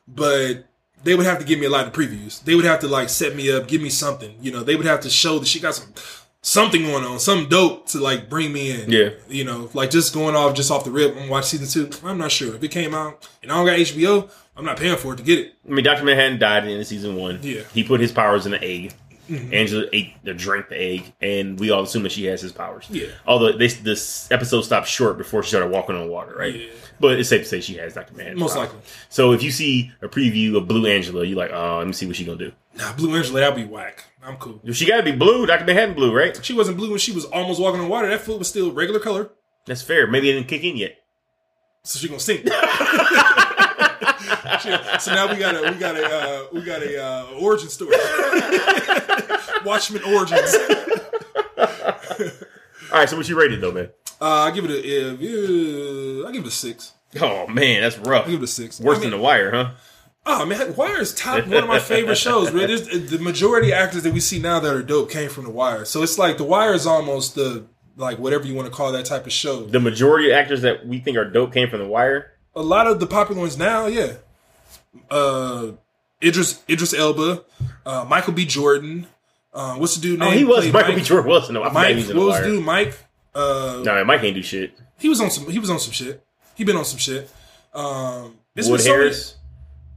But 0.07 0.65
they 1.03 1.15
would 1.15 1.25
have 1.25 1.39
to 1.39 1.45
give 1.45 1.59
me 1.59 1.65
a 1.65 1.69
lot 1.69 1.87
of 1.87 1.93
previews. 1.93 2.43
They 2.43 2.55
would 2.55 2.65
have 2.65 2.79
to 2.81 2.87
like 2.87 3.09
set 3.09 3.35
me 3.35 3.51
up, 3.51 3.67
give 3.67 3.81
me 3.81 3.89
something. 3.89 4.35
You 4.41 4.51
know, 4.51 4.63
they 4.63 4.75
would 4.75 4.85
have 4.85 5.01
to 5.01 5.09
show 5.09 5.39
that 5.39 5.47
she 5.47 5.59
got 5.59 5.75
some 5.75 5.93
something 6.41 6.83
going 6.83 7.03
on, 7.03 7.19
some 7.19 7.49
dope 7.49 7.87
to 7.87 7.99
like 7.99 8.29
bring 8.29 8.53
me 8.53 8.71
in. 8.71 8.89
Yeah. 8.89 9.09
You 9.27 9.43
know, 9.43 9.69
like 9.73 9.89
just 9.89 10.13
going 10.13 10.35
off 10.35 10.55
just 10.55 10.71
off 10.71 10.85
the 10.85 10.91
rip 10.91 11.15
and 11.15 11.29
watch 11.29 11.45
season 11.45 11.67
two. 11.67 11.97
I'm 12.05 12.17
not 12.17 12.31
sure 12.31 12.55
if 12.55 12.63
it 12.63 12.69
came 12.69 12.93
out 12.93 13.27
and 13.43 13.51
I 13.51 13.55
don't 13.55 13.65
got 13.65 13.77
HBO. 13.79 14.29
I'm 14.55 14.65
not 14.65 14.77
paying 14.77 14.97
for 14.97 15.13
it 15.13 15.17
to 15.17 15.23
get 15.23 15.39
it. 15.39 15.53
I 15.67 15.71
mean, 15.71 15.83
Doctor 15.83 16.03
Manhattan 16.03 16.39
died 16.39 16.67
in 16.67 16.83
season 16.83 17.15
one. 17.15 17.39
Yeah. 17.43 17.61
he 17.73 17.83
put 17.83 17.99
his 17.99 18.11
powers 18.11 18.45
in 18.45 18.53
the 18.53 18.63
egg. 18.63 18.93
Mm-hmm. 19.29 19.53
Angela 19.53 19.85
ate 19.91 20.13
the 20.23 20.33
drank 20.33 20.69
the 20.69 20.79
egg, 20.79 21.13
and 21.21 21.59
we 21.59 21.71
all 21.71 21.83
assume 21.83 22.03
that 22.03 22.11
she 22.11 22.25
has 22.25 22.41
his 22.41 22.51
powers. 22.51 22.87
Yeah. 22.89 23.07
Although 23.25 23.53
this 23.53 23.75
this 23.75 24.31
episode 24.31 24.61
stopped 24.61 24.87
short 24.87 25.17
before 25.17 25.43
she 25.43 25.49
started 25.49 25.71
walking 25.71 25.95
on 25.95 26.09
water, 26.09 26.35
right? 26.35 26.55
Yeah. 26.55 26.67
But 26.99 27.19
it's 27.19 27.29
safe 27.29 27.43
to 27.43 27.47
say 27.47 27.61
she 27.61 27.75
has 27.77 27.93
Doctor 27.93 28.13
Manhattan. 28.13 28.39
Most 28.39 28.55
powers. 28.55 28.69
likely. 28.69 28.81
So 29.09 29.33
if 29.33 29.43
you 29.43 29.51
see 29.51 29.91
a 30.01 30.07
preview 30.07 30.55
of 30.57 30.67
Blue 30.67 30.87
Angela, 30.87 31.23
you're 31.25 31.37
like, 31.37 31.51
oh, 31.51 31.77
let 31.79 31.87
me 31.87 31.93
see 31.93 32.05
what 32.05 32.15
she 32.15 32.25
gonna 32.25 32.37
do. 32.37 32.51
Nah, 32.75 32.93
Blue 32.93 33.15
Angela, 33.15 33.41
that'd 33.41 33.55
be 33.55 33.65
whack. 33.65 34.05
I'm 34.23 34.37
cool. 34.37 34.59
She 34.73 34.85
got 34.85 34.97
to 34.97 35.03
be 35.03 35.13
blue. 35.13 35.45
Doctor 35.45 35.65
Manhattan 35.65 35.95
blue, 35.95 36.13
right? 36.13 36.43
She 36.43 36.53
wasn't 36.53 36.75
blue 36.75 36.89
when 36.89 36.99
she 36.99 37.13
was 37.13 37.23
almost 37.25 37.61
walking 37.61 37.79
on 37.79 37.87
water. 37.87 38.09
That 38.09 38.21
foot 38.21 38.39
was 38.39 38.49
still 38.49 38.73
regular 38.73 38.99
color. 38.99 39.29
That's 39.65 39.81
fair. 39.81 40.05
Maybe 40.05 40.29
it 40.29 40.33
didn't 40.33 40.49
kick 40.49 40.63
in 40.65 40.75
yet. 40.75 40.97
So 41.83 41.97
she 41.99 42.07
gonna 42.09 42.19
sink. 42.19 42.45
so 44.99 45.13
now 45.13 45.31
we 45.31 45.39
got 45.39 45.55
a 45.55 45.71
we 45.71 45.77
got 45.77 45.95
a 45.95 46.05
uh, 46.05 46.45
we 46.51 46.61
got 46.61 46.81
a 46.81 47.01
uh, 47.01 47.25
origin 47.39 47.69
story. 47.69 47.95
Watchmen 49.65 50.03
origins. 50.03 50.55
All 52.91 52.99
right, 52.99 53.09
so 53.09 53.17
what 53.17 53.27
you 53.27 53.37
rated 53.39 53.61
though, 53.61 53.71
man? 53.71 53.89
Uh, 54.19 54.25
I 54.43 54.51
give 54.51 54.65
it 54.65 54.71
a 54.71 54.75
uh, 54.75 56.27
I 56.27 56.31
give 56.31 56.43
it 56.43 56.47
a 56.47 56.51
six. 56.51 56.93
Oh 57.21 57.47
man, 57.47 57.81
that's 57.81 57.97
rough. 57.99 58.27
I 58.27 58.31
give 58.31 58.41
it 58.41 58.45
a 58.45 58.47
six. 58.47 58.79
Worse 58.79 58.97
I 58.97 59.01
mean, 59.01 59.11
than 59.11 59.19
The 59.19 59.23
Wire, 59.23 59.51
huh? 59.51 59.71
Oh 60.25 60.45
man, 60.45 60.75
Wire 60.75 60.99
is 60.99 61.13
top 61.13 61.45
one 61.47 61.63
of 61.63 61.67
my 61.67 61.79
favorite 61.79 62.17
shows. 62.17 62.51
Bro. 62.51 62.67
There's, 62.67 63.09
the 63.09 63.19
majority 63.19 63.71
of 63.71 63.77
actors 63.77 64.03
that 64.03 64.13
we 64.13 64.19
see 64.19 64.39
now 64.39 64.59
that 64.59 64.73
are 64.73 64.83
dope 64.83 65.09
came 65.09 65.29
from 65.29 65.45
The 65.45 65.51
Wire. 65.51 65.85
So 65.85 66.03
it's 66.03 66.17
like 66.17 66.37
The 66.37 66.43
Wire 66.43 66.73
is 66.73 66.85
almost 66.85 67.35
the 67.35 67.65
like 67.95 68.19
whatever 68.19 68.45
you 68.45 68.53
want 68.55 68.67
to 68.67 68.73
call 68.73 68.91
that 68.91 69.05
type 69.05 69.25
of 69.25 69.31
show. 69.31 69.65
The 69.65 69.79
majority 69.79 70.31
of 70.31 70.37
actors 70.37 70.61
that 70.61 70.85
we 70.85 70.99
think 70.99 71.17
are 71.17 71.29
dope 71.29 71.53
came 71.53 71.69
from 71.69 71.79
The 71.79 71.87
Wire. 71.87 72.33
a 72.55 72.61
lot 72.61 72.87
of 72.87 72.99
the 72.99 73.07
popular 73.07 73.41
ones 73.41 73.57
now, 73.57 73.87
yeah. 73.87 74.13
Uh, 75.09 75.71
Idris 76.23 76.63
Idris 76.69 76.93
Elba, 76.93 77.43
uh, 77.87 78.05
Michael 78.07 78.33
B. 78.33 78.45
Jordan. 78.45 79.07
Uh, 79.53 79.75
what's 79.77 79.95
the 79.95 80.01
dude 80.01 80.19
name? 80.19 80.27
Oh, 80.27 80.31
he 80.31 80.43
was 80.43 80.65
Michael 80.71 80.89
Mike, 80.89 80.97
B. 80.97 81.03
Jordan 81.03 81.29
Wilson. 81.29 81.53
No, 81.55 81.63
Mike, 81.71 81.95
was 81.95 82.07
what 82.07 82.13
The 82.13 82.19
was 82.19 82.39
the 82.41 82.45
dude? 82.47 82.63
Mike. 82.65 82.97
Uh, 83.33 83.81
No, 83.83 83.95
man, 83.95 84.05
Mike 84.05 84.23
ain't 84.23 84.35
do 84.35 84.43
shit. 84.43 84.77
he 84.99 85.09
was 85.09 85.19
on 85.21 85.31
some. 85.31 85.49
He 85.49 85.57
was 85.59 85.69
on 85.69 85.79
some 85.79 85.91
shit. 85.93 86.23
He 86.55 86.63
been 86.63 86.75
on 86.75 86.85
some 86.85 86.97
shit. 86.99 87.29
Um, 87.73 88.23
Wood 88.23 88.33
been 88.55 88.63
so 88.65 88.71
many- 88.73 88.83
Harris. 88.83 89.35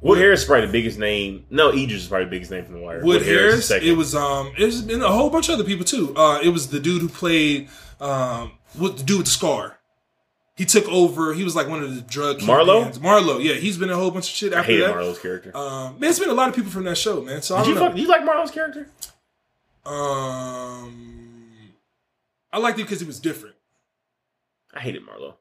Wood 0.02 0.18
Harris 0.18 0.40
is 0.40 0.46
probably 0.46 0.66
the 0.66 0.72
biggest 0.72 0.98
name. 0.98 1.44
No, 1.50 1.68
Idris 1.70 2.02
is 2.02 2.08
probably 2.08 2.24
the 2.24 2.30
biggest 2.30 2.50
name 2.50 2.64
from 2.64 2.74
The 2.74 2.80
Wire. 2.80 3.04
Wood 3.04 3.20
is 3.20 3.26
Harris. 3.28 3.68
second. 3.68 3.86
It 3.88 3.92
was 3.96 4.14
um. 4.14 4.52
It's 4.56 4.80
been 4.80 5.02
a 5.02 5.08
whole 5.08 5.28
bunch 5.28 5.48
of 5.50 5.54
other 5.56 5.64
people 5.64 5.84
too. 5.84 6.14
Uh, 6.16 6.40
it 6.42 6.48
was 6.50 6.68
the 6.68 6.80
dude 6.80 7.02
who 7.02 7.08
played 7.08 7.68
um. 8.00 8.52
What 8.74 8.96
the 8.98 9.02
dude 9.02 9.18
with 9.18 9.26
the 9.26 9.32
scar? 9.32 9.78
He 10.60 10.66
took 10.66 10.86
over. 10.90 11.32
He 11.32 11.42
was 11.42 11.56
like 11.56 11.68
one 11.68 11.82
of 11.82 11.94
the 11.94 12.02
drug 12.02 12.40
Marlo? 12.40 12.92
Marlo, 12.98 13.42
yeah, 13.42 13.54
he's 13.54 13.78
been 13.78 13.88
a 13.88 13.96
whole 13.96 14.10
bunch 14.10 14.28
of 14.28 14.34
shit 14.36 14.52
I 14.52 14.58
after 14.58 14.72
hated 14.72 14.88
that. 14.88 14.94
Marlo's 14.94 15.18
character. 15.18 15.56
Um, 15.56 15.98
man, 15.98 16.10
it's 16.10 16.18
been 16.18 16.28
a 16.28 16.34
lot 16.34 16.50
of 16.50 16.54
people 16.54 16.70
from 16.70 16.84
that 16.84 16.98
show, 16.98 17.22
man. 17.22 17.40
So 17.40 17.56
I 17.56 17.60
Did 17.64 17.68
you 17.70 17.76
fuck, 17.76 17.96
you 17.96 18.06
like 18.06 18.20
Marlo's 18.20 18.50
character? 18.50 18.86
Um, 19.86 21.70
I 22.52 22.58
liked 22.58 22.78
it 22.78 22.82
because 22.82 23.00
it 23.00 23.06
was 23.06 23.18
different. 23.20 23.54
I 24.74 24.80
hated 24.80 25.00
Marlo. 25.06 25.36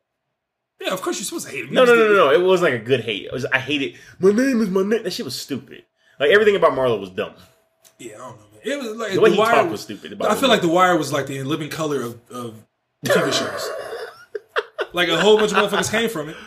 Yeah, 0.79 0.93
of 0.93 1.01
course 1.01 1.17
you're 1.17 1.25
supposed 1.25 1.47
to 1.47 1.51
hate 1.51 1.65
him. 1.65 1.73
No, 1.73 1.83
no, 1.83 1.95
no, 1.95 2.07
no, 2.07 2.13
no. 2.15 2.31
It 2.31 2.41
wasn't 2.41 2.71
like 2.71 2.81
a 2.81 2.85
good 2.85 3.01
hate. 3.01 3.25
It 3.25 3.33
was 3.33 3.43
I 3.43 3.59
hated. 3.59 3.95
My 4.19 4.31
name 4.31 4.61
is 4.61 4.69
my 4.69 4.83
name. 4.83 5.03
That 5.03 5.11
shit 5.11 5.25
was 5.25 5.37
stupid. 5.37 5.83
Like 6.17 6.29
everything 6.29 6.55
about 6.55 6.71
Marlo 6.71 6.97
was 6.97 7.09
dumb. 7.09 7.33
Yeah, 7.97 8.13
I 8.15 8.17
don't 8.19 8.37
know, 8.37 8.45
man. 8.53 8.61
It 8.63 8.77
was 8.79 8.95
like 8.95 9.11
The 9.15 9.19
way 9.19 9.29
the 9.31 9.35
he 9.35 9.41
wire. 9.41 9.55
talked 9.55 9.71
was 9.71 9.81
stupid. 9.81 10.21
I 10.21 10.35
feel 10.35 10.47
like 10.47 10.61
the 10.61 10.69
wire 10.69 10.95
was 10.95 11.11
like 11.11 11.27
the 11.27 11.43
living 11.43 11.67
color 11.69 12.03
of, 12.03 12.21
of 12.31 12.65
TV 13.05 13.33
shows. 13.33 13.69
like 14.93 15.09
a 15.09 15.19
whole 15.19 15.37
bunch 15.37 15.51
of 15.51 15.57
motherfuckers 15.57 15.91
came 15.91 16.09
from 16.09 16.29
it. 16.29 16.37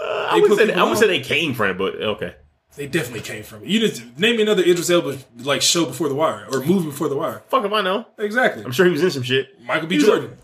Uh, 0.00 0.28
I 0.30 0.36
they 0.36 0.40
would 0.48 0.58
say 0.58 0.66
people 0.66 0.80
I 0.80 0.88
would 0.88 0.98
say 0.98 1.06
they 1.06 1.20
came 1.20 1.54
from 1.54 1.70
it, 1.70 1.78
but 1.78 1.94
okay. 1.96 2.34
They 2.76 2.86
definitely 2.86 3.20
came 3.22 3.42
from 3.42 3.62
it. 3.62 3.68
You 3.68 3.80
just 3.80 4.02
name 4.18 4.36
me 4.36 4.42
another 4.42 4.62
Idris 4.62 4.88
Elba 4.90 5.18
like 5.38 5.60
show 5.60 5.84
before 5.86 6.08
the 6.08 6.14
wire 6.14 6.46
or 6.52 6.60
movie 6.64 6.86
before 6.86 7.08
the 7.08 7.16
wire. 7.16 7.42
Fuck 7.48 7.64
if 7.64 7.72
I 7.72 7.82
know. 7.82 8.06
Exactly. 8.18 8.62
I'm 8.64 8.72
sure 8.72 8.86
he 8.86 8.92
was 8.92 9.02
in 9.02 9.10
some 9.10 9.22
shit. 9.24 9.60
Michael 9.60 9.88
B. 9.88 9.98
Jordan. 9.98 10.38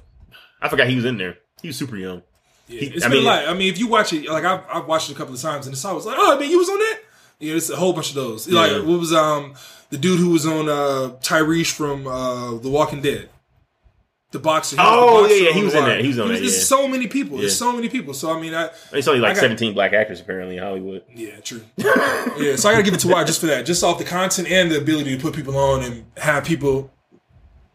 I 0.61 0.69
forgot 0.69 0.89
he 0.89 0.97
was 0.97 1.05
in 1.05 1.19
there. 1.19 1.39
He 1.63 1.69
was 1.69 1.77
super 1.77 1.97
young. 1.97 2.23
Yeah, 2.69 2.81
He- 2.81 2.87
it's 2.87 3.05
I 3.05 3.09
been 3.09 3.19
mean- 3.19 3.27
a 3.27 3.31
lot. 3.31 3.49
I 3.49 3.55
mean, 3.55 3.73
if 3.73 3.79
you 3.79 3.87
watch 3.87 4.13
it, 4.13 4.29
like 4.29 4.45
I've, 4.45 4.65
I've 4.73 4.87
watched 4.87 5.09
it 5.09 5.13
a 5.15 5.17
couple 5.17 5.35
of 5.35 5.41
times, 5.41 5.67
and 5.67 5.73
it's 5.75 5.85
always 5.85 6.05
like, 6.05 6.17
oh, 6.19 6.37
I 6.37 6.41
mean, 6.41 6.51
you 6.51 6.59
was 6.59 6.69
on 6.69 6.79
that. 6.79 6.99
Yeah, 7.39 7.55
it's 7.55 7.71
a 7.71 7.77
whole 7.77 7.93
bunch 7.93 8.09
of 8.09 8.17
those. 8.17 8.49
Yeah. 8.49 8.59
Like, 8.61 8.73
what 8.85 8.99
was 8.99 9.13
um 9.13 9.55
the 9.91 9.99
dude 9.99 10.19
who 10.19 10.31
was 10.31 10.47
on 10.47 10.69
uh 10.69 11.17
Tyreese 11.21 11.71
from 11.73 12.07
uh 12.09 12.57
The 12.57 12.69
Walking 12.69 13.03
Dead, 13.03 13.29
the 14.37 14.43
boxer. 14.43 14.77
He 14.77 14.83
was 14.83 14.91
the 14.91 14.97
Oh, 14.97 15.21
boxer 15.23 15.35
yeah, 15.35 15.49
yeah, 15.49 15.53
he 15.55 15.63
was 15.65 15.75
in 15.75 15.85
that. 15.85 16.01
He 16.01 16.09
was 16.09 16.19
on 16.19 16.29
that, 16.29 16.35
There's 16.41 16.57
yeah. 16.57 16.63
so 16.65 16.89
many 16.89 17.07
people. 17.07 17.39
There's 17.39 17.57
so 17.57 17.73
many 17.73 17.89
people. 17.89 18.15
So 18.15 18.31
I 18.37 18.41
mean, 18.41 18.55
I 18.55 18.71
It's 18.93 19.09
only 19.09 19.21
like 19.21 19.35
got- 19.35 19.41
17 19.41 19.75
black 19.75 19.93
actors 19.93 20.21
apparently 20.21 20.57
in 20.57 20.63
Hollywood. 20.63 21.03
yeah, 21.15 21.41
true. 21.41 21.63
yeah, 21.77 22.57
so 22.57 22.69
I 22.69 22.73
got 22.73 22.77
to 22.79 22.83
give 22.83 22.95
it 22.95 23.01
to 23.01 23.09
Wire 23.09 23.25
just 23.25 23.41
for 23.41 23.47
that, 23.47 23.67
just 23.67 23.83
off 23.83 23.99
the 23.99 24.05
content 24.05 24.49
and 24.51 24.71
the 24.71 24.79
ability 24.79 25.17
to 25.17 25.23
put 25.23 25.35
people 25.35 25.57
on 25.57 25.83
and 25.83 26.05
have 26.19 26.45
people 26.45 26.91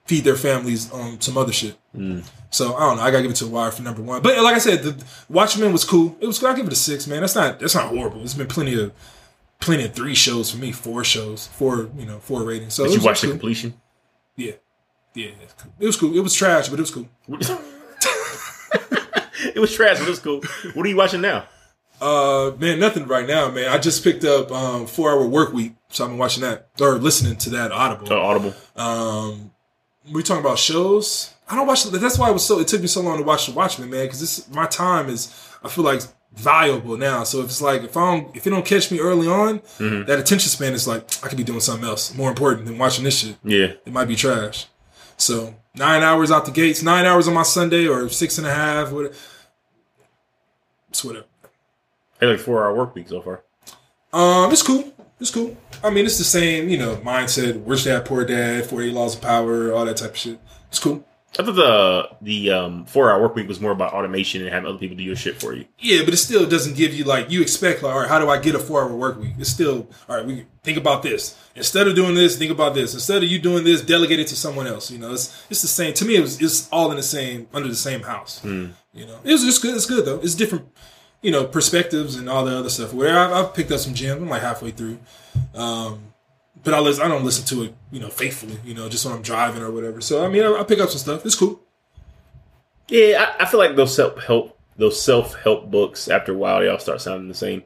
feed 0.05 0.23
their 0.23 0.35
families 0.35 0.91
on 0.91 1.19
some 1.21 1.37
other 1.37 1.53
shit. 1.53 1.75
Mm. 1.95 2.23
So 2.49 2.75
I 2.75 2.79
don't 2.81 2.97
know. 2.97 3.03
I 3.03 3.11
gotta 3.11 3.23
give 3.23 3.31
it 3.31 3.35
to 3.37 3.47
Wire 3.47 3.71
for 3.71 3.81
number 3.81 4.01
one. 4.01 4.21
But 4.21 4.37
like 4.43 4.55
I 4.55 4.59
said, 4.59 4.83
the 4.83 5.03
Watchmen 5.29 5.71
was 5.71 5.83
cool. 5.85 6.17
It 6.19 6.27
was 6.27 6.37
cool. 6.39 6.49
I 6.49 6.55
give 6.55 6.67
it 6.67 6.73
a 6.73 6.75
six, 6.75 7.07
man. 7.07 7.21
That's 7.21 7.35
not 7.35 7.59
that's 7.59 7.75
not 7.75 7.87
horrible. 7.87 8.17
There's 8.19 8.33
been 8.33 8.47
plenty 8.47 8.79
of 8.79 8.91
plenty 9.59 9.85
of 9.85 9.93
three 9.93 10.15
shows 10.15 10.51
for 10.51 10.57
me, 10.57 10.71
four 10.71 11.03
shows, 11.03 11.47
four 11.47 11.89
you 11.97 12.05
know 12.05 12.19
four 12.19 12.43
ratings. 12.43 12.73
So 12.73 12.83
Did 12.85 12.95
you 12.95 13.01
watch 13.05 13.21
the 13.21 13.27
cool. 13.27 13.33
completion? 13.33 13.73
Yeah, 14.35 14.53
yeah, 15.13 15.29
it 15.79 15.85
was 15.85 15.95
cool. 15.97 16.15
It 16.15 16.21
was 16.21 16.33
trash, 16.33 16.69
but 16.69 16.79
it 16.79 16.81
was 16.81 16.91
cool. 16.91 17.07
it 19.55 19.59
was 19.59 19.73
trash, 19.75 19.97
but 19.99 20.07
it 20.07 20.09
was 20.09 20.19
cool. 20.19 20.41
What 20.73 20.85
are 20.85 20.89
you 20.89 20.95
watching 20.97 21.21
now? 21.21 21.45
Uh, 21.99 22.51
man, 22.57 22.79
nothing 22.79 23.05
right 23.07 23.27
now, 23.27 23.49
man. 23.51 23.69
I 23.69 23.77
just 23.77 24.03
picked 24.03 24.23
up 24.25 24.51
um 24.51 24.87
Four 24.87 25.11
Hour 25.11 25.27
Work 25.27 25.53
Week, 25.53 25.73
so 25.89 26.03
I've 26.03 26.09
been 26.09 26.17
watching 26.17 26.41
that 26.41 26.67
or 26.79 26.95
listening 26.97 27.35
to 27.37 27.49
that 27.51 27.71
Audible. 27.71 28.11
Oh, 28.11 28.19
Audible. 28.21 28.53
Um, 28.75 29.51
we 30.11 30.23
talking 30.23 30.43
about 30.43 30.57
shows. 30.57 31.33
I 31.47 31.55
don't 31.55 31.67
watch. 31.67 31.83
That's 31.83 32.17
why 32.17 32.29
it 32.29 32.33
was 32.33 32.45
so. 32.45 32.59
It 32.59 32.67
took 32.67 32.81
me 32.81 32.87
so 32.87 33.01
long 33.01 33.17
to 33.17 33.23
watch 33.23 33.45
the 33.45 33.51
Watchmen, 33.53 33.89
man. 33.91 34.05
Because 34.05 34.19
this 34.19 34.49
my 34.51 34.65
time 34.65 35.09
is. 35.09 35.31
I 35.63 35.67
feel 35.69 35.83
like 35.83 36.01
valuable 36.33 36.97
now. 36.97 37.23
So 37.23 37.39
if 37.41 37.45
it's 37.45 37.61
like 37.61 37.83
if 37.83 37.95
I 37.95 38.15
don't 38.15 38.35
if 38.35 38.47
it 38.47 38.49
don't 38.49 38.65
catch 38.65 38.89
me 38.89 38.99
early 38.99 39.27
on, 39.27 39.59
Mm-hmm. 39.59 40.05
that 40.07 40.17
attention 40.17 40.49
span 40.49 40.73
is 40.73 40.87
like 40.87 41.03
I 41.23 41.27
could 41.27 41.37
be 41.37 41.43
doing 41.43 41.59
something 41.59 41.87
else 41.87 42.15
more 42.15 42.29
important 42.29 42.65
than 42.65 42.79
watching 42.79 43.03
this 43.03 43.19
shit. 43.19 43.35
Yeah. 43.43 43.73
It 43.85 43.91
might 43.93 44.05
be 44.05 44.15
trash. 44.15 44.65
So 45.21 45.53
nine 45.75 46.01
hours 46.01 46.31
out 46.31 46.45
the 46.45 46.51
gates, 46.51 46.81
nine 46.81 47.05
hours 47.05 47.27
on 47.27 47.33
my 47.33 47.43
Sunday, 47.43 47.87
or 47.87 48.09
six 48.09 48.37
and 48.37 48.47
a 48.47 48.53
half. 48.53 48.91
Whatever. 48.91 49.13
It's 50.89 51.03
whatever. 51.03 51.25
Had 52.19 52.29
like 52.29 52.39
four 52.39 52.63
hour 52.63 52.75
work 52.75 52.95
week 52.95 53.09
so 53.09 53.21
far. 53.21 53.43
Um, 54.11 54.51
it's 54.51 54.63
cool. 54.63 54.91
It's 55.19 55.31
cool. 55.31 55.55
I 55.83 55.91
mean, 55.91 56.05
it's 56.05 56.17
the 56.17 56.23
same, 56.23 56.69
you 56.69 56.77
know, 56.77 56.95
mindset. 56.97 57.61
Rich 57.65 57.85
dad, 57.85 58.05
poor 58.05 58.25
dad, 58.25 58.65
48 58.65 58.93
laws 58.93 59.15
of 59.15 59.21
power, 59.21 59.71
all 59.71 59.85
that 59.85 59.97
type 59.97 60.11
of 60.11 60.17
shit. 60.17 60.39
It's 60.69 60.79
cool. 60.79 61.05
I 61.39 61.43
thought 61.43 61.55
the 61.55 62.09
the 62.21 62.51
um, 62.51 62.85
four 62.85 63.09
hour 63.09 63.21
work 63.21 63.35
week 63.35 63.47
was 63.47 63.61
more 63.61 63.71
about 63.71 63.93
automation 63.93 64.41
and 64.41 64.51
having 64.51 64.67
other 64.67 64.77
people 64.77 64.97
do 64.97 65.03
your 65.03 65.15
shit 65.15 65.39
for 65.39 65.53
you. 65.53 65.63
Yeah, 65.79 66.03
but 66.03 66.13
it 66.13 66.17
still 66.17 66.45
doesn't 66.47 66.75
give 66.75 66.93
you 66.93 67.05
like 67.05 67.31
you 67.31 67.41
expect. 67.41 67.83
Like, 67.83 67.93
all 67.93 68.01
right, 68.01 68.09
how 68.09 68.19
do 68.19 68.29
I 68.29 68.37
get 68.37 68.53
a 68.53 68.59
four 68.59 68.81
hour 68.81 68.93
work 68.93 69.17
week? 69.17 69.35
It's 69.39 69.49
still 69.49 69.87
all 70.09 70.17
right. 70.17 70.25
We 70.25 70.45
think 70.63 70.77
about 70.77 71.03
this 71.03 71.37
instead 71.55 71.87
of 71.87 71.95
doing 71.95 72.15
this. 72.15 72.37
Think 72.37 72.51
about 72.51 72.75
this 72.75 72.93
instead 72.93 73.23
of 73.23 73.29
you 73.29 73.39
doing 73.39 73.63
this. 73.63 73.81
Delegate 73.81 74.19
it 74.19 74.27
to 74.27 74.35
someone 74.35 74.67
else. 74.67 74.91
You 74.91 74.97
know, 74.97 75.13
it's 75.13 75.45
it's 75.49 75.61
the 75.61 75.69
same. 75.69 75.93
To 75.93 76.05
me, 76.05 76.17
it 76.17 76.21
was 76.21 76.41
it's 76.41 76.67
all 76.69 76.91
in 76.91 76.97
the 76.97 77.03
same 77.03 77.47
under 77.53 77.69
the 77.69 77.75
same 77.75 78.01
house. 78.01 78.43
You 78.43 79.05
know, 79.05 79.19
it's 79.23 79.43
it's 79.43 79.57
good. 79.57 79.73
It's 79.75 79.85
good 79.85 80.03
though. 80.05 80.19
It's 80.19 80.35
different. 80.35 80.67
You 81.21 81.31
know, 81.31 81.45
perspectives 81.45 82.15
and 82.15 82.27
all 82.27 82.43
the 82.43 82.57
other 82.57 82.69
stuff. 82.69 82.93
Where 82.93 83.17
I've, 83.17 83.31
I've 83.31 83.53
picked 83.53 83.71
up 83.71 83.79
some 83.79 83.93
gems. 83.93 84.21
I'm 84.21 84.27
like 84.27 84.41
halfway 84.41 84.71
through. 84.71 84.97
Um, 85.53 86.10
but 86.63 86.73
I 86.73 86.79
listen, 86.79 87.03
I 87.03 87.07
don't 87.07 87.23
listen 87.23 87.45
to 87.45 87.63
it, 87.63 87.75
you 87.91 87.99
know, 87.99 88.09
faithfully, 88.09 88.57
you 88.63 88.73
know, 88.73 88.89
just 88.89 89.05
when 89.05 89.13
I'm 89.13 89.21
driving 89.21 89.61
or 89.61 89.71
whatever. 89.71 90.01
So 90.01 90.25
I 90.25 90.27
mean, 90.27 90.43
I, 90.43 90.53
I 90.53 90.63
pick 90.63 90.79
up 90.79 90.89
some 90.89 90.99
stuff. 90.99 91.25
It's 91.25 91.35
cool. 91.35 91.61
Yeah, 92.87 93.33
I, 93.39 93.43
I 93.43 93.45
feel 93.45 93.59
like 93.59 93.75
those 93.75 93.95
self 93.95 94.21
help 94.23 94.57
those 94.77 95.01
self 95.01 95.35
help 95.35 95.69
books 95.71 96.07
after 96.07 96.33
a 96.33 96.37
while 96.37 96.59
they 96.59 96.67
all 96.67 96.79
start 96.79 97.01
sounding 97.01 97.27
the 97.27 97.33
same. 97.33 97.63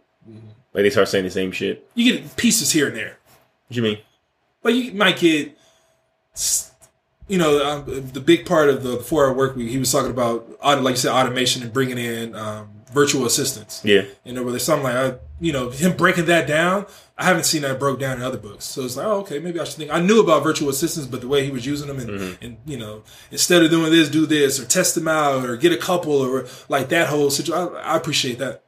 Like 0.73 0.83
they 0.83 0.89
start 0.89 1.07
saying 1.07 1.23
the 1.23 1.31
same 1.31 1.51
shit. 1.51 1.89
You 1.95 2.11
get 2.11 2.35
pieces 2.35 2.71
here 2.71 2.87
and 2.87 2.95
there. 2.97 3.17
What 3.67 3.71
do 3.71 3.75
you 3.77 3.81
mean? 3.81 3.97
like 4.65 4.75
you 4.75 4.93
might 4.93 5.17
get 5.17 5.57
you 7.29 7.37
know 7.37 7.63
um, 7.63 8.09
the 8.11 8.19
big 8.19 8.45
part 8.45 8.67
of 8.67 8.83
the 8.83 8.97
four 8.97 9.25
hour 9.25 9.33
work 9.33 9.55
week 9.55 9.69
he 9.69 9.77
was 9.77 9.91
talking 9.91 10.11
about 10.11 10.49
like 10.61 10.93
you 10.93 10.97
said 10.97 11.11
automation 11.11 11.63
and 11.63 11.71
bringing 11.71 11.97
in 11.97 12.35
um, 12.35 12.67
virtual 12.95 13.25
assistants 13.25 13.81
Yeah. 13.83 14.05
you 14.23 14.33
know 14.33 14.41
where 14.41 14.51
there's 14.51 14.63
something 14.63 14.85
like 14.85 14.95
I, 14.95 15.17
you 15.39 15.53
know 15.53 15.69
him 15.69 15.95
breaking 15.95 16.25
that 16.25 16.47
down 16.47 16.87
i 17.17 17.25
haven't 17.25 17.43
seen 17.43 17.61
that 17.61 17.77
broke 17.77 17.99
down 17.99 18.17
in 18.17 18.23
other 18.23 18.39
books 18.39 18.65
so 18.65 18.83
it's 18.83 18.97
like 18.97 19.05
oh 19.05 19.19
okay 19.19 19.37
maybe 19.37 19.59
i 19.59 19.63
should 19.65 19.75
think 19.75 19.91
i 19.91 19.99
knew 19.99 20.19
about 20.19 20.41
virtual 20.43 20.69
assistants 20.69 21.07
but 21.07 21.21
the 21.21 21.27
way 21.27 21.45
he 21.45 21.51
was 21.51 21.65
using 21.65 21.87
them 21.87 21.99
and, 21.99 22.09
mm-hmm. 22.09 22.43
and 22.43 22.57
you 22.65 22.77
know 22.77 23.03
instead 23.29 23.61
of 23.61 23.69
doing 23.69 23.91
this 23.91 24.09
do 24.09 24.25
this 24.25 24.59
or 24.59 24.65
test 24.65 24.95
them 24.95 25.07
out 25.07 25.45
or 25.45 25.55
get 25.57 25.71
a 25.71 25.77
couple 25.77 26.13
or 26.13 26.47
like 26.69 26.89
that 26.89 27.09
whole 27.09 27.29
situation 27.29 27.75
I, 27.75 27.93
I 27.93 27.97
appreciate 27.97 28.39
that 28.39 28.63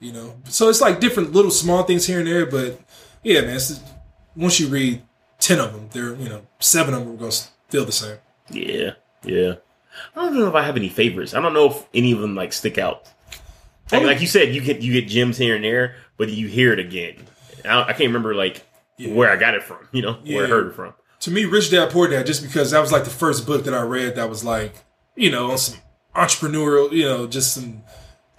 you 0.00 0.12
know 0.12 0.36
so 0.48 0.70
it's 0.70 0.80
like 0.80 1.00
different 1.00 1.32
little 1.32 1.50
small 1.50 1.82
things 1.82 2.06
here 2.06 2.20
and 2.20 2.28
there 2.28 2.46
but 2.46 2.80
yeah, 3.24 3.40
man. 3.40 3.56
It's, 3.56 3.80
once 4.36 4.60
you 4.60 4.68
read 4.68 5.02
ten 5.40 5.58
of 5.58 5.72
them, 5.72 5.88
they're 5.92 6.14
you 6.14 6.28
know 6.28 6.46
seven 6.60 6.94
of 6.94 7.00
them 7.04 7.14
are 7.14 7.16
gonna 7.16 7.32
feel 7.68 7.84
the 7.84 7.92
same. 7.92 8.18
Yeah, 8.50 8.92
yeah. 9.24 9.54
I 10.14 10.24
don't 10.24 10.38
know 10.38 10.48
if 10.48 10.54
I 10.54 10.62
have 10.62 10.76
any 10.76 10.88
favorites. 10.88 11.34
I 11.34 11.40
don't 11.40 11.54
know 11.54 11.70
if 11.70 11.86
any 11.94 12.12
of 12.12 12.20
them 12.20 12.36
like 12.36 12.52
stick 12.52 12.78
out. 12.78 13.10
Like, 13.92 14.02
Oh. 14.02 14.06
like 14.06 14.20
you 14.20 14.26
said, 14.26 14.54
you 14.54 14.60
get 14.60 14.80
you 14.82 14.92
get 14.92 15.08
gems 15.08 15.36
here 15.38 15.54
and 15.56 15.64
there, 15.64 15.96
but 16.16 16.30
you 16.30 16.48
hear 16.48 16.72
it 16.72 16.78
again. 16.78 17.16
I, 17.64 17.82
I 17.82 17.86
can't 17.92 18.00
remember 18.08 18.34
like 18.34 18.64
Yeah. 18.98 19.12
where 19.12 19.30
I 19.30 19.36
got 19.36 19.54
it 19.54 19.62
from. 19.62 19.88
You 19.92 20.02
know, 20.02 20.12
where 20.24 20.44
I 20.44 20.48
heard 20.48 20.68
it 20.68 20.74
from. 20.74 20.94
To 21.20 21.30
me, 21.30 21.44
Rich 21.44 21.70
Dad 21.70 21.90
Poor 21.90 22.08
Dad, 22.08 22.26
just 22.26 22.42
because 22.42 22.70
that 22.72 22.80
was 22.80 22.92
like 22.92 23.04
the 23.04 23.10
first 23.10 23.46
book 23.46 23.64
that 23.64 23.74
I 23.74 23.82
read 23.82 24.16
that 24.16 24.28
was 24.28 24.44
like 24.44 24.74
you 25.16 25.30
know 25.30 25.50
on 25.52 25.58
some 25.58 25.78
entrepreneurial, 26.14 26.90
you 26.92 27.04
know, 27.04 27.26
just 27.26 27.54
some 27.54 27.82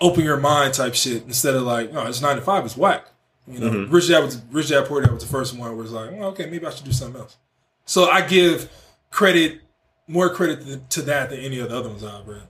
open 0.01 0.23
your 0.23 0.37
mind 0.37 0.73
type 0.73 0.93
shit 0.95 1.23
instead 1.23 1.55
of 1.55 1.63
like, 1.63 1.91
oh, 1.93 2.05
it's 2.07 2.21
nine 2.21 2.35
to 2.35 2.41
five, 2.41 2.65
it's 2.65 2.75
whack. 2.77 3.05
You 3.47 3.59
know, 3.59 3.69
Mhm. 3.69 3.91
Rich 3.93 4.07
Dad 4.09 4.23
was 4.23 4.41
Rich 4.51 4.69
Dad 4.69 4.85
Poor 4.87 5.01
Dad 5.01 5.11
was 5.13 5.23
the 5.23 5.29
first 5.29 5.55
one 5.55 5.75
where 5.75 5.83
it's 5.85 5.93
like, 5.93 6.11
well, 6.11 6.29
okay, 6.29 6.47
maybe 6.47 6.65
I 6.65 6.71
should 6.71 6.85
do 6.85 6.91
something 6.91 7.21
else. 7.21 7.37
So 7.85 8.05
I 8.09 8.21
give 8.21 8.69
credit, 9.11 9.61
more 10.07 10.29
credit 10.29 10.65
to, 10.65 10.77
to 10.77 11.01
that 11.03 11.29
than 11.29 11.39
any 11.39 11.59
of 11.59 11.69
the 11.69 11.77
other 11.77 11.89
ones 11.89 12.03
I've 12.03 12.27
read. 12.27 12.47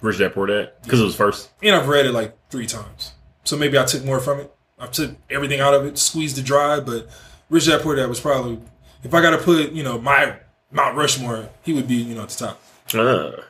Rich 0.00 0.18
Dad 0.18 0.34
Poor 0.34 0.46
Dad 0.46 0.72
because 0.82 1.00
it 1.00 1.04
was 1.04 1.16
first. 1.16 1.50
and 1.62 1.74
I've 1.74 1.88
read 1.88 2.06
it 2.06 2.12
like 2.12 2.36
three 2.50 2.66
times. 2.66 3.12
So 3.44 3.56
maybe 3.56 3.78
I 3.78 3.84
took 3.84 4.04
more 4.04 4.20
from 4.20 4.40
it. 4.40 4.54
I 4.78 4.86
took 4.86 5.16
everything 5.30 5.60
out 5.60 5.74
of 5.74 5.84
it, 5.86 5.98
squeezed 5.98 6.38
it 6.38 6.44
dry. 6.44 6.80
But 6.80 7.08
Rich 7.50 7.66
Dad 7.66 7.80
Poor 7.82 7.96
Dad 7.96 8.08
was 8.08 8.20
probably, 8.20 8.60
if 9.02 9.12
I 9.14 9.20
got 9.22 9.30
to 9.30 9.38
put, 9.38 9.72
you 9.72 9.82
know, 9.82 9.98
my 9.98 10.36
Mount 10.70 10.96
Rushmore, 10.96 11.48
he 11.62 11.72
would 11.72 11.88
be, 11.88 11.96
you 11.96 12.14
know, 12.14 12.22
at 12.22 12.28
the 12.28 12.46
top. 12.46 12.62
Uh, 12.94 13.42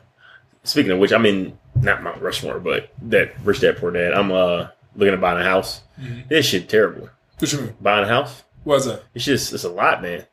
speaking 0.63 0.91
of 0.91 0.99
which, 0.99 1.11
I'm 1.11 1.25
in 1.25 1.57
not 1.75 2.01
Mount 2.01 2.21
Rushmore, 2.21 2.59
but 2.59 2.89
that 3.03 3.33
Rich 3.43 3.59
Dad 3.61 3.77
Poor 3.77 3.91
Dad. 3.91 4.13
I'm 4.13 4.31
uh 4.31 4.67
looking 4.95 5.13
at 5.13 5.21
buying 5.21 5.39
a 5.39 5.43
house. 5.43 5.81
This 6.29 6.45
shit 6.47 6.67
terrible. 6.69 7.09
What 7.37 7.53
you 7.53 7.59
mean? 7.61 7.75
Buying 7.79 8.05
a 8.05 8.07
house, 8.07 8.43
What 8.63 8.77
is 8.77 8.85
that? 8.85 9.03
it's 9.13 9.23
just 9.25 9.53
it's 9.53 9.63
a 9.65 9.69
lot, 9.69 10.01
man. 10.01 10.25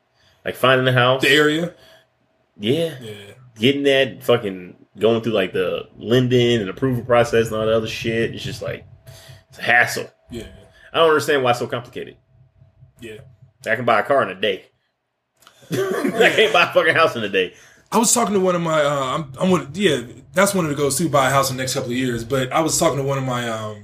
Like 0.43 0.55
finding 0.55 0.87
a 0.87 0.93
house, 0.93 1.21
The 1.21 1.29
area? 1.29 1.73
yeah, 2.57 2.95
Yeah. 3.01 3.13
getting 3.59 3.83
that 3.83 4.23
fucking 4.23 4.76
going 4.99 5.21
through 5.21 5.33
like 5.33 5.53
the 5.53 5.87
lending 5.97 6.61
and 6.61 6.69
approval 6.69 7.03
process 7.03 7.47
and 7.47 7.55
all 7.55 7.65
that 7.65 7.73
other 7.73 7.87
shit. 7.87 8.33
It's 8.33 8.43
just 8.43 8.61
like 8.61 8.85
it's 9.49 9.59
a 9.59 9.61
hassle. 9.61 10.09
Yeah. 10.29 10.47
I 10.93 10.97
don't 10.97 11.09
understand 11.09 11.43
why 11.43 11.51
it's 11.51 11.59
so 11.59 11.67
complicated. 11.67 12.17
Yeah. 12.99 13.19
I 13.65 13.75
can 13.75 13.85
buy 13.85 13.99
a 13.99 14.03
car 14.03 14.23
in 14.23 14.29
a 14.29 14.39
day. 14.39 14.65
I 15.71 16.31
can't 16.35 16.53
buy 16.53 16.69
a 16.69 16.73
fucking 16.73 16.95
house 16.95 17.15
in 17.15 17.23
a 17.23 17.29
day. 17.29 17.53
I 17.91 17.97
was 17.97 18.13
talking 18.13 18.33
to 18.33 18.39
one 18.39 18.55
of 18.55 18.61
my, 18.61 18.81
uh, 18.83 19.17
I'm, 19.17 19.31
I'm 19.39 19.49
one, 19.49 19.69
yeah, 19.73 20.01
that's 20.33 20.53
one 20.53 20.65
of 20.65 20.69
the 20.69 20.75
goals 20.75 20.97
to 20.97 21.09
buy 21.09 21.27
a 21.27 21.31
house 21.31 21.49
in 21.49 21.57
the 21.57 21.63
next 21.63 21.73
couple 21.73 21.91
of 21.91 21.97
years. 21.97 22.23
But 22.23 22.51
I 22.51 22.59
was 22.61 22.77
talking 22.77 22.97
to 22.97 23.03
one 23.03 23.17
of 23.17 23.23
my 23.23 23.47
um, 23.47 23.83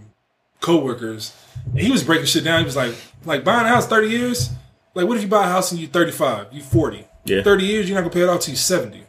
coworkers, 0.60 1.34
and 1.72 1.80
he 1.80 1.92
was 1.92 2.04
breaking 2.04 2.26
shit 2.26 2.44
down. 2.44 2.60
He 2.60 2.66
was 2.66 2.76
like, 2.76 2.96
like 3.24 3.44
buying 3.44 3.66
a 3.66 3.70
house 3.70 3.88
30 3.88 4.10
years? 4.10 4.50
Like, 4.94 5.08
what 5.08 5.18
if 5.18 5.24
you 5.24 5.30
buy 5.30 5.46
a 5.46 5.50
house 5.50 5.72
and 5.72 5.80
you're 5.80 5.90
35, 5.90 6.48
you 6.52 6.62
40? 6.62 7.08
Yeah. 7.26 7.44
30 7.44 7.66
years, 7.66 7.90
you're 7.90 7.96
not 7.96 8.02
gonna 8.02 8.14
pay 8.14 8.22
it 8.22 8.30
off 8.30 8.42
till 8.42 8.52
you 8.52 8.58
70. 8.58 9.03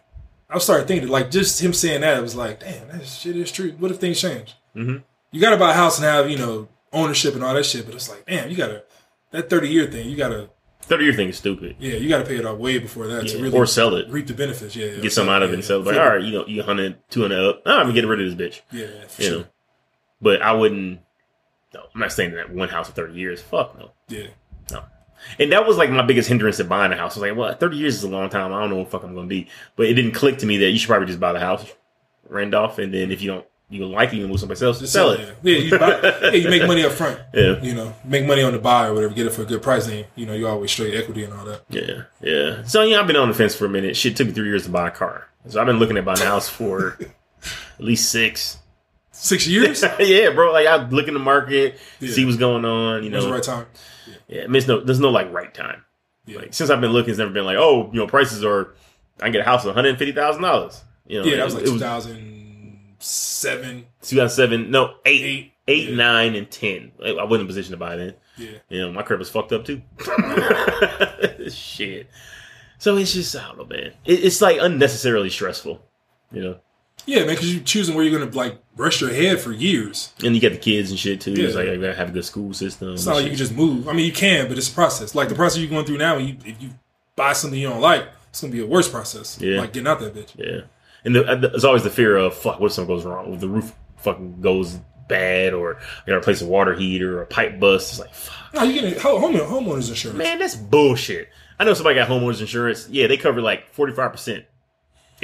I 0.54 0.58
started 0.58 0.86
thinking, 0.88 1.08
like, 1.08 1.30
just 1.30 1.60
him 1.62 1.72
saying 1.72 2.02
that, 2.02 2.18
it 2.18 2.22
was 2.22 2.36
like, 2.36 2.60
damn, 2.60 2.88
that 2.88 3.06
shit 3.06 3.36
is 3.36 3.50
true. 3.50 3.72
What 3.78 3.90
if 3.90 3.98
things 3.98 4.20
change? 4.20 4.54
Mhm. 4.76 5.02
You 5.32 5.40
gotta 5.40 5.56
buy 5.56 5.70
a 5.70 5.74
house 5.74 5.98
and 5.98 6.04
have, 6.06 6.30
you 6.30 6.38
know, 6.38 6.68
ownership 6.92 7.34
and 7.34 7.42
all 7.42 7.54
that 7.54 7.64
shit, 7.66 7.86
but 7.86 7.94
it's 7.94 8.08
like, 8.08 8.24
damn, 8.26 8.50
you 8.50 8.56
gotta, 8.56 8.84
that 9.32 9.50
30 9.50 9.68
year 9.68 9.86
thing, 9.90 10.08
you 10.08 10.16
gotta, 10.16 10.50
Thirty 10.82 11.04
year 11.04 11.14
thing 11.14 11.30
is 11.30 11.38
stupid. 11.38 11.76
yeah, 11.78 11.94
you 11.94 12.10
gotta 12.10 12.26
pay 12.26 12.36
it 12.36 12.44
off 12.44 12.58
way 12.58 12.78
before 12.78 13.06
that 13.06 13.26
to 13.26 13.38
really 13.42 13.56
Or 13.56 13.64
sell 13.66 13.94
it. 13.96 14.06
reap 14.10 14.26
the 14.26 14.34
benefits. 14.34 14.76
Yeah, 14.76 14.86
yeah. 14.86 15.00
Get 15.00 15.14
some 15.14 15.30
out 15.30 15.42
of 15.42 15.50
it 15.50 15.54
and 15.54 15.64
sell 15.64 15.80
it. 15.80 15.86
Like, 15.86 15.96
all 15.96 16.06
right, 16.10 16.22
you 16.22 16.30
know, 16.32 16.46
you 16.46 16.58
100, 16.58 16.98
200 17.08 17.38
up. 17.48 17.62
Oh, 17.64 17.78
I'm 17.80 17.94
getting 17.94 18.10
rid 18.10 18.20
of 18.20 18.36
this 18.36 18.48
bitch. 18.48 18.60
Yeah, 18.70 18.86
You 19.18 19.24
sure. 19.24 19.38
know. 19.38 19.44
But 20.20 20.42
I 20.42 20.52
wouldn't. 20.52 21.00
No, 21.72 21.80
I'm 21.94 22.00
not 22.02 22.12
saying 22.12 22.34
that 22.34 22.52
one 22.52 22.68
house 22.68 22.88
for 22.88 22.92
30 22.94 23.14
years. 23.14 23.40
Fuck 23.40 23.78
no. 23.78 23.92
Yeah. 24.08 24.26
And 25.38 25.52
that 25.52 25.66
was 25.66 25.76
like 25.76 25.90
my 25.90 26.02
biggest 26.02 26.28
hindrance 26.28 26.58
to 26.58 26.64
buying 26.64 26.92
a 26.92 26.96
house. 26.96 27.16
I 27.16 27.20
was 27.20 27.28
like, 27.28 27.38
well, 27.38 27.54
30 27.54 27.76
years 27.76 27.96
is 27.96 28.04
a 28.04 28.08
long 28.08 28.30
time. 28.30 28.52
I 28.52 28.60
don't 28.60 28.70
know 28.70 28.76
what 28.76 28.84
the 28.84 28.90
fuck 28.90 29.04
I'm 29.04 29.14
going 29.14 29.28
to 29.28 29.34
be. 29.34 29.48
But 29.76 29.86
it 29.86 29.94
didn't 29.94 30.12
click 30.12 30.38
to 30.38 30.46
me 30.46 30.58
that 30.58 30.70
you 30.70 30.78
should 30.78 30.88
probably 30.88 31.06
just 31.06 31.20
buy 31.20 31.32
the 31.32 31.40
house, 31.40 31.66
rent 32.28 32.54
off, 32.54 32.78
and 32.78 32.92
then 32.92 33.10
if 33.10 33.22
you 33.22 33.30
don't, 33.30 33.46
you 33.70 33.80
don't 33.80 33.92
like 33.92 34.12
it, 34.12 34.16
you 34.16 34.22
can 34.22 34.30
move 34.30 34.38
someplace 34.38 34.62
else, 34.62 34.78
Just 34.78 34.92
sell 34.92 35.10
it. 35.10 35.36
Yeah, 35.42 35.56
you, 35.56 35.78
buy, 35.78 36.00
yeah, 36.22 36.30
you 36.32 36.48
make 36.50 36.66
money 36.66 36.84
up 36.84 36.92
front. 36.92 37.18
Yeah. 37.32 37.60
You 37.60 37.74
know, 37.74 37.94
make 38.04 38.26
money 38.26 38.42
on 38.42 38.52
the 38.52 38.58
buy 38.58 38.86
or 38.86 38.94
whatever, 38.94 39.14
get 39.14 39.26
it 39.26 39.32
for 39.32 39.42
a 39.42 39.46
good 39.46 39.62
price, 39.62 39.88
and 39.88 40.06
you 40.14 40.26
know, 40.26 40.34
you 40.34 40.46
always 40.46 40.70
straight 40.70 40.94
equity 40.94 41.24
and 41.24 41.32
all 41.32 41.44
that. 41.46 41.62
Yeah, 41.70 42.02
yeah. 42.20 42.62
So 42.64 42.82
yeah, 42.82 43.00
I've 43.00 43.06
been 43.06 43.16
on 43.16 43.28
the 43.28 43.34
fence 43.34 43.54
for 43.54 43.64
a 43.64 43.68
minute. 43.68 43.96
Shit 43.96 44.16
took 44.16 44.28
me 44.28 44.32
three 44.32 44.48
years 44.48 44.64
to 44.64 44.70
buy 44.70 44.88
a 44.88 44.90
car. 44.90 45.28
So 45.48 45.60
I've 45.60 45.66
been 45.66 45.78
looking 45.78 45.96
at 45.96 46.04
buying 46.04 46.20
a 46.20 46.24
house 46.24 46.48
for 46.48 46.98
at 47.78 47.84
least 47.84 48.10
six. 48.10 48.58
Six 49.16 49.46
years? 49.46 49.84
yeah, 50.00 50.30
bro. 50.30 50.52
Like 50.52 50.66
I 50.66 50.76
look 50.88 51.06
in 51.08 51.14
the 51.14 51.20
market, 51.20 51.78
Yeah. 52.00 52.10
see 52.12 52.24
what's 52.24 52.36
going 52.36 52.64
on. 52.64 53.04
You 53.04 53.10
know, 53.10 53.24
the 53.26 53.32
right 53.32 53.42
time? 53.42 53.66
yeah. 54.26 54.42
I 54.42 54.46
mean, 54.46 54.56
it's 54.56 54.66
no, 54.66 54.80
there's 54.80 55.00
no 55.00 55.10
like 55.10 55.32
right 55.32 55.52
time. 55.54 55.84
Yeah. 56.26 56.38
Like 56.40 56.54
since 56.54 56.70
I've 56.70 56.80
been 56.80 56.90
looking, 56.92 57.10
it's 57.10 57.18
never 57.18 57.30
been 57.30 57.44
like, 57.44 57.56
oh, 57.58 57.90
you 57.92 58.00
know, 58.00 58.06
prices 58.06 58.44
are. 58.44 58.74
I 59.20 59.24
can 59.26 59.32
get 59.32 59.42
a 59.42 59.44
house 59.44 59.62
for 59.62 59.68
one 59.68 59.76
hundred 59.76 59.98
fifty 59.98 60.12
thousand 60.12 60.42
dollars. 60.42 60.82
You 61.06 61.20
know, 61.20 61.26
Yeah, 61.26 61.36
that 61.36 61.44
was 61.44 61.54
like 61.54 61.64
2007, 61.64 63.86
2007. 64.02 64.70
No, 64.70 64.94
eight, 65.04 65.22
eight. 65.22 65.52
eight, 65.68 65.88
Yeah. 65.90 65.96
nine, 65.96 66.34
and 66.34 66.50
ten. 66.50 66.92
Like, 66.98 67.16
I 67.18 67.24
wasn't 67.24 67.40
in 67.40 67.40
a 67.42 67.46
position 67.46 67.70
to 67.72 67.76
buy 67.76 67.96
then. 67.96 68.14
Yeah. 68.36 68.50
You 68.68 68.78
know, 68.80 68.92
my 68.92 69.02
crib 69.02 69.20
was 69.20 69.30
fucked 69.30 69.52
up 69.52 69.64
too. 69.64 69.80
Shit. 71.50 72.08
So 72.78 72.96
it's 72.96 73.12
just 73.14 73.36
I 73.36 73.46
don't 73.48 73.58
know, 73.58 73.64
man. 73.66 73.92
It, 74.04 74.24
it's 74.24 74.40
like 74.40 74.58
unnecessarily 74.60 75.30
stressful. 75.30 75.80
You 76.32 76.42
know, 76.42 76.56
Yeah, 77.06 77.20
man, 77.20 77.28
because 77.28 77.52
you're 77.54 77.62
choosing 77.64 77.94
where 77.94 78.04
you're 78.04 78.18
going 78.18 78.30
to, 78.30 78.36
like, 78.36 78.58
rest 78.76 79.00
your 79.00 79.10
head 79.12 79.38
for 79.40 79.52
years. 79.52 80.12
and 80.24 80.34
you 80.34 80.40
got 80.40 80.52
the 80.52 80.58
kids 80.58 80.90
and 80.90 80.98
shit 80.98 81.20
too. 81.20 81.32
It's 81.32 81.54
Yeah. 81.54 81.60
like 81.60 81.68
I 81.68 81.76
gotta 81.76 81.94
have 81.94 82.08
a 82.08 82.12
good 82.12 82.24
school 82.24 82.52
system. 82.54 82.94
It's 82.94 83.06
not 83.06 83.16
like 83.16 83.24
you 83.24 83.30
can 83.30 83.38
just 83.38 83.52
move. 83.54 83.88
I 83.88 83.92
mean, 83.92 84.06
you 84.06 84.12
can, 84.12 84.48
but 84.48 84.56
it's 84.58 84.70
a 84.70 84.74
process. 84.74 85.14
Like, 85.14 85.28
the 85.28 85.34
process 85.34 85.58
you're 85.60 85.70
going 85.70 85.84
through 85.86 85.98
now, 85.98 86.16
you, 86.16 86.36
if 86.44 86.60
you 86.62 86.70
buy 87.16 87.32
something 87.34 87.58
you 87.58 87.68
don't 87.68 87.80
like, 87.80 88.06
it's 88.30 88.40
going 88.40 88.50
to 88.52 88.56
be 88.56 88.62
a 88.64 88.66
worse 88.66 88.88
process. 88.88 89.38
Yeah. 89.40 89.60
Like, 89.60 89.72
getting 89.72 89.86
out 89.86 90.00
that 90.00 90.14
bitch. 90.14 90.32
Yeah, 90.36 90.62
and 91.04 91.14
the, 91.14 91.24
uh, 91.26 91.34
there's 91.36 91.64
always 91.64 91.82
the 91.84 91.90
fear 91.90 92.16
of 92.16 92.34
fuck. 92.34 92.58
What 92.58 92.66
if 92.68 92.72
something 92.72 92.94
goes 92.94 93.04
wrong? 93.04 93.32
If 93.34 93.40
the 93.40 93.48
roof 93.48 93.72
fucking 93.98 94.40
goes 94.40 94.78
bad, 95.08 95.52
or 95.52 95.72
you 95.72 95.78
gotta 96.12 96.18
replace 96.18 96.40
a 96.40 96.46
water 96.46 96.74
heater, 96.74 97.18
or 97.18 97.22
a 97.22 97.26
pipe 97.26 97.60
bust. 97.60 97.90
It's 97.92 98.00
like 98.00 98.14
fuck. 98.14 98.54
No, 98.54 98.62
you 98.62 98.80
get 98.80 98.98
home, 99.02 99.34
homeowner's 99.34 99.90
insurance. 99.90 100.16
Man, 100.18 100.38
that's 100.38 100.56
bullshit. 100.56 101.28
I 101.60 101.64
know 101.64 101.74
somebody 101.74 101.96
got 101.96 102.08
homeowners 102.08 102.40
insurance. 102.40 102.88
Yeah, 102.88 103.06
they 103.06 103.16
cover 103.18 103.40
like 103.42 103.70
forty 103.74 103.92
five 103.92 104.12
percent, 104.12 104.44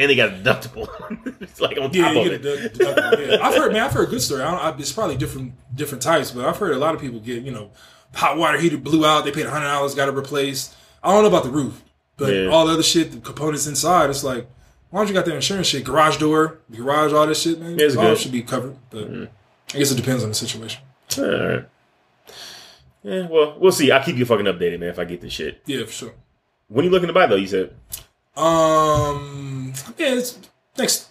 and 0.00 0.10
they 0.10 0.16
got 0.16 0.30
a 0.30 0.32
deductible. 0.32 0.88
it's 1.40 1.60
like 1.60 1.76
on 1.76 1.84
top 1.84 1.94
Yeah, 1.94 2.10
of 2.10 2.14
you 2.26 2.32
it. 2.32 2.42
get 2.42 2.64
a 2.64 2.68
deductible. 2.70 3.30
Yeah. 3.30 3.46
I've 3.46 3.54
heard, 3.54 3.72
man, 3.72 3.82
I've 3.82 3.92
heard 3.92 4.08
a 4.08 4.10
good 4.10 4.22
story. 4.22 4.42
I 4.42 4.50
don't, 4.50 4.60
I, 4.60 4.78
it's 4.78 4.92
probably 4.92 5.16
different 5.16 5.54
different 5.74 6.02
types, 6.02 6.30
but 6.30 6.46
I've 6.46 6.56
heard 6.56 6.72
a 6.72 6.78
lot 6.78 6.94
of 6.94 7.00
people 7.00 7.20
get, 7.20 7.42
you 7.42 7.52
know, 7.52 7.70
hot 8.14 8.36
water 8.38 8.58
heater 8.58 8.78
blew 8.78 9.04
out. 9.04 9.24
They 9.24 9.30
paid 9.32 9.46
hundred 9.46 9.66
dollars, 9.66 9.94
got 9.94 10.08
it 10.08 10.12
replaced. 10.12 10.74
I 11.02 11.12
don't 11.12 11.22
know 11.22 11.28
about 11.28 11.44
the 11.44 11.50
roof, 11.50 11.82
but 12.16 12.32
Yeah. 12.32 12.48
all 12.50 12.66
the 12.66 12.72
other 12.72 12.82
shit, 12.82 13.12
the 13.12 13.18
components 13.20 13.66
inside, 13.66 14.10
it's 14.10 14.24
like, 14.24 14.48
why 14.90 15.00
don't 15.00 15.08
you 15.08 15.14
got 15.14 15.24
that 15.26 15.34
insurance 15.34 15.66
shit? 15.68 15.84
Garage 15.84 16.16
door, 16.18 16.58
garage, 16.74 17.12
all 17.12 17.26
this 17.26 17.42
shit, 17.42 17.60
man. 17.60 17.78
It's 17.78 17.96
all 17.96 18.02
good. 18.04 18.18
Should 18.18 18.32
be 18.32 18.42
covered, 18.42 18.76
but 18.90 19.10
mm. 19.10 19.28
I 19.74 19.78
guess 19.78 19.90
it 19.92 19.96
depends 19.96 20.22
on 20.22 20.30
the 20.30 20.34
situation. 20.34 20.82
All 21.18 21.24
right. 21.24 21.68
Yeah, 23.02 23.28
well, 23.28 23.56
we'll 23.58 23.72
see. 23.72 23.90
I'll 23.90 24.02
keep 24.04 24.16
you 24.16 24.26
fucking 24.26 24.46
updated, 24.46 24.80
man. 24.80 24.90
If 24.90 24.98
I 24.98 25.04
get 25.04 25.20
this 25.20 25.32
shit. 25.32 25.62
Yeah, 25.66 25.84
for 25.84 25.92
sure. 25.92 26.12
When 26.68 26.84
you 26.84 26.90
looking 26.90 27.06
to 27.08 27.12
buy 27.12 27.26
though? 27.26 27.36
You 27.36 27.46
said. 27.46 27.74
Um, 28.40 29.72
yeah, 29.98 30.14
it's 30.14 30.38
next 30.78 31.08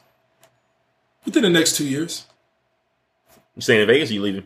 within 1.25 1.43
the 1.43 1.49
next 1.49 1.75
two 1.75 1.85
years. 1.87 2.25
You 3.55 3.61
staying 3.61 3.81
in 3.81 3.87
Vegas? 3.87 4.09
Or 4.09 4.13
you 4.13 4.21
leaving? 4.21 4.43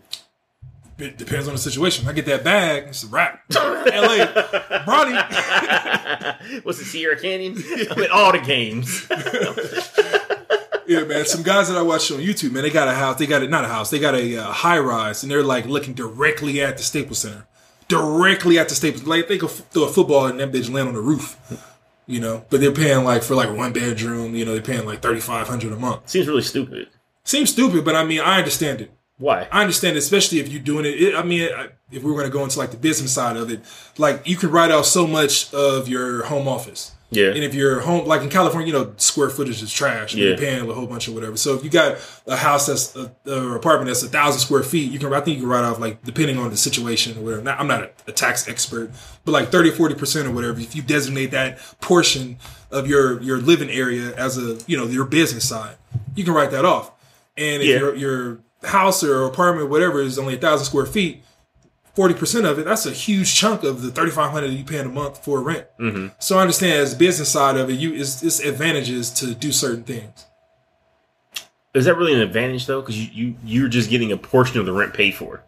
It 0.99 1.17
depends 1.17 1.47
on 1.47 1.53
the 1.53 1.59
situation. 1.59 2.07
I 2.07 2.13
get 2.13 2.25
that 2.27 2.43
bag, 2.43 2.85
it's 2.89 3.03
a 3.03 3.07
wrap. 3.07 3.41
LA, 3.53 4.25
Brody. 4.85 5.13
What's 6.63 6.79
the 6.79 6.85
Sierra 6.85 7.19
Canyon? 7.19 7.61
I'm 7.89 8.03
at 8.03 8.11
all 8.11 8.31
the 8.31 8.39
games. 8.39 9.07
Yeah, 10.85 11.05
man. 11.05 11.25
Some 11.25 11.43
guys 11.43 11.69
that 11.69 11.77
I 11.77 11.81
watched 11.81 12.11
on 12.11 12.17
YouTube, 12.17 12.51
man, 12.51 12.63
they 12.63 12.69
got 12.69 12.89
a 12.89 12.93
house. 12.93 13.17
They 13.17 13.25
got 13.25 13.41
it, 13.41 13.49
not 13.49 13.63
a 13.63 13.69
house. 13.69 13.89
They 13.89 13.99
got 13.99 14.15
a 14.15 14.35
uh, 14.37 14.51
high 14.51 14.79
rise, 14.79 15.23
and 15.23 15.31
they're 15.31 15.41
like 15.41 15.65
looking 15.65 15.93
directly 15.93 16.61
at 16.61 16.75
the 16.75 16.83
Staples 16.83 17.19
Center, 17.19 17.47
directly 17.87 18.59
at 18.59 18.67
the 18.67 18.75
Staples. 18.75 19.03
Like 19.03 19.29
they 19.29 19.37
could 19.37 19.49
f- 19.49 19.65
throw 19.69 19.85
a 19.85 19.87
football 19.87 20.25
and 20.25 20.41
that 20.41 20.51
bitch 20.51 20.69
land 20.69 20.89
on 20.89 20.95
the 20.95 20.99
roof, 20.99 21.37
you 22.07 22.19
know. 22.19 22.45
But 22.49 22.61
they're 22.61 22.71
paying 22.71 23.03
like 23.03 23.23
for 23.23 23.35
like 23.35 23.55
one 23.55 23.73
bedroom, 23.73 24.35
you 24.35 24.45
know, 24.45 24.53
they're 24.53 24.61
paying 24.61 24.85
like 24.85 25.01
thirty 25.01 25.19
five 25.19 25.47
hundred 25.47 25.73
a 25.73 25.77
month. 25.77 26.09
Seems 26.09 26.27
really 26.27 26.41
stupid. 26.41 26.89
Seems 27.23 27.51
stupid, 27.51 27.85
but 27.85 27.95
I 27.95 28.03
mean, 28.03 28.19
I 28.19 28.37
understand 28.37 28.81
it. 28.81 28.91
Why? 29.17 29.47
I 29.51 29.61
understand, 29.61 29.95
it, 29.95 29.99
especially 29.99 30.39
if 30.39 30.49
you're 30.49 30.61
doing 30.61 30.85
it. 30.85 31.01
it 31.01 31.15
I 31.15 31.23
mean, 31.23 31.49
if 31.91 32.03
we 32.03 32.11
are 32.11 32.15
going 32.15 32.25
to 32.25 32.31
go 32.31 32.43
into 32.43 32.59
like 32.59 32.71
the 32.71 32.77
business 32.77 33.13
side 33.13 33.37
of 33.37 33.49
it, 33.49 33.61
like 33.97 34.27
you 34.27 34.35
can 34.35 34.51
write 34.51 34.71
out 34.71 34.85
so 34.85 35.07
much 35.07 35.53
of 35.53 35.87
your 35.87 36.25
home 36.25 36.47
office. 36.47 36.91
Yeah. 37.15 37.27
And 37.29 37.43
if 37.43 37.53
you're 37.53 37.79
home, 37.81 38.05
like 38.05 38.21
in 38.21 38.29
California, 38.29 38.67
you 38.67 38.73
know, 38.73 38.93
square 38.97 39.29
footage 39.29 39.61
is 39.61 39.71
trash. 39.71 40.13
Yeah. 40.15 40.29
You're 40.29 40.37
paying 40.37 40.69
a 40.69 40.73
whole 40.73 40.87
bunch 40.87 41.07
of 41.07 41.13
whatever. 41.13 41.37
So 41.37 41.55
if 41.55 41.63
you 41.63 41.69
got 41.69 41.97
a 42.27 42.35
house 42.35 42.67
that's 42.67 42.95
a, 42.95 43.11
or 43.27 43.55
apartment 43.55 43.87
that's 43.87 44.03
a 44.03 44.07
thousand 44.07 44.39
square 44.41 44.63
feet, 44.63 44.91
you 44.91 44.99
can, 44.99 45.13
I 45.13 45.19
think 45.21 45.37
you 45.37 45.43
can 45.43 45.49
write 45.49 45.63
off 45.63 45.79
like, 45.79 46.03
depending 46.03 46.37
on 46.37 46.49
the 46.49 46.57
situation 46.57 47.17
or 47.17 47.21
whatever. 47.21 47.41
Now, 47.43 47.57
I'm 47.57 47.67
not 47.67 47.83
a, 47.83 47.91
a 48.07 48.11
tax 48.11 48.47
expert, 48.47 48.91
but 49.25 49.31
like 49.31 49.49
30 49.49 49.69
or 49.69 49.89
40% 49.89 50.25
or 50.25 50.31
whatever, 50.31 50.59
if 50.59 50.75
you 50.75 50.81
designate 50.81 51.31
that 51.31 51.59
portion 51.81 52.37
of 52.71 52.87
your, 52.87 53.21
your 53.21 53.37
living 53.37 53.69
area 53.69 54.15
as 54.15 54.37
a, 54.37 54.57
you 54.67 54.75
know, 54.77 54.85
your 54.85 55.05
business 55.05 55.47
side, 55.47 55.75
you 56.15 56.23
can 56.23 56.33
write 56.33 56.51
that 56.51 56.65
off. 56.65 56.91
And 57.37 57.61
if 57.63 57.67
Yeah. 57.69 57.77
your, 57.79 57.95
your 57.95 58.39
house 58.63 59.03
or 59.03 59.25
apartment, 59.25 59.69
whatever, 59.69 60.01
is 60.01 60.17
only 60.17 60.35
a 60.35 60.37
thousand 60.37 60.65
square 60.65 60.85
feet, 60.85 61.23
forty 61.93 62.13
percent 62.13 62.45
of 62.45 62.59
it, 62.59 62.65
that's 62.65 62.85
a 62.85 62.91
huge 62.91 63.33
chunk 63.33 63.63
of 63.63 63.81
the 63.81 63.91
thirty 63.91 64.11
five 64.11 64.31
hundred 64.31 64.51
you 64.51 64.63
paying 64.63 64.85
a 64.85 64.89
month 64.89 65.23
for 65.23 65.41
rent. 65.41 65.67
Mm-hmm. 65.79 66.07
So 66.19 66.37
I 66.37 66.41
understand 66.41 66.73
as 66.73 66.95
business 66.95 67.31
side 67.31 67.57
of 67.57 67.69
it, 67.69 67.73
you 67.73 67.93
it's, 67.93 68.23
it's 68.23 68.39
advantages 68.39 69.09
to 69.11 69.33
do 69.33 69.51
certain 69.51 69.83
things. 69.83 70.25
Is 71.73 71.85
that 71.85 71.97
really 71.97 72.13
an 72.13 72.21
advantage 72.21 72.65
though? 72.67 72.81
Because 72.81 72.99
you, 72.99 73.09
you 73.13 73.35
you're 73.43 73.69
just 73.69 73.89
getting 73.89 74.11
a 74.11 74.17
portion 74.17 74.59
of 74.59 74.65
the 74.65 74.73
rent 74.73 74.93
paid 74.93 75.15
for. 75.15 75.43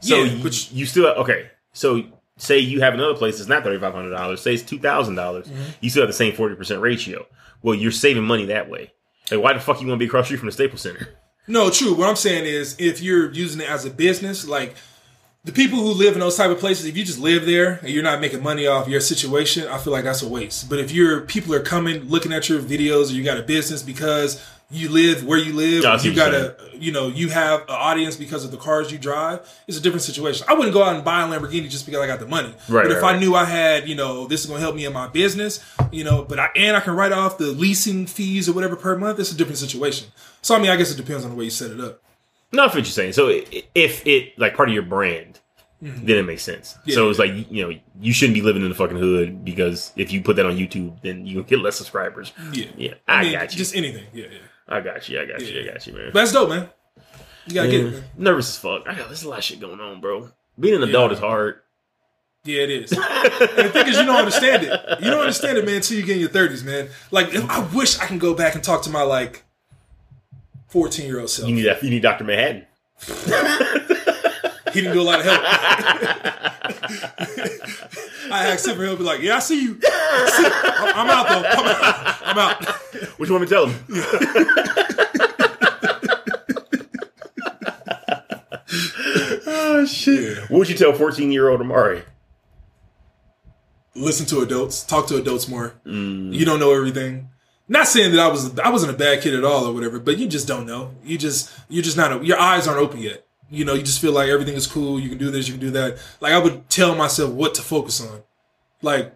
So 0.00 0.16
Yeah, 0.16 0.24
you, 0.32 0.42
but- 0.42 0.72
you 0.72 0.86
still 0.86 1.06
okay. 1.06 1.50
So 1.72 2.04
say 2.36 2.58
you 2.58 2.80
have 2.82 2.94
another 2.94 3.14
place 3.14 3.38
that's 3.38 3.48
not 3.48 3.64
thirty 3.64 3.80
five 3.80 3.94
hundred 3.94 4.10
dollars. 4.10 4.40
Say 4.42 4.54
it's 4.54 4.62
$2,000, 4.62 4.80
Mm-hmm. 5.14 5.62
You 5.80 5.90
still 5.90 6.02
have 6.02 6.08
the 6.08 6.12
same 6.12 6.34
forty 6.34 6.54
percent 6.54 6.80
ratio. 6.80 7.26
Well, 7.62 7.74
you're 7.74 7.90
saving 7.92 8.24
money 8.24 8.46
that 8.46 8.68
way. 8.70 8.92
Like, 9.30 9.40
why 9.42 9.52
the 9.54 9.60
fuck 9.60 9.80
you 9.80 9.88
want 9.88 9.98
to 9.98 10.04
be 10.04 10.06
across 10.06 10.24
the 10.24 10.26
street 10.26 10.38
from 10.38 10.46
the 10.46 10.52
Staples 10.52 10.82
Center? 10.82 11.08
No, 11.48 11.70
true. 11.70 11.94
What 11.94 12.08
I'm 12.08 12.16
saying 12.16 12.44
is, 12.44 12.76
if 12.78 13.00
you're 13.00 13.32
using 13.32 13.60
it 13.60 13.68
as 13.70 13.84
a 13.84 13.90
business, 13.90 14.46
like 14.46 14.74
the 15.46 15.52
people 15.52 15.78
who 15.78 15.92
live 15.92 16.14
in 16.14 16.20
those 16.20 16.36
type 16.36 16.50
of 16.50 16.58
places, 16.58 16.86
if 16.86 16.96
you 16.96 17.04
just 17.04 17.20
live 17.20 17.46
there 17.46 17.78
and 17.80 17.90
you're 17.90 18.02
not 18.02 18.20
making 18.20 18.42
money 18.42 18.66
off 18.66 18.88
your 18.88 19.00
situation, 19.00 19.68
I 19.68 19.78
feel 19.78 19.92
like 19.92 20.02
that's 20.02 20.20
a 20.20 20.28
waste. 20.28 20.68
But 20.68 20.80
if 20.80 20.90
your 20.90 21.20
people 21.20 21.54
are 21.54 21.62
coming, 21.62 22.02
looking 22.08 22.32
at 22.32 22.48
your 22.48 22.60
videos, 22.60 23.10
or 23.10 23.14
you 23.14 23.22
got 23.22 23.38
a 23.38 23.42
business 23.42 23.80
because 23.80 24.44
you 24.72 24.88
live 24.88 25.22
where 25.24 25.38
you 25.38 25.52
live, 25.52 25.84
you 26.04 26.12
got 26.12 26.34
a, 26.34 26.56
you 26.74 26.90
know, 26.90 27.06
you 27.06 27.28
have 27.28 27.60
an 27.60 27.66
audience 27.68 28.16
because 28.16 28.44
of 28.44 28.50
the 28.50 28.56
cars 28.56 28.90
you 28.90 28.98
drive. 28.98 29.48
It's 29.68 29.78
a 29.78 29.80
different 29.80 30.02
situation. 30.02 30.44
I 30.48 30.54
wouldn't 30.54 30.74
go 30.74 30.82
out 30.82 30.96
and 30.96 31.04
buy 31.04 31.22
a 31.22 31.28
Lamborghini 31.28 31.70
just 31.70 31.86
because 31.86 32.00
I 32.00 32.08
got 32.08 32.18
the 32.18 32.26
money. 32.26 32.52
Right, 32.68 32.82
But 32.82 32.90
if 32.90 33.00
right, 33.00 33.10
I 33.10 33.12
right. 33.12 33.20
knew 33.20 33.36
I 33.36 33.44
had, 33.44 33.88
you 33.88 33.94
know, 33.94 34.26
this 34.26 34.40
is 34.40 34.46
going 34.46 34.58
to 34.58 34.62
help 34.62 34.74
me 34.74 34.84
in 34.84 34.92
my 34.92 35.06
business, 35.06 35.64
you 35.92 36.02
know, 36.02 36.24
but 36.24 36.40
I 36.40 36.48
and 36.56 36.76
I 36.76 36.80
can 36.80 36.96
write 36.96 37.12
off 37.12 37.38
the 37.38 37.52
leasing 37.52 38.06
fees 38.06 38.48
or 38.48 38.52
whatever 38.52 38.74
per 38.74 38.98
month, 38.98 39.20
it's 39.20 39.30
a 39.30 39.36
different 39.36 39.58
situation. 39.58 40.08
So 40.42 40.56
I 40.56 40.58
mean, 40.58 40.70
I 40.72 40.76
guess 40.76 40.90
it 40.90 40.96
depends 40.96 41.22
on 41.22 41.30
the 41.30 41.36
way 41.36 41.44
you 41.44 41.50
set 41.50 41.70
it 41.70 41.78
up. 41.78 42.02
No, 42.52 42.64
I 42.64 42.68
feel 42.68 42.80
what 42.80 42.86
you're 42.86 42.92
saying. 42.92 43.12
So 43.12 43.28
if 43.74 44.06
it 44.06 44.38
like 44.38 44.56
part 44.56 44.68
of 44.68 44.74
your 44.74 44.84
brand, 44.84 45.40
then 45.80 46.18
it 46.18 46.24
makes 46.24 46.42
sense. 46.42 46.72
Mm-hmm. 46.72 46.90
Yeah. 46.90 46.94
So 46.94 47.10
it's 47.10 47.18
like 47.18 47.50
you 47.50 47.66
know 47.66 47.78
you 48.00 48.12
shouldn't 48.12 48.34
be 48.34 48.42
living 48.42 48.62
in 48.62 48.68
the 48.68 48.74
fucking 48.74 48.96
hood 48.96 49.44
because 49.44 49.92
if 49.96 50.12
you 50.12 50.22
put 50.22 50.36
that 50.36 50.46
on 50.46 50.56
YouTube, 50.56 51.00
then 51.02 51.26
you 51.26 51.42
get 51.42 51.60
less 51.60 51.76
subscribers. 51.76 52.32
Yeah. 52.52 52.66
Yeah, 52.76 52.94
I, 53.06 53.22
mean, 53.22 53.32
got 53.32 53.52
you. 53.52 53.58
Just 53.58 53.74
anything. 53.74 54.04
Yeah, 54.12 54.26
yeah. 54.30 54.38
I 54.68 54.80
got 54.80 55.08
you. 55.08 55.20
I 55.20 55.26
got 55.26 55.40
you. 55.40 55.46
Yeah. 55.46 55.70
I 55.70 55.74
got 55.74 55.86
you, 55.86 55.92
man. 55.92 56.10
But 56.12 56.20
that's 56.20 56.32
dope, 56.32 56.48
man. 56.48 56.68
You 57.46 57.54
gotta 57.54 57.68
get 57.68 57.86
it, 57.86 57.92
man. 57.92 58.04
Nervous 58.16 58.48
as 58.48 58.58
fuck. 58.58 58.88
I 58.88 58.94
got 58.94 59.06
there's 59.06 59.22
a 59.22 59.28
lot 59.28 59.38
of 59.38 59.44
shit 59.44 59.60
going 59.60 59.80
on, 59.80 60.00
bro. 60.00 60.30
Being 60.58 60.82
an 60.82 60.88
adult 60.88 61.12
is 61.12 61.18
hard. 61.18 61.60
Yeah, 62.44 62.62
it 62.62 62.70
is. 62.70 62.92
and 62.92 63.00
the 63.02 63.70
thing 63.72 63.88
is, 63.88 63.98
you 63.98 64.06
don't 64.06 64.16
understand 64.16 64.62
it. 64.62 65.00
You 65.00 65.10
don't 65.10 65.20
understand 65.20 65.58
it, 65.58 65.66
man, 65.66 65.76
until 65.76 65.98
you 65.98 66.04
get 66.04 66.14
in 66.14 66.20
your 66.20 66.30
thirties, 66.30 66.64
man. 66.64 66.88
Like, 67.10 67.34
I 67.34 67.66
wish 67.74 67.98
I 67.98 68.06
can 68.06 68.18
go 68.18 68.34
back 68.34 68.54
and 68.54 68.62
talk 68.62 68.82
to 68.82 68.90
my 68.90 69.02
like 69.02 69.44
fourteen 70.76 71.06
year 71.06 71.20
old 71.20 71.30
self. 71.30 71.48
You 71.48 71.54
need 71.54 71.62
that. 71.62 71.82
You 71.82 71.88
need 71.88 72.02
Doctor 72.02 72.24
Manhattan. 72.24 72.66
He 74.74 74.82
didn't 74.82 74.92
do 74.92 75.00
a 75.00 75.02
lot 75.02 75.20
of 75.20 75.24
help. 75.24 75.40
I 78.30 78.48
asked 78.48 78.66
him 78.66 78.76
for 78.76 78.84
help. 78.84 78.98
Be 78.98 79.04
like, 79.04 79.22
yeah, 79.22 79.36
I 79.36 79.38
see 79.38 79.62
you. 79.62 79.80
I 79.82 80.30
see 80.36 80.42
you. 80.42 80.50
I'm, 80.52 80.98
I'm 80.98 81.08
out 81.08 81.28
though. 81.30 81.44
I'm 81.48 81.66
out. 81.66 82.18
I'm 82.26 82.38
out. 82.38 82.62
What 83.18 83.26
you 83.26 83.34
want 83.34 83.42
me 83.42 83.48
to 83.48 83.54
tell 83.54 83.66
him? 83.68 83.84
oh 89.46 89.86
shit! 89.86 90.50
What 90.50 90.58
would 90.58 90.68
you 90.68 90.74
tell 90.74 90.92
fourteen 90.92 91.32
year 91.32 91.48
old 91.48 91.62
Amari? 91.62 92.02
Listen 93.94 94.26
to 94.26 94.42
adults. 94.42 94.84
Talk 94.84 95.06
to 95.06 95.16
adults 95.16 95.48
more. 95.48 95.72
Mm. 95.86 96.34
You 96.34 96.44
don't 96.44 96.60
know 96.60 96.74
everything. 96.74 97.30
Not 97.68 97.88
saying 97.88 98.12
that 98.12 98.20
I 98.20 98.28
was 98.28 98.58
I 98.60 98.70
wasn't 98.70 98.94
a 98.94 98.96
bad 98.96 99.22
kid 99.22 99.34
at 99.34 99.44
all 99.44 99.66
or 99.66 99.72
whatever, 99.74 99.98
but 99.98 100.18
you 100.18 100.28
just 100.28 100.46
don't 100.46 100.66
know. 100.66 100.92
You 101.04 101.18
just 101.18 101.50
you're 101.68 101.82
just 101.82 101.96
not 101.96 102.24
your 102.24 102.38
eyes 102.38 102.68
aren't 102.68 102.80
open 102.80 103.00
yet. 103.00 103.26
You 103.50 103.64
know, 103.64 103.74
you 103.74 103.82
just 103.82 104.00
feel 104.00 104.12
like 104.12 104.28
everything 104.28 104.54
is 104.54 104.66
cool. 104.66 104.98
You 105.00 105.08
can 105.08 105.18
do 105.18 105.30
this, 105.30 105.46
you 105.48 105.54
can 105.54 105.60
do 105.60 105.70
that. 105.72 105.98
Like 106.20 106.32
I 106.32 106.38
would 106.38 106.68
tell 106.68 106.94
myself 106.94 107.32
what 107.32 107.54
to 107.56 107.62
focus 107.62 108.00
on. 108.00 108.22
Like 108.82 109.14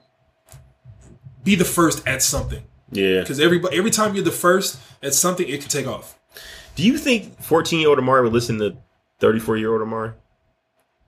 be 1.44 1.54
the 1.54 1.64
first 1.64 2.06
at 2.06 2.22
something 2.22 2.62
Yeah. 2.90 3.20
because 3.20 3.40
every 3.40 3.62
every 3.72 3.90
time 3.90 4.14
you're 4.14 4.24
the 4.24 4.30
first 4.30 4.78
at 5.02 5.14
something, 5.14 5.48
it 5.48 5.60
can 5.60 5.68
take 5.70 5.86
off. 5.86 6.18
Do 6.74 6.82
you 6.84 6.98
think 6.98 7.40
fourteen 7.40 7.80
year 7.80 7.88
old 7.90 7.98
Amari 7.98 8.22
would 8.24 8.32
listen 8.32 8.58
to 8.58 8.76
thirty 9.20 9.38
four 9.38 9.56
year 9.56 9.72
old 9.72 9.82
Amari? 9.82 10.12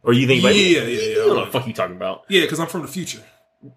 Or 0.05 0.12
you 0.12 0.26
think 0.26 0.43
like 0.45 0.55
Yeah, 0.57 0.82
yeah, 0.82 0.82
yeah. 0.84 1.14
Know 1.26 1.34
what 1.34 1.45
the 1.47 1.51
fuck 1.51 1.66
you 1.66 1.72
talking 1.72 1.97
about? 1.97 2.24
Yeah, 2.28 2.43
because 2.43 2.61
I'm 2.61 2.66
from 2.68 2.82
the 2.82 2.88
future. 2.88 3.22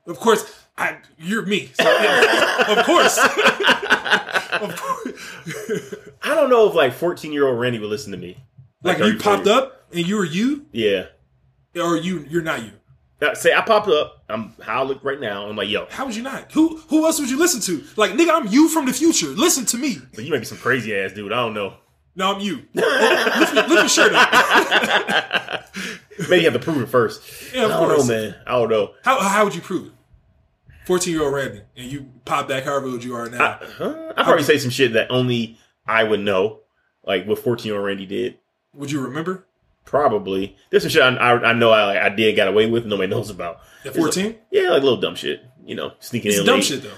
Of 0.07 0.19
course, 0.19 0.43
I 0.77 0.97
you're 1.17 1.45
me. 1.45 1.71
So, 1.79 1.83
yeah, 1.83 2.79
of 2.79 2.85
course, 2.85 3.17
of 4.61 4.75
course. 4.75 5.95
I 6.21 6.35
don't 6.35 6.49
know 6.49 6.67
if 6.69 6.75
like 6.75 6.93
fourteen 6.93 7.31
year 7.33 7.47
old 7.47 7.59
Randy 7.59 7.79
would 7.79 7.89
listen 7.89 8.11
to 8.11 8.17
me. 8.17 8.37
Like 8.83 8.97
you 8.99 9.17
popped 9.17 9.47
up 9.47 9.87
and 9.93 10.05
you 10.05 10.17
were 10.17 10.25
you, 10.25 10.65
Yeah. 10.71 11.05
or 11.75 11.95
you 11.97 12.25
you're 12.29 12.41
not 12.43 12.63
you. 12.63 12.71
Now, 13.21 13.33
say 13.33 13.53
I 13.53 13.61
popped 13.61 13.87
up. 13.87 14.23
I'm 14.27 14.53
how 14.61 14.81
I 14.81 14.85
look 14.85 15.03
right 15.03 15.19
now. 15.19 15.47
I'm 15.47 15.55
like, 15.55 15.69
yo, 15.69 15.87
How 15.89 16.05
would 16.05 16.15
you 16.15 16.23
not? 16.23 16.51
Who 16.51 16.77
who 16.89 17.05
else 17.05 17.19
would 17.19 17.29
you 17.29 17.39
listen 17.39 17.61
to? 17.61 17.83
Like 17.95 18.11
nigga, 18.11 18.31
I'm 18.33 18.47
you 18.47 18.67
from 18.69 18.85
the 18.85 18.93
future. 18.93 19.27
Listen 19.27 19.65
to 19.67 19.77
me. 19.77 19.97
But 20.13 20.25
you 20.25 20.31
might 20.31 20.39
be 20.39 20.45
some 20.45 20.57
crazy 20.57 20.95
ass 20.95 21.13
dude. 21.13 21.31
I 21.31 21.37
don't 21.37 21.53
know. 21.53 21.75
No, 22.17 22.33
I'm 22.33 22.41
you. 22.41 22.63
Lift, 22.73 23.53
your- 23.53 23.67
lift 23.67 23.69
your 23.69 23.87
shirt 23.89 24.11
up. 24.13 25.65
Maybe 26.29 26.43
you 26.43 26.49
have 26.49 26.53
to 26.53 26.59
prove 26.59 26.81
it 26.81 26.87
first. 26.87 27.21
Yeah, 27.53 27.65
of 27.65 27.71
I 27.71 27.73
don't 27.79 27.87
course. 27.89 28.07
know, 28.07 28.13
man. 28.15 28.35
I 28.47 28.51
don't 28.51 28.69
know. 28.69 28.93
How 29.03 29.19
how 29.21 29.43
would 29.45 29.53
you 29.55 29.61
prove 29.61 29.87
it? 29.87 29.91
Fourteen 30.85 31.13
year 31.15 31.23
old 31.23 31.33
Randy, 31.33 31.61
and 31.75 31.91
you 31.91 32.11
pop 32.25 32.47
back 32.47 32.63
however 32.65 32.87
old 32.87 33.03
you 33.03 33.15
are 33.15 33.29
now. 33.29 33.59
I? 33.79 34.13
I'd 34.17 34.23
probably 34.25 34.43
say 34.43 34.57
some 34.57 34.69
shit 34.71 34.93
that 34.93 35.09
only 35.11 35.57
I 35.87 36.03
would 36.03 36.19
know, 36.19 36.59
like 37.05 37.25
what 37.25 37.39
14 37.39 37.65
year 37.67 37.77
old 37.77 37.85
Randy 37.87 38.05
did. 38.05 38.37
would 38.73 38.91
you 38.91 39.01
remember 39.01 39.45
Probably. 39.85 40.55
There's 40.71 40.81
some 40.81 40.89
shit 40.89 41.01
I, 41.03 41.09
I, 41.15 41.49
I 41.49 41.53
know 41.53 41.69
I, 41.69 42.07
I 42.07 42.09
did 42.09 42.35
get 42.35 42.47
away 42.47 42.65
with, 42.69 42.85
nobody 42.87 43.07
knows 43.07 43.29
about. 43.29 43.59
at 43.85 43.95
fourteen? 43.95 44.35
Yeah, 44.51 44.69
like 44.71 44.81
little 44.83 44.99
dumb 44.99 45.15
shit. 45.15 45.41
You 45.63 45.75
know, 45.75 45.93
sneaking 45.99 46.31
It's 46.31 46.39
in 46.39 46.45
dumb 46.45 46.55
late. 46.55 46.63
shit 46.65 46.81
though. 46.83 46.91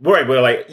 Right, 0.00 0.26
but 0.26 0.42
like, 0.42 0.70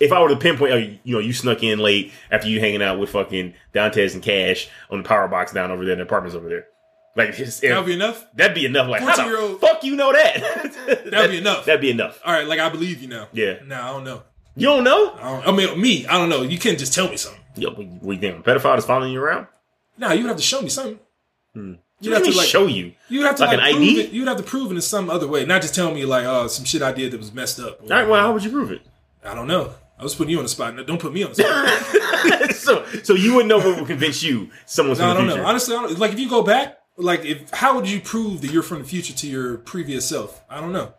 if 0.00 0.12
I 0.12 0.20
were 0.22 0.28
to 0.28 0.36
pinpoint, 0.36 0.72
oh, 0.72 0.76
you 0.76 0.98
know, 1.14 1.18
you 1.18 1.32
snuck 1.32 1.62
in 1.64 1.78
late 1.80 2.12
after 2.30 2.48
you 2.48 2.60
hanging 2.60 2.82
out 2.82 2.98
with 3.00 3.10
fucking 3.10 3.54
Dantes 3.72 4.14
and 4.14 4.22
Cash 4.22 4.68
on 4.90 5.02
the 5.02 5.08
power 5.08 5.26
box 5.28 5.52
down 5.52 5.70
over 5.72 5.84
there, 5.84 5.92
in 5.94 5.98
the 5.98 6.04
apartments 6.04 6.36
over 6.36 6.48
there. 6.48 6.66
Like, 7.18 7.34
just, 7.34 7.60
That 7.62 7.76
would 7.76 7.86
be 7.86 7.94
enough. 7.94 8.24
that'd 8.34 8.54
be 8.54 8.64
enough. 8.64 8.88
Like, 8.88 9.02
how 9.02 9.16
the 9.16 9.58
fuck 9.60 9.82
you 9.84 9.96
know 9.96 10.12
that? 10.12 11.02
That'd 11.10 11.30
be 11.32 11.38
enough. 11.38 11.64
That'd 11.66 11.80
be 11.80 11.90
enough. 11.90 12.20
All 12.24 12.32
right, 12.32 12.46
like 12.46 12.60
I 12.60 12.68
believe 12.68 13.02
you 13.02 13.08
now. 13.08 13.28
Yeah. 13.32 13.58
No, 13.66 13.80
I 13.82 13.88
don't 13.90 14.04
know. 14.04 14.22
You 14.56 14.66
don't 14.68 14.84
know? 14.84 15.14
I, 15.20 15.30
don't, 15.42 15.48
I 15.48 15.52
mean, 15.52 15.80
me, 15.80 16.06
I 16.06 16.16
don't 16.16 16.28
know. 16.28 16.42
You 16.42 16.58
can't 16.58 16.78
just 16.78 16.94
tell 16.94 17.08
me 17.08 17.16
something. 17.16 17.40
Yo, 17.56 17.70
we, 17.74 17.86
we 18.00 18.16
a 18.16 18.32
pedophile 18.40 18.78
is 18.78 18.84
following 18.84 19.12
you 19.12 19.20
around? 19.20 19.46
No, 19.98 20.12
you 20.12 20.22
would 20.22 20.28
have 20.28 20.36
to 20.36 20.42
show 20.42 20.62
me 20.62 20.68
something. 20.68 20.98
You 21.54 21.78
You'd 22.00 22.14
have 22.14 22.22
to 22.24 22.36
like 22.36 22.46
show 22.46 22.66
you. 22.66 22.92
You 23.08 23.18
would 23.18 23.26
have 23.26 23.36
to 23.36 23.42
Like 23.46 23.58
like, 23.58 23.68
an 23.70 23.74
prove 23.76 23.88
ID? 23.88 24.00
it. 24.00 24.10
You 24.12 24.20
would 24.20 24.28
have 24.28 24.36
to 24.36 24.42
prove 24.44 24.70
it 24.70 24.76
in 24.76 24.80
some 24.80 25.10
other 25.10 25.26
way, 25.26 25.44
not 25.44 25.62
just 25.62 25.74
tell 25.74 25.92
me 25.92 26.04
like, 26.04 26.24
oh, 26.24 26.46
some 26.46 26.64
shit 26.64 26.82
I 26.82 26.92
did 26.92 27.10
that 27.12 27.18
was 27.18 27.32
messed 27.34 27.58
up. 27.58 27.80
All 27.82 27.88
right, 27.88 28.08
well, 28.08 28.20
how 28.20 28.32
would 28.32 28.44
you 28.44 28.50
prove 28.50 28.70
it? 28.70 28.82
I 29.24 29.34
don't 29.34 29.48
know. 29.48 29.74
I 29.98 30.04
was 30.04 30.14
putting 30.14 30.30
you 30.30 30.38
on 30.38 30.44
the 30.44 30.48
spot. 30.48 30.76
No, 30.76 30.84
Don't 30.84 31.00
put 31.00 31.12
me 31.12 31.24
on 31.24 31.32
the 31.32 31.42
spot. 31.42 32.54
so, 32.54 32.84
so 33.02 33.14
you 33.14 33.32
wouldn't 33.34 33.48
know 33.48 33.58
what 33.58 33.78
would 33.78 33.86
convince 33.88 34.22
you 34.22 34.48
someone's 34.64 35.00
no, 35.00 35.10
I 35.10 35.14
don't 35.14 35.24
future. 35.26 35.42
know. 35.42 35.48
Honestly, 35.48 35.74
I 35.74 35.82
don't, 35.82 35.98
like 35.98 36.12
if 36.12 36.20
you 36.20 36.28
go 36.30 36.42
back, 36.44 36.77
like 36.98 37.24
if 37.24 37.50
how 37.50 37.74
would 37.76 37.88
you 37.88 38.00
prove 38.00 38.42
that 38.42 38.50
you're 38.50 38.62
from 38.62 38.80
the 38.80 38.88
future 38.88 39.14
to 39.14 39.26
your 39.26 39.58
previous 39.58 40.06
self? 40.06 40.42
I 40.50 40.60
don't 40.60 40.72
know. 40.72 40.94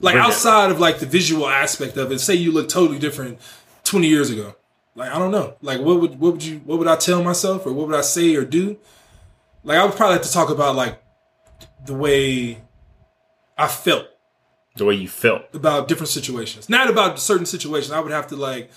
Like 0.00 0.16
outside 0.16 0.70
of 0.70 0.78
like 0.78 1.00
the 1.00 1.06
visual 1.06 1.48
aspect 1.48 1.96
of 1.96 2.12
it, 2.12 2.20
say 2.20 2.34
you 2.34 2.52
look 2.52 2.68
totally 2.68 2.98
different 2.98 3.38
twenty 3.82 4.08
years 4.08 4.30
ago. 4.30 4.54
Like 4.94 5.10
I 5.10 5.18
don't 5.18 5.32
know. 5.32 5.56
Like 5.60 5.80
what 5.80 6.00
would 6.00 6.20
what 6.20 6.34
would 6.34 6.44
you 6.44 6.58
what 6.64 6.78
would 6.78 6.88
I 6.88 6.96
tell 6.96 7.22
myself 7.22 7.66
or 7.66 7.72
what 7.72 7.88
would 7.88 7.96
I 7.96 8.02
say 8.02 8.36
or 8.36 8.44
do? 8.44 8.78
Like 9.64 9.78
I 9.78 9.84
would 9.84 9.94
probably 9.96 10.14
have 10.14 10.26
to 10.26 10.32
talk 10.32 10.50
about 10.50 10.76
like 10.76 11.02
the 11.84 11.94
way 11.94 12.62
I 13.56 13.66
felt 13.66 14.06
the 14.78 14.84
way 14.84 14.94
you 14.94 15.08
felt. 15.08 15.42
about 15.52 15.88
different 15.88 16.08
situations. 16.08 16.68
Not 16.68 16.88
about 16.88 17.18
certain 17.18 17.46
situations. 17.46 17.92
I 17.92 18.00
would 18.00 18.12
have 18.12 18.28
to 18.28 18.36
like, 18.36 18.70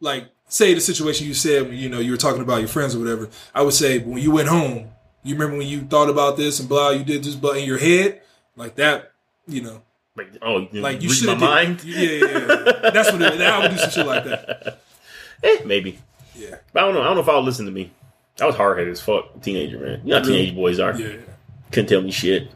like 0.00 0.30
say 0.48 0.74
the 0.74 0.80
situation 0.80 1.26
you 1.26 1.34
said 1.34 1.68
when 1.68 1.76
you 1.76 1.88
know 1.88 2.00
you 2.00 2.10
were 2.10 2.16
talking 2.16 2.42
about 2.42 2.60
your 2.60 2.68
friends 2.68 2.94
or 2.94 2.98
whatever. 2.98 3.28
I 3.54 3.62
would 3.62 3.74
say 3.74 3.98
when 3.98 4.22
you 4.22 4.30
went 4.30 4.48
home, 4.48 4.90
you 5.22 5.34
remember 5.34 5.58
when 5.58 5.66
you 5.66 5.82
thought 5.82 6.08
about 6.08 6.36
this 6.36 6.60
and 6.60 6.68
blah, 6.68 6.90
you 6.90 7.04
did 7.04 7.22
this, 7.24 7.34
but 7.34 7.56
in 7.56 7.64
your 7.64 7.78
head, 7.78 8.22
like 8.56 8.76
that, 8.76 9.12
you 9.46 9.62
know, 9.62 9.82
Like, 10.16 10.28
oh, 10.42 10.66
you 10.72 10.80
like 10.80 11.02
you 11.02 11.10
should 11.10 11.28
have. 11.28 11.40
mind? 11.40 11.82
Yeah, 11.84 11.98
yeah, 12.00 12.26
yeah. 12.26 12.90
That's 12.90 13.12
what 13.12 13.22
it, 13.22 13.40
I 13.40 13.58
would 13.60 13.70
do 13.72 13.76
some 13.78 13.90
shit 13.90 14.06
like 14.06 14.24
that. 14.24 14.80
Eh, 15.42 15.62
maybe. 15.64 15.98
Yeah, 16.34 16.56
But 16.72 16.82
I 16.82 16.86
don't 16.86 16.94
know. 16.94 17.00
I 17.00 17.04
don't 17.04 17.14
know 17.14 17.22
if 17.22 17.28
I 17.30 17.34
would 17.36 17.44
listen 17.46 17.64
to 17.64 17.72
me. 17.72 17.90
I 18.40 18.44
was 18.46 18.54
hard 18.56 18.76
headed 18.78 18.92
as 18.92 19.00
fuck, 19.00 19.40
teenager, 19.40 19.78
man. 19.78 20.00
You 20.04 20.10
know 20.10 20.18
how 20.18 20.24
Really? 20.24 20.36
teenage 20.42 20.54
boys 20.54 20.78
are. 20.78 20.94
yeah. 21.00 21.16
Couldn't 21.72 21.88
tell 21.88 22.02
me 22.02 22.10
shit. 22.10 22.50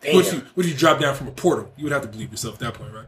Damn. 0.00 0.14
What 0.14 0.26
if 0.26 0.32
you 0.32 0.40
what 0.54 0.64
if 0.66 0.72
you 0.72 0.78
drop 0.78 0.98
down 1.00 1.14
from 1.14 1.28
a 1.28 1.30
portal? 1.32 1.70
You 1.76 1.84
would 1.84 1.92
have 1.92 2.02
to 2.02 2.08
believe 2.08 2.30
yourself 2.30 2.54
at 2.54 2.60
that 2.60 2.74
point, 2.74 2.94
right? 2.94 3.06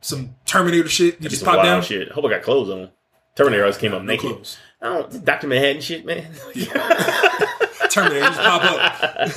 Some 0.00 0.34
Terminator 0.46 0.88
shit. 0.88 1.06
You 1.06 1.12
That'd 1.12 1.30
just 1.32 1.44
pop 1.44 1.62
down. 1.62 1.82
shit. 1.82 2.10
Hope 2.12 2.24
I 2.24 2.30
got 2.30 2.42
clothes 2.42 2.70
on. 2.70 2.90
Terminator 3.34 3.64
always 3.64 3.76
came 3.78 3.92
up 3.92 4.02
No 4.02 4.06
naked. 4.06 4.30
clothes. 4.30 4.56
I 4.82 4.88
don't 4.88 5.24
Doctor 5.24 5.46
Manhattan 5.46 5.80
shit, 5.80 6.04
man. 6.04 6.26
Terminator 7.88 8.26
just 8.26 8.40
pop 8.40 8.62
up. 8.64 9.28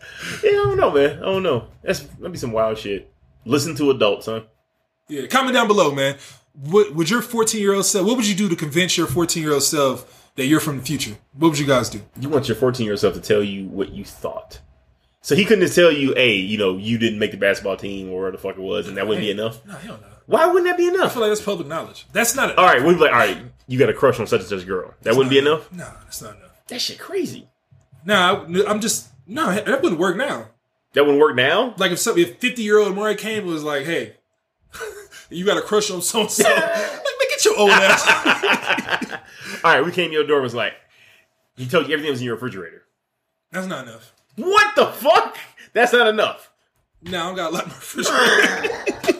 Yeah, 0.42 0.50
I 0.50 0.64
don't 0.64 0.78
know, 0.78 0.90
man. 0.90 1.18
I 1.18 1.26
don't 1.26 1.42
know. 1.42 1.66
That's 1.82 2.00
that'd 2.00 2.32
be 2.32 2.38
some 2.38 2.52
wild 2.52 2.78
shit. 2.78 3.12
Listen 3.44 3.74
to 3.76 3.90
adults, 3.90 4.26
huh? 4.26 4.42
Yeah, 5.08 5.26
comment 5.26 5.54
down 5.54 5.66
below, 5.66 5.94
man. 5.94 6.16
What 6.54 6.94
would 6.94 7.10
your 7.10 7.20
14 7.20 7.60
year 7.60 7.74
old 7.74 7.84
self? 7.84 8.06
What 8.06 8.16
would 8.16 8.26
you 8.26 8.34
do 8.34 8.48
to 8.48 8.56
convince 8.56 8.96
your 8.96 9.06
14 9.06 9.42
year 9.42 9.52
old 9.52 9.62
self 9.62 10.20
that 10.36 10.46
you're 10.46 10.60
from 10.60 10.78
the 10.78 10.82
future, 10.82 11.16
what 11.34 11.48
would 11.50 11.58
you 11.58 11.66
guys 11.66 11.90
do? 11.90 12.00
You 12.18 12.28
want 12.28 12.48
your 12.48 12.56
14 12.56 12.84
year 12.84 12.94
old 12.94 13.00
self 13.00 13.14
to 13.14 13.20
tell 13.20 13.42
you 13.42 13.66
what 13.66 13.90
you 13.90 14.04
thought. 14.04 14.60
So 15.22 15.34
he 15.34 15.44
couldn't 15.44 15.62
just 15.62 15.74
tell 15.74 15.92
you, 15.92 16.14
hey, 16.14 16.36
you 16.36 16.56
know, 16.56 16.78
you 16.78 16.96
didn't 16.96 17.18
make 17.18 17.30
the 17.32 17.36
basketball 17.36 17.76
team 17.76 18.08
or 18.08 18.20
whatever 18.20 18.36
the 18.36 18.42
fuck 18.42 18.56
it 18.56 18.62
was, 18.62 18.88
and 18.88 18.96
that 18.96 19.06
wouldn't 19.06 19.22
be 19.22 19.30
enough. 19.30 19.64
No, 19.66 19.74
hell 19.74 19.98
no. 20.00 20.08
Why 20.24 20.46
wouldn't 20.46 20.64
that 20.64 20.78
be 20.78 20.88
enough? 20.88 21.10
I 21.10 21.14
feel 21.14 21.22
like 21.22 21.30
that's 21.30 21.42
public 21.42 21.68
knowledge. 21.68 22.06
That's 22.12 22.34
not. 22.34 22.50
It. 22.50 22.58
All 22.58 22.64
right, 22.64 22.82
we'd 22.82 22.94
be 22.94 23.00
like, 23.00 23.12
all 23.12 23.18
right, 23.18 23.36
you 23.70 23.78
got 23.78 23.88
a 23.88 23.94
crush 23.94 24.18
on 24.18 24.26
such 24.26 24.40
and 24.40 24.48
such 24.48 24.66
girl. 24.66 24.94
That 25.02 25.14
wouldn't 25.14 25.30
be 25.30 25.38
enough. 25.38 25.70
No, 25.72 25.88
that's 26.02 26.20
not 26.20 26.34
enough. 26.36 26.66
That 26.66 26.80
shit 26.80 26.98
crazy. 26.98 27.48
Nah, 28.04 28.44
I- 28.44 28.64
I'm 28.66 28.80
just 28.80 29.08
no. 29.28 29.54
That 29.54 29.80
wouldn't 29.80 30.00
work 30.00 30.16
now. 30.16 30.48
That 30.94 31.04
wouldn't 31.04 31.20
work 31.20 31.36
now. 31.36 31.74
Like 31.78 31.92
if 31.92 32.00
some 32.00 32.18
if 32.18 32.38
50 32.38 32.62
year 32.62 32.78
old 32.78 32.88
Amari 32.90 33.14
came 33.14 33.46
was 33.46 33.62
like, 33.62 33.86
hey, 33.86 34.16
you 35.30 35.44
got 35.46 35.56
a 35.56 35.62
crush 35.62 35.88
on 35.88 36.02
so 36.02 36.22
and 36.22 36.30
so, 36.30 36.42
like 36.42 36.58
man, 36.58 37.00
get 37.28 37.44
your 37.44 37.58
old 37.58 37.70
ass. 37.70 39.12
all 39.64 39.72
right, 39.72 39.84
we 39.84 39.92
came 39.92 40.08
to 40.10 40.14
your 40.14 40.26
door. 40.26 40.40
Was 40.40 40.52
like, 40.54 40.72
he 41.56 41.68
told 41.68 41.86
you 41.86 41.92
everything 41.92 42.10
was 42.10 42.20
in 42.20 42.24
your 42.26 42.34
refrigerator. 42.34 42.82
That's 43.52 43.68
not 43.68 43.86
enough. 43.86 44.12
What 44.34 44.74
the 44.74 44.86
fuck? 44.86 45.36
That's 45.74 45.92
not 45.92 46.08
enough. 46.08 46.50
No, 47.02 47.22
I 47.22 47.26
don't 47.26 47.36
got 47.36 47.50
a 47.52 47.54
lot 47.54 47.62
in 47.64 47.68
my 47.70 47.74
refrigerator. 47.76 49.19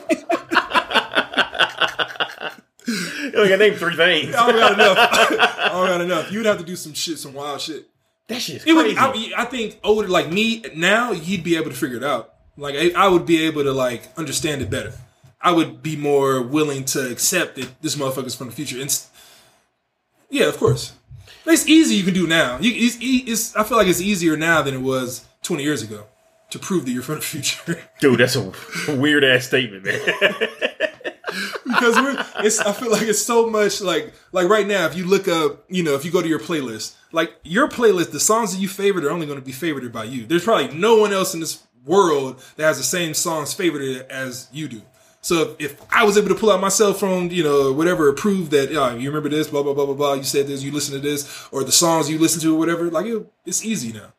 You 3.33 3.47
to 3.47 3.57
name 3.57 3.73
three 3.75 3.95
things. 3.95 4.35
I 4.35 4.51
don't 4.51 4.59
got 4.59 4.73
enough. 4.73 4.97
I 5.59 5.69
don't 5.69 5.87
got 5.87 6.01
enough. 6.01 6.31
You'd 6.31 6.45
have 6.45 6.57
to 6.57 6.63
do 6.63 6.75
some 6.75 6.93
shit, 6.93 7.17
some 7.17 7.33
wild 7.33 7.61
shit. 7.61 7.87
That 8.27 8.41
shit's 8.41 8.65
It 8.65 8.73
would, 8.73 8.95
crazy. 8.95 9.33
I, 9.33 9.43
I 9.43 9.45
think 9.45 9.79
older, 9.83 10.07
like 10.07 10.31
me 10.31 10.63
now, 10.75 11.11
you'd 11.11 11.43
be 11.43 11.55
able 11.57 11.69
to 11.69 11.75
figure 11.75 11.97
it 11.97 12.03
out. 12.03 12.33
Like 12.57 12.75
I, 12.75 12.91
I 12.95 13.07
would 13.07 13.25
be 13.25 13.45
able 13.45 13.63
to 13.63 13.71
like 13.73 14.09
understand 14.17 14.61
it 14.61 14.69
better. 14.69 14.93
I 15.41 15.51
would 15.51 15.81
be 15.81 15.95
more 15.95 16.41
willing 16.41 16.85
to 16.85 17.11
accept 17.11 17.55
that 17.55 17.81
this 17.81 17.95
motherfucker's 17.95 18.35
from 18.35 18.47
the 18.47 18.53
future. 18.53 18.79
And 18.79 19.01
yeah, 20.29 20.45
of 20.45 20.57
course, 20.57 20.93
it's 21.45 21.67
easy. 21.67 21.95
You 21.95 22.03
can 22.03 22.13
do 22.13 22.27
now. 22.27 22.59
You, 22.59 22.71
it's, 22.73 22.97
it's, 23.01 23.55
I 23.55 23.63
feel 23.63 23.77
like 23.77 23.87
it's 23.87 24.01
easier 24.01 24.37
now 24.37 24.61
than 24.61 24.75
it 24.75 24.81
was 24.81 25.25
20 25.43 25.63
years 25.63 25.81
ago 25.81 26.05
to 26.51 26.59
prove 26.59 26.85
that 26.85 26.91
you're 26.91 27.01
from 27.01 27.15
the 27.15 27.21
future. 27.21 27.81
Dude, 27.99 28.19
that's 28.19 28.35
a 28.35 28.51
weird 28.95 29.23
ass 29.23 29.47
statement, 29.47 29.85
man. 29.85 29.99
because 31.65 31.95
we're, 31.95 32.25
it's, 32.45 32.59
I 32.59 32.73
feel 32.73 32.91
like 32.91 33.03
it's 33.03 33.21
so 33.21 33.49
much 33.49 33.81
like 33.81 34.13
like 34.31 34.47
right 34.49 34.67
now. 34.67 34.85
If 34.85 34.95
you 34.95 35.05
look 35.05 35.27
up, 35.27 35.63
you 35.69 35.83
know, 35.83 35.95
if 35.95 36.05
you 36.05 36.11
go 36.11 36.21
to 36.21 36.27
your 36.27 36.39
playlist, 36.39 36.95
like 37.11 37.33
your 37.43 37.67
playlist, 37.67 38.11
the 38.11 38.19
songs 38.19 38.53
that 38.53 38.59
you 38.59 38.67
favorite 38.67 39.05
are 39.05 39.11
only 39.11 39.25
going 39.25 39.39
to 39.39 39.45
be 39.45 39.51
favorited 39.51 39.91
by 39.91 40.05
you. 40.05 40.25
There's 40.25 40.43
probably 40.43 40.75
no 40.75 40.97
one 40.97 41.13
else 41.13 41.33
in 41.33 41.39
this 41.39 41.63
world 41.85 42.41
that 42.57 42.63
has 42.63 42.77
the 42.77 42.83
same 42.83 43.13
songs 43.13 43.53
favorited 43.55 44.07
as 44.07 44.47
you 44.51 44.67
do. 44.67 44.81
So 45.21 45.41
if, 45.59 45.61
if 45.61 45.81
I 45.91 46.03
was 46.03 46.17
able 46.17 46.29
to 46.29 46.35
pull 46.35 46.51
out 46.51 46.59
my 46.59 46.69
cell 46.69 46.93
phone, 46.93 47.29
you 47.29 47.43
know, 47.43 47.71
whatever, 47.71 48.11
prove 48.13 48.49
that 48.49 48.75
uh, 48.75 48.95
you 48.95 49.09
remember 49.09 49.29
this, 49.29 49.47
blah 49.47 49.63
blah 49.63 49.73
blah 49.73 49.85
blah 49.85 49.95
blah, 49.95 50.13
you 50.13 50.23
said 50.23 50.47
this, 50.47 50.63
you 50.63 50.71
listen 50.71 50.95
to 50.95 50.99
this, 50.99 51.47
or 51.51 51.63
the 51.63 51.71
songs 51.71 52.09
you 52.09 52.17
listen 52.17 52.41
to, 52.41 52.55
or 52.55 52.59
whatever, 52.59 52.89
like 52.89 53.05
it, 53.05 53.31
it's 53.45 53.63
easy 53.63 53.93
now 53.93 54.13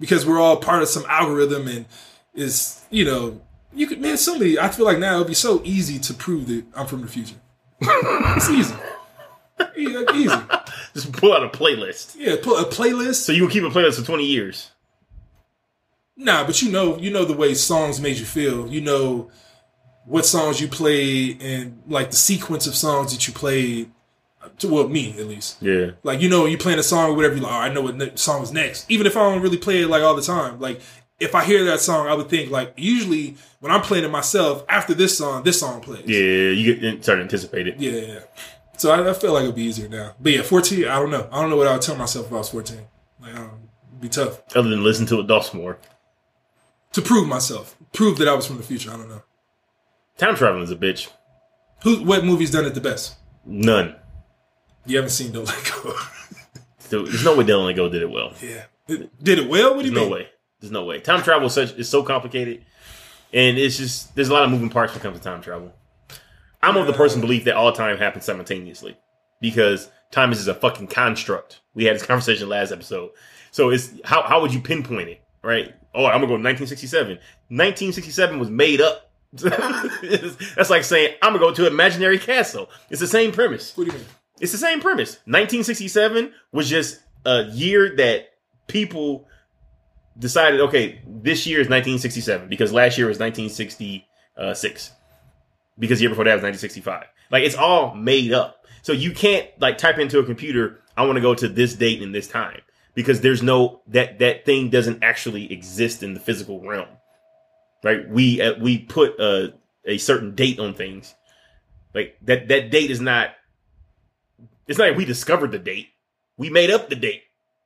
because 0.00 0.26
we're 0.26 0.40
all 0.40 0.56
part 0.56 0.82
of 0.82 0.88
some 0.88 1.04
algorithm 1.08 1.68
and 1.68 1.86
is 2.34 2.84
you 2.90 3.04
know 3.04 3.40
you 3.76 3.86
could 3.86 4.00
man 4.00 4.16
somebody 4.16 4.58
I 4.58 4.68
feel 4.68 4.86
like 4.86 4.98
now 4.98 5.16
it'd 5.16 5.28
be 5.28 5.34
so 5.34 5.60
easy 5.64 5.98
to 6.00 6.14
prove 6.14 6.48
that 6.48 6.64
I'm 6.74 6.86
from 6.86 7.02
the 7.02 7.08
future. 7.08 7.36
it's 7.80 8.50
easy. 8.50 8.74
Yeah, 9.76 10.02
easy. 10.14 10.36
Just 10.94 11.12
pull 11.12 11.32
out 11.32 11.44
a 11.44 11.48
playlist. 11.48 12.16
Yeah, 12.18 12.36
put 12.42 12.60
a 12.60 12.64
playlist. 12.64 13.16
So 13.16 13.32
you 13.32 13.42
will 13.42 13.50
keep 13.50 13.64
a 13.64 13.68
playlist 13.68 14.00
for 14.00 14.06
20 14.06 14.24
years. 14.24 14.70
Nah, 16.16 16.46
but 16.46 16.62
you 16.62 16.70
know, 16.70 16.96
you 16.98 17.10
know 17.10 17.24
the 17.24 17.36
way 17.36 17.52
songs 17.54 18.00
made 18.00 18.16
you 18.16 18.24
feel. 18.24 18.66
You 18.66 18.80
know 18.80 19.30
what 20.06 20.24
songs 20.24 20.60
you 20.60 20.68
played 20.68 21.42
and 21.42 21.82
like 21.86 22.10
the 22.10 22.16
sequence 22.16 22.66
of 22.66 22.74
songs 22.74 23.12
that 23.12 23.26
you 23.26 23.34
played. 23.34 23.90
To 24.60 24.68
well, 24.68 24.88
me 24.88 25.10
at 25.18 25.26
least. 25.26 25.60
Yeah. 25.60 25.92
Like 26.02 26.20
you 26.20 26.28
know, 26.28 26.46
you 26.46 26.56
playing 26.56 26.78
a 26.78 26.82
song 26.82 27.10
or 27.10 27.14
whatever. 27.14 27.34
You 27.34 27.42
like, 27.42 27.52
oh, 27.52 27.56
I 27.56 27.68
know 27.68 27.82
what 27.82 27.96
ne- 27.96 28.16
song 28.16 28.42
is 28.42 28.52
next. 28.52 28.88
Even 28.90 29.06
if 29.06 29.16
I 29.16 29.20
don't 29.20 29.42
really 29.42 29.58
play 29.58 29.82
it 29.82 29.88
like 29.88 30.02
all 30.02 30.14
the 30.14 30.22
time. 30.22 30.60
Like 30.60 30.80
if 31.18 31.34
I 31.34 31.44
hear 31.44 31.64
that 31.64 31.80
song, 31.80 32.06
I 32.08 32.14
would 32.14 32.28
think 32.28 32.50
like 32.50 32.74
usually 32.76 33.36
when 33.60 33.72
I'm 33.72 33.80
playing 33.82 34.04
it 34.04 34.10
myself 34.10 34.64
after 34.68 34.94
this 34.94 35.16
song, 35.16 35.42
this 35.42 35.58
song 35.60 35.80
plays. 35.80 36.04
Yeah, 36.06 36.50
you 36.50 36.74
get 36.76 37.02
start 37.02 37.18
to 37.18 37.22
anticipate 37.22 37.66
it. 37.66 37.78
Yeah, 37.78 37.92
yeah. 37.92 38.06
yeah. 38.06 38.20
So 38.76 38.90
I, 38.90 39.08
I 39.10 39.14
feel 39.14 39.32
like 39.32 39.44
it'd 39.44 39.54
be 39.54 39.62
easier 39.62 39.88
now. 39.88 40.14
But 40.20 40.32
yeah, 40.32 40.42
14, 40.42 40.84
I 40.86 40.98
don't 40.98 41.10
know. 41.10 41.28
I 41.32 41.40
don't 41.40 41.48
know 41.48 41.56
what 41.56 41.66
I 41.66 41.72
would 41.72 41.82
tell 41.82 41.96
myself 41.96 42.26
if 42.26 42.32
I 42.32 42.36
was 42.36 42.50
14. 42.50 42.78
Like, 43.22 43.34
I. 43.34 43.38
It'd 43.42 44.00
be 44.00 44.08
tough. 44.10 44.42
Other 44.54 44.68
than 44.68 44.84
listen 44.84 45.06
to 45.06 45.16
it 45.18 45.20
adults 45.24 45.54
more. 45.54 45.78
To 46.92 47.00
prove 47.00 47.26
myself. 47.26 47.74
Prove 47.94 48.18
that 48.18 48.28
I 48.28 48.34
was 48.34 48.46
from 48.46 48.58
the 48.58 48.62
future. 48.62 48.90
I 48.90 48.96
don't 48.98 49.08
know. 49.08 49.22
Time 50.18 50.36
traveling 50.36 50.64
is 50.64 50.70
a 50.70 50.76
bitch. 50.76 51.08
Who? 51.82 52.04
What 52.04 52.24
movie's 52.24 52.50
done 52.50 52.66
it 52.66 52.74
the 52.74 52.80
best? 52.82 53.16
None. 53.46 53.96
You 54.84 54.96
haven't 54.96 55.10
seen 55.10 55.32
Don't 55.32 55.46
Let 55.46 55.72
Go. 55.82 55.94
There's 57.04 57.24
no 57.24 57.36
way 57.36 57.44
Don't 57.44 57.64
Let 57.66 57.76
Go 57.76 57.88
did 57.88 58.02
it 58.02 58.10
well. 58.10 58.32
yeah. 58.42 58.64
Did 58.86 59.38
it 59.38 59.48
well? 59.48 59.74
What 59.74 59.82
do 59.82 59.90
There's 59.90 59.94
you 59.94 59.94
no 59.94 60.02
mean? 60.02 60.12
way. 60.12 60.28
There's 60.60 60.72
no 60.72 60.84
way. 60.84 61.00
Time 61.00 61.22
travel 61.22 61.46
is 61.46 61.52
such 61.52 61.72
is 61.74 61.88
so 61.88 62.02
complicated, 62.02 62.64
and 63.32 63.58
it's 63.58 63.76
just 63.76 64.14
there's 64.14 64.28
a 64.28 64.32
lot 64.32 64.44
of 64.44 64.50
moving 64.50 64.70
parts 64.70 64.92
when 64.92 65.00
it 65.00 65.02
comes 65.02 65.18
to 65.18 65.24
time 65.24 65.42
travel. 65.42 65.72
I'm 66.62 66.76
of 66.76 66.86
the 66.86 66.92
person 66.92 67.20
belief 67.20 67.44
that 67.44 67.56
all 67.56 67.72
time 67.72 67.98
happens 67.98 68.24
simultaneously 68.24 68.96
because 69.40 69.90
time 70.10 70.32
is 70.32 70.38
just 70.38 70.48
a 70.48 70.54
fucking 70.54 70.88
construct. 70.88 71.60
We 71.74 71.84
had 71.84 71.94
this 71.94 72.06
conversation 72.06 72.48
last 72.48 72.72
episode. 72.72 73.10
So 73.50 73.70
it's 73.70 73.92
how 74.04 74.22
how 74.22 74.40
would 74.40 74.54
you 74.54 74.60
pinpoint 74.60 75.08
it, 75.08 75.22
right? 75.42 75.74
Oh, 75.94 76.06
I'm 76.06 76.20
gonna 76.20 76.26
go 76.26 76.34
1967. 76.34 77.16
1967 77.48 78.38
was 78.38 78.50
made 78.50 78.80
up. 78.80 79.10
That's 79.32 80.70
like 80.70 80.84
saying 80.84 81.14
I'm 81.22 81.32
gonna 81.32 81.44
go 81.44 81.52
to 81.52 81.66
an 81.66 81.72
imaginary 81.72 82.18
castle. 82.18 82.70
It's 82.90 83.00
the 83.00 83.06
same 83.06 83.32
premise. 83.32 83.76
What 83.76 83.86
do 83.86 83.92
you 83.92 83.98
mean? 83.98 84.06
It's 84.40 84.52
the 84.52 84.58
same 84.58 84.80
premise. 84.80 85.14
1967 85.24 86.32
was 86.52 86.68
just 86.68 87.00
a 87.24 87.44
year 87.44 87.96
that 87.96 88.28
people 88.66 89.26
decided, 90.18 90.60
okay, 90.60 91.00
this 91.06 91.46
year 91.46 91.60
is 91.60 91.66
1967 91.66 92.48
because 92.48 92.72
last 92.72 92.98
year 92.98 93.06
was 93.06 93.18
1966. 93.18 94.90
Because 95.78 95.98
the 95.98 96.02
year 96.02 96.10
before 96.10 96.24
that 96.24 96.34
was 96.34 96.42
1965. 96.42 97.04
Like 97.30 97.44
it's 97.44 97.56
all 97.56 97.94
made 97.94 98.32
up. 98.32 98.64
So 98.82 98.92
you 98.92 99.12
can't 99.12 99.48
like 99.58 99.78
type 99.78 99.98
into 99.98 100.18
a 100.18 100.24
computer, 100.24 100.80
I 100.96 101.04
want 101.04 101.16
to 101.16 101.20
go 101.20 101.34
to 101.34 101.48
this 101.48 101.74
date 101.74 102.02
and 102.02 102.14
this 102.14 102.28
time 102.28 102.60
because 102.94 103.20
there's 103.20 103.42
no 103.42 103.82
that 103.88 104.18
that 104.20 104.44
thing 104.44 104.70
doesn't 104.70 105.02
actually 105.02 105.52
exist 105.52 106.02
in 106.02 106.14
the 106.14 106.20
physical 106.20 106.60
realm. 106.60 106.88
Right? 107.84 108.08
We 108.08 108.40
uh, 108.40 108.54
we 108.58 108.78
put 108.78 109.20
a 109.20 109.54
a 109.84 109.98
certain 109.98 110.34
date 110.34 110.58
on 110.58 110.74
things. 110.74 111.14
Like 111.94 112.16
that 112.22 112.48
that 112.48 112.70
date 112.70 112.90
is 112.90 113.00
not 113.00 113.30
it's 114.66 114.78
not 114.78 114.88
like 114.88 114.96
we 114.96 115.04
discovered 115.04 115.52
the 115.52 115.58
date. 115.58 115.88
We 116.36 116.50
made 116.50 116.70
up 116.70 116.88
the 116.88 116.96
date. 116.96 117.22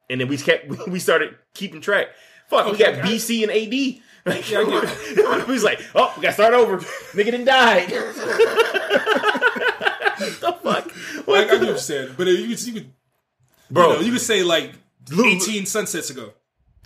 And 0.08 0.20
then 0.20 0.28
we 0.28 0.36
kept 0.36 0.68
we 0.88 0.98
started 0.98 1.36
keeping 1.54 1.80
track. 1.80 2.08
Fuck, 2.50 2.70
we 2.72 2.76
got 2.78 2.94
I. 2.96 3.00
BC 3.02 3.42
and 3.44 3.50
AD. 3.52 4.02
Like, 4.26 4.50
Yeah, 4.50 4.58
I 4.58 5.44
was 5.48 5.64
like, 5.64 5.80
oh, 5.94 6.12
we 6.14 6.22
gotta 6.22 6.34
start 6.34 6.52
over. 6.52 6.76
Nigga 6.76 7.24
didn't 7.24 7.46
die. 7.46 7.86
the 9.30 10.56
fuck? 10.62 10.92
I, 10.92 11.22
What 11.24 11.50
I 11.50 11.56
the- 11.56 11.66
you're 11.66 11.78
saying. 11.78 12.14
But 12.18 12.26
you 12.26 12.48
could, 12.48 12.62
you 12.66 12.72
could, 12.74 12.92
Bro, 13.70 13.88
you, 13.92 13.94
know, 13.94 14.00
you 14.02 14.12
could 14.12 14.20
say 14.20 14.42
like 14.42 14.72
18 15.10 15.64
sunsets 15.66 16.10
ago. 16.10 16.32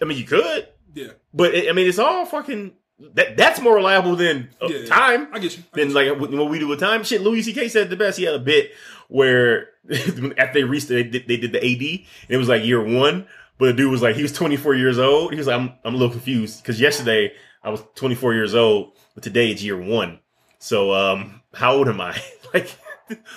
I 0.00 0.04
mean, 0.04 0.18
you 0.18 0.24
could, 0.24 0.68
Yeah. 0.94 1.08
but 1.32 1.54
it, 1.54 1.68
I 1.68 1.72
mean, 1.72 1.88
it's 1.88 1.98
all 1.98 2.24
fucking. 2.26 2.72
That 3.14 3.36
that's 3.36 3.60
more 3.60 3.74
reliable 3.74 4.14
than 4.14 4.50
uh, 4.62 4.68
Yeah, 4.68 4.86
time. 4.86 5.26
I 5.32 5.40
get 5.40 5.56
you. 5.56 5.64
I 5.74 5.78
than 5.78 5.88
get 5.88 5.94
like 6.12 6.20
what 6.20 6.30
what 6.30 6.48
we 6.48 6.60
do 6.60 6.68
with 6.68 6.78
time. 6.78 7.02
Shit, 7.02 7.22
Louis 7.22 7.42
C.K. 7.42 7.66
said 7.68 7.90
the 7.90 7.96
best. 7.96 8.16
He 8.18 8.22
had 8.24 8.36
a 8.36 8.38
bit 8.38 8.70
where 9.08 9.70
after 9.90 10.52
they 10.54 10.62
reached, 10.62 10.86
they 10.88 11.02
did, 11.02 11.26
they 11.26 11.36
did 11.36 11.50
the 11.50 11.58
AD, 11.58 11.82
and 11.82 12.30
it 12.30 12.36
was 12.36 12.48
like 12.48 12.62
year 12.64 12.80
one. 12.80 13.26
But 13.58 13.66
the 13.66 13.72
dude 13.74 13.90
was 13.90 14.02
like, 14.02 14.16
he 14.16 14.22
was 14.22 14.32
24 14.32 14.74
years 14.74 14.98
old. 14.98 15.32
He 15.32 15.38
was 15.38 15.46
like, 15.46 15.60
I'm, 15.60 15.72
I'm 15.84 15.94
a 15.94 15.96
little 15.96 16.12
confused 16.12 16.62
because 16.62 16.80
yesterday 16.80 17.32
I 17.62 17.70
was 17.70 17.82
24 17.94 18.34
years 18.34 18.54
old, 18.54 18.92
but 19.14 19.22
today 19.22 19.50
it's 19.50 19.62
year 19.62 19.80
one. 19.80 20.18
So, 20.58 20.92
um, 20.92 21.42
how 21.54 21.74
old 21.74 21.88
am 21.88 22.00
I? 22.00 22.20
like, 22.54 22.74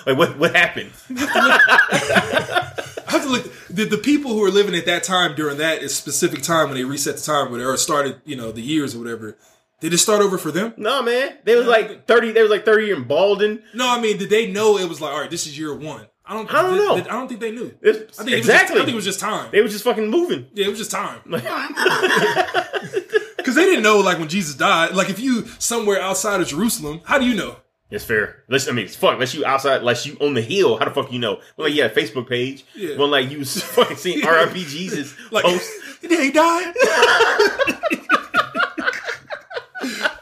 like 0.06 0.18
what, 0.18 0.38
what 0.38 0.56
happened? 0.56 0.92
I 1.10 3.04
have 3.06 3.22
to 3.22 3.28
look. 3.28 3.52
The, 3.68 3.84
the 3.84 3.98
people 3.98 4.32
who 4.32 4.40
were 4.40 4.50
living 4.50 4.74
at 4.74 4.86
that 4.86 5.04
time 5.04 5.34
during 5.36 5.58
that 5.58 5.88
specific 5.90 6.42
time 6.42 6.68
when 6.68 6.76
they 6.76 6.84
reset 6.84 7.16
the 7.16 7.22
time, 7.22 7.52
or 7.54 7.76
started, 7.76 8.20
you 8.24 8.36
know, 8.36 8.50
the 8.50 8.62
years 8.62 8.94
or 8.94 8.98
whatever. 8.98 9.36
Did 9.80 9.92
it 9.92 9.98
start 9.98 10.22
over 10.22 10.38
for 10.38 10.50
them? 10.50 10.74
no, 10.76 11.02
man. 11.02 11.38
They 11.44 11.54
was 11.54 11.66
like 11.66 12.06
30, 12.06 12.32
they 12.32 12.42
was 12.42 12.50
like 12.50 12.64
30 12.64 12.90
in 12.90 13.04
balding. 13.04 13.60
No, 13.74 13.88
I 13.88 14.00
mean, 14.00 14.18
did 14.18 14.28
they 14.28 14.50
know 14.50 14.76
it 14.76 14.88
was 14.88 15.00
like, 15.00 15.12
all 15.12 15.20
right, 15.20 15.30
this 15.30 15.46
is 15.46 15.56
year 15.56 15.72
one? 15.72 16.08
I 16.28 16.34
don't. 16.34 16.52
I 16.54 16.62
don't 16.62 16.74
did- 16.76 16.84
know. 16.84 16.96
did- 16.96 17.08
I 17.08 17.12
don't 17.12 17.28
think 17.28 17.40
they 17.40 17.50
knew. 17.52 17.72
It's- 17.82 18.18
I 18.20 18.24
think 18.24 18.36
exactly. 18.36 18.36
It 18.38 18.44
was 18.44 18.64
just, 18.66 18.70
I 18.70 18.84
think 18.84 18.92
it 18.92 18.96
was 18.96 19.04
just 19.04 19.20
time. 19.20 19.48
They 19.50 19.62
were 19.62 19.68
just 19.68 19.84
fucking 19.84 20.10
moving. 20.10 20.46
yeah, 20.54 20.66
it 20.66 20.68
was 20.68 20.78
just 20.78 20.90
time 20.90 21.20
because 21.24 21.40
they 23.54 23.64
didn't 23.64 23.82
know 23.82 23.98
like 24.00 24.18
when 24.18 24.28
Jesus 24.28 24.54
died. 24.54 24.94
Like 24.94 25.08
if 25.08 25.18
you 25.18 25.46
somewhere 25.58 26.00
outside 26.00 26.40
of 26.40 26.46
Jerusalem, 26.48 27.00
how 27.04 27.18
do 27.18 27.26
you 27.26 27.34
know? 27.34 27.56
It's 27.90 28.04
fair. 28.04 28.44
Unless 28.48 28.68
I 28.68 28.72
mean, 28.72 28.84
it's 28.84 28.96
fuck. 28.96 29.14
Unless 29.14 29.32
you 29.34 29.46
outside, 29.46 29.78
unless 29.80 30.04
you 30.04 30.18
on 30.20 30.34
the 30.34 30.42
hill, 30.42 30.76
how 30.76 30.84
the 30.84 30.90
fuck 30.90 31.10
you 31.10 31.18
know? 31.18 31.40
Well, 31.56 31.68
like, 31.68 31.74
yeah, 31.74 31.88
Facebook 31.88 32.28
page. 32.28 32.66
Yeah. 32.74 32.98
Well, 32.98 33.08
like 33.08 33.30
you 33.30 33.38
was 33.38 33.62
fucking 33.62 33.96
seeing 33.96 34.20
RIP 34.26 34.52
Jesus 34.52 35.14
Like 35.32 35.44
post. 35.46 35.70
did 36.02 36.20
he 36.20 36.30
die? 36.30 36.72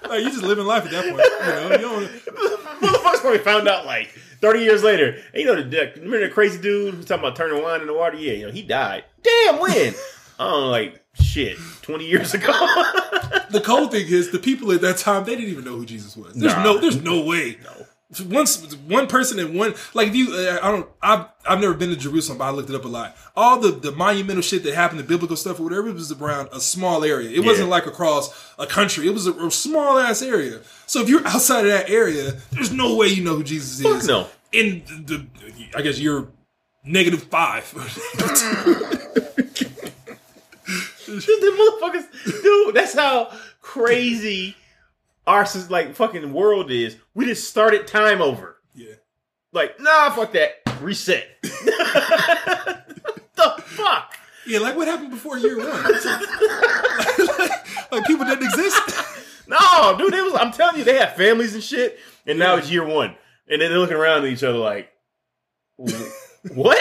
like 0.08 0.22
you 0.22 0.30
just 0.30 0.42
living 0.44 0.64
life 0.66 0.84
at 0.84 0.90
that 0.92 1.04
point. 1.04 1.20
You 1.40 1.52
know, 1.52 1.70
you 1.72 1.78
don't. 1.78 2.06
Motherfuckers 2.80 3.20
probably 3.20 3.38
found 3.38 3.68
out 3.68 3.86
like 3.86 4.16
30 4.40 4.60
years 4.60 4.82
later. 4.82 5.16
And 5.32 5.42
you 5.42 5.46
know, 5.46 5.54
the, 5.62 5.92
remember 5.96 6.20
the 6.20 6.28
crazy 6.32 6.60
dude 6.60 6.94
who's 6.94 7.04
talking 7.06 7.24
about 7.24 7.36
turning 7.36 7.62
wine 7.62 7.80
in 7.80 7.86
the 7.86 7.94
water? 7.94 8.16
Yeah, 8.16 8.32
you 8.32 8.46
know, 8.46 8.52
he 8.52 8.62
died. 8.62 9.04
Damn, 9.22 9.60
when? 9.60 9.94
I 10.38 10.44
don't 10.50 10.70
like, 10.70 11.02
shit, 11.20 11.56
20 11.82 12.06
years 12.06 12.34
ago. 12.34 12.52
The 13.50 13.62
cold 13.64 13.92
thing 13.92 14.06
is, 14.08 14.30
the 14.32 14.38
people 14.38 14.70
at 14.72 14.80
that 14.82 14.98
time 14.98 15.24
they 15.24 15.34
didn't 15.36 15.50
even 15.50 15.64
know 15.64 15.76
who 15.76 15.86
Jesus 15.86 16.16
was. 16.16 16.34
There's 16.34 16.52
Nah. 16.54 16.62
no, 16.62 16.78
there's 16.78 17.02
no 17.02 17.22
way. 17.24 17.56
No. 17.64 17.86
Once 18.24 18.72
one 18.86 19.08
person 19.08 19.40
and 19.40 19.58
one 19.58 19.74
like 19.92 20.08
if 20.08 20.14
you, 20.14 20.32
uh, 20.32 20.60
I 20.62 20.70
don't, 20.70 20.88
I've 21.02 21.26
I've 21.44 21.60
never 21.60 21.74
been 21.74 21.90
to 21.90 21.96
Jerusalem, 21.96 22.38
but 22.38 22.44
I 22.44 22.50
looked 22.50 22.70
it 22.70 22.76
up 22.76 22.84
a 22.84 22.88
lot. 22.88 23.16
All 23.34 23.58
the 23.58 23.72
the 23.72 23.90
monumental 23.90 24.42
shit 24.42 24.62
that 24.62 24.74
happened, 24.74 25.00
the 25.00 25.04
biblical 25.04 25.34
stuff 25.34 25.58
or 25.58 25.64
whatever, 25.64 25.88
it 25.88 25.94
was 25.94 26.12
around 26.12 26.48
a 26.52 26.60
small 26.60 27.02
area. 27.02 27.30
It 27.30 27.44
wasn't 27.44 27.68
like 27.68 27.86
across 27.86 28.52
a 28.60 28.66
country. 28.66 29.08
It 29.08 29.10
was 29.10 29.26
a, 29.26 29.32
a 29.32 29.50
small 29.50 29.98
ass 29.98 30.22
area. 30.22 30.60
So 30.86 31.00
if 31.02 31.08
you're 31.08 31.26
outside 31.26 31.66
of 31.66 31.72
that 31.72 31.90
area, 31.90 32.36
there's 32.52 32.70
no 32.70 32.94
way 32.94 33.08
you 33.08 33.24
know 33.24 33.34
who 33.34 33.42
Jesus 33.42 33.82
Fuck 33.82 33.96
is. 34.02 34.06
no. 34.06 34.28
In 34.52 34.84
the, 34.86 35.26
I 35.74 35.82
guess 35.82 35.98
you're 35.98 36.28
negative 36.84 37.24
five. 37.24 37.68
the 41.06 41.80
motherfuckers, 41.82 42.42
dude, 42.42 42.74
that's 42.74 42.94
how 42.94 43.32
crazy 43.60 44.54
our 45.26 45.46
like 45.68 45.94
fucking 45.94 46.32
world 46.32 46.70
is. 46.70 46.96
We 47.14 47.26
just 47.26 47.48
started 47.48 47.86
time 47.86 48.22
over. 48.22 48.56
yeah. 48.74 48.94
Like, 49.52 49.80
nah, 49.80 50.10
fuck 50.10 50.32
that. 50.32 50.50
Reset. 50.80 51.26
the 51.42 52.82
fuck? 53.64 54.14
Yeah, 54.46 54.58
like 54.60 54.76
what 54.76 54.86
happened 54.86 55.10
before 55.10 55.38
year 55.38 55.58
one? 55.58 55.68
like, 57.90 58.04
people 58.06 58.24
didn't 58.26 58.44
exist. 58.44 58.82
No, 59.48 59.96
dude, 59.96 60.12
it 60.12 60.24
was. 60.24 60.34
I'm 60.34 60.50
telling 60.50 60.76
you, 60.76 60.82
they 60.82 60.98
had 60.98 61.14
families 61.14 61.54
and 61.54 61.62
shit, 61.62 62.00
and 62.26 62.36
now 62.36 62.56
it's 62.56 62.68
year 62.68 62.84
one, 62.84 63.14
and 63.48 63.62
then 63.62 63.70
they're 63.70 63.78
looking 63.78 63.96
around 63.96 64.24
at 64.24 64.30
each 64.32 64.42
other 64.42 64.58
like, 64.58 64.90
what? 65.76 66.78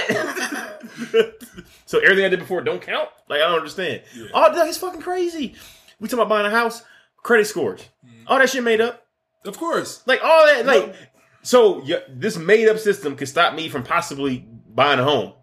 so 1.85 1.99
everything 1.99 2.25
I 2.25 2.29
did 2.29 2.39
before 2.39 2.61
don't 2.61 2.81
count? 2.81 3.09
Like 3.29 3.41
I 3.41 3.47
don't 3.47 3.59
understand. 3.59 4.01
Yeah. 4.15 4.29
Oh, 4.33 4.51
that's 4.51 4.79
fucking 4.79 5.01
crazy. 5.01 5.53
We 5.99 6.07
talking 6.07 6.21
about 6.23 6.29
buying 6.29 6.47
a 6.47 6.49
house, 6.49 6.81
credit 7.17 7.45
scores. 7.45 7.87
All 8.27 8.39
that 8.39 8.49
shit 8.49 8.63
made 8.63 8.81
up. 8.81 9.05
Of 9.45 9.57
course. 9.57 10.01
Like 10.05 10.21
all 10.23 10.45
that, 10.47 10.65
like 10.65 10.95
so. 11.43 11.83
Yeah, 11.83 11.97
this 12.09 12.37
made 12.37 12.67
up 12.67 12.79
system 12.79 13.15
could 13.15 13.27
stop 13.27 13.53
me 13.53 13.69
from 13.69 13.83
possibly 13.83 14.45
buying 14.73 14.99
a 14.99 15.03
home. 15.03 15.33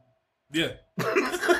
Yeah. 0.52 0.72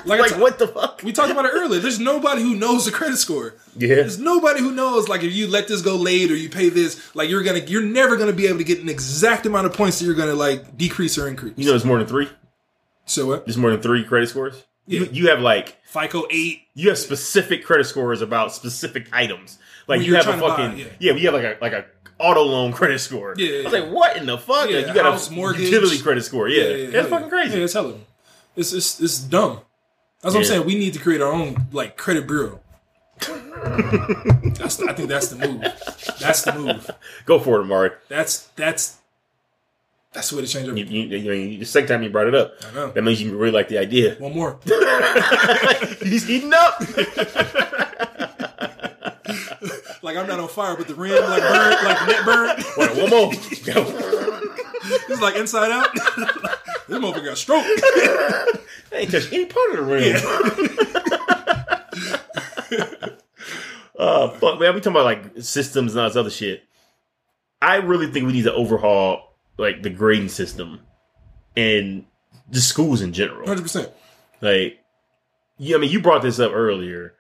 Like, 0.05 0.21
I 0.21 0.29
t- 0.31 0.41
what 0.41 0.59
the 0.59 0.67
fuck? 0.67 1.01
We 1.05 1.13
talked 1.13 1.31
about 1.31 1.45
it 1.45 1.53
earlier. 1.55 1.79
There's 1.81 2.01
nobody 2.01 2.43
who 2.43 2.57
knows 2.57 2.87
the 2.87 2.91
credit 2.91 3.19
score. 3.19 3.55
Yeah, 3.77 3.95
There's 3.95 4.19
nobody 4.19 4.59
who 4.59 4.73
knows 4.73 5.09
like 5.09 5.23
if 5.23 5.33
you 5.33 5.47
let 5.47 5.69
this 5.69 5.81
go 5.81 5.95
late 5.95 6.29
or 6.33 6.35
you 6.35 6.51
pay 6.51 6.71
this, 6.71 7.15
like 7.15 7.31
you're 7.31 7.45
gonna 7.45 7.61
you're 7.61 7.83
never 7.85 8.17
gonna 8.17 8.33
be 8.33 8.49
able 8.49 8.59
to 8.59 8.65
get 8.65 8.81
an 8.81 8.89
exact 8.89 9.47
amount 9.47 9.67
of 9.67 9.75
points 9.75 10.01
that 10.01 10.05
you're 10.07 10.17
gonna 10.17 10.35
like 10.35 10.77
decrease 10.77 11.17
or 11.19 11.29
increase. 11.29 11.55
you 11.57 11.67
know, 11.67 11.75
it's 11.77 11.85
more 11.85 11.99
than 11.99 12.09
three. 12.09 12.29
so 13.05 13.27
what? 13.27 13.47
There's 13.47 13.57
more 13.57 13.71
than 13.71 13.81
three 13.81 14.03
credit 14.05 14.29
scores. 14.29 14.65
You, 14.87 15.05
Yeah. 15.05 15.11
you 15.13 15.29
have 15.29 15.39
like 15.41 15.79
FICO 15.85 16.25
eight. 16.31 16.63
you 16.75 16.89
have 16.89 16.99
specific 16.99 17.65
credit 17.65 17.85
scores 17.85 18.23
about 18.23 18.53
specific 18.53 19.07
items. 19.13 19.57
Like 19.87 19.99
When 19.99 20.07
you 20.07 20.15
have 20.17 20.29
a 20.29 20.33
to 20.33 20.39
buy, 20.41 20.49
fucking 20.57 20.79
yeah. 20.79 20.85
yeah. 21.01 21.13
you 21.15 21.31
have 21.31 21.35
like 21.35 21.45
a 21.45 21.59
like 21.61 21.73
a 21.73 21.85
auto 22.19 22.43
loan 22.43 22.73
credit 22.73 22.99
score. 23.01 23.35
Yeah, 23.37 23.49
I 23.49 23.65
was 23.65 23.73
yeah. 23.73 23.81
like, 23.81 23.91
what 23.93 24.17
in 24.17 24.27
the 24.27 24.39
fuck? 24.39 24.71
Yeah, 24.71 24.79
like, 24.79 24.87
you 24.89 24.95
got 24.95 25.05
house 25.05 25.29
a 25.29 25.33
mortgage. 25.33 25.63
utility 25.63 25.99
credit 26.01 26.23
score. 26.25 26.49
Yeah, 26.49 26.63
hell 26.85 26.91
that's 26.93 27.09
fucking 27.09 27.29
crazy. 27.29 27.59
Yeah, 27.59 27.65
it's 27.65 27.73
hella. 27.73 27.95
It's 28.57 28.73
it's 28.73 29.01
it's 29.01 29.19
dumb. 29.19 29.61
That's 30.23 30.35
what 30.35 30.41
I'm 30.41 30.45
saying. 30.47 30.67
We 30.67 30.77
need 30.77 30.93
to 30.95 31.01
create 31.01 31.21
our 31.21 31.33
own 31.33 31.67
like 31.73 31.97
credit 31.97 32.27
bureau. 32.27 32.61
that's 33.23 34.81
I 34.83 34.93
think 34.93 35.09
that's 35.09 35.29
the 35.29 35.37
move. 35.49 35.61
That's 36.21 36.43
the 36.43 36.53
move. 36.55 36.91
Go 37.25 37.39
for 37.39 37.59
it, 37.61 37.63
Amari. 37.63 37.91
That's 38.09 38.47
that's 38.57 38.99
that's 40.13 40.29
the 40.31 40.37
way 40.37 40.43
to 40.43 40.49
change 40.49 40.67
You, 40.67 40.71
everything. 40.73 40.93
you, 40.95 41.03
you, 41.19 41.33
you, 41.33 41.59
the 41.59 41.65
second 41.65 41.89
time 41.89 42.03
you 42.03 42.11
brought 42.11 42.27
it 42.27 42.35
up, 42.35 42.53
I 42.69 42.75
know. 42.75 42.91
that 42.91 43.03
means 43.03 43.23
you 43.23 43.37
really 43.37 43.53
like 43.53 43.69
the 43.69 43.79
idea. 43.79 44.17
One 44.17 44.35
more. 44.35 44.59
He's 46.03 46.29
eating 46.29 46.53
up. 46.55 46.83
Like 50.03 50.17
I'm 50.17 50.27
not 50.27 50.41
on 50.41 50.49
fire, 50.49 50.77
but 50.77 50.89
the 50.89 50.95
rim 50.97 51.23
like 51.23 51.43
burn, 51.43 51.85
like 51.85 51.99
the 52.01 52.07
net 52.07 52.25
burn. 52.25 52.57
Wait, 52.77 53.03
one 53.03 53.11
more. 53.11 53.33
It's 54.85 55.21
like 55.21 55.37
inside 55.37 55.71
out. 55.71 55.95
this 55.95 56.99
motherfucker 56.99 57.25
got 57.25 57.39
stroke. 57.39 57.65
I 57.65 58.59
ain't 58.93 59.13
touched 59.13 59.33
any 59.33 59.47
part 59.47 59.71
of 59.71 59.77
the 59.77 59.83
room. 59.85 60.17
uh, 63.97 64.29
fuck, 64.31 64.59
man. 64.59 64.75
We 64.75 64.81
talking 64.81 64.93
about 64.93 65.05
like 65.05 65.41
systems 65.41 65.93
and 65.93 66.01
all 66.01 66.09
this 66.09 66.17
other 66.17 66.31
shit. 66.31 66.65
I 67.63 67.77
really 67.77 68.09
think 68.09 68.27
we 68.27 68.33
need 68.33 68.43
to 68.43 68.53
overhaul 68.53 69.35
like 69.57 69.85
the 69.85 69.91
grading 69.91 70.31
system 70.31 70.81
and 71.57 72.05
the 72.51 72.61
schools 72.61 73.03
in 73.03 73.13
general. 73.13 73.47
Hundred 73.47 73.63
percent. 73.63 73.89
Like, 74.41 74.81
yeah, 75.59 75.77
I 75.77 75.79
mean, 75.79 75.93
you 75.93 76.01
brought 76.01 76.23
this 76.23 76.41
up 76.41 76.51
earlier, 76.53 77.15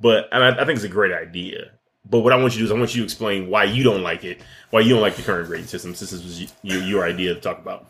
but 0.00 0.32
I, 0.32 0.48
I 0.48 0.64
think 0.64 0.76
it's 0.76 0.84
a 0.84 0.88
great 0.88 1.12
idea. 1.12 1.72
But 2.08 2.20
what 2.20 2.32
I 2.32 2.36
want 2.36 2.52
you 2.54 2.58
to 2.58 2.58
do 2.58 2.64
is 2.66 2.70
I 2.72 2.78
want 2.78 2.94
you 2.94 3.00
to 3.02 3.04
explain 3.04 3.48
why 3.48 3.64
you 3.64 3.82
don't 3.84 4.02
like 4.02 4.24
it, 4.24 4.40
why 4.70 4.80
you 4.80 4.90
don't 4.90 5.00
like 5.00 5.16
the 5.16 5.22
current 5.22 5.46
grading 5.48 5.66
system. 5.68 5.94
Since 5.94 6.10
this 6.10 6.22
was 6.22 6.52
your, 6.62 6.82
your 6.82 7.04
idea 7.04 7.34
to 7.34 7.40
talk 7.40 7.58
about. 7.58 7.86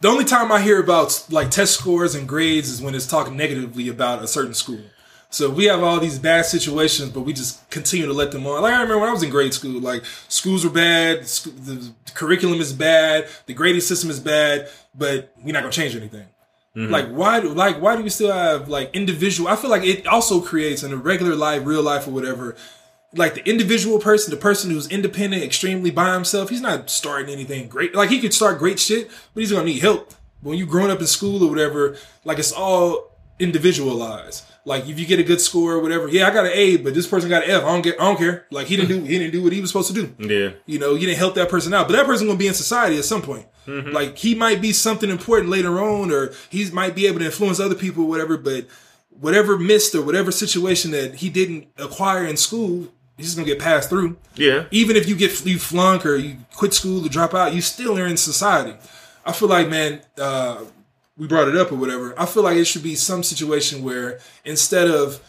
The 0.00 0.08
only 0.08 0.24
time 0.24 0.52
I 0.52 0.60
hear 0.60 0.78
about 0.80 1.26
like 1.30 1.50
test 1.50 1.74
scores 1.74 2.14
and 2.14 2.28
grades 2.28 2.68
is 2.68 2.82
when 2.82 2.94
it's 2.94 3.06
talking 3.06 3.36
negatively 3.36 3.88
about 3.88 4.22
a 4.22 4.26
certain 4.28 4.52
school. 4.54 4.80
So 5.30 5.50
we 5.50 5.64
have 5.64 5.82
all 5.82 5.98
these 5.98 6.18
bad 6.18 6.44
situations, 6.46 7.10
but 7.10 7.22
we 7.22 7.32
just 7.32 7.68
continue 7.70 8.06
to 8.06 8.12
let 8.12 8.30
them 8.30 8.46
on. 8.46 8.62
Like 8.62 8.72
I 8.74 8.82
remember 8.82 8.98
when 9.00 9.08
I 9.08 9.12
was 9.12 9.22
in 9.22 9.30
grade 9.30 9.54
school, 9.54 9.80
like 9.80 10.04
schools 10.28 10.62
were 10.62 10.70
bad, 10.70 11.22
the 11.24 11.92
curriculum 12.14 12.60
is 12.60 12.72
bad, 12.72 13.28
the 13.46 13.54
grading 13.54 13.80
system 13.80 14.10
is 14.10 14.20
bad, 14.20 14.68
but 14.94 15.34
we're 15.42 15.52
not 15.52 15.60
gonna 15.62 15.72
change 15.72 15.96
anything. 15.96 16.26
Mm-hmm. 16.76 16.92
Like 16.92 17.08
why? 17.08 17.40
do- 17.40 17.54
Like 17.54 17.80
why 17.80 17.96
do 17.96 18.02
we 18.02 18.10
still 18.10 18.32
have 18.32 18.68
like 18.68 18.94
individual? 18.94 19.48
I 19.48 19.56
feel 19.56 19.70
like 19.70 19.82
it 19.84 20.06
also 20.06 20.40
creates 20.40 20.82
in 20.82 20.92
a 20.92 20.96
regular 20.96 21.34
life, 21.34 21.62
real 21.64 21.82
life, 21.82 22.06
or 22.06 22.10
whatever. 22.10 22.54
Like 23.16 23.34
the 23.34 23.48
individual 23.48 23.98
person, 23.98 24.30
the 24.30 24.36
person 24.36 24.70
who's 24.70 24.88
independent, 24.88 25.42
extremely 25.42 25.90
by 25.90 26.14
himself, 26.14 26.50
he's 26.50 26.60
not 26.60 26.90
starting 26.90 27.32
anything 27.32 27.68
great. 27.68 27.94
Like 27.94 28.10
he 28.10 28.20
could 28.20 28.34
start 28.34 28.58
great 28.58 28.78
shit, 28.80 29.08
but 29.32 29.40
he's 29.40 29.52
gonna 29.52 29.64
need 29.64 29.80
help. 29.80 30.10
But 30.42 30.50
when 30.50 30.58
you 30.58 30.66
growing 30.66 30.90
up 30.90 31.00
in 31.00 31.06
school 31.06 31.42
or 31.44 31.48
whatever, 31.48 31.96
like 32.24 32.38
it's 32.38 32.52
all 32.52 33.12
individualized. 33.38 34.44
Like 34.66 34.88
if 34.88 34.98
you 34.98 35.06
get 35.06 35.18
a 35.18 35.22
good 35.22 35.40
score 35.40 35.74
or 35.74 35.80
whatever, 35.80 36.08
yeah, 36.08 36.26
I 36.26 36.32
got 36.32 36.46
an 36.46 36.52
A, 36.54 36.78
but 36.78 36.94
this 36.94 37.06
person 37.06 37.28
got 37.28 37.44
an 37.44 37.50
F. 37.50 37.62
I 37.62 37.66
don't 37.66 37.82
get, 37.82 38.00
I 38.00 38.04
don't 38.04 38.16
care. 38.16 38.46
Like 38.50 38.66
he 38.66 38.76
didn't 38.76 38.88
do, 38.88 39.04
he 39.04 39.18
didn't 39.18 39.32
do 39.32 39.42
what 39.42 39.52
he 39.52 39.60
was 39.60 39.70
supposed 39.70 39.94
to 39.94 39.94
do. 39.94 40.14
Yeah, 40.18 40.52
You 40.66 40.78
know, 40.78 40.94
you 40.94 41.06
didn't 41.06 41.18
help 41.18 41.34
that 41.34 41.50
person 41.50 41.74
out, 41.74 41.86
but 41.86 41.94
that 41.94 42.06
person 42.06 42.26
gonna 42.26 42.38
be 42.38 42.46
in 42.46 42.54
society 42.54 42.96
at 42.96 43.04
some 43.04 43.22
point. 43.22 43.46
Mm-hmm. 43.66 43.90
Like 43.90 44.16
he 44.16 44.34
might 44.34 44.60
be 44.60 44.72
something 44.72 45.10
important 45.10 45.50
later 45.50 45.82
on, 45.82 46.10
or 46.10 46.32
he 46.48 46.70
might 46.70 46.94
be 46.94 47.06
able 47.06 47.18
to 47.18 47.26
influence 47.26 47.60
other 47.60 47.74
people, 47.74 48.04
or 48.04 48.08
whatever. 48.08 48.38
But 48.38 48.66
whatever 49.10 49.58
missed 49.58 49.94
or 49.94 50.02
whatever 50.02 50.32
situation 50.32 50.90
that 50.92 51.16
he 51.16 51.30
didn't 51.30 51.68
acquire 51.78 52.24
in 52.24 52.36
school, 52.36 52.88
he's 53.16 53.26
just 53.26 53.36
gonna 53.36 53.46
get 53.46 53.58
passed 53.58 53.88
through. 53.88 54.16
yeah. 54.34 54.64
Even 54.70 54.96
if 54.96 55.08
you 55.08 55.16
get 55.16 55.44
you 55.44 55.58
flunk 55.58 56.04
or 56.06 56.16
you 56.16 56.36
quit 56.54 56.74
school 56.74 57.04
or 57.04 57.08
drop 57.08 57.34
out, 57.34 57.54
you 57.54 57.60
still 57.60 57.98
are 57.98 58.06
in 58.06 58.16
society. 58.16 58.76
I 59.24 59.32
feel 59.32 59.48
like, 59.48 59.68
man, 59.68 60.02
uh, 60.18 60.64
we 61.16 61.26
brought 61.26 61.48
it 61.48 61.56
up 61.56 61.70
or 61.72 61.76
whatever. 61.76 62.18
I 62.18 62.26
feel 62.26 62.42
like 62.42 62.56
it 62.56 62.64
should 62.64 62.82
be 62.82 62.94
some 62.94 63.22
situation 63.22 63.82
where 63.82 64.18
instead 64.44 64.88
of 64.88 65.20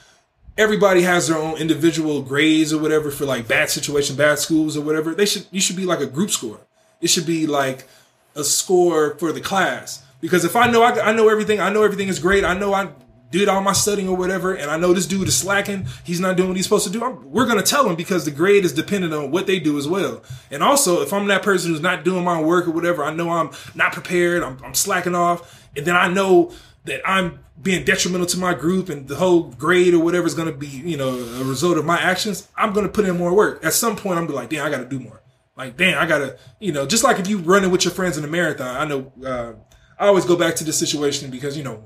everybody 0.57 1.03
has 1.03 1.27
their 1.27 1.37
own 1.37 1.57
individual 1.57 2.21
grades 2.21 2.73
or 2.73 2.81
whatever 2.81 3.11
for 3.11 3.25
like 3.25 3.47
bad 3.47 3.69
situation, 3.69 4.15
bad 4.15 4.39
schools 4.39 4.75
or 4.75 4.81
whatever, 4.81 5.13
they 5.13 5.25
should 5.25 5.45
you 5.51 5.61
should 5.61 5.75
be 5.75 5.85
like 5.85 5.99
a 5.99 6.05
group 6.07 6.31
score. 6.31 6.59
It 7.01 7.09
should 7.09 7.25
be 7.25 7.45
like 7.45 7.87
a 8.35 8.43
score 8.43 9.15
for 9.15 9.31
the 9.31 9.41
class. 9.41 10.03
Because 10.21 10.43
if 10.43 10.55
I 10.55 10.71
know 10.71 10.81
I, 10.81 11.09
I 11.09 11.11
know 11.13 11.29
everything, 11.29 11.59
I 11.59 11.69
know 11.69 11.83
everything 11.83 12.07
is 12.07 12.19
great. 12.19 12.43
I 12.43 12.57
know 12.57 12.73
I 12.73 12.89
did 13.31 13.49
all 13.49 13.61
my 13.61 13.73
studying 13.73 14.07
or 14.07 14.15
whatever, 14.15 14.53
and 14.53 14.69
I 14.71 14.77
know 14.77 14.93
this 14.93 15.05
dude 15.05 15.27
is 15.27 15.35
slacking. 15.35 15.87
He's 16.03 16.19
not 16.19 16.37
doing 16.37 16.49
what 16.49 16.57
he's 16.57 16.65
supposed 16.65 16.85
to 16.85 16.91
do. 16.91 17.03
I'm, 17.03 17.31
we're 17.31 17.45
gonna 17.45 17.63
tell 17.63 17.87
him 17.89 17.95
because 17.95 18.25
the 18.25 18.31
grade 18.31 18.65
is 18.65 18.73
dependent 18.73 19.13
on 19.13 19.31
what 19.31 19.47
they 19.47 19.59
do 19.59 19.77
as 19.77 19.87
well. 19.87 20.23
And 20.51 20.63
also, 20.63 21.01
if 21.01 21.11
I'm 21.11 21.27
that 21.27 21.43
person 21.43 21.71
who's 21.71 21.81
not 21.81 22.03
doing 22.03 22.23
my 22.23 22.41
work 22.41 22.67
or 22.67 22.71
whatever, 22.71 23.03
I 23.03 23.13
know 23.13 23.31
I'm 23.31 23.51
not 23.73 23.93
prepared. 23.93 24.43
I'm, 24.43 24.57
I'm 24.63 24.73
slacking 24.73 25.15
off, 25.15 25.67
and 25.75 25.85
then 25.85 25.95
I 25.95 26.07
know 26.07 26.53
that 26.85 27.01
I'm 27.05 27.39
being 27.61 27.83
detrimental 27.83 28.27
to 28.27 28.37
my 28.37 28.53
group 28.53 28.89
and 28.89 29.07
the 29.07 29.15
whole 29.15 29.43
grade 29.43 29.93
or 29.93 29.99
whatever 29.99 30.27
is 30.27 30.35
to 30.35 30.51
be, 30.51 30.67
you 30.67 30.97
know, 30.97 31.15
a 31.15 31.43
result 31.43 31.77
of 31.77 31.85
my 31.85 31.97
actions, 31.99 32.47
I'm 32.55 32.73
to 32.73 32.89
put 32.89 33.05
in 33.05 33.17
more 33.17 33.33
work. 33.33 33.63
At 33.63 33.73
some 33.73 33.95
point, 33.95 34.19
I'm 34.19 34.25
gonna 34.25 34.33
be 34.33 34.33
like, 34.33 34.49
damn, 34.49 34.65
I 34.65 34.69
got 34.69 34.79
to 34.79 34.85
do 34.85 34.99
more. 34.99 35.21
Like, 35.57 35.77
damn, 35.77 35.97
I 35.97 36.05
got 36.05 36.17
to, 36.19 36.37
you 36.59 36.73
know, 36.73 36.85
just 36.85 37.03
like 37.03 37.17
if 37.17 37.27
you 37.27 37.37
running 37.39 37.71
with 37.71 37.85
your 37.85 37.93
friends 37.93 38.17
in 38.17 38.23
a 38.23 38.27
marathon, 38.27 38.75
I 38.75 38.85
know, 38.85 39.11
uh, 39.25 39.53
I 39.97 40.07
always 40.07 40.25
go 40.25 40.35
back 40.35 40.55
to 40.57 40.65
this 40.65 40.77
situation 40.77 41.31
because, 41.31 41.57
you 41.57 41.63
know, 41.63 41.81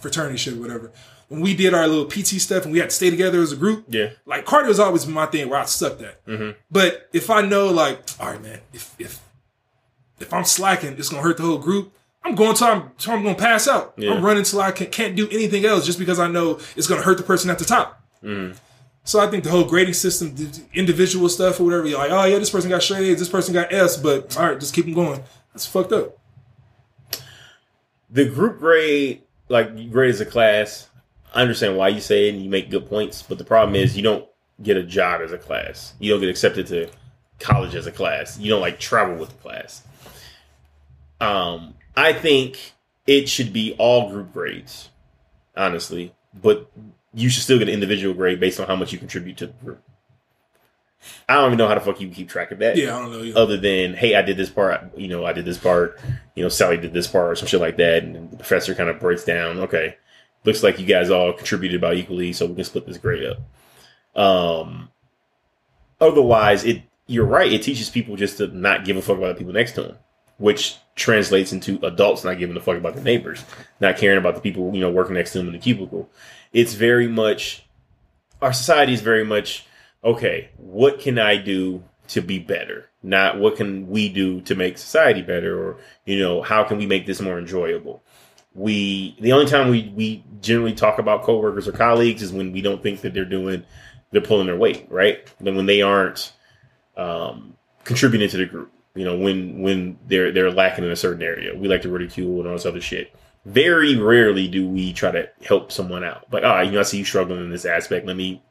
fraternity 0.00 0.38
shit 0.38 0.56
whatever. 0.56 0.90
When 1.28 1.40
we 1.42 1.54
did 1.54 1.74
our 1.74 1.86
little 1.86 2.06
PT 2.06 2.40
stuff 2.40 2.64
and 2.64 2.72
we 2.72 2.78
had 2.78 2.88
to 2.90 2.96
stay 2.96 3.10
together 3.10 3.42
as 3.42 3.52
a 3.52 3.56
group, 3.56 3.84
Yeah. 3.88 4.10
like 4.24 4.46
cardio 4.46 4.68
has 4.68 4.80
always 4.80 5.06
my 5.06 5.26
thing 5.26 5.48
where 5.50 5.60
I 5.60 5.64
sucked 5.66 6.00
at. 6.02 6.24
Mm-hmm. 6.26 6.52
But 6.70 7.08
if 7.12 7.28
I 7.28 7.42
know, 7.42 7.66
like, 7.68 8.00
all 8.18 8.30
right, 8.30 8.42
man, 8.42 8.60
if 8.72 8.94
if 8.98 9.20
if 10.20 10.32
I'm 10.32 10.44
slacking, 10.44 10.94
it's 10.98 11.08
gonna 11.10 11.22
hurt 11.22 11.36
the 11.36 11.42
whole 11.42 11.58
group. 11.58 11.92
I'm 12.24 12.34
going 12.34 12.56
till 12.56 12.66
I'm, 12.66 12.90
till 12.98 13.12
I'm 13.12 13.22
gonna 13.22 13.34
pass 13.36 13.68
out. 13.68 13.92
Yeah. 13.96 14.12
I'm 14.12 14.24
running 14.24 14.42
till 14.42 14.60
I 14.60 14.72
can, 14.72 14.88
can't 14.88 15.14
do 15.16 15.28
anything 15.30 15.64
else 15.64 15.84
just 15.86 15.98
because 15.98 16.18
I 16.18 16.28
know 16.28 16.58
it's 16.76 16.86
gonna 16.86 17.02
hurt 17.02 17.18
the 17.18 17.22
person 17.22 17.50
at 17.50 17.58
the 17.58 17.64
top. 17.66 18.02
Mm-hmm. 18.24 18.56
So 19.04 19.20
I 19.20 19.26
think 19.28 19.44
the 19.44 19.50
whole 19.50 19.64
grading 19.64 19.94
system, 19.94 20.34
the 20.34 20.60
individual 20.74 21.28
stuff 21.28 21.60
or 21.60 21.64
whatever, 21.64 21.86
you're 21.86 21.98
like, 21.98 22.10
oh 22.10 22.24
yeah, 22.24 22.38
this 22.38 22.50
person 22.50 22.68
got 22.70 22.82
straight 22.82 23.04
A's, 23.10 23.18
this 23.18 23.28
person 23.28 23.54
got 23.54 23.72
S, 23.72 23.96
but 23.96 24.36
all 24.36 24.46
right, 24.48 24.58
just 24.60 24.74
keep 24.74 24.84
them 24.86 24.94
going. 24.94 25.22
That's 25.52 25.64
fucked 25.66 25.92
up. 25.92 26.18
the 28.10 28.24
group 28.26 28.58
grade, 28.58 29.22
like 29.48 29.90
grade 29.90 30.10
as 30.10 30.20
a 30.20 30.26
class, 30.26 30.88
I 31.34 31.42
understand 31.42 31.76
why 31.76 31.88
you 31.88 32.00
say 32.00 32.28
it 32.28 32.34
and 32.34 32.42
you 32.42 32.50
make 32.50 32.70
good 32.70 32.88
points, 32.88 33.22
but 33.22 33.38
the 33.38 33.44
problem 33.44 33.76
is 33.76 33.96
you 33.96 34.02
don't 34.02 34.26
get 34.62 34.76
a 34.76 34.82
job 34.82 35.20
as 35.20 35.32
a 35.32 35.38
class. 35.38 35.94
You 35.98 36.10
don't 36.10 36.20
get 36.20 36.30
accepted 36.30 36.66
to 36.68 36.90
college 37.38 37.74
as 37.74 37.86
a 37.86 37.92
class. 37.92 38.38
You 38.38 38.50
don't 38.50 38.60
like 38.60 38.80
travel 38.80 39.16
with 39.16 39.30
the 39.30 39.36
class. 39.36 39.82
Um, 41.20 41.74
I 41.96 42.12
think 42.12 42.72
it 43.06 43.28
should 43.28 43.52
be 43.52 43.74
all 43.78 44.10
group 44.10 44.32
grades, 44.32 44.90
honestly, 45.56 46.14
but 46.34 46.70
you 47.14 47.28
should 47.28 47.42
still 47.42 47.58
get 47.58 47.68
an 47.68 47.74
individual 47.74 48.14
grade 48.14 48.40
based 48.40 48.60
on 48.60 48.66
how 48.66 48.76
much 48.76 48.92
you 48.92 48.98
contribute 48.98 49.36
to 49.38 49.46
the 49.48 49.52
group. 49.64 49.82
I 51.28 51.34
don't 51.34 51.46
even 51.46 51.58
know 51.58 51.68
how 51.68 51.74
the 51.74 51.80
fuck 51.80 52.00
you 52.00 52.08
keep 52.08 52.28
track 52.28 52.50
of 52.50 52.58
that. 52.58 52.76
Yeah, 52.76 52.96
I 52.96 53.02
don't 53.02 53.12
know. 53.12 53.22
Either. 53.22 53.38
Other 53.38 53.56
than, 53.56 53.94
hey, 53.94 54.14
I 54.14 54.22
did 54.22 54.36
this 54.36 54.50
part, 54.50 54.96
you 54.98 55.08
know, 55.08 55.24
I 55.24 55.32
did 55.32 55.44
this 55.44 55.58
part, 55.58 56.00
you 56.34 56.42
know, 56.42 56.48
Sally 56.48 56.76
did 56.76 56.92
this 56.92 57.06
part 57.06 57.30
or 57.30 57.36
some 57.36 57.48
shit 57.48 57.60
like 57.60 57.76
that, 57.76 58.02
and 58.02 58.30
the 58.30 58.36
professor 58.36 58.74
kind 58.74 58.90
of 58.90 59.00
breaks 59.00 59.24
down. 59.24 59.58
Okay, 59.60 59.96
looks 60.44 60.62
like 60.62 60.78
you 60.78 60.86
guys 60.86 61.10
all 61.10 61.32
contributed 61.32 61.78
about 61.78 61.96
equally, 61.96 62.32
so 62.32 62.46
we 62.46 62.54
can 62.54 62.64
split 62.64 62.86
this 62.86 62.98
grade 62.98 63.24
up. 63.24 63.38
Um, 64.20 64.90
otherwise, 66.00 66.64
it 66.64 66.82
you're 67.06 67.26
right. 67.26 67.52
It 67.52 67.62
teaches 67.62 67.90
people 67.90 68.16
just 68.16 68.38
to 68.38 68.48
not 68.48 68.84
give 68.84 68.96
a 68.96 69.02
fuck 69.02 69.18
about 69.18 69.34
the 69.34 69.38
people 69.38 69.54
next 69.54 69.72
to 69.72 69.82
them, 69.82 69.96
which 70.38 70.76
translates 70.94 71.52
into 71.52 71.78
adults 71.84 72.24
not 72.24 72.38
giving 72.38 72.56
a 72.56 72.60
fuck 72.60 72.76
about 72.76 72.94
their 72.94 73.04
neighbors, 73.04 73.44
not 73.80 73.96
caring 73.96 74.18
about 74.18 74.34
the 74.34 74.40
people 74.40 74.74
you 74.74 74.80
know 74.80 74.90
working 74.90 75.14
next 75.14 75.32
to 75.32 75.38
them 75.38 75.46
in 75.46 75.52
the 75.52 75.58
cubicle. 75.58 76.10
It's 76.52 76.74
very 76.74 77.06
much 77.06 77.64
our 78.42 78.52
society 78.52 78.92
is 78.92 79.00
very 79.00 79.24
much 79.24 79.64
okay. 80.04 80.50
What 80.56 81.00
can 81.00 81.18
I 81.18 81.36
do 81.36 81.82
to 82.08 82.20
be 82.20 82.38
better? 82.38 82.88
Not 83.02 83.38
what 83.38 83.56
can 83.56 83.88
we 83.88 84.08
do 84.08 84.40
to 84.42 84.54
make 84.54 84.78
society 84.78 85.22
better, 85.22 85.58
or 85.58 85.78
you 86.04 86.18
know 86.18 86.42
how 86.42 86.64
can 86.64 86.78
we 86.78 86.86
make 86.86 87.06
this 87.06 87.20
more 87.20 87.38
enjoyable? 87.38 88.02
We 88.54 89.16
the 89.20 89.32
only 89.32 89.46
time 89.46 89.68
we 89.70 89.92
we 89.94 90.24
generally 90.40 90.74
talk 90.74 90.98
about 90.98 91.22
coworkers 91.22 91.68
or 91.68 91.72
colleagues 91.72 92.22
is 92.22 92.32
when 92.32 92.52
we 92.52 92.60
don't 92.60 92.82
think 92.82 93.02
that 93.02 93.14
they're 93.14 93.24
doing 93.24 93.64
they're 94.10 94.20
pulling 94.20 94.46
their 94.46 94.56
weight, 94.56 94.86
right? 94.90 95.26
Then 95.40 95.54
when 95.54 95.66
they 95.66 95.82
aren't 95.82 96.32
um, 96.96 97.56
contributing 97.84 98.28
to 98.28 98.36
the 98.36 98.46
group. 98.46 98.72
You 98.94 99.04
know, 99.04 99.16
when 99.16 99.62
when 99.62 99.98
they're 100.06 100.32
they're 100.32 100.50
lacking 100.50 100.84
in 100.84 100.90
a 100.90 100.96
certain 100.96 101.22
area, 101.22 101.56
we 101.56 101.68
like 101.68 101.82
to 101.82 101.88
ridicule 101.88 102.40
and 102.40 102.48
all 102.48 102.54
this 102.54 102.66
other 102.66 102.80
shit. 102.80 103.14
Very 103.44 103.96
rarely 103.96 104.48
do 104.48 104.68
we 104.68 104.92
try 104.92 105.12
to 105.12 105.28
help 105.42 105.70
someone 105.70 106.02
out. 106.02 106.26
Like, 106.32 106.42
ah, 106.44 106.60
you 106.60 106.72
know, 106.72 106.80
I 106.80 106.82
see 106.82 106.98
you 106.98 107.04
struggling 107.04 107.40
in 107.40 107.50
this 107.50 107.64
aspect. 107.64 108.06
Let 108.06 108.16
me, 108.16 108.42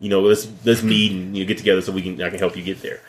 you 0.00 0.08
know, 0.08 0.20
let's 0.22 0.48
let's 0.64 0.82
meet 0.82 1.12
and 1.12 1.36
you 1.36 1.44
know, 1.44 1.48
get 1.48 1.58
together 1.58 1.80
so 1.82 1.92
we 1.92 2.02
can 2.02 2.20
I 2.20 2.30
can 2.30 2.38
help 2.38 2.56
you 2.56 2.64
get 2.64 2.82
there. 2.82 3.00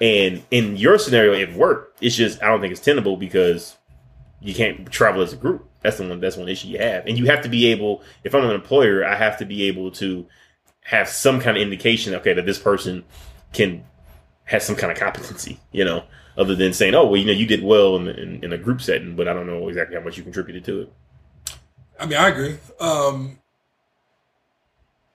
And 0.00 0.42
in 0.50 0.76
your 0.76 0.98
scenario, 0.98 1.34
it 1.34 1.54
worked. 1.54 2.02
It's 2.02 2.16
just 2.16 2.42
I 2.42 2.46
don't 2.46 2.60
think 2.60 2.72
it's 2.72 2.80
tenable 2.80 3.16
because 3.16 3.76
you 4.40 4.54
can't 4.54 4.90
travel 4.90 5.22
as 5.22 5.32
a 5.32 5.36
group. 5.36 5.68
That's 5.82 5.98
the 5.98 6.08
one. 6.08 6.20
That's 6.20 6.36
one 6.36 6.48
issue 6.48 6.68
you 6.68 6.78
have, 6.78 7.06
and 7.06 7.16
you 7.18 7.26
have 7.26 7.42
to 7.42 7.48
be 7.48 7.66
able. 7.66 8.02
If 8.24 8.34
I'm 8.34 8.44
an 8.44 8.50
employer, 8.50 9.04
I 9.04 9.14
have 9.14 9.38
to 9.38 9.44
be 9.44 9.64
able 9.64 9.90
to 9.92 10.26
have 10.80 11.08
some 11.08 11.38
kind 11.40 11.56
of 11.56 11.62
indication. 11.62 12.14
Okay, 12.14 12.32
that 12.32 12.46
this 12.46 12.58
person 12.58 13.04
can 13.52 13.84
has 14.44 14.64
some 14.64 14.74
kind 14.74 14.90
of 14.90 14.98
competency, 14.98 15.60
you 15.70 15.84
know, 15.84 16.02
other 16.38 16.54
than 16.54 16.72
saying, 16.72 16.94
"Oh, 16.94 17.06
well, 17.06 17.16
you 17.16 17.26
know, 17.26 17.32
you 17.32 17.46
did 17.46 17.62
well 17.62 17.96
in, 17.96 18.08
in, 18.08 18.44
in 18.44 18.52
a 18.52 18.58
group 18.58 18.80
setting," 18.80 19.14
but 19.14 19.28
I 19.28 19.34
don't 19.34 19.46
know 19.46 19.68
exactly 19.68 19.96
how 19.96 20.02
much 20.02 20.16
you 20.16 20.22
contributed 20.22 20.64
to 20.64 20.80
it. 20.80 20.92
I 22.00 22.06
mean, 22.06 22.18
I 22.18 22.28
agree. 22.28 22.56
Um, 22.80 23.38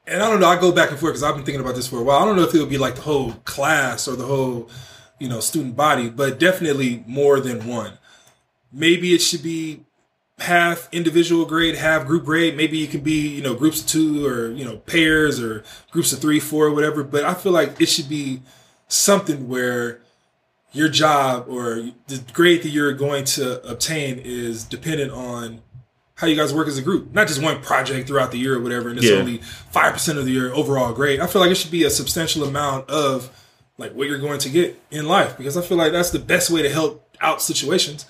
and 0.08 0.22
I 0.22 0.30
don't 0.30 0.40
know. 0.40 0.48
I 0.48 0.60
go 0.60 0.72
back 0.72 0.90
and 0.90 1.00
forth 1.00 1.14
because 1.14 1.24
I've 1.24 1.36
been 1.36 1.46
thinking 1.46 1.62
about 1.62 1.76
this 1.76 1.88
for 1.88 2.00
a 2.00 2.04
while. 2.04 2.20
I 2.20 2.26
don't 2.26 2.36
know 2.36 2.44
if 2.44 2.54
it 2.54 2.60
would 2.60 2.70
be 2.70 2.78
like 2.78 2.96
the 2.96 3.02
whole 3.02 3.34
class 3.46 4.08
or 4.08 4.16
the 4.16 4.26
whole, 4.26 4.70
you 5.20 5.30
know, 5.30 5.40
student 5.40 5.76
body, 5.76 6.10
but 6.10 6.40
definitely 6.40 7.04
more 7.08 7.40
than 7.40 7.68
one. 7.68 7.98
Maybe 8.72 9.14
it 9.14 9.22
should 9.22 9.44
be 9.44 9.86
half 10.40 10.90
individual 10.92 11.46
grade, 11.46 11.76
half 11.76 12.06
group 12.06 12.26
grade. 12.26 12.58
Maybe 12.58 12.84
it 12.84 12.92
can 12.92 13.02
be, 13.02 13.28
you 13.28 13.42
know, 13.42 13.54
groups 13.54 13.82
of 13.82 13.88
two 13.88 14.26
or, 14.26 14.52
you 14.52 14.66
know, 14.66 14.78
pairs 14.78 15.40
or 15.40 15.64
groups 15.92 16.12
of 16.12 16.20
three, 16.20 16.40
four, 16.40 16.72
whatever. 16.72 17.04
But 17.04 17.24
I 17.24 17.34
feel 17.34 17.52
like 17.52 17.80
it 17.80 17.88
should 17.88 18.10
be 18.10 18.42
something 18.88 19.48
where 19.48 20.02
your 20.74 20.90
job 20.90 21.46
or 21.48 21.92
the 22.08 22.24
grade 22.34 22.64
that 22.64 22.70
you're 22.70 22.94
going 22.94 23.24
to 23.24 23.66
obtain 23.66 24.20
is 24.20 24.64
dependent 24.66 25.12
on 25.12 25.62
how 26.16 26.28
you 26.28 26.36
guys 26.36 26.54
work 26.54 26.68
as 26.68 26.78
a 26.78 26.82
group, 26.82 27.14
not 27.14 27.28
just 27.28 27.42
one 27.42 27.62
project 27.62 28.08
throughout 28.08 28.32
the 28.32 28.38
year 28.38 28.56
or 28.56 28.62
whatever, 28.62 28.90
and 28.90 28.98
it's 29.00 29.10
Yeah. 29.10 29.18
only 29.18 29.38
five 29.72 29.94
percent 29.94 30.20
of 30.20 30.26
the 30.26 30.32
year 30.32 30.54
overall 30.54 30.94
grade. 30.94 31.20
I 31.20 31.28
feel 31.28 31.42
like 31.42 31.52
it 31.52 31.56
should 31.56 31.72
be 31.72 31.84
a 31.84 31.90
substantial 31.90 32.44
amount 32.44 32.90
of 32.90 33.30
like 33.78 33.94
what 33.94 34.08
you're 34.08 34.20
going 34.20 34.40
to 34.40 34.50
get 34.50 34.80
in 34.92 35.08
life 35.08 35.36
because 35.38 35.58
I 35.58 35.62
feel 35.62 35.78
like 35.78 35.92
that's 35.92 36.12
the 36.12 36.20
best 36.20 36.50
way 36.52 36.62
to 36.62 36.70
help 36.70 37.08
out 37.20 37.42
situations. 37.42 38.06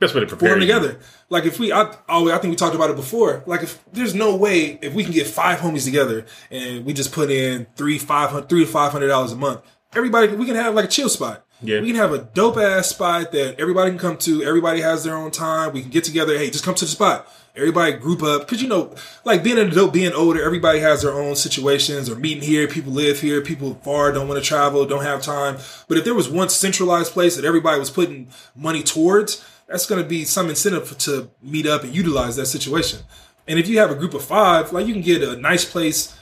Best 0.00 0.14
way 0.14 0.20
to 0.20 0.26
prepare 0.26 0.50
them 0.50 0.60
together. 0.60 0.98
Like 1.30 1.44
if 1.44 1.58
we, 1.58 1.72
I, 1.72 1.94
always, 2.08 2.34
I 2.34 2.38
think 2.38 2.50
we 2.50 2.56
talked 2.56 2.74
about 2.74 2.90
it 2.90 2.96
before. 2.96 3.42
Like 3.46 3.62
if 3.62 3.82
there's 3.92 4.14
no 4.14 4.36
way 4.36 4.78
if 4.82 4.92
we 4.92 5.04
can 5.04 5.12
get 5.12 5.26
five 5.26 5.60
homies 5.60 5.84
together 5.84 6.26
and 6.50 6.84
we 6.84 6.92
just 6.92 7.12
put 7.12 7.30
in 7.30 7.66
three, 7.76 7.96
five 7.98 8.30
hundred, 8.30 8.48
three 8.48 8.64
to 8.66 8.70
five 8.70 8.92
hundred 8.92 9.08
dollars 9.08 9.32
a 9.32 9.36
month, 9.36 9.62
everybody 9.94 10.34
we 10.34 10.44
can 10.46 10.56
have 10.56 10.74
like 10.74 10.84
a 10.84 10.88
chill 10.88 11.08
spot. 11.08 11.43
Yeah. 11.62 11.80
We 11.80 11.88
can 11.88 11.96
have 11.96 12.12
a 12.12 12.18
dope 12.18 12.56
ass 12.58 12.88
spot 12.88 13.32
that 13.32 13.58
everybody 13.58 13.90
can 13.90 13.98
come 13.98 14.18
to. 14.18 14.42
Everybody 14.42 14.80
has 14.80 15.04
their 15.04 15.16
own 15.16 15.30
time. 15.30 15.72
We 15.72 15.80
can 15.80 15.90
get 15.90 16.04
together. 16.04 16.36
Hey, 16.36 16.50
just 16.50 16.64
come 16.64 16.74
to 16.74 16.84
the 16.84 16.90
spot. 16.90 17.26
Everybody 17.56 17.92
group 17.92 18.22
up. 18.22 18.48
Cause 18.48 18.60
you 18.60 18.68
know, 18.68 18.94
like 19.24 19.44
being 19.44 19.58
an 19.58 19.68
adult, 19.68 19.92
being 19.92 20.12
older, 20.12 20.42
everybody 20.42 20.80
has 20.80 21.02
their 21.02 21.12
own 21.12 21.36
situations 21.36 22.10
or 22.10 22.16
meeting 22.16 22.42
here. 22.42 22.66
People 22.66 22.92
live 22.92 23.20
here. 23.20 23.40
People 23.40 23.74
far 23.84 24.10
don't 24.10 24.26
want 24.26 24.42
to 24.42 24.46
travel, 24.46 24.84
don't 24.84 25.04
have 25.04 25.22
time. 25.22 25.58
But 25.88 25.96
if 25.96 26.04
there 26.04 26.14
was 26.14 26.28
one 26.28 26.48
centralized 26.48 27.12
place 27.12 27.36
that 27.36 27.44
everybody 27.44 27.78
was 27.78 27.90
putting 27.90 28.28
money 28.56 28.82
towards, 28.82 29.44
that's 29.68 29.86
going 29.86 30.02
to 30.02 30.08
be 30.08 30.24
some 30.24 30.48
incentive 30.48 30.98
to 30.98 31.30
meet 31.40 31.66
up 31.66 31.84
and 31.84 31.94
utilize 31.94 32.36
that 32.36 32.46
situation. 32.46 33.00
And 33.46 33.58
if 33.58 33.68
you 33.68 33.78
have 33.78 33.90
a 33.90 33.94
group 33.94 34.14
of 34.14 34.24
five, 34.24 34.72
like 34.72 34.86
you 34.86 34.92
can 34.92 35.02
get 35.02 35.22
a 35.22 35.36
nice 35.36 35.64
place, 35.64 36.16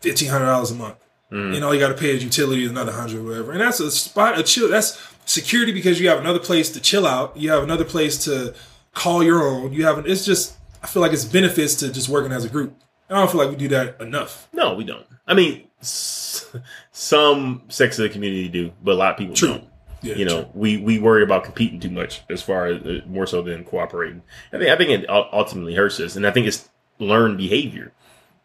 fifteen 0.00 0.30
hundred 0.30 0.46
dollars 0.46 0.70
a 0.70 0.74
month. 0.74 0.96
And 1.30 1.64
all 1.64 1.74
you 1.74 1.80
got 1.80 1.88
to 1.88 1.94
pay 1.94 2.10
is 2.16 2.22
utilities, 2.22 2.70
another 2.70 2.92
hundred, 2.92 3.24
whatever. 3.24 3.52
And 3.52 3.60
that's 3.60 3.80
a 3.80 3.90
spot, 3.90 4.38
a 4.38 4.42
chill. 4.42 4.68
That's 4.68 4.96
security 5.24 5.72
because 5.72 6.00
you 6.00 6.08
have 6.08 6.18
another 6.20 6.38
place 6.38 6.70
to 6.70 6.80
chill 6.80 7.06
out. 7.06 7.36
You 7.36 7.50
have 7.50 7.62
another 7.64 7.84
place 7.84 8.24
to 8.26 8.54
call 8.94 9.22
your 9.24 9.42
own. 9.42 9.72
You 9.72 9.84
have. 9.86 10.06
It's 10.06 10.24
just. 10.24 10.54
I 10.82 10.86
feel 10.86 11.02
like 11.02 11.12
it's 11.12 11.24
benefits 11.24 11.74
to 11.76 11.92
just 11.92 12.08
working 12.08 12.30
as 12.32 12.44
a 12.44 12.48
group. 12.48 12.74
And 13.08 13.18
I 13.18 13.20
don't 13.20 13.30
feel 13.30 13.40
like 13.40 13.50
we 13.50 13.56
do 13.56 13.68
that 13.68 14.00
enough. 14.00 14.48
No, 14.52 14.74
we 14.74 14.84
don't. 14.84 15.04
I 15.26 15.34
mean, 15.34 15.66
s- 15.80 16.54
some 16.92 17.62
sects 17.68 17.98
of 17.98 18.04
the 18.04 18.08
community 18.08 18.48
do, 18.48 18.72
but 18.82 18.92
a 18.92 18.94
lot 18.94 19.12
of 19.12 19.16
people 19.18 19.34
True. 19.34 19.48
don't. 19.48 19.64
Yeah, 20.02 20.14
you 20.14 20.24
know, 20.26 20.48
we, 20.54 20.76
we 20.76 20.98
worry 21.00 21.22
about 21.24 21.42
competing 21.42 21.80
too 21.80 21.90
much 21.90 22.20
as 22.30 22.40
far 22.42 22.66
as 22.66 22.82
uh, 22.84 23.00
more 23.06 23.26
so 23.26 23.42
than 23.42 23.64
cooperating. 23.64 24.22
I 24.52 24.58
think 24.58 24.70
I 24.70 24.76
think 24.76 24.90
it 24.90 25.10
ul- 25.10 25.28
ultimately 25.32 25.74
hurts 25.74 25.98
us, 25.98 26.14
and 26.14 26.24
I 26.26 26.30
think 26.30 26.46
it's 26.46 26.68
learned 27.00 27.38
behavior. 27.38 27.92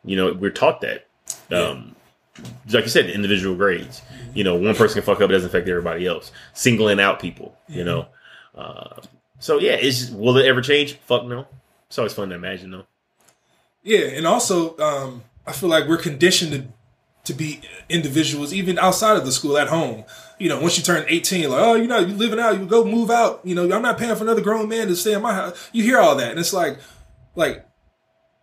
You 0.03 0.15
know, 0.15 0.33
we're 0.33 0.49
taught 0.49 0.81
that. 0.81 1.05
Um, 1.51 1.95
like 2.71 2.83
you 2.83 2.89
said, 2.89 3.09
individual 3.09 3.55
grades. 3.55 4.01
You 4.33 4.43
know, 4.43 4.55
one 4.55 4.75
person 4.75 5.01
can 5.01 5.03
fuck 5.03 5.21
up, 5.21 5.29
it 5.29 5.33
doesn't 5.33 5.49
affect 5.49 5.67
everybody 5.67 6.07
else. 6.07 6.31
Singling 6.53 6.99
out 6.99 7.19
people. 7.19 7.57
You 7.67 7.83
know, 7.83 8.07
uh, 8.55 9.01
so 9.39 9.59
yeah, 9.59 9.73
it's 9.73 10.09
will 10.09 10.37
it 10.37 10.45
ever 10.45 10.61
change? 10.61 10.93
Fuck 11.05 11.25
no. 11.25 11.47
It's 11.87 11.97
always 11.97 12.13
fun 12.13 12.29
to 12.29 12.35
imagine 12.35 12.71
though. 12.71 12.85
Yeah, 13.83 14.07
and 14.07 14.25
also 14.25 14.77
um, 14.77 15.23
I 15.45 15.51
feel 15.51 15.69
like 15.69 15.87
we're 15.87 15.97
conditioned 15.97 16.51
to 16.51 16.67
to 17.23 17.33
be 17.33 17.61
individuals 17.87 18.51
even 18.53 18.79
outside 18.79 19.15
of 19.17 19.25
the 19.25 19.31
school 19.31 19.57
at 19.57 19.67
home. 19.67 20.03
You 20.39 20.49
know, 20.49 20.59
once 20.59 20.77
you 20.77 20.83
turn 20.83 21.05
18, 21.07 21.49
like, 21.49 21.61
oh, 21.61 21.75
you 21.75 21.87
know, 21.87 21.99
you 21.99 22.15
living 22.15 22.39
out, 22.39 22.59
you 22.59 22.65
go 22.65 22.83
move 22.83 23.11
out. 23.11 23.41
You 23.43 23.53
know, 23.53 23.63
I'm 23.63 23.83
not 23.83 23.99
paying 23.99 24.15
for 24.15 24.23
another 24.23 24.41
grown 24.41 24.67
man 24.67 24.87
to 24.87 24.95
stay 24.95 25.13
in 25.13 25.21
my 25.21 25.33
house. 25.33 25.69
You 25.71 25.83
hear 25.83 25.99
all 25.99 26.15
that, 26.15 26.31
and 26.31 26.39
it's 26.39 26.53
like, 26.53 26.79
like, 27.35 27.65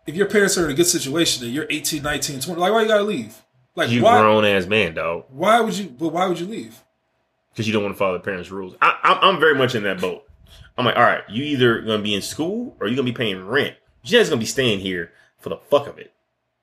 if 0.07 0.15
your 0.15 0.27
parents 0.27 0.57
are 0.57 0.65
in 0.65 0.71
a 0.71 0.73
good 0.73 0.87
situation 0.87 1.43
and 1.43 1.53
you're 1.53 1.67
18, 1.69 2.01
19, 2.01 2.39
20, 2.39 2.59
like, 2.59 2.71
why 2.71 2.81
you 2.81 2.87
gotta 2.87 3.03
leave? 3.03 3.41
Like, 3.75 3.89
You 3.89 4.03
why? 4.03 4.19
grown 4.19 4.45
ass 4.45 4.65
man, 4.65 4.93
dog. 4.95 5.25
Why 5.29 5.59
would 5.61 5.77
you? 5.77 5.89
But 5.89 6.09
why 6.09 6.27
would 6.27 6.39
you 6.39 6.47
leave? 6.47 6.83
because 7.51 7.67
you 7.67 7.73
don't 7.73 7.83
want 7.83 7.93
to 7.93 7.97
follow 7.97 8.13
the 8.13 8.19
parents' 8.23 8.51
rules. 8.51 8.75
I, 8.81 8.97
I'm, 9.03 9.17
I'm 9.35 9.39
very 9.39 9.55
much 9.55 9.75
in 9.75 9.83
that 9.83 9.99
boat. 9.99 10.23
I'm 10.77 10.85
like, 10.85 10.95
all 10.95 11.03
right, 11.03 11.23
you 11.29 11.43
either 11.43 11.81
gonna 11.81 12.01
be 12.01 12.13
in 12.15 12.21
school 12.21 12.77
or 12.79 12.87
you're 12.87 12.95
gonna 12.95 13.05
be 13.05 13.11
paying 13.11 13.45
rent. 13.45 13.75
You're 14.03 14.19
just 14.21 14.29
gonna 14.29 14.39
be 14.39 14.45
staying 14.45 14.79
here 14.79 15.11
for 15.39 15.49
the 15.49 15.57
fuck 15.57 15.87
of 15.87 15.97
it. 15.97 16.13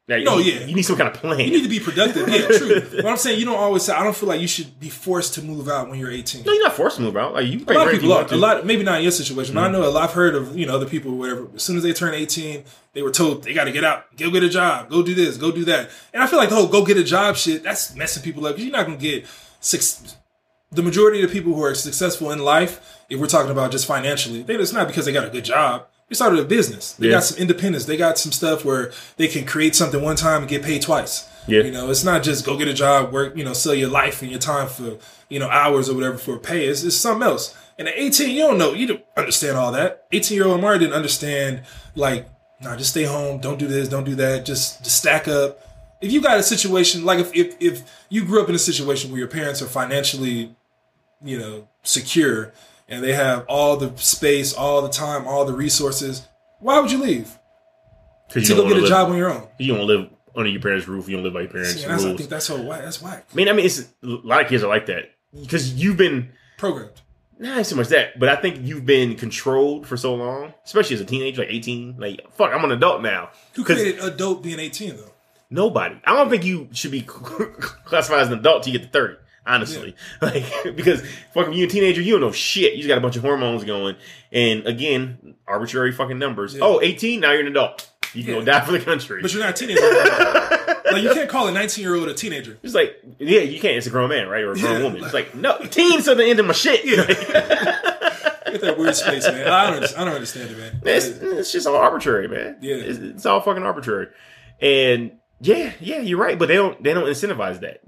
Now, 0.08 0.18
No, 0.18 0.38
you, 0.38 0.52
yeah. 0.52 0.66
you 0.66 0.74
need 0.74 0.82
some 0.82 0.96
kind 0.96 1.12
of 1.12 1.20
plan. 1.20 1.40
You 1.40 1.50
need 1.50 1.64
to 1.64 1.68
be 1.68 1.80
productive. 1.80 2.28
Yeah, 2.28 2.46
true. 2.46 2.80
But 3.02 3.06
I'm 3.06 3.16
saying 3.16 3.40
you 3.40 3.44
don't 3.44 3.58
always 3.58 3.82
say. 3.82 3.92
I 3.92 4.04
don't 4.04 4.14
feel 4.14 4.28
like 4.28 4.40
you 4.40 4.46
should 4.46 4.78
be 4.78 4.88
forced 4.88 5.34
to 5.34 5.42
move 5.42 5.68
out 5.68 5.88
when 5.88 5.98
you're 5.98 6.12
18. 6.12 6.44
no, 6.44 6.52
you're 6.52 6.62
not 6.62 6.74
forced 6.74 6.96
to 6.96 7.02
move 7.02 7.16
out. 7.16 7.34
Like 7.34 7.46
you 7.46 7.64
A 7.66 7.72
lot 7.72 7.88
of 7.88 7.92
people 7.92 8.12
are. 8.12 8.24
A 8.24 8.36
lot, 8.36 8.64
maybe 8.64 8.84
not 8.84 8.98
in 8.98 9.02
your 9.02 9.12
situation, 9.12 9.54
but 9.54 9.62
I 9.62 9.64
mm-hmm. 9.64 9.72
know 9.80 9.88
a 9.88 9.90
lot. 9.90 10.08
I've 10.08 10.14
heard 10.14 10.36
of 10.36 10.56
you 10.56 10.66
know 10.66 10.76
other 10.76 10.86
people, 10.86 11.16
whatever. 11.16 11.48
As 11.56 11.62
soon 11.62 11.76
as 11.76 11.82
they 11.82 11.92
turn 11.92 12.14
eighteen, 12.14 12.64
they 12.92 13.02
were 13.02 13.10
told 13.10 13.42
they 13.42 13.52
got 13.52 13.64
to 13.64 13.72
get 13.72 13.82
out, 13.82 14.16
go 14.16 14.30
get 14.30 14.44
a 14.44 14.48
job, 14.48 14.88
go 14.88 15.02
do 15.02 15.14
this, 15.14 15.36
go 15.36 15.50
do 15.50 15.64
that. 15.64 15.90
And 16.14 16.22
I 16.22 16.28
feel 16.28 16.38
like 16.38 16.50
the 16.50 16.54
whole 16.54 16.68
go 16.68 16.84
get 16.84 16.96
a 16.96 17.04
job 17.04 17.36
shit 17.36 17.64
that's 17.64 17.94
messing 17.96 18.22
people 18.22 18.46
up 18.46 18.54
because 18.54 18.64
you're 18.64 18.76
not 18.76 18.86
gonna 18.86 18.98
get 18.98 19.26
six. 19.60 20.16
The 20.70 20.82
majority 20.82 21.22
of 21.22 21.30
the 21.30 21.34
people 21.34 21.54
who 21.54 21.64
are 21.64 21.74
successful 21.74 22.30
in 22.30 22.40
life, 22.40 23.04
if 23.08 23.20
we're 23.20 23.26
talking 23.26 23.50
about 23.52 23.70
just 23.70 23.86
financially, 23.86 24.42
they, 24.42 24.54
it's 24.54 24.72
not 24.72 24.86
because 24.88 25.06
they 25.06 25.12
got 25.12 25.26
a 25.26 25.30
good 25.30 25.44
job. 25.44 25.86
They 26.08 26.14
started 26.14 26.38
a 26.38 26.44
business. 26.44 26.92
They 26.92 27.06
Yeah. 27.08 27.14
got 27.14 27.24
some 27.24 27.38
independence. 27.38 27.84
They 27.84 27.96
got 27.96 28.18
some 28.18 28.30
stuff 28.32 28.64
where 28.64 28.92
they 29.16 29.26
can 29.26 29.44
create 29.44 29.74
something 29.74 30.00
one 30.00 30.16
time 30.16 30.42
and 30.42 30.48
get 30.48 30.62
paid 30.62 30.82
twice. 30.82 31.24
Yeah. 31.48 31.62
You 31.62 31.72
know, 31.72 31.90
it's 31.90 32.04
not 32.04 32.22
just 32.22 32.44
go 32.44 32.56
get 32.56 32.68
a 32.68 32.74
job, 32.74 33.12
work, 33.12 33.36
you 33.36 33.44
know, 33.44 33.52
sell 33.52 33.74
your 33.74 33.88
life 33.88 34.22
and 34.22 34.30
your 34.30 34.40
time 34.40 34.68
for, 34.68 34.98
you 35.28 35.38
know, 35.38 35.48
hours 35.48 35.88
or 35.88 35.94
whatever 35.94 36.16
for 36.18 36.38
pay. 36.38 36.66
It's, 36.66 36.82
it's 36.84 36.96
something 36.96 37.26
else. 37.26 37.54
And 37.78 37.88
at 37.88 37.94
18, 37.96 38.30
you 38.30 38.42
don't 38.42 38.58
know, 38.58 38.72
you 38.72 38.86
don't 38.86 39.04
understand 39.16 39.56
all 39.58 39.72
that. 39.72 40.06
18 40.12 40.36
year 40.36 40.46
old 40.46 40.58
Amari 40.58 40.78
didn't 40.78 40.94
understand, 40.94 41.62
like, 41.94 42.28
nah, 42.60 42.76
just 42.76 42.90
stay 42.90 43.04
home, 43.04 43.38
don't 43.40 43.58
do 43.58 43.66
this, 43.66 43.88
don't 43.88 44.04
do 44.04 44.14
that, 44.14 44.44
just, 44.44 44.82
just 44.82 44.96
stack 44.96 45.28
up. 45.28 45.60
If 46.00 46.12
you 46.12 46.20
got 46.20 46.38
a 46.38 46.42
situation, 46.42 47.04
like 47.04 47.18
if, 47.18 47.34
if, 47.34 47.54
if 47.60 47.82
you 48.08 48.24
grew 48.24 48.42
up 48.42 48.48
in 48.48 48.54
a 48.54 48.58
situation 48.58 49.10
where 49.10 49.18
your 49.18 49.28
parents 49.28 49.60
are 49.60 49.66
financially, 49.66 50.54
you 51.24 51.38
know, 51.38 51.68
secure 51.82 52.52
and 52.88 53.02
they 53.02 53.12
have 53.12 53.44
all 53.48 53.76
the 53.76 53.96
space, 53.96 54.54
all 54.54 54.82
the 54.82 54.88
time, 54.88 55.26
all 55.26 55.44
the 55.44 55.52
resources, 55.52 56.26
why 56.60 56.80
would 56.80 56.90
you 56.90 56.98
leave? 57.02 57.38
To 58.30 58.40
go 58.40 58.68
get 58.68 58.82
a 58.82 58.86
job 58.88 59.10
on 59.10 59.16
your 59.16 59.32
own. 59.32 59.46
You 59.58 59.74
don't 59.76 59.86
live 59.86 60.10
under 60.34 60.50
your 60.50 60.60
parents' 60.60 60.88
roof. 60.88 61.08
You 61.08 61.16
don't 61.16 61.24
live 61.24 61.32
by 61.34 61.42
your 61.42 61.50
parents' 61.50 61.80
See, 61.80 61.86
that's, 61.86 62.04
I 62.04 62.16
think 62.16 62.28
that's 62.28 62.46
so 62.46 62.60
whack. 62.60 62.82
That's 62.82 63.00
whack. 63.00 63.26
I 63.32 63.34
mean, 63.34 63.48
I 63.48 63.52
mean, 63.52 63.66
it's 63.66 63.80
a 63.80 63.86
lot 64.02 64.42
of 64.42 64.48
kids 64.48 64.62
are 64.62 64.68
like 64.68 64.86
that 64.86 65.12
because 65.40 65.74
you've 65.74 65.96
been 65.96 66.30
Programmed. 66.58 67.00
not 67.38 67.64
so 67.66 67.76
much 67.76 67.88
that, 67.88 68.18
but 68.18 68.28
I 68.28 68.36
think 68.36 68.66
you've 68.66 68.86
been 68.86 69.14
controlled 69.14 69.86
for 69.86 69.96
so 69.96 70.14
long, 70.14 70.54
especially 70.64 70.94
as 70.94 71.00
a 71.00 71.04
teenager, 71.04 71.42
like 71.42 71.50
eighteen. 71.50 71.96
Like, 71.98 72.20
fuck, 72.32 72.52
I'm 72.52 72.64
an 72.64 72.72
adult 72.72 73.02
now. 73.02 73.30
Who 73.54 73.64
created 73.64 74.00
adult 74.02 74.42
being 74.42 74.58
18 74.58 74.96
though? 74.96 75.12
Nobody. 75.48 76.00
I 76.04 76.14
don't 76.14 76.28
think 76.28 76.44
you 76.44 76.68
should 76.72 76.90
be 76.90 77.02
classified 77.06 78.20
as 78.20 78.28
an 78.28 78.38
adult 78.38 78.64
till 78.64 78.72
you 78.72 78.78
get 78.80 78.86
to 78.86 78.92
thirty. 78.92 79.16
Honestly, 79.46 79.94
like 80.20 80.44
because 80.74 81.02
fucking 81.32 81.52
you 81.52 81.66
a 81.66 81.68
teenager, 81.68 82.00
you 82.02 82.12
don't 82.12 82.20
know 82.20 82.32
shit. 82.32 82.72
You 82.72 82.78
just 82.78 82.88
got 82.88 82.98
a 82.98 83.00
bunch 83.00 83.16
of 83.16 83.22
hormones 83.22 83.62
going, 83.64 83.94
and 84.32 84.66
again, 84.66 85.36
arbitrary 85.46 85.92
fucking 85.92 86.18
numbers. 86.18 86.54
Yeah. 86.54 86.60
Oh, 86.64 86.80
18, 86.82 87.20
now 87.20 87.30
you're 87.32 87.42
an 87.42 87.46
adult. 87.48 87.90
You 88.12 88.24
can 88.24 88.32
Yeah. 88.34 88.38
go 88.40 88.44
die 88.46 88.60
for 88.64 88.72
the 88.72 88.80
country. 88.80 89.20
But 89.22 89.32
you're 89.32 89.42
not 89.42 89.50
a 89.50 89.52
teenager. 89.52 89.80
like 90.92 91.02
you 91.02 91.12
can't 91.12 91.28
call 91.28 91.48
a 91.48 91.52
19 91.52 91.82
year 91.82 91.94
old 91.94 92.08
a 92.08 92.14
teenager. 92.14 92.58
It's 92.62 92.74
like, 92.74 92.96
yeah, 93.18 93.40
you 93.40 93.60
can't. 93.60 93.76
It's 93.76 93.86
a 93.86 93.90
grown 93.90 94.08
man, 94.08 94.28
right? 94.28 94.42
Or 94.42 94.52
a 94.52 94.58
grown 94.58 94.78
Yeah. 94.78 94.82
woman. 94.84 95.04
It's 95.04 95.12
like, 95.14 95.34
no, 95.34 95.58
teens 95.58 96.08
are 96.08 96.14
the 96.14 96.24
end 96.24 96.40
of 96.40 96.46
my 96.46 96.52
shit. 96.54 96.82
Get 96.86 98.60
that 98.60 98.78
weird 98.78 98.94
space, 98.96 99.24
man. 99.26 99.46
I 99.48 99.70
don't, 99.70 99.98
I 99.98 100.04
don't 100.04 100.14
understand 100.14 100.50
it, 100.50 100.56
man. 100.58 100.80
it's, 100.84 101.06
it's 101.06 101.52
just 101.52 101.66
all 101.66 101.74
arbitrary, 101.76 102.28
man. 102.28 102.56
Yeah. 102.60 102.76
It's, 102.76 102.98
it's 102.98 103.26
all 103.26 103.40
fucking 103.40 103.62
arbitrary. 103.64 104.06
And 104.60 105.12
yeah, 105.40 105.72
yeah, 105.80 105.98
you're 105.98 106.18
right. 106.18 106.38
But 106.38 106.48
they 106.48 106.54
don't, 106.54 106.82
they 106.82 106.94
don't 106.94 107.04
incentivize 107.06 107.60
that. 107.60 107.80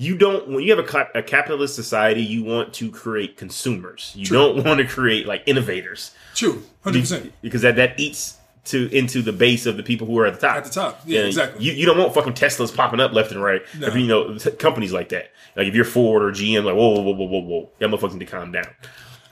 You 0.00 0.16
don't, 0.16 0.48
when 0.48 0.64
you 0.64 0.74
have 0.74 0.78
a, 0.78 1.18
a 1.18 1.22
capitalist 1.22 1.74
society, 1.74 2.22
you 2.22 2.42
want 2.42 2.72
to 2.74 2.90
create 2.90 3.36
consumers. 3.36 4.14
You 4.16 4.24
True. 4.24 4.38
don't 4.38 4.64
want 4.64 4.80
to 4.80 4.86
create 4.86 5.26
like 5.26 5.42
innovators. 5.44 6.12
True, 6.34 6.62
100% 6.86 7.32
Because 7.42 7.60
that, 7.60 7.76
that 7.76 8.00
eats 8.00 8.38
to, 8.64 8.88
into 8.96 9.20
the 9.20 9.34
base 9.34 9.66
of 9.66 9.76
the 9.76 9.82
people 9.82 10.06
who 10.06 10.18
are 10.18 10.24
at 10.24 10.40
the 10.40 10.40
top. 10.40 10.56
at 10.56 10.64
the 10.64 10.70
top. 10.70 11.02
Yeah, 11.04 11.20
Yeah, 11.20 11.26
exactly. 11.26 11.62
You, 11.62 11.72
you 11.72 11.84
don't 11.84 11.98
want 11.98 12.14
fucking 12.14 12.32
Teslas 12.32 12.74
popping 12.74 12.98
up 12.98 13.12
left 13.12 13.30
and 13.30 13.42
right. 13.42 13.60
No. 13.78 13.88
If 13.88 13.94
you 13.94 14.06
know 14.06 14.38
t- 14.38 14.52
companies 14.52 14.90
like 14.90 15.10
that, 15.10 15.32
like 15.54 15.66
if 15.66 15.74
you're 15.74 15.84
Ford 15.84 16.22
or 16.22 16.30
GM, 16.30 16.64
like 16.64 16.74
whoa, 16.74 16.98
whoa, 16.98 17.12
whoa, 17.12 17.26
whoa, 17.26 17.40
whoa, 17.40 17.70
that 17.78 17.90
motherfuckers 17.90 18.14
need 18.14 18.20
to 18.20 18.26
calm 18.26 18.52
down. 18.52 18.68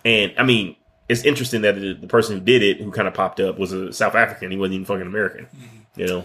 And 0.05 0.35
I 0.37 0.43
mean, 0.43 0.77
it's 1.09 1.25
interesting 1.25 1.63
that 1.63 1.77
the, 1.77 1.95
the 1.95 2.09
person 2.09 2.39
who 2.39 2.45
did 2.45 2.63
it, 2.63 2.83
who 2.83 2.91
kind 2.91 3.09
of 3.09 3.15
popped 3.15 3.41
up, 3.41 3.59
was 3.59 3.73
a 3.73 3.91
South 3.91 4.15
African. 4.15 4.51
He 4.51 4.59
wasn't 4.59 4.75
even 4.75 4.85
fucking 4.85 5.07
American. 5.07 5.47
Mm-hmm. 5.47 6.01
You 6.01 6.07
know, 6.07 6.25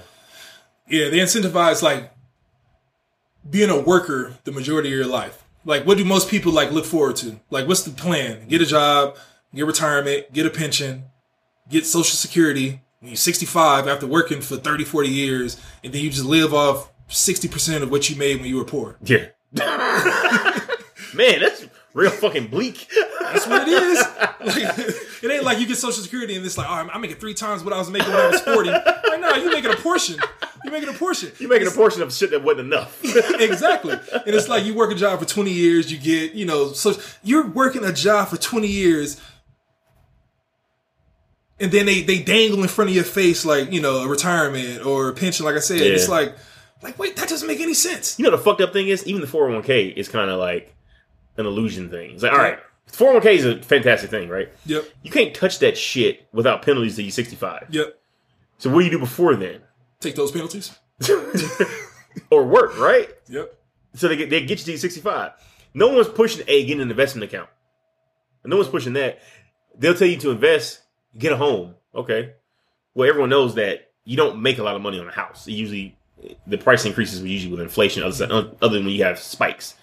yeah, 0.89 1.07
they 1.09 1.19
incentivize 1.19 1.81
like 1.81 2.11
being 3.49 3.69
a 3.69 3.79
worker 3.79 4.33
the 4.43 4.51
majority 4.51 4.89
of 4.89 4.95
your 4.95 5.07
life. 5.07 5.43
Like, 5.65 5.85
what 5.85 5.97
do 5.97 6.05
most 6.05 6.29
people 6.29 6.51
like 6.51 6.71
look 6.71 6.85
forward 6.85 7.15
to? 7.17 7.39
Like, 7.49 7.67
what's 7.67 7.83
the 7.83 7.91
plan? 7.91 8.47
Get 8.47 8.61
a 8.61 8.65
job, 8.65 9.17
get 9.55 9.65
retirement, 9.65 10.33
get 10.33 10.45
a 10.45 10.49
pension, 10.49 11.05
get 11.69 11.85
social 11.85 12.15
security 12.15 12.81
when 12.99 13.11
you're 13.11 13.17
65 13.17 13.87
after 13.87 14.07
working 14.07 14.41
for 14.41 14.57
30, 14.57 14.83
40 14.83 15.09
years, 15.09 15.57
and 15.83 15.93
then 15.93 16.01
you 16.01 16.09
just 16.09 16.25
live 16.25 16.53
off 16.53 16.91
60% 17.09 17.81
of 17.81 17.91
what 17.91 18.09
you 18.09 18.15
made 18.15 18.37
when 18.39 18.49
you 18.49 18.57
were 18.57 18.65
poor. 18.65 18.97
yeah. 19.03 19.27
Man, 21.13 21.41
that's 21.41 21.65
real 21.93 22.09
fucking 22.09 22.47
bleak. 22.47 22.89
That's 23.21 23.45
what 23.45 23.67
it 23.67 23.67
is. 23.67 23.99
Like, 24.43 24.79
it 25.23 25.31
ain't 25.31 25.43
like 25.43 25.59
you 25.59 25.67
get 25.67 25.77
Social 25.77 26.01
Security 26.01 26.35
and 26.35 26.43
it's 26.43 26.57
like, 26.57 26.67
oh, 26.67 26.73
I'm, 26.73 26.89
I'm 26.89 27.01
making 27.01 27.17
three 27.17 27.35
times 27.35 27.63
what 27.63 27.71
I 27.71 27.77
was 27.77 27.89
making 27.89 28.11
when 28.11 28.19
I 28.19 28.29
was 28.29 28.41
40. 28.41 28.69
Like, 28.69 29.21
no, 29.21 29.35
you're 29.35 29.51
making 29.51 29.71
a 29.71 29.75
portion. 29.75 30.17
You're 30.63 30.73
making 30.73 30.89
a 30.89 30.93
portion. 30.93 31.31
You're 31.39 31.49
making 31.49 31.67
a 31.67 31.71
portion 31.71 32.01
of 32.01 32.13
shit 32.13 32.31
that 32.31 32.43
wasn't 32.43 32.67
enough. 32.67 33.03
exactly. 33.39 33.93
And 33.93 34.35
it's 34.35 34.47
like 34.47 34.63
you 34.65 34.73
work 34.73 34.91
a 34.91 34.95
job 34.95 35.19
for 35.19 35.25
20 35.25 35.51
years, 35.51 35.91
you 35.91 35.97
get, 35.97 36.33
you 36.33 36.45
know, 36.45 36.71
so 36.71 36.93
you're 37.23 37.47
working 37.47 37.83
a 37.83 37.91
job 37.91 38.29
for 38.29 38.37
20 38.37 38.67
years. 38.67 39.21
And 41.59 41.71
then 41.71 41.85
they, 41.85 42.01
they 42.01 42.21
dangle 42.21 42.61
in 42.61 42.67
front 42.69 42.89
of 42.89 42.95
your 42.95 43.03
face 43.03 43.45
like, 43.45 43.71
you 43.71 43.81
know, 43.81 44.03
a 44.03 44.07
retirement 44.07 44.85
or 44.85 45.09
a 45.09 45.13
pension, 45.13 45.45
like 45.45 45.55
I 45.55 45.59
said. 45.59 45.79
Yeah. 45.79 45.87
It's 45.87 46.09
like, 46.09 46.35
like, 46.81 46.99
wait, 46.99 47.15
that 47.15 47.29
doesn't 47.29 47.47
make 47.47 47.61
any 47.61 47.73
sense. 47.73 48.19
You 48.19 48.25
know, 48.25 48.31
the 48.31 48.37
fucked 48.37 48.61
up 48.61 48.73
thing 48.73 48.87
is, 48.87 49.05
even 49.07 49.21
the 49.21 49.27
401k 49.27 49.95
is 49.95 50.09
kind 50.09 50.29
of 50.29 50.39
like 50.39 50.75
an 51.37 51.45
illusion 51.45 51.89
thing. 51.89 52.11
It's 52.11 52.23
like, 52.23 52.33
all 52.33 52.37
right, 52.37 52.59
401k 52.91 53.25
is 53.33 53.45
a 53.45 53.61
fantastic 53.61 54.09
thing, 54.09 54.29
right? 54.29 54.49
Yep. 54.65 54.85
You 55.01 55.11
can't 55.11 55.33
touch 55.33 55.59
that 55.59 55.77
shit 55.77 56.27
without 56.33 56.61
penalties 56.61 56.95
till 56.95 57.05
you're 57.05 57.11
65. 57.11 57.67
Yep. 57.69 57.99
So 58.59 58.69
what 58.69 58.79
do 58.79 58.85
you 58.85 58.91
do 58.91 58.99
before 58.99 59.35
then? 59.35 59.61
Take 60.03 60.15
those 60.15 60.31
penalties. 60.31 60.77
or 62.29 62.43
work, 62.43 62.77
right? 62.77 63.09
Yep. 63.29 63.57
So 63.95 64.07
they 64.07 64.17
get 64.17 64.29
they 64.29 64.41
get 64.41 64.59
you 64.59 64.73
to 64.73 64.77
65. 64.77 65.31
No 65.73 65.87
one's 65.89 66.09
pushing 66.09 66.43
a 66.47 66.65
get 66.65 66.79
an 66.79 66.91
investment 66.91 67.23
account. 67.23 67.49
No 68.43 68.57
one's 68.57 68.69
pushing 68.69 68.93
that. 68.93 69.19
They'll 69.77 69.95
tell 69.95 70.07
you 70.07 70.17
to 70.17 70.31
invest, 70.31 70.81
get 71.17 71.31
a 71.31 71.37
home. 71.37 71.75
Okay. 71.95 72.33
Well, 72.93 73.07
everyone 73.09 73.29
knows 73.29 73.55
that 73.55 73.91
you 74.03 74.17
don't 74.17 74.41
make 74.41 74.57
a 74.57 74.63
lot 74.63 74.75
of 74.75 74.81
money 74.81 74.99
on 74.99 75.07
a 75.07 75.11
house. 75.11 75.47
It 75.47 75.53
usually 75.53 75.97
the 76.45 76.57
price 76.57 76.85
increases 76.85 77.21
usually 77.21 77.51
with 77.51 77.61
inflation, 77.61 78.03
other 78.03 78.15
than, 78.15 78.31
other 78.31 78.75
than 78.75 78.85
when 78.85 78.93
you 78.93 79.03
have 79.03 79.19
spikes. 79.19 79.75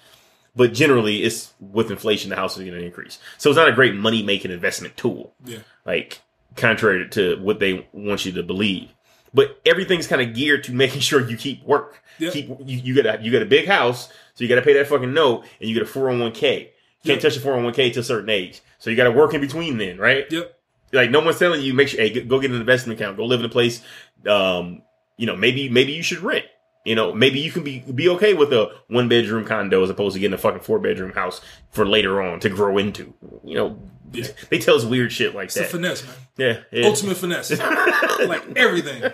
But 0.54 0.74
generally, 0.74 1.22
it's 1.22 1.54
with 1.60 1.90
inflation, 1.90 2.30
the 2.30 2.36
house 2.36 2.56
is 2.56 2.64
going 2.64 2.78
to 2.78 2.84
increase. 2.84 3.18
So 3.38 3.50
it's 3.50 3.56
not 3.56 3.68
a 3.68 3.72
great 3.72 3.94
money 3.94 4.22
making 4.22 4.50
investment 4.50 4.96
tool. 4.96 5.34
Yeah. 5.44 5.60
like 5.86 6.20
contrary 6.56 7.08
to 7.10 7.40
what 7.40 7.60
they 7.60 7.88
want 7.92 8.24
you 8.24 8.32
to 8.32 8.42
believe. 8.42 8.90
But 9.32 9.60
everything's 9.64 10.06
kind 10.06 10.20
of 10.22 10.34
geared 10.34 10.64
to 10.64 10.72
making 10.84 11.00
sure 11.00 11.20
you 11.28 11.36
keep 11.36 11.62
work. 11.64 12.02
Yeah. 12.18 12.30
Keep 12.30 12.48
you, 12.64 12.78
you 12.78 13.02
got 13.02 13.20
a 13.20 13.22
you 13.22 13.30
got 13.32 13.42
a 13.42 13.46
big 13.46 13.66
house, 13.66 14.08
so 14.34 14.44
you 14.44 14.48
got 14.48 14.56
to 14.56 14.62
pay 14.62 14.74
that 14.74 14.86
fucking 14.88 15.12
note, 15.12 15.44
and 15.60 15.68
you 15.68 15.74
get 15.74 15.82
a 15.82 15.86
four 15.86 16.08
hundred 16.08 16.22
one 16.22 16.32
k. 16.32 16.72
Can't 17.04 17.16
Yeah. 17.22 17.28
touch 17.28 17.36
a 17.36 17.40
four 17.40 17.52
hundred 17.52 17.64
one 17.64 17.74
k 17.74 17.90
to 17.90 18.00
a 18.00 18.02
certain 18.02 18.28
age, 18.28 18.60
so 18.78 18.90
you 18.90 18.96
got 18.96 19.04
to 19.04 19.10
work 19.12 19.32
in 19.34 19.40
between 19.40 19.78
then, 19.78 19.98
right? 19.98 20.26
Yep. 20.30 20.56
Like 20.92 21.10
no 21.10 21.20
one's 21.20 21.38
telling 21.38 21.62
you 21.62 21.72
make 21.72 21.88
sure 21.88 22.00
hey 22.00 22.20
go 22.24 22.40
get 22.40 22.50
an 22.50 22.56
investment 22.60 23.00
account, 23.00 23.16
go 23.16 23.24
live 23.24 23.40
in 23.40 23.46
a 23.46 23.50
place. 23.50 23.80
Um, 24.28 24.82
you 25.16 25.26
know 25.26 25.36
maybe 25.36 25.68
maybe 25.68 25.92
you 25.92 26.02
should 26.02 26.18
rent. 26.18 26.44
You 26.84 26.94
know 26.94 27.12
maybe 27.14 27.38
you 27.40 27.52
can 27.52 27.62
be 27.62 27.78
be 27.80 28.08
okay 28.08 28.34
with 28.34 28.52
a 28.52 28.72
one 28.88 29.08
bedroom 29.08 29.44
condo 29.44 29.82
as 29.84 29.90
opposed 29.90 30.14
to 30.14 30.20
getting 30.20 30.34
a 30.34 30.38
fucking 30.38 30.60
four 30.62 30.78
bedroom 30.78 31.12
house 31.12 31.40
for 31.70 31.86
later 31.86 32.20
on 32.20 32.40
to 32.40 32.48
grow 32.48 32.76
into. 32.78 33.14
You 33.44 33.54
know 33.54 33.82
Yeah. 34.12 34.26
they 34.48 34.58
tell 34.58 34.74
us 34.76 34.84
weird 34.84 35.12
shit 35.12 35.34
like 35.34 35.46
It's 35.46 35.54
that. 35.56 35.70
finesse, 35.70 36.04
man. 36.04 36.14
yeah, 36.36 36.60
yeah. 36.72 36.86
Ultimate 36.86 37.16
finesse. 37.16 37.50
like 38.26 38.42
everything. 38.56 39.04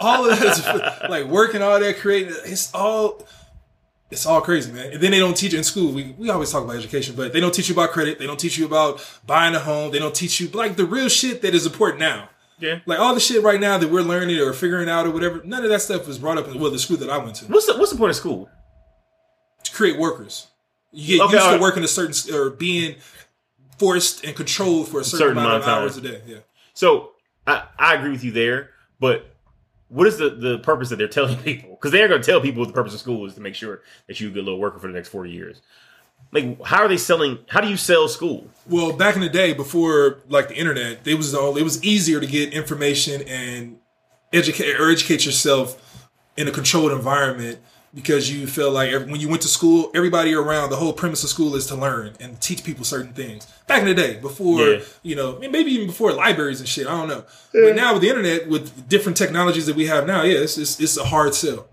All 0.00 0.30
of 0.30 0.38
that 0.38 1.06
like 1.10 1.26
working 1.26 1.60
all 1.62 1.78
that 1.80 1.98
creating 1.98 2.34
it's 2.44 2.72
all 2.74 3.26
it's 4.10 4.26
all 4.26 4.40
crazy, 4.40 4.70
man. 4.70 4.92
And 4.92 5.00
then 5.02 5.10
they 5.10 5.18
don't 5.18 5.36
teach 5.36 5.54
in 5.54 5.64
school. 5.64 5.92
We 5.92 6.14
we 6.18 6.30
always 6.30 6.52
talk 6.52 6.62
about 6.62 6.76
education, 6.76 7.16
but 7.16 7.32
they 7.32 7.40
don't 7.40 7.52
teach 7.52 7.68
you 7.68 7.74
about 7.74 7.90
credit. 7.90 8.18
They 8.18 8.26
don't 8.26 8.38
teach 8.38 8.56
you 8.56 8.64
about 8.66 9.04
buying 9.26 9.54
a 9.54 9.58
home. 9.58 9.90
They 9.90 9.98
don't 9.98 10.14
teach 10.14 10.40
you 10.40 10.48
like 10.48 10.76
the 10.76 10.84
real 10.84 11.08
shit 11.08 11.42
that 11.42 11.52
is 11.54 11.66
important 11.66 11.98
now. 12.00 12.28
yeah. 12.60 12.78
Like 12.86 13.00
all 13.00 13.12
the 13.14 13.20
shit 13.20 13.42
right 13.42 13.58
now 13.60 13.76
that 13.78 13.90
we're 13.90 14.02
learning 14.02 14.38
or 14.38 14.52
figuring 14.52 14.88
out 14.88 15.06
or 15.06 15.10
whatever, 15.10 15.40
none 15.44 15.64
of 15.64 15.70
that 15.70 15.80
stuff 15.80 16.06
was 16.06 16.18
brought 16.18 16.38
up 16.38 16.46
in 16.46 16.60
well 16.60 16.70
the 16.70 16.78
school 16.78 16.98
that 16.98 17.10
I 17.10 17.18
went 17.18 17.36
to. 17.36 17.46
What's 17.46 17.66
the, 17.66 17.76
what's 17.76 17.90
the 17.90 17.98
point 17.98 18.10
of 18.10 18.16
school? 18.16 18.48
To 19.64 19.72
create 19.72 19.98
workers. 19.98 20.46
You 20.92 21.18
get 21.18 21.24
Okay, 21.24 21.34
used 21.34 21.46
all 21.46 21.54
to 21.56 21.60
working 21.60 21.82
a 21.82 21.88
certain 21.88 22.34
or 22.36 22.50
being 22.50 22.94
forced 23.78 24.24
and 24.24 24.34
controlled 24.36 24.88
for 24.88 25.00
a 25.00 25.04
certain, 25.04 25.38
amount, 25.38 25.62
of 25.62 25.68
hours 25.68 25.96
a 25.96 26.00
day. 26.00 26.22
Yeah. 26.26 26.38
So 26.72 27.12
I, 27.46 27.64
I 27.78 27.94
agree 27.94 28.10
with 28.10 28.24
you 28.24 28.32
there, 28.32 28.70
but 29.00 29.34
what 29.88 30.06
is 30.06 30.18
the, 30.18 30.30
the 30.30 30.58
purpose 30.58 30.88
that 30.88 30.96
they're 30.96 31.08
telling 31.08 31.36
people? 31.42 31.70
Because 31.70 31.92
they're 31.92 32.08
going 32.08 32.20
to 32.20 32.26
tell 32.26 32.40
people 32.40 32.60
what 32.60 32.68
the 32.68 32.74
purpose 32.74 32.94
of 32.94 33.00
school 33.00 33.26
is 33.26 33.34
to 33.34 33.40
make 33.40 33.54
sure 33.54 33.82
that 34.06 34.20
you're 34.20 34.30
a 34.30 34.32
good 34.32 34.44
little 34.44 34.60
worker 34.60 34.78
for 34.78 34.86
the 34.86 34.92
next 34.92 35.08
40 35.08 35.30
years. 35.30 35.62
Like, 36.32 36.62
how 36.64 36.78
are 36.78 36.88
they 36.88 36.96
selling? 36.96 37.38
How 37.48 37.60
do 37.60 37.68
you 37.68 37.76
sell 37.76 38.08
school? 38.08 38.50
Well, 38.68 38.92
back 38.92 39.14
in 39.14 39.20
the 39.20 39.28
day, 39.28 39.52
before 39.52 40.18
like 40.28 40.48
the 40.48 40.56
internet, 40.56 41.06
it 41.06 41.14
was 41.14 41.32
all 41.32 41.56
it 41.56 41.62
was 41.62 41.82
easier 41.84 42.18
to 42.18 42.26
get 42.26 42.52
information 42.52 43.22
and 43.22 43.78
educate 44.32 44.80
or 44.80 44.90
educate 44.90 45.24
yourself 45.24 46.08
in 46.36 46.48
a 46.48 46.50
controlled 46.50 46.90
environment 46.90 47.60
because 47.94 48.30
you 48.32 48.46
feel 48.46 48.70
like 48.72 48.90
every, 48.90 49.10
when 49.10 49.20
you 49.20 49.28
went 49.28 49.42
to 49.42 49.48
school, 49.48 49.90
everybody 49.94 50.34
around 50.34 50.70
the 50.70 50.76
whole 50.76 50.92
premise 50.92 51.22
of 51.22 51.30
school 51.30 51.54
is 51.54 51.66
to 51.66 51.76
learn 51.76 52.14
and 52.20 52.40
teach 52.40 52.64
people 52.64 52.84
certain 52.84 53.12
things. 53.12 53.46
Back 53.68 53.82
in 53.82 53.86
the 53.88 53.94
day, 53.94 54.18
before 54.18 54.60
Yeah. 54.62 54.80
you 55.02 55.14
know, 55.14 55.38
maybe 55.38 55.70
even 55.70 55.86
before 55.86 56.12
libraries 56.12 56.58
and 56.60 56.68
shit, 56.68 56.86
I 56.86 56.90
don't 56.90 57.08
know. 57.08 57.24
But 57.52 57.76
now 57.76 57.92
with 57.92 58.02
the 58.02 58.08
internet, 58.08 58.48
with 58.48 58.88
different 58.88 59.16
technologies 59.16 59.66
that 59.66 59.76
we 59.76 59.86
have 59.86 60.06
now, 60.06 60.22
yeah, 60.24 60.38
it's 60.40 60.58
it's, 60.58 60.80
it's 60.80 60.96
a 60.96 61.04
hard 61.04 61.34
sell. 61.34 61.68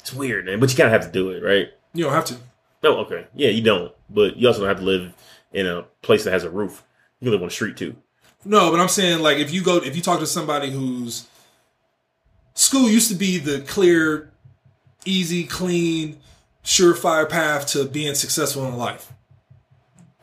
It's 0.00 0.12
weird, 0.12 0.46
man, 0.46 0.60
but 0.60 0.70
you 0.70 0.76
kind 0.76 0.92
of 0.92 0.92
have 1.00 1.10
to 1.10 1.12
do 1.18 1.30
it, 1.30 1.42
right? 1.42 1.68
You 1.94 2.04
don't 2.04 2.12
have 2.12 2.26
to. 2.26 2.36
Oh, 2.84 2.96
okay. 3.04 3.26
Yeah, 3.34 3.48
you 3.48 3.62
don't, 3.62 3.92
but 4.10 4.36
you 4.36 4.46
also 4.48 4.60
don't 4.60 4.68
have 4.68 4.78
to 4.78 4.84
live 4.84 5.12
in 5.52 5.66
a 5.66 5.82
place 6.02 6.24
that 6.24 6.32
has 6.32 6.44
a 6.44 6.50
roof. 6.50 6.84
You 7.20 7.26
can 7.26 7.32
live 7.32 7.42
on 7.42 7.48
the 7.48 7.54
street 7.54 7.76
too. 7.76 7.96
No, 8.44 8.70
but 8.70 8.80
I'm 8.80 8.88
saying 8.88 9.20
like 9.20 9.38
if 9.38 9.50
you 9.52 9.62
go 9.62 9.78
if 9.78 9.96
you 9.96 10.02
talk 10.02 10.20
to 10.20 10.26
somebody 10.26 10.70
who's 10.70 11.26
school 12.54 12.88
used 12.88 13.08
to 13.10 13.14
be 13.16 13.38
the 13.38 13.60
clear 13.62 14.30
easy, 15.04 15.44
clean, 15.44 16.18
surefire 16.64 17.28
path 17.28 17.66
to 17.68 17.84
being 17.84 18.14
successful 18.14 18.66
in 18.66 18.76
life. 18.76 19.12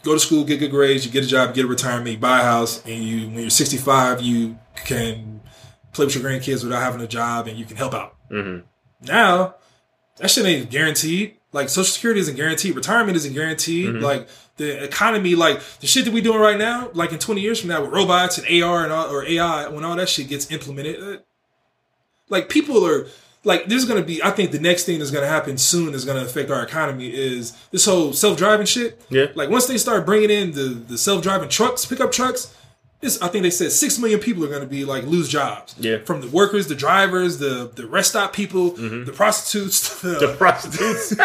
Go 0.03 0.13
to 0.13 0.19
school, 0.19 0.43
get 0.43 0.59
good 0.59 0.71
grades, 0.71 1.05
you 1.05 1.11
get 1.11 1.23
a 1.23 1.27
job, 1.27 1.55
get 1.55 1.65
a 1.65 1.67
retirement, 1.67 2.11
you 2.11 2.17
buy 2.17 2.41
a 2.41 2.43
house, 2.43 2.83
and 2.85 3.03
you 3.03 3.27
when 3.27 3.39
you're 3.39 3.49
65, 3.49 4.21
you 4.21 4.57
can 4.85 5.41
play 5.93 6.05
with 6.05 6.15
your 6.15 6.23
grandkids 6.23 6.63
without 6.63 6.81
having 6.81 7.01
a 7.01 7.07
job, 7.07 7.47
and 7.47 7.57
you 7.57 7.65
can 7.65 7.75
help 7.77 7.93
out. 7.93 8.15
hmm 8.29 8.59
Now, 9.01 9.55
that 10.17 10.29
shit 10.29 10.45
ain't 10.45 10.69
guaranteed. 10.69 11.37
Like 11.51 11.69
Social 11.69 11.85
Security 11.91 12.19
isn't 12.19 12.35
guaranteed. 12.35 12.75
Retirement 12.75 13.15
isn't 13.17 13.33
guaranteed. 13.33 13.95
Mhm. 13.95 14.01
Like 14.01 14.27
the 14.57 14.83
economy, 14.83 15.35
like 15.35 15.59
the 15.79 15.87
shit 15.87 16.05
that 16.05 16.13
we 16.13 16.21
doing 16.21 16.39
right 16.39 16.57
now, 16.57 16.89
like 16.93 17.11
in 17.11 17.17
20 17.19 17.41
years 17.41 17.59
from 17.59 17.69
now 17.69 17.81
with 17.81 17.91
robots 17.91 18.37
and 18.37 18.45
AR 18.47 18.83
and 18.83 18.91
all, 18.93 19.09
or 19.09 19.25
AI, 19.25 19.67
when 19.69 19.83
all 19.83 19.95
that 19.95 20.09
shit 20.09 20.27
gets 20.27 20.51
implemented, 20.51 21.01
uh, 21.01 21.17
like 22.29 22.49
people 22.49 22.85
are 22.85 23.07
like 23.45 23.65
there's 23.65 23.85
gonna 23.85 24.01
be. 24.01 24.21
I 24.23 24.31
think 24.31 24.51
the 24.51 24.59
next 24.59 24.83
thing 24.85 24.99
that's 24.99 25.11
gonna 25.11 25.27
happen 25.27 25.57
soon 25.57 25.93
is 25.93 26.03
gonna 26.05 26.21
affect 26.23 26.49
our 26.51 26.63
economy 26.63 27.07
is 27.13 27.51
this 27.71 27.85
whole 27.85 28.11
self 28.13 28.37
driving 28.37 28.65
shit. 28.65 29.01
Yeah. 29.09 29.27
Like 29.35 29.49
once 29.49 29.67
they 29.67 29.77
start 29.77 30.05
bringing 30.05 30.29
in 30.29 30.51
the 30.51 30.69
the 30.69 30.97
self 30.97 31.21
driving 31.23 31.49
trucks, 31.49 31.85
pickup 31.85 32.11
trucks. 32.11 32.53
This, 33.01 33.21
I 33.21 33.27
think 33.27 33.43
they 33.43 33.49
said 33.51 33.71
six 33.73 33.99
million 33.99 34.19
people 34.21 34.43
are 34.45 34.47
going 34.47 34.61
to 34.61 34.67
be 34.67 34.85
like 34.85 35.03
lose 35.03 35.27
jobs. 35.27 35.75
Yeah. 35.77 35.97
from 36.05 36.21
the 36.21 36.27
workers, 36.27 36.67
the 36.67 36.75
drivers, 36.75 37.37
the 37.39 37.69
the 37.75 37.85
rest 37.85 38.11
stop 38.11 38.31
people, 38.33 38.71
the 38.71 39.11
prostitutes, 39.13 39.99
the, 40.01 40.17
The 40.17 40.35
prostitutes. 40.37 41.11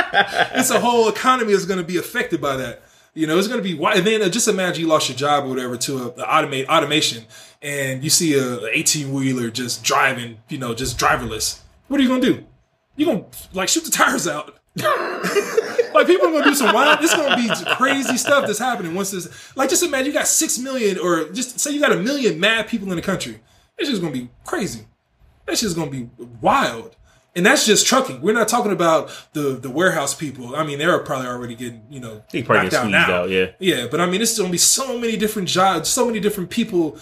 it's 0.55 0.71
a 0.71 0.81
whole 0.81 1.09
economy 1.09 1.53
is 1.53 1.65
going 1.67 1.79
to 1.79 1.87
be 1.87 1.97
affected 1.97 2.41
by 2.41 2.57
that. 2.57 2.83
You 3.15 3.27
know, 3.27 3.39
it's 3.39 3.49
going 3.49 3.63
to 3.63 3.69
be 3.69 3.75
why. 3.75 3.95
And 3.95 4.07
then 4.07 4.21
uh, 4.21 4.29
just 4.29 4.47
imagine 4.49 4.83
you 4.83 4.89
lost 4.89 5.09
your 5.09 5.17
job 5.17 5.45
or 5.45 5.49
whatever 5.49 5.77
to 5.77 5.99
a 5.99 6.11
automate 6.27 6.67
automation, 6.69 7.25
and 7.63 8.03
you 8.05 8.11
see 8.11 8.35
a 8.39 8.67
eighteen 8.67 9.13
wheeler 9.13 9.49
just 9.49 9.83
driving. 9.85 10.39
You 10.49 10.59
know, 10.59 10.75
just 10.75 10.99
driverless. 10.99 11.61
What 11.91 11.99
are 11.99 12.05
you 12.05 12.09
to 12.21 12.35
do? 12.35 12.45
You 12.95 13.07
to 13.33 13.49
like 13.53 13.69
shoot 13.69 13.83
the 13.83 13.91
tires 13.91 14.29
out? 14.29 14.61
like 14.77 16.07
people 16.07 16.29
are 16.29 16.45
to 16.45 16.51
do 16.51 16.55
some 16.55 16.73
wild. 16.73 17.01
It's 17.03 17.13
going 17.13 17.31
to 17.31 17.37
be 17.37 17.75
crazy 17.75 18.17
stuff 18.17 18.47
that's 18.47 18.61
happening 18.61 18.95
once 18.95 19.11
this. 19.11 19.57
Like 19.57 19.71
just 19.71 19.83
imagine 19.83 20.07
you 20.07 20.13
got 20.13 20.29
six 20.29 20.57
million, 20.57 21.01
or 21.01 21.31
just 21.31 21.59
say 21.59 21.73
you 21.73 21.81
got 21.81 21.91
a 21.91 21.97
million 21.97 22.39
mad 22.39 22.69
people 22.69 22.89
in 22.91 22.97
the 22.97 23.03
country. 23.03 23.41
It's 23.77 23.91
just 23.91 24.01
to 24.03 24.11
be 24.13 24.29
crazy. 24.45 24.87
That's 25.47 25.63
just 25.63 25.75
to 25.75 25.87
be 25.91 26.09
wild. 26.41 26.95
And 27.35 27.45
that's 27.45 27.67
just 27.67 27.89
trucking. 27.89 28.21
We're 28.21 28.35
not 28.35 28.47
talking 28.47 28.71
about 28.71 29.11
the 29.33 29.57
the 29.57 29.69
warehouse 29.69 30.15
people. 30.15 30.55
I 30.55 30.63
mean, 30.63 30.79
they're 30.79 30.97
probably 31.01 31.27
already 31.27 31.57
getting 31.57 31.83
you 31.91 31.99
know 31.99 32.23
probably 32.45 32.71
knocked 32.71 32.75
out 32.75 32.89
now. 32.89 33.15
out. 33.23 33.31
Yeah. 33.31 33.47
Yeah, 33.59 33.89
but 33.91 34.01
I 34.01 34.07
mean, 34.07 34.23
it's 34.23 34.37
to 34.37 34.49
be 34.49 34.59
so 34.59 34.97
many 34.97 35.17
different 35.17 35.49
jobs, 35.49 35.89
so 35.89 36.07
many 36.07 36.21
different 36.21 36.51
people 36.51 37.01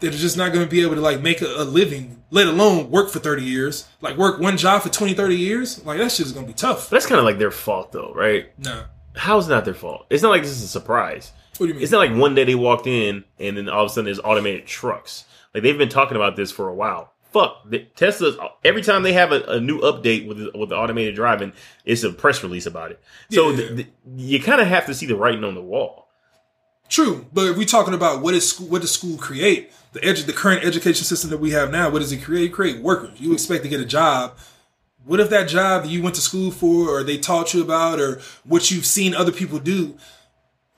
that 0.00 0.14
are 0.14 0.18
just 0.18 0.36
not 0.36 0.52
going 0.52 0.64
to 0.64 0.70
be 0.70 0.82
able 0.82 0.94
to 0.94 1.00
like 1.00 1.20
make 1.22 1.40
a, 1.42 1.46
a 1.46 1.64
living, 1.64 2.22
let 2.30 2.46
alone 2.46 2.90
work 2.90 3.08
for 3.10 3.18
30 3.18 3.42
years. 3.42 3.88
Like 4.00 4.16
work 4.16 4.40
one 4.40 4.56
job 4.56 4.82
for 4.82 4.88
20, 4.90 5.14
30 5.14 5.36
years. 5.36 5.84
Like 5.84 5.98
that 5.98 6.12
shit's 6.12 6.32
going 6.32 6.46
to 6.46 6.52
be 6.52 6.56
tough. 6.56 6.90
But 6.90 6.96
that's 6.96 7.06
kind 7.06 7.18
of 7.18 7.24
like 7.24 7.38
their 7.38 7.50
fault, 7.50 7.92
though, 7.92 8.12
right? 8.14 8.50
No. 8.58 8.84
How 9.14 9.38
is 9.38 9.46
it 9.46 9.50
not 9.50 9.64
their 9.64 9.74
fault? 9.74 10.06
It's 10.10 10.22
not 10.22 10.28
like 10.30 10.42
this 10.42 10.50
is 10.50 10.62
a 10.62 10.68
surprise. 10.68 11.32
What 11.56 11.66
do 11.66 11.68
you 11.68 11.74
mean? 11.74 11.82
It's 11.82 11.92
not 11.92 11.98
like 11.98 12.14
one 12.14 12.34
day 12.34 12.44
they 12.44 12.54
walked 12.54 12.86
in 12.86 13.24
and 13.38 13.56
then 13.56 13.68
all 13.70 13.84
of 13.84 13.90
a 13.90 13.94
sudden 13.94 14.04
there's 14.04 14.20
automated 14.20 14.66
trucks. 14.66 15.24
Like 15.54 15.62
they've 15.62 15.78
been 15.78 15.88
talking 15.88 16.16
about 16.16 16.36
this 16.36 16.52
for 16.52 16.68
a 16.68 16.74
while. 16.74 17.12
Fuck 17.32 17.68
the, 17.68 17.80
Tesla's. 17.96 18.36
Every 18.64 18.82
time 18.82 19.02
they 19.02 19.14
have 19.14 19.32
a, 19.32 19.42
a 19.44 19.60
new 19.60 19.80
update 19.80 20.26
with 20.28 20.38
the, 20.38 20.50
with 20.58 20.68
the 20.68 20.76
automated 20.76 21.14
driving, 21.14 21.52
it's 21.84 22.02
a 22.02 22.12
press 22.12 22.42
release 22.42 22.66
about 22.66 22.90
it. 22.90 23.00
So 23.30 23.50
Yeah. 23.50 23.56
th- 23.56 23.76
th- 23.76 23.88
you 24.16 24.42
kind 24.42 24.60
of 24.60 24.66
have 24.66 24.84
to 24.86 24.94
see 24.94 25.06
the 25.06 25.16
writing 25.16 25.44
on 25.44 25.54
the 25.54 25.62
wall. 25.62 26.05
True, 26.88 27.26
but 27.32 27.48
if 27.48 27.56
we're 27.56 27.64
talking 27.64 27.94
about 27.94 28.22
what 28.22 28.34
is 28.34 28.48
school, 28.48 28.68
what 28.68 28.82
does 28.82 28.92
school 28.92 29.16
create? 29.16 29.72
The 29.92 30.00
edu- 30.00 30.26
the 30.26 30.32
current 30.32 30.64
education 30.64 31.04
system 31.04 31.30
that 31.30 31.38
we 31.38 31.50
have 31.50 31.70
now, 31.70 31.90
what 31.90 32.00
does 32.00 32.12
it 32.12 32.22
create? 32.22 32.52
Create 32.52 32.80
workers. 32.80 33.20
You 33.20 33.32
expect 33.32 33.64
to 33.64 33.68
get 33.68 33.80
a 33.80 33.84
job. 33.84 34.36
What 35.04 35.20
if 35.20 35.30
that 35.30 35.48
job 35.48 35.84
that 35.84 35.90
you 35.90 36.02
went 36.02 36.14
to 36.16 36.20
school 36.20 36.50
for, 36.50 36.88
or 36.88 37.02
they 37.02 37.16
taught 37.16 37.54
you 37.54 37.62
about, 37.62 38.00
or 38.00 38.20
what 38.44 38.70
you've 38.70 38.86
seen 38.86 39.14
other 39.14 39.32
people 39.32 39.58
do? 39.58 39.96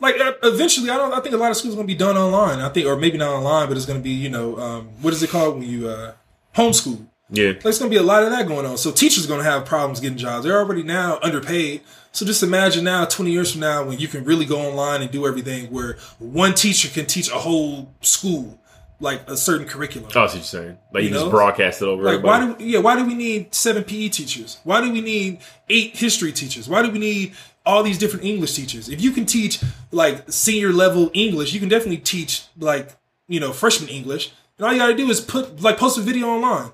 Like 0.01 0.15
eventually, 0.43 0.91
I 0.91 0.97
don't. 0.97 1.13
I 1.13 1.21
think 1.21 1.35
a 1.35 1.39
lot 1.39 1.51
of 1.51 1.57
schools 1.57 1.75
going 1.75 1.87
to 1.87 1.93
be 1.93 1.99
done 1.99 2.17
online. 2.17 2.61
I 2.61 2.69
think, 2.69 2.87
or 2.87 2.97
maybe 2.97 3.19
not 3.19 3.35
online, 3.35 3.69
but 3.69 3.77
it's 3.77 3.87
going 3.87 3.99
to 3.99 4.05
be 4.05 4.11
you 4.11 4.31
know 4.31 4.57
um, 4.59 4.87
what 5.03 5.13
is 5.13 5.23
it 5.23 5.31
called 5.31 5.59
when 5.59 5.69
you 5.69 5.89
uh, 5.89 6.13
homeschool? 6.55 7.07
Yeah. 7.31 7.53
There's 7.53 7.79
going 7.79 7.91
to 7.91 7.95
be 7.95 8.01
a 8.01 8.07
lot 8.07 8.23
of 8.23 8.31
that 8.31 8.47
going 8.47 8.65
on. 8.65 8.79
So 8.79 8.91
teachers 8.91 9.25
are 9.25 9.29
going 9.29 9.45
to 9.45 9.51
have 9.51 9.67
problems 9.67 10.01
getting 10.01 10.17
jobs. 10.17 10.45
They're 10.45 10.59
already 10.59 10.83
now 10.83 11.19
underpaid. 11.23 11.83
So 12.19 12.27
just 12.27 12.43
imagine 12.43 12.83
now, 12.83 13.05
20 13.05 13.31
years 13.31 13.53
from 13.53 13.61
now, 13.61 13.85
when 13.85 14.01
you 14.01 14.09
can 14.09 14.25
really 14.25 14.45
go 14.45 14.59
online 14.59 15.03
and 15.03 15.11
do 15.13 15.25
everything 15.25 15.71
where 15.71 15.99
one 16.19 16.53
teacher 16.53 16.89
can 16.89 17.07
teach 17.07 17.31
a 17.31 17.37
whole 17.37 17.95
school, 18.01 18.61
like 18.99 19.23
a 19.31 19.37
certain 19.37 19.69
curriculum. 19.69 20.11
Oh, 20.13 20.23
I 20.23 20.27
see 20.27 20.31
what 20.31 20.35
you're 20.35 20.43
saying. 20.43 20.79
Like 20.93 21.05
you, 21.05 21.11
You 21.11 21.15
just 21.15 21.31
broadcast 21.31 21.81
it 21.81 21.85
over. 21.85 22.03
Like 22.03 22.25
why 22.25 22.39
everybody. 22.39 22.65
do 22.65 22.71
yeah 22.71 22.81
why 22.81 22.97
do 22.97 23.07
we 23.07 23.15
need 23.15 23.55
seven 23.55 23.85
PE 23.85 24.09
teachers? 24.09 24.59
Why 24.65 24.81
do 24.81 24.93
we 24.93 25.01
need 25.01 25.39
eight 25.69 25.95
history 25.95 26.33
teachers? 26.33 26.69
Why 26.69 26.83
do 26.83 26.91
we 26.91 26.99
need 26.99 27.35
all 27.65 27.85
these 27.85 27.99
different 27.99 28.25
English 28.25 28.53
teachers? 28.57 28.89
If 28.89 29.01
you 29.01 29.13
can 29.13 29.25
teach 29.25 29.61
like 29.93 30.25
senior 30.29 30.73
level 30.73 31.13
English, 31.15 31.53
you 31.53 31.61
can 31.61 31.69
definitely 31.69 31.99
teach 31.99 32.47
like 32.59 32.97
you 33.29 33.39
know 33.39 33.53
freshman 33.53 33.91
English. 33.91 34.33
And 34.57 34.67
all 34.67 34.73
you 34.73 34.81
got 34.81 34.89
to 34.89 34.97
do 34.97 35.09
is 35.09 35.21
put 35.21 35.63
like 35.63 35.79
post 35.79 35.97
a 35.97 36.01
video 36.01 36.27
online, 36.27 36.73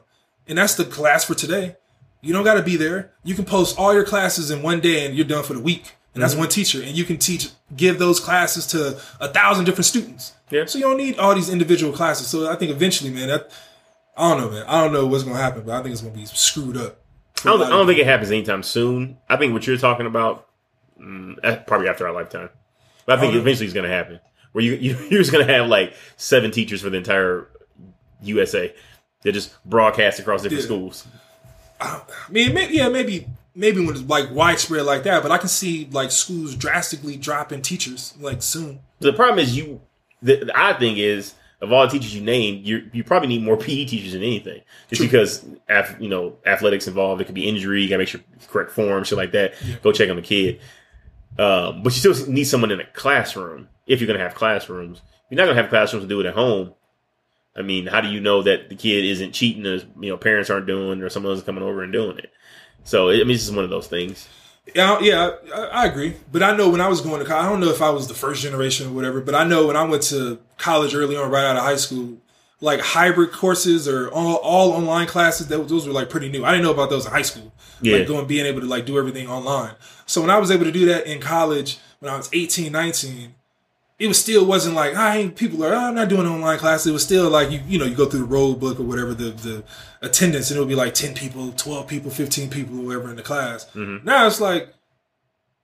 and 0.49 0.57
that's 0.57 0.75
the 0.75 0.87
class 0.87 1.27
for 1.27 1.35
today. 1.35 1.77
You 2.25 2.33
don't 2.33 2.45
got 2.45 2.55
to 2.55 2.63
be 2.63 2.77
there. 2.77 3.13
You 3.23 3.35
can 3.35 3.45
post 3.45 3.79
all 3.79 3.93
your 3.93 4.05
classes 4.05 4.51
in 4.51 4.63
one 4.63 4.81
day, 4.81 5.05
and 5.07 5.15
you're 5.15 5.27
done 5.27 5.45
for 5.45 5.55
the 5.55 5.61
week. 5.61 5.93
And 6.15 6.23
that's 6.23 6.37
one 6.37 6.49
teacher, 6.49 6.81
and 6.81 6.97
you 6.97 7.05
can 7.05 7.19
teach 7.19 7.49
give 7.77 7.99
those 7.99 8.21
classes 8.21 8.69
to 8.69 9.01
a 9.21 9.27
thousand 9.29 9.65
different 9.65 9.87
students. 9.87 10.33
Yeah. 10.49 10.65
So 10.67 10.79
you 10.79 10.85
don't 10.85 10.97
need 10.97 11.19
all 11.19 11.35
these 11.35 11.49
individual 11.51 11.93
classes. 11.93 12.29
So 12.29 12.49
I 12.49 12.55
think 12.55 12.71
eventually, 12.71 13.11
man, 13.11 13.27
that 13.29 13.51
I 14.17 14.31
don't 14.31 14.41
know, 14.41 14.51
man. 14.51 14.65
I 14.69 14.81
don't 14.81 14.93
know 14.93 15.07
what's 15.07 15.25
gonna 15.25 15.37
happen, 15.39 15.65
but 15.67 15.75
I 15.75 15.83
think 15.83 15.93
it's 15.93 16.03
gonna 16.03 16.15
be 16.15 16.25
screwed 16.27 16.77
up. 16.77 16.99
I 17.41 17.49
don't, 17.49 17.63
I 17.63 17.71
don't 17.71 17.87
think 17.89 17.99
it 17.99 18.07
happens 18.07 18.31
anytime 18.31 18.63
soon. 18.63 19.19
I 19.29 19.37
think 19.37 19.53
what 19.53 19.67
you're 19.67 19.77
talking 19.77 20.07
about, 20.07 20.47
mm, 21.01 21.67
probably 21.67 21.89
after 21.89 22.07
our 22.07 22.15
lifetime. 22.15 22.49
But 23.07 23.19
I 23.19 23.21
think 23.21 23.35
no. 23.35 23.41
eventually 23.41 23.67
it's 23.67 23.75
going 23.75 23.89
to 23.89 23.95
happen. 23.95 24.21
Where 24.53 24.65
you, 24.65 24.73
you 24.81 24.97
you're 25.11 25.21
just 25.21 25.33
going 25.33 25.47
to 25.47 25.53
have 25.53 25.67
like 25.67 25.95
seven 26.17 26.53
teachers 26.53 26.81
for 26.81 26.91
the 26.91 26.97
entire 26.97 27.49
USA 28.23 28.73
that 29.23 29.33
just 29.33 29.53
broadcast 29.69 30.21
across 30.21 30.43
different 30.43 30.63
Yeah. 30.63 30.67
schools. 30.67 31.07
I 31.81 32.03
mean, 32.31 32.55
maybe, 32.55 32.75
yeah, 32.75 32.89
maybe, 32.89 33.27
maybe 33.55 33.81
when 33.85 33.95
it's 33.95 34.05
like 34.05 34.31
widespread 34.31 34.85
like 34.85 35.03
that, 35.05 35.23
but 35.23 35.33
I 35.33 35.39
can 35.39 35.49
see 35.49 35.89
like 35.91 36.11
schools 36.11 36.55
drastically 36.55 37.17
dropping 37.17 37.63
teachers 37.63 38.15
like 38.21 38.43
soon. 38.43 38.81
The 39.01 39.13
problem 39.13 39.39
is 39.39 39.57
you. 39.57 39.81
The, 40.23 40.45
the 40.45 40.59
odd 40.59 40.79
thing 40.79 40.97
is, 40.97 41.35
of 41.61 41.73
all 41.73 41.87
the 41.87 41.93
teachers 41.93 42.15
you 42.15 42.23
name, 42.23 42.63
you 42.65 42.89
you 42.93 43.05
probably 43.05 43.29
need 43.29 43.43
more 43.43 43.57
PE 43.59 43.85
teachers 43.85 44.13
than 44.13 44.23
anything, 44.23 44.63
just 44.89 45.01
True. 45.01 45.07
because 45.07 45.45
af, 45.69 45.97
you 46.01 46.09
know 46.09 46.37
athletics 46.47 46.87
involved. 46.87 47.21
It 47.21 47.25
could 47.25 47.35
be 47.35 47.49
injury. 47.49 47.83
You 47.83 47.89
got 47.89 47.97
to 47.97 47.99
make 47.99 48.09
sure 48.09 48.21
correct 48.49 48.71
form, 48.71 49.05
shit 49.05 49.19
like 49.19 49.33
that. 49.33 49.55
Yeah. 49.65 49.77
Go 49.83 49.93
check 49.93 50.09
on 50.11 50.17
the 50.17 50.23
kid. 50.23 50.61
Um, 51.39 51.83
but 51.83 51.93
you 51.95 52.13
still 52.13 52.29
need 52.33 52.45
someone 52.45 52.71
in 52.71 52.81
a 52.81 52.87
classroom 52.87 53.69
if 53.87 54.01
you're 54.01 54.07
going 54.07 54.19
to 54.19 54.25
have 54.25 54.35
classrooms. 54.35 55.03
You're 55.31 55.39
not 55.39 55.45
going 55.45 55.57
to 55.57 55.63
have 55.63 55.71
classrooms 55.71 56.05
to 56.05 56.09
do 56.09 56.21
it 56.21 56.27
at 56.27 56.35
home. 56.35 56.75
I 57.57 57.63
mean, 57.63 57.87
how 57.87 58.01
do 58.01 58.09
you 58.09 58.21
know 58.21 58.43
that 58.43 58.69
the 58.69 58.75
kid 58.75 59.05
isn't 59.05 59.33
cheating 59.33 59.65
as 59.67 59.85
you 60.01 60.11
know 60.11 60.17
parents 60.17 60.51
aren't 60.51 60.67
doing 60.67 61.03
or 61.03 61.09
someone 61.09 61.33
else 61.33 61.41
is 61.41 61.47
coming 61.47 61.63
over 61.63 61.83
and 61.83 61.93
doing 61.93 62.19
it? 62.19 62.33
So 62.83 63.11
I 63.11 63.19
mean, 63.19 63.31
it's 63.31 63.45
just 63.45 63.55
one 63.55 63.65
of 63.65 63.71
those 63.71 63.87
things. 63.87 64.29
Yeah, 64.75 64.99
yeah, 65.01 65.31
I, 65.55 65.61
I 65.61 65.87
agree. 65.87 66.15
But 66.33 66.43
I 66.43 66.57
know 66.57 66.71
when 66.71 66.81
I 66.81 66.89
was 66.89 67.01
going 67.01 67.21
to 67.21 67.27
college, 67.27 67.45
I 67.45 67.49
don't 67.49 67.61
know 67.61 67.69
if 67.69 67.83
I 67.83 67.91
was 67.91 68.09
the 68.09 68.15
first 68.15 68.43
generation 68.43 68.89
or 68.89 68.93
whatever, 68.93 69.21
but 69.21 69.35
I 69.35 69.45
know 69.45 69.67
when 69.67 69.77
I 69.77 69.85
went 69.85 70.03
to 70.05 70.39
college 70.57 70.95
early 70.95 71.17
on, 71.17 71.31
right 71.31 71.45
out 71.45 71.57
of 71.57 71.63
high 71.63 71.77
school, 71.77 72.17
like 72.61 72.81
hybrid 72.81 73.31
courses 73.33 73.87
or 73.87 74.09
all, 74.11 74.37
all 74.37 74.73
online 74.73 75.07
classes, 75.07 75.49
that, 75.49 75.69
those 75.69 75.87
were 75.87 75.93
like 75.93 76.09
pretty 76.09 76.31
new. 76.31 76.45
I 76.45 76.51
didn't 76.51 76.65
know 76.65 76.73
about 76.73 76.89
those 76.89 77.05
in 77.05 77.13
high 77.13 77.23
school. 77.23 77.53
Yeah. 77.83 77.99
Like 77.99 78.09
going, 78.09 78.27
being 78.27 78.47
able 78.47 78.63
to 78.63 78.67
like 78.67 78.87
do 78.87 78.99
everything 78.99 79.29
online. 79.29 79.75
So 80.07 80.23
when 80.23 80.31
I 80.31 80.39
was 80.39 80.51
able 80.51 80.65
to 80.65 80.73
do 80.73 80.87
that 80.87 81.07
in 81.07 81.21
college, 81.21 81.79
when 82.01 82.13
I 82.13 82.17
was 82.17 82.31
18, 82.33 82.73
19, 82.73 83.35
it 83.99 84.09
was 84.09 84.19
still 84.19 84.45
wasn't 84.45 84.75
like 84.75 84.95
I 84.95 85.19
ain't 85.19 85.37
people 85.37 85.65
are 85.65 85.73
oh, 85.73 85.79
I'm 85.79 85.95
not 85.95 86.09
doing 86.09 86.27
online 86.27 86.59
classes. 86.59 86.89
It 86.89 86.93
was 86.93 87.05
still 87.05 87.31
like 87.31 87.51
you 87.51 87.61
you 87.67 87.79
know 87.79 87.85
you 87.85 87.95
go 87.95 88.07
through 88.07 88.21
the 88.21 88.27
roll 88.27 88.55
book 88.55 88.81
or 88.81 88.83
whatever 88.83 89.15
the 89.15 89.31
the 89.31 89.65
attendance 90.03 90.51
and 90.51 90.57
it'll 90.57 90.69
be 90.69 90.75
like 90.75 90.95
ten 90.95 91.15
people, 91.15 91.53
twelve 91.53 91.87
people, 91.87 92.11
fifteen 92.11 92.51
people, 92.51 92.75
whoever 92.75 93.09
in 93.11 93.17
the 93.17 93.23
class. 93.23 93.67
Mm-hmm. 93.67 94.05
Now 94.05 94.27
it's 94.27 94.41
like 94.41 94.75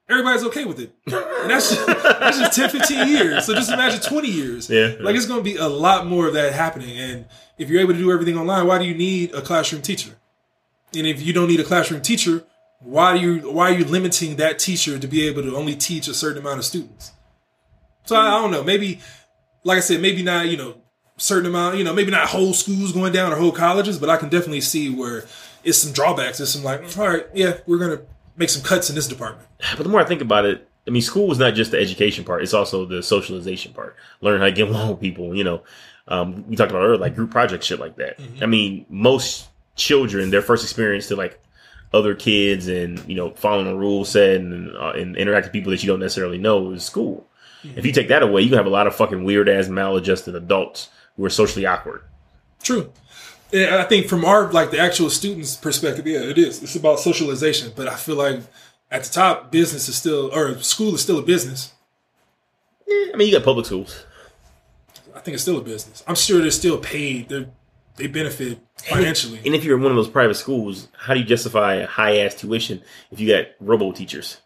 everybody's 0.09 0.45
okay 0.45 0.65
with 0.65 0.81
it, 0.81 0.93
and 1.07 1.51
that's 1.51 1.71
just, 1.75 1.87
that's 1.87 2.39
just 2.39 2.57
10, 2.57 2.71
15 2.71 3.09
years. 3.09 3.47
So 3.47 3.55
just 3.55 3.71
imagine 3.71 4.01
twenty 4.01 4.31
years. 4.31 4.71
Yeah. 4.71 4.95
like 5.01 5.17
it's 5.17 5.27
going 5.27 5.41
to 5.41 5.45
be 5.45 5.57
a 5.57 5.69
lot 5.69 6.07
more 6.07 6.29
of 6.29 6.35
that 6.35 6.53
happening. 6.53 6.99
And 6.99 7.27
if 7.59 7.69
you're 7.69 7.81
able 7.81 7.95
to 7.95 7.99
do 7.99 8.13
everything 8.13 8.39
online, 8.39 8.67
why 8.67 8.79
do 8.79 8.85
you 8.85 8.95
need 8.95 9.35
a 9.35 9.43
classroom 9.43 9.83
teacher? 9.83 10.17
And 10.95 11.07
if 11.07 11.23
you 11.23 11.33
don't 11.33 11.49
need 11.49 11.61
a 11.61 11.65
classroom 11.65 12.03
teacher, 12.03 12.45
why 12.81 13.17
do 13.17 13.21
you 13.21 13.51
why 13.51 13.71
are 13.71 13.79
you 13.79 13.85
limiting 13.85 14.37
that 14.37 14.59
teacher 14.59 14.99
to 14.99 15.07
be 15.07 15.27
able 15.27 15.43
to 15.43 15.57
only 15.57 15.75
teach 15.75 16.09
a 16.09 16.15
certain 16.15 16.39
amount 16.39 16.59
of 16.59 16.65
students? 16.65 17.13
So 18.11 18.17
I, 18.17 18.27
I 18.27 18.43
don't 18.43 18.51
know. 18.51 18.65
Maybe, 18.65 18.99
like 19.63 19.77
I 19.77 19.81
said, 19.81 20.01
maybe 20.03 20.25
not. 20.25 20.49
You 20.49 20.57
know, 20.57 20.83
certain 21.17 21.47
amount. 21.47 21.79
You 21.79 21.85
know, 21.85 21.95
maybe 21.95 22.11
not 22.11 22.27
whole 22.27 22.53
schools 22.53 22.91
going 22.91 23.13
down 23.13 23.33
or 23.33 23.37
whole 23.37 23.53
colleges, 23.53 24.01
but 24.01 24.11
I 24.11 24.17
can 24.17 24.29
definitely 24.29 24.63
see 24.63 24.93
where 24.93 25.27
it's 25.63 25.79
some 25.79 25.93
drawbacks. 25.93 26.41
It's 26.41 26.51
some 26.51 26.65
like, 26.65 26.99
all 26.99 27.09
right, 27.09 27.25
yeah, 27.35 27.59
we're 27.69 27.79
gonna 27.79 28.03
make 28.37 28.51
some 28.51 28.65
cuts 28.65 28.91
in 28.91 28.97
this 28.97 29.07
department. 29.07 29.47
But 29.77 29.85
the 29.85 29.89
more 29.89 30.01
I 30.01 30.05
think 30.05 30.23
about 30.23 30.45
it, 30.45 30.69
I 30.89 30.91
mean, 30.91 31.03
school 31.03 31.31
is 31.31 31.39
not 31.39 31.55
just 31.55 31.71
the 31.71 31.79
education 31.79 32.25
part; 32.25 32.43
it's 32.43 32.53
also 32.53 32.85
the 32.85 33.01
socialization 33.01 33.73
part. 33.73 33.95
Learn 34.21 34.41
how 34.41 34.47
to 34.47 34.53
get 34.53 34.67
along 34.71 34.91
with 34.91 35.01
people. 35.01 35.33
You 35.37 35.45
know, 35.45 35.63
um, 36.09 36.45
we 36.49 36.57
talked 36.57 36.73
about 36.73 36.83
earlier, 36.83 36.99
like 36.99 37.15
group 37.15 37.31
project 37.31 37.63
shit 37.63 37.79
like 37.79 37.95
that. 37.99 38.19
I 38.43 38.47
mean, 38.47 38.87
most 38.89 39.47
children, 39.77 40.31
their 40.31 40.43
first 40.43 40.65
experience 40.65 41.07
to 41.09 41.15
like 41.15 41.41
other 41.93 42.17
kids 42.17 42.67
and 42.67 42.99
you 43.09 43.15
know 43.15 43.31
following 43.31 43.69
a 43.69 43.77
rule 43.77 44.05
set 44.05 44.37
and 44.41 44.77
uh, 44.77 44.95
and 44.97 45.17
interacting 45.17 45.51
with 45.51 45.53
people 45.53 45.71
that 45.71 45.81
you 45.85 45.87
don't 45.87 46.01
necessarily 46.01 46.39
know 46.39 46.73
is 46.73 46.83
school. 46.83 47.29
Mm-hmm. 47.63 47.79
If 47.79 47.87
you 47.87 47.93
take 47.93 48.09
that 48.09 48.23
away, 48.23 48.43
you 48.43 48.57
have 48.57 48.67
a 48.67 48.71
lot 48.71 48.87
of 48.87 48.95
fucking 48.95 49.25
weird 49.25 49.49
ass 49.49 49.69
maladjusted 49.69 50.35
adults 50.35 50.89
who 51.17 51.25
are 51.25 51.31
socially 51.31 51.67
awkward. 51.67 52.03
True. 52.63 52.93
And 53.53 53.75
I 53.75 53.85
think 53.85 54.07
from 54.07 54.25
our 54.25 54.51
like 54.53 54.71
the 54.71 54.79
actual 54.79 55.11
students' 55.11 55.57
perspective, 55.57 56.07
yeah, 56.07 56.21
it 56.21 56.39
is. 56.39 56.63
It's 56.63 56.77
about 56.77 57.01
socialization. 57.01 57.73
But 57.75 57.89
I 57.89 57.97
feel 57.97 58.17
like 58.17 58.41
at 58.91 59.05
the 59.05 59.11
top, 59.11 59.51
business 59.51 59.89
is 59.89 59.97
still 59.97 60.31
or 60.33 60.59
school 60.61 60.95
is 60.95 61.03
still 61.03 61.19
a 61.19 61.23
business. 61.23 61.73
Eh, 62.89 63.11
I 63.13 63.17
mean, 63.17 63.29
you 63.29 63.35
got 63.35 63.45
public 63.45 63.67
schools. 63.67 64.05
I 65.15 65.21
think 65.21 65.35
it's 65.35 65.43
still 65.43 65.59
a 65.59 65.63
business. 65.63 66.05
I'm 66.07 66.15
sure 66.15 66.41
they're 66.41 66.51
still 66.51 66.79
paid. 66.79 67.29
They 67.29 67.47
they 67.97 68.07
benefit 68.07 68.59
financially. 68.77 69.41
And 69.45 69.55
if 69.55 69.65
you're 69.65 69.77
in 69.77 69.83
one 69.83 69.93
of 69.93 69.97
those 69.97 70.09
private 70.09 70.37
schools, 70.37 70.89
how 70.97 71.15
do 71.15 71.21
you 71.21 71.27
justify 71.27 71.75
a 71.75 71.87
high 71.87 72.19
ass 72.19 72.35
tuition 72.37 72.83
if 73.11 73.21
you 73.21 73.29
got 73.29 73.47
robo 73.59 73.93
teachers? 73.93 74.39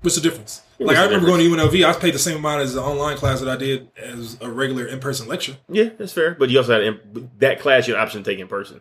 What's 0.00 0.16
the 0.16 0.22
difference? 0.22 0.62
Like 0.78 0.96
I 0.96 1.04
remember 1.04 1.26
going 1.26 1.40
to 1.40 1.50
UNLV, 1.50 1.84
I 1.84 1.98
paid 1.98 2.14
the 2.14 2.18
same 2.18 2.36
amount 2.36 2.62
as 2.62 2.74
the 2.74 2.82
online 2.82 3.16
class 3.16 3.40
that 3.40 3.48
I 3.48 3.56
did 3.56 3.90
as 3.96 4.38
a 4.40 4.48
regular 4.48 4.86
in 4.86 5.00
person 5.00 5.26
lecture. 5.26 5.56
Yeah, 5.68 5.90
that's 5.98 6.12
fair. 6.12 6.34
But 6.34 6.50
you 6.50 6.58
also 6.58 6.72
had 6.72 6.82
in- 6.82 7.30
that 7.38 7.60
class 7.60 7.88
you 7.88 7.94
had 7.94 8.02
option 8.02 8.22
to 8.22 8.30
take 8.30 8.38
in 8.38 8.48
person. 8.48 8.80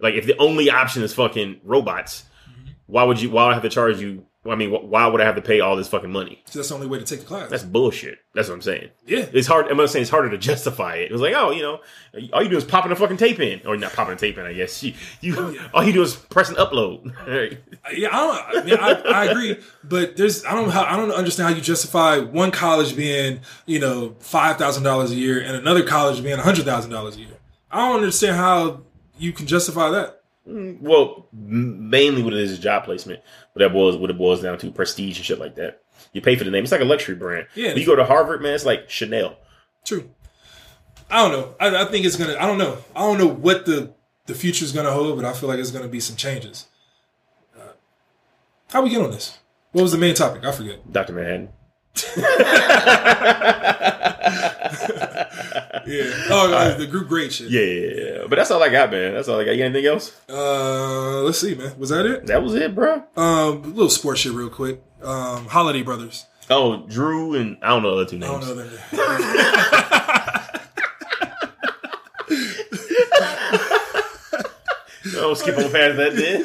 Like 0.00 0.14
if 0.14 0.26
the 0.26 0.36
only 0.38 0.70
option 0.70 1.02
is 1.02 1.14
fucking 1.14 1.60
robots, 1.64 2.24
mm-hmm. 2.48 2.70
why 2.86 3.04
would 3.04 3.20
you? 3.20 3.30
Why 3.30 3.44
would 3.44 3.50
I 3.50 3.54
have 3.54 3.62
to 3.62 3.68
charge 3.68 4.00
you? 4.00 4.26
I 4.50 4.54
mean, 4.54 4.70
wh- 4.70 4.84
why 4.84 5.06
would 5.06 5.20
I 5.20 5.24
have 5.24 5.34
to 5.36 5.42
pay 5.42 5.60
all 5.60 5.76
this 5.76 5.88
fucking 5.88 6.10
money? 6.10 6.42
So 6.46 6.58
that's 6.58 6.68
the 6.68 6.74
only 6.74 6.86
way 6.86 6.98
to 6.98 7.04
take 7.04 7.20
the 7.20 7.26
class. 7.26 7.50
That's 7.50 7.62
bullshit. 7.64 8.18
That's 8.34 8.48
what 8.48 8.54
I'm 8.54 8.62
saying. 8.62 8.90
yeah. 9.06 9.26
It's 9.32 9.46
hard. 9.46 9.66
I'm 9.68 9.76
not 9.76 9.90
saying 9.90 10.02
it's 10.02 10.10
harder 10.10 10.30
to 10.30 10.38
justify 10.38 10.96
it. 10.96 11.10
It 11.10 11.12
was 11.12 11.20
like, 11.20 11.34
oh, 11.36 11.50
you 11.50 11.62
know, 11.62 11.80
all 12.32 12.42
you 12.42 12.48
do 12.48 12.56
is 12.56 12.64
popping 12.64 12.92
a 12.92 12.96
fucking 12.96 13.16
tape 13.16 13.40
in, 13.40 13.66
or 13.66 13.76
not 13.76 13.92
popping 13.92 14.14
a 14.14 14.16
tape 14.16 14.38
in. 14.38 14.46
I 14.46 14.52
guess 14.52 14.82
you, 14.82 14.94
you 15.20 15.34
oh, 15.38 15.68
all 15.74 15.84
you 15.84 15.92
do 15.92 16.02
is 16.02 16.14
press 16.14 16.48
and 16.48 16.58
upload. 16.58 17.14
Uh, 17.84 17.90
yeah, 17.92 18.08
I 18.10 18.16
don't. 18.52 18.62
I, 18.62 18.64
mean, 18.64 18.76
I, 18.78 18.90
I 19.12 19.24
agree, 19.26 19.56
but 19.84 20.16
there's 20.16 20.44
I 20.44 20.54
don't 20.54 20.70
I 20.70 20.96
don't 20.96 21.10
understand 21.12 21.48
how 21.48 21.54
you 21.54 21.62
justify 21.62 22.18
one 22.18 22.50
college 22.50 22.96
being 22.96 23.40
you 23.66 23.78
know 23.78 24.16
five 24.20 24.56
thousand 24.56 24.82
dollars 24.82 25.12
a 25.12 25.14
year 25.14 25.40
and 25.40 25.56
another 25.56 25.84
college 25.84 26.22
being 26.22 26.38
hundred 26.38 26.64
thousand 26.64 26.90
dollars 26.90 27.16
a 27.16 27.20
year. 27.20 27.36
I 27.70 27.86
don't 27.86 27.96
understand 27.96 28.36
how 28.36 28.82
you 29.18 29.32
can 29.32 29.46
justify 29.46 29.90
that. 29.90 30.22
Mm, 30.48 30.80
well, 30.80 31.26
mainly 31.32 32.22
what 32.22 32.32
it 32.32 32.40
is 32.40 32.52
is 32.52 32.58
job 32.58 32.84
placement. 32.84 33.20
What 33.58 33.64
that 33.64 33.72
boils, 33.72 33.96
what 33.96 34.08
it 34.08 34.16
boils 34.16 34.40
down 34.40 34.56
to, 34.58 34.70
prestige 34.70 35.16
and 35.16 35.26
shit 35.26 35.40
like 35.40 35.56
that. 35.56 35.82
You 36.12 36.20
pay 36.20 36.36
for 36.36 36.44
the 36.44 36.50
name. 36.52 36.62
It's 36.62 36.70
like 36.70 36.80
a 36.80 36.84
luxury 36.84 37.16
brand. 37.16 37.48
Yeah. 37.56 37.70
When 37.70 37.78
you 37.78 37.86
go 37.86 37.96
to 37.96 38.04
Harvard, 38.04 38.40
man, 38.40 38.54
it's 38.54 38.64
like 38.64 38.88
Chanel. 38.88 39.36
True. 39.84 40.08
I 41.10 41.22
don't 41.22 41.32
know. 41.32 41.56
I, 41.58 41.82
I 41.82 41.84
think 41.86 42.06
it's 42.06 42.14
gonna. 42.14 42.36
I 42.38 42.46
don't 42.46 42.58
know. 42.58 42.78
I 42.94 43.00
don't 43.00 43.18
know 43.18 43.26
what 43.26 43.66
the 43.66 43.92
the 44.26 44.34
future 44.36 44.64
is 44.64 44.70
gonna 44.70 44.92
hold, 44.92 45.16
but 45.16 45.24
I 45.24 45.32
feel 45.32 45.48
like 45.48 45.58
it's 45.58 45.72
gonna 45.72 45.88
be 45.88 45.98
some 45.98 46.14
changes. 46.14 46.68
Uh, 47.58 47.72
how 48.70 48.80
we 48.80 48.90
get 48.90 49.02
on 49.02 49.10
this? 49.10 49.38
What 49.72 49.82
was 49.82 49.90
the 49.90 49.98
main 49.98 50.14
topic? 50.14 50.44
I 50.44 50.52
forget. 50.52 50.92
Dr. 50.92 51.14
Manhattan. 51.14 51.48
Yeah. 55.86 56.10
Oh, 56.30 56.52
uh, 56.52 56.76
the 56.76 56.86
group 56.86 57.08
grade 57.08 57.32
shit. 57.32 57.48
Yeah, 57.50 57.60
yeah, 57.62 57.90
yeah. 57.94 58.18
But 58.28 58.36
that's 58.36 58.50
all 58.50 58.62
I 58.62 58.68
got, 58.68 58.90
man. 58.90 59.14
That's 59.14 59.28
all 59.28 59.40
I 59.40 59.44
got. 59.44 59.52
You 59.52 59.58
got 59.58 59.64
anything 59.66 59.86
else? 59.86 60.14
Uh, 60.28 61.22
let's 61.22 61.38
see, 61.40 61.54
man. 61.54 61.78
Was 61.78 61.88
that 61.90 62.04
it? 62.06 62.26
That 62.26 62.42
was 62.42 62.54
it, 62.54 62.74
bro. 62.74 63.02
Um, 63.16 63.62
a 63.64 63.66
little 63.68 63.88
sports 63.88 64.20
shit, 64.20 64.32
real 64.32 64.50
quick. 64.50 64.82
Um, 65.02 65.46
Holiday 65.46 65.82
Brothers. 65.82 66.26
Oh, 66.50 66.84
Jrue 66.88 67.38
and 67.40 67.56
I 67.62 67.68
don't 67.68 67.82
know 67.82 67.94
the 67.96 68.02
other 68.02 68.10
two 68.10 68.16
I 68.16 68.20
names. 68.20 68.46
don't 68.46 68.56
know 68.56 68.64
that. 68.68 68.80
Oh, 68.92 70.47
skip 75.34 75.56
on 75.56 75.70
past 75.70 75.96
that 75.96 76.14
then. 76.16 76.44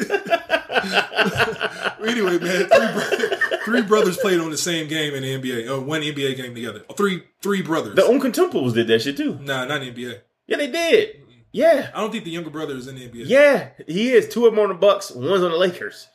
anyway, 2.09 2.39
man, 2.39 2.67
three, 2.67 2.91
bro- 2.93 3.37
three 3.65 3.81
brothers 3.81 4.17
played 4.17 4.39
on 4.39 4.51
the 4.51 4.57
same 4.57 4.87
game 4.87 5.13
in 5.13 5.23
the 5.23 5.39
NBA. 5.39 5.67
Oh, 5.67 5.77
uh, 5.77 5.81
one 5.81 6.01
NBA 6.01 6.35
game 6.37 6.53
together. 6.55 6.81
Three, 6.95 7.23
three 7.41 7.61
brothers. 7.61 7.95
the 7.95 8.01
Antetokounmpos 8.01 8.73
did 8.73 8.87
that 8.87 9.01
shit 9.01 9.17
too. 9.17 9.37
Nah, 9.39 9.65
not 9.65 9.81
in 9.81 9.93
the 9.93 10.05
NBA. 10.05 10.19
Yeah, 10.47 10.57
they 10.57 10.71
did. 10.71 11.21
Yeah. 11.51 11.91
I 11.93 12.01
don't 12.01 12.11
think 12.11 12.23
the 12.23 12.31
younger 12.31 12.49
brother 12.49 12.75
is 12.75 12.87
in 12.87 12.95
the 12.95 13.07
NBA. 13.07 13.25
Yeah, 13.27 13.69
he 13.87 14.11
is. 14.11 14.27
Two 14.27 14.45
of 14.47 14.53
them 14.53 14.59
on 14.63 14.69
the 14.69 14.75
Bucks, 14.75 15.11
one's 15.11 15.43
on 15.43 15.51
the 15.51 15.57
Lakers. 15.57 16.07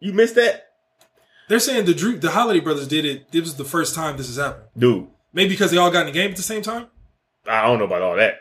You 0.00 0.12
missed 0.12 0.36
that? 0.36 0.68
They're 1.48 1.58
saying 1.58 1.84
the 1.84 1.92
Jrue, 1.92 2.20
the 2.20 2.30
Holiday 2.30 2.60
brothers 2.60 2.88
did 2.88 3.04
it. 3.04 3.30
This 3.32 3.42
was 3.42 3.56
the 3.56 3.64
first 3.64 3.94
time 3.94 4.16
this 4.16 4.28
has 4.28 4.36
happened. 4.36 4.64
Dude, 4.78 5.08
Maybe 5.32 5.50
because 5.50 5.70
they 5.72 5.76
all 5.76 5.90
got 5.90 6.02
in 6.02 6.06
the 6.06 6.12
game 6.12 6.30
at 6.30 6.36
the 6.36 6.42
same 6.42 6.62
time. 6.62 6.86
I 7.46 7.66
don't 7.66 7.78
know 7.78 7.84
about 7.84 8.02
all 8.02 8.16
that. 8.16 8.40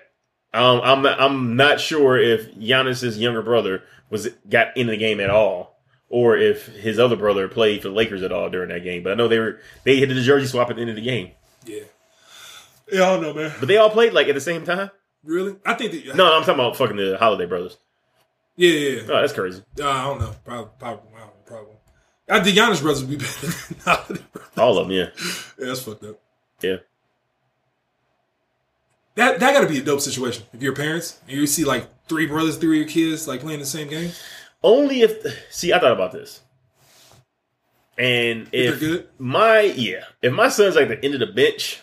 Um, 0.53 0.81
I'm 0.83 1.01
not, 1.01 1.19
I'm 1.19 1.55
not 1.55 1.79
sure 1.79 2.17
if 2.17 2.53
Giannis's 2.55 3.17
younger 3.17 3.41
brother 3.41 3.83
was 4.09 4.29
got 4.49 4.75
in 4.77 4.87
the 4.87 4.97
game 4.97 5.19
at 5.19 5.29
all, 5.31 5.79
or 6.09 6.37
if 6.37 6.67
his 6.67 6.99
other 6.99 7.15
brother 7.15 7.47
played 7.47 7.81
for 7.81 7.87
the 7.89 7.95
Lakers 7.95 8.21
at 8.21 8.31
all 8.31 8.49
during 8.49 8.69
that 8.69 8.83
game. 8.83 9.01
But 9.03 9.13
I 9.13 9.15
know 9.15 9.27
they 9.27 9.39
were 9.39 9.59
they 9.83 9.97
hit 9.97 10.09
the 10.09 10.21
jersey 10.21 10.45
swap 10.47 10.69
at 10.69 10.75
the 10.75 10.81
end 10.81 10.91
of 10.91 10.95
the 10.95 11.01
game. 11.01 11.31
Yeah. 11.65 11.81
Yeah, 12.91 13.03
I 13.03 13.13
don't 13.13 13.21
know, 13.23 13.33
man. 13.33 13.53
But 13.59 13.67
they 13.67 13.77
all 13.77 13.89
played 13.89 14.13
like 14.13 14.27
at 14.27 14.35
the 14.35 14.41
same 14.41 14.63
time. 14.65 14.91
Really? 15.23 15.55
I 15.65 15.73
think 15.73 15.91
that. 15.93 16.15
No, 16.15 16.25
I'm 16.35 16.41
talking 16.41 16.55
about 16.55 16.75
fucking 16.75 16.97
the 16.97 17.17
Holiday 17.17 17.45
brothers. 17.45 17.77
Yeah, 18.55 18.69
yeah. 18.69 18.89
yeah. 18.89 19.01
Oh, 19.09 19.21
that's 19.21 19.33
crazy. 19.33 19.63
Uh, 19.79 19.89
I 19.89 20.03
don't 20.03 20.19
know. 20.19 20.35
Probably, 20.45 20.69
probably, 20.77 21.09
I 21.15 21.19
don't 21.19 21.27
know, 21.27 21.33
probably. 21.45 21.75
I 22.29 22.39
think 22.41 22.57
Giannis 22.57 22.81
brothers 22.81 23.01
would 23.05 23.09
be 23.09 23.15
better 23.25 23.47
than 23.47 23.77
Holiday 23.83 24.23
brothers. 24.31 24.49
All 24.57 24.77
of 24.77 24.87
them, 24.87 24.95
yeah, 24.95 25.05
Yeah, 25.57 25.65
that's 25.67 25.81
fucked 25.81 26.03
up. 26.03 26.19
yeah. 26.61 26.75
That 29.15 29.39
that 29.39 29.53
got 29.53 29.61
to 29.61 29.67
be 29.67 29.77
a 29.79 29.83
dope 29.83 30.01
situation. 30.01 30.43
If 30.53 30.61
you're 30.61 30.73
parents 30.73 31.19
and 31.27 31.37
you 31.37 31.45
see 31.47 31.63
like 31.63 31.87
three 32.07 32.25
brothers, 32.25 32.57
three 32.57 32.81
of 32.81 32.87
your 32.87 32.89
kids 32.89 33.27
like 33.27 33.41
playing 33.41 33.59
the 33.59 33.65
same 33.65 33.87
game, 33.87 34.11
Only 34.63 35.01
if 35.01 35.23
see, 35.51 35.71
I 35.71 35.79
thought 35.79 35.91
about 35.91 36.11
this, 36.11 36.41
and 37.97 38.47
if 38.51 39.05
my 39.19 39.61
yeah, 39.61 40.05
if 40.21 40.33
my 40.33 40.49
son's 40.49 40.75
like 40.75 40.87
the 40.87 41.03
end 41.03 41.13
of 41.13 41.19
the 41.19 41.27
bench, 41.27 41.79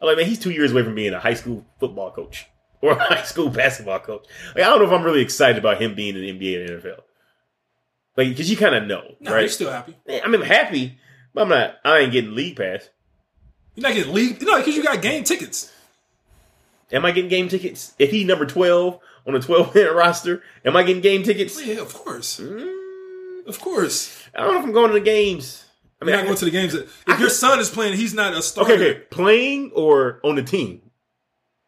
I'm 0.00 0.06
like, 0.06 0.16
man, 0.16 0.26
he's 0.26 0.38
two 0.38 0.50
years 0.50 0.72
away 0.72 0.84
from 0.84 0.94
being 0.94 1.14
a 1.14 1.20
high 1.20 1.34
school 1.34 1.66
football 1.80 2.12
coach 2.12 2.46
or 2.80 2.92
a 2.92 3.02
high 3.02 3.24
school 3.24 3.50
basketball 3.50 3.98
coach. 3.98 4.26
Like, 4.54 4.64
I 4.64 4.68
don't 4.68 4.78
know 4.78 4.86
if 4.86 4.92
I'm 4.92 5.04
really 5.04 5.22
excited 5.22 5.58
about 5.58 5.82
him 5.82 5.94
being 5.94 6.16
in 6.16 6.22
the 6.22 6.30
NBA 6.30 6.70
and 6.70 6.82
NFL. 6.82 7.00
Like, 8.16 8.28
because 8.28 8.50
you 8.50 8.56
kind 8.56 8.74
of 8.74 8.84
know, 8.86 9.14
No, 9.20 9.38
you're 9.38 9.48
still 9.48 9.70
happy. 9.70 9.96
Yeah, 10.06 10.20
I 10.24 10.28
mean, 10.28 10.42
I'm 10.42 10.46
happy, 10.48 10.98
but 11.34 11.42
I'm 11.42 11.48
not. 11.48 11.76
I 11.84 11.98
ain't 11.98 12.12
getting 12.12 12.34
league 12.34 12.56
pass. 12.56 12.88
You're 13.74 13.88
not 13.88 13.94
getting 13.94 14.12
league. 14.12 14.42
No, 14.42 14.58
because 14.58 14.76
you 14.76 14.82
got 14.82 15.00
game 15.02 15.22
tickets. 15.22 15.72
Am 16.92 17.04
I 17.04 17.10
getting 17.12 17.28
game 17.30 17.48
tickets? 17.48 17.94
If 17.98 18.10
he 18.10 18.24
number 18.24 18.46
twelve 18.46 18.98
on 19.26 19.34
a 19.34 19.40
twelve 19.40 19.74
man 19.74 19.94
roster, 19.94 20.42
am 20.64 20.76
I 20.76 20.82
getting 20.82 21.02
game 21.02 21.22
tickets? 21.22 21.64
Yeah, 21.64 21.80
of 21.80 21.92
course, 21.94 22.40
Mm, 22.40 23.46
of 23.46 23.60
course. 23.60 24.16
I 24.34 24.40
don't 24.42 24.54
know 24.54 24.58
if 24.60 24.64
I'm 24.64 24.72
going 24.72 24.88
to 24.88 24.94
the 24.94 25.00
games. 25.00 25.64
I 26.00 26.04
You're 26.04 26.06
mean, 26.06 26.16
not 26.16 26.22
I- 26.22 26.26
going 26.26 26.38
to 26.38 26.44
the 26.44 26.50
games. 26.50 26.74
If 26.74 27.20
your 27.20 27.30
son 27.30 27.58
is 27.60 27.68
playing, 27.70 27.96
he's 27.96 28.14
not 28.14 28.32
a 28.34 28.40
starter. 28.42 28.72
okay, 28.74 28.90
okay, 28.90 29.00
playing 29.10 29.72
or 29.74 30.20
on 30.24 30.36
the 30.36 30.42
team. 30.42 30.82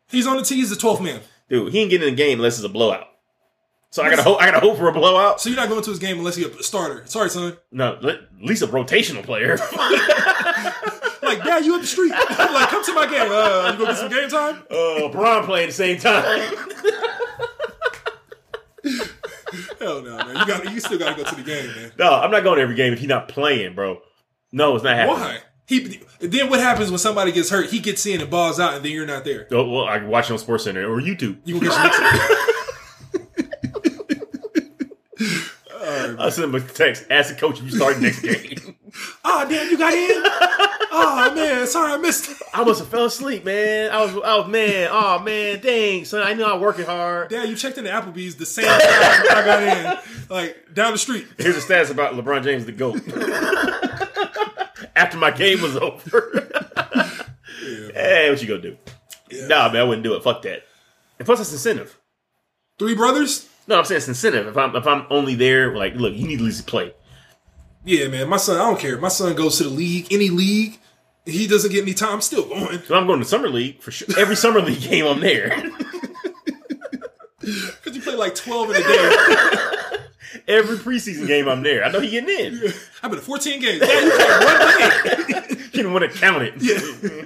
He's 0.09 0.27
on 0.27 0.37
the 0.37 0.43
team. 0.43 0.59
He's 0.59 0.71
the 0.71 0.77
12th 0.77 1.03
man. 1.03 1.21
Dude, 1.49 1.73
he 1.73 1.81
ain't 1.81 1.91
getting 1.91 2.09
in 2.09 2.15
the 2.15 2.17
game 2.17 2.39
unless 2.39 2.57
it's 2.57 2.65
a 2.65 2.69
blowout. 2.69 3.07
So 3.91 4.05
I 4.05 4.11
gotta 4.11 4.23
hope. 4.23 4.41
I 4.41 4.47
gotta 4.51 4.61
hope 4.61 4.79
for 4.79 4.89
a 4.89 4.93
blowout. 4.93 5.41
So 5.41 5.49
you're 5.51 5.57
not 5.59 5.69
going 5.69 5.83
to 5.83 5.91
his 5.91 5.99
game 5.99 6.19
unless 6.19 6.37
he's 6.37 6.47
a 6.47 6.63
starter. 6.63 7.03
Sorry, 7.07 7.29
son. 7.29 7.57
No, 7.73 7.97
at 7.97 8.21
least 8.41 8.63
a 8.63 8.69
rotational 8.69 9.25
player. 9.25 9.57
Like, 11.23 11.45
yeah, 11.45 11.59
you 11.59 11.75
up 11.75 11.81
the 11.83 11.87
street. 11.87 12.11
like, 12.11 12.69
come 12.69 12.85
to 12.85 12.93
my 12.95 13.07
game. 13.07 13.31
Uh, 13.31 13.73
you 13.73 13.79
gonna 13.79 13.87
get 13.87 13.97
some 13.97 14.09
game 14.09 14.29
time? 14.29 14.63
uh, 14.71 15.09
Braun 15.09 15.45
playing 15.45 15.65
at 15.65 15.69
the 15.69 15.73
same 15.75 15.99
time. 15.99 16.25
Hell 19.79 20.03
no, 20.03 20.17
man. 20.17 20.37
You 20.37 20.47
got. 20.47 20.73
You 20.73 20.81
still 20.81 20.99
got 20.99 21.17
to 21.17 21.23
go 21.23 21.29
to 21.29 21.37
the 21.37 21.43
game, 21.43 21.67
man. 21.75 21.93
no, 21.99 22.15
I'm 22.15 22.31
not 22.31 22.45
going 22.45 22.57
to 22.57 22.63
every 22.63 22.75
game 22.77 22.93
if 22.93 22.99
he's 22.99 23.09
not 23.09 23.29
playing, 23.29 23.75
bro. 23.75 24.01
No, 24.53 24.75
it's 24.75 24.85
not 24.85 24.97
happening. 24.97 25.21
Why? 25.21 25.39
He 25.67 26.01
then 26.21 26.51
what 26.51 26.61
happens 26.61 26.91
when 26.91 26.99
somebody 26.99 27.33
gets 27.33 27.51
hurt? 27.51 27.71
He 27.71 27.79
gets 27.79 28.05
in 28.05 28.21
and 28.21 28.29
balls 28.29 28.59
out, 28.59 28.75
and 28.75 28.85
then 28.85 28.93
you're 28.93 29.07
not 29.07 29.25
there. 29.25 29.47
Oh, 29.53 29.69
well, 29.69 29.85
I 29.87 29.99
can 29.99 30.09
watch 30.09 30.29
it 30.29 30.33
on 30.33 30.39
Sports 30.39 30.65
Center 30.65 30.85
or 30.91 31.01
YouTube. 31.01 31.39
You 31.45 31.61
gonna 31.61 31.73
get 31.73 31.91
your 35.21 36.21
I 36.21 36.29
send 36.31 36.47
him 36.47 36.55
a 36.57 36.61
text, 36.61 37.07
ask 37.09 37.33
the 37.33 37.41
coach 37.41 37.59
if 37.61 37.65
you 37.65 37.71
start 37.71 38.01
next 38.01 38.21
game. 38.21 38.77
Ah, 39.25 39.47
damn, 39.49 39.71
you 39.71 39.79
got 39.79 39.93
in. 39.93 40.23
Oh 40.93 41.33
man, 41.35 41.67
sorry 41.67 41.93
I 41.93 41.97
missed. 41.99 42.31
it. 42.31 42.37
I 42.53 42.65
must 42.65 42.81
have 42.81 42.89
fell 42.89 43.05
asleep, 43.05 43.45
man. 43.45 43.91
I 43.93 44.05
was, 44.05 44.13
I 44.25 44.37
was, 44.39 44.49
man. 44.49 44.89
Oh 44.91 45.19
man, 45.21 45.61
dang, 45.61 46.05
son. 46.05 46.27
I 46.27 46.35
knew 46.35 46.45
I 46.45 46.55
was 46.55 46.63
working 46.63 46.85
hard. 46.85 47.31
Dad, 47.31 47.49
you 47.49 47.55
checked 47.57 47.79
in 47.79 47.85
the 47.85 47.91
Applebee's 47.91 48.37
the 48.37 48.47
same 48.47 48.67
time 48.67 48.81
I 48.81 49.43
got 49.45 49.63
in, 49.63 49.99
like 50.29 50.75
down 50.75 50.93
the 50.93 50.99
street. 50.99 51.27
Here's 51.39 51.55
the 51.55 51.75
stats 51.75 51.91
about 51.91 52.15
LeBron 52.15 52.43
James 52.43 52.67
the 52.67 52.73
GOAT. 52.73 52.97
After 54.97 55.17
my 55.17 55.31
game 55.31 55.63
was 55.63 55.77
over. 55.77 56.49
hey, 57.95 58.29
what 58.31 58.43
you 58.43 58.49
gonna 58.49 58.61
do? 58.61 58.77
Yeah. 59.31 59.47
Nah, 59.47 59.69
man, 59.69 59.83
I 59.83 59.85
wouldn't 59.85 60.03
do 60.05 60.15
it. 60.15 60.23
Fuck 60.25 60.43
that. 60.43 60.65
And 61.19 61.27
plus, 61.27 61.41
it's 61.41 61.53
incentive. 61.53 61.99
Three 62.79 62.95
brothers. 62.95 63.49
No, 63.69 63.79
I'm 63.79 63.85
saying 63.85 63.99
it's 63.99 64.09
incentive. 64.09 64.49
If 64.49 64.57
I'm 64.57 64.75
if 64.75 64.87
I'm 64.87 65.07
only 65.11 65.37
there, 65.37 65.77
like, 65.77 65.95
look, 65.95 66.15
you 66.15 66.27
need 66.27 66.39
to 66.39 66.45
at 66.45 66.47
least 66.47 66.67
play. 66.67 66.93
Yeah, 67.85 68.09
man. 68.09 68.29
My 68.29 68.37
son, 68.37 68.57
I 68.57 68.65
don't 68.65 68.79
care. 68.79 68.99
My 68.99 69.09
son 69.09 69.35
goes 69.35 69.59
to 69.59 69.65
the 69.65 69.71
league, 69.71 70.09
any 70.11 70.29
league. 70.31 70.79
He 71.25 71.47
doesn't 71.47 71.71
get 71.71 71.83
any 71.83 71.95
time. 71.95 72.15
I'm 72.15 72.21
still 72.21 72.49
going 72.49 72.83
So 72.83 72.95
I'm 72.95 73.07
going 73.07 73.21
to 73.21 73.25
summer 73.25 73.49
league 73.49 73.81
for 73.81 73.91
sure. 73.91 74.09
Every 74.19 74.37
summer 74.37 74.61
league 74.61 74.81
game, 74.81 75.07
I'm 75.07 75.21
there. 75.21 75.63
because 77.41 77.97
you 77.97 78.03
play 78.03 78.15
like 78.15 78.35
twelve 78.35 78.71
in 78.71 78.77
a 78.77 78.81
day. 78.81 79.57
Every 80.47 80.77
preseason 80.77 81.27
game, 81.27 81.49
I'm 81.49 81.63
there. 81.63 81.85
I 81.85 81.91
know 81.91 82.01
he 82.01 82.11
getting 82.11 82.29
in. 82.29 82.73
I've 83.03 83.11
been 83.11 83.19
to 83.19 83.27
14 83.27 83.61
games. 83.61 83.83
Yeah, 83.83 84.01
you 84.01 84.11
played 84.13 84.45
one 84.45 85.49
game. 85.49 85.59
You 85.59 85.71
didn't 85.71 85.93
want 85.93 86.11
to 86.11 86.19
count 86.19 86.43
it. 86.43 86.55
Yeah. 86.59 87.25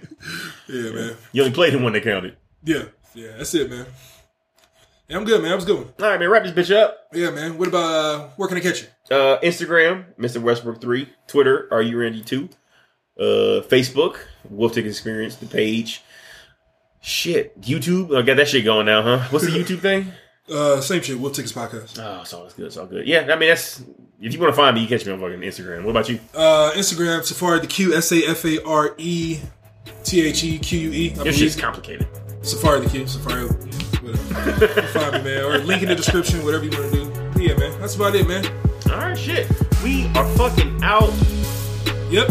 Yeah, 0.69 0.91
man. 0.91 1.17
You 1.33 1.43
only 1.43 1.55
played 1.55 1.75
him 1.75 1.83
when 1.83 1.93
they 1.93 2.01
counted. 2.01 2.37
Yeah. 2.63 2.85
Yeah, 3.15 3.37
that's 3.37 3.55
it, 3.55 3.71
man. 3.71 3.87
Yeah, 5.09 5.19
I'm 5.19 5.25
good, 5.25 5.43
man. 5.43 5.53
I 5.53 5.55
was 5.55 5.65
good. 5.67 5.77
All 5.77 6.09
right, 6.09 6.19
man. 6.19 6.31
Wrap 6.31 6.45
this 6.45 6.53
bitch 6.71 6.75
up. 6.75 7.09
Yeah, 7.13 7.31
man. 7.31 7.59
What 7.59 7.69
about 7.69 7.85
uh, 7.85 8.29
where 8.37 8.49
can 8.49 8.57
I 8.57 8.61
catch 8.61 8.83
you? 8.83 8.89
Uh, 9.15 9.39
Instagram, 9.41 10.07
Mr. 10.19 10.41
Westbrook 10.41 10.81
three. 10.81 11.11
Twitter, 11.27 11.69
Are 11.71 11.83
You 11.83 11.99
Randy 11.99 12.23
two. 12.23 12.49
Uh, 13.19 13.61
Facebook, 13.69 14.17
Wolf 14.49 14.73
Tick 14.73 14.87
Experience, 14.87 15.37
the 15.37 15.47
page. 15.47 16.03
Shit, 17.01 17.61
YouTube. 17.61 18.17
I 18.17 18.23
got 18.23 18.39
that 18.39 18.49
shit 18.49 18.65
going 18.65 18.87
now, 18.87 19.03
huh? 19.03 19.29
What's 19.31 19.45
the 19.45 19.51
YouTube 19.59 19.81
thing? 19.81 20.11
Uh, 20.49 20.81
same 20.81 21.03
shit. 21.03 21.19
Wolf 21.19 21.35
Tickets 21.35 21.53
podcast. 21.53 21.99
Oh, 22.03 22.23
it's 22.23 22.33
all 22.33 22.49
good. 22.57 22.67
It's 22.67 22.77
all 22.79 22.87
good. 22.87 23.07
Yeah, 23.07 23.27
I 23.31 23.37
mean 23.37 23.51
that's 23.51 23.83
if 24.21 24.33
you 24.33 24.41
want 24.41 24.53
to 24.53 24.57
find 24.57 24.75
me, 24.75 24.83
you 24.83 24.89
catch 24.89 25.05
me 25.05 25.13
on 25.13 25.21
fucking 25.21 25.41
Instagram. 25.41 25.85
What 25.85 25.91
about 25.91 26.09
you? 26.09 26.19
Uh, 26.35 26.73
Instagram 26.75 27.23
Safari 27.25 27.61
the 27.61 27.67
Q 27.67 27.95
S 27.95 28.11
A 28.11 28.27
F 28.27 28.45
A 28.47 28.65
R 28.65 28.95
E 28.97 29.39
T 30.03 30.27
H 30.27 30.45
E 30.45 30.59
Q 30.59 30.79
U 30.79 30.93
E. 30.93 31.15
I 31.19 31.25
Your 31.25 31.33
shit's 31.33 31.57
complicated. 31.57 32.09
Safari 32.45 32.81
the 32.81 32.91
Q. 32.91 33.07
Safari. 33.07 33.47
Whatever. 33.47 34.83
Find 34.89 35.25
me, 35.25 35.31
man. 35.31 35.45
Or 35.45 35.59
link 35.59 35.83
in 35.83 35.89
the 35.89 35.95
description. 35.95 36.45
Whatever 36.45 36.65
you 36.65 36.71
want 36.71 36.93
to 36.93 37.05
do. 37.05 37.31
But 37.33 37.43
yeah, 37.43 37.57
man. 37.57 37.81
That's 37.81 37.97
about 37.97 38.15
it, 38.15 38.29
man. 38.29 38.45
All 38.91 38.99
right, 38.99 39.19
shit. 39.19 39.49
We 39.83 40.07
are 40.15 40.29
fucking 40.37 40.83
out. 40.83 41.13
Yep. 42.11 42.31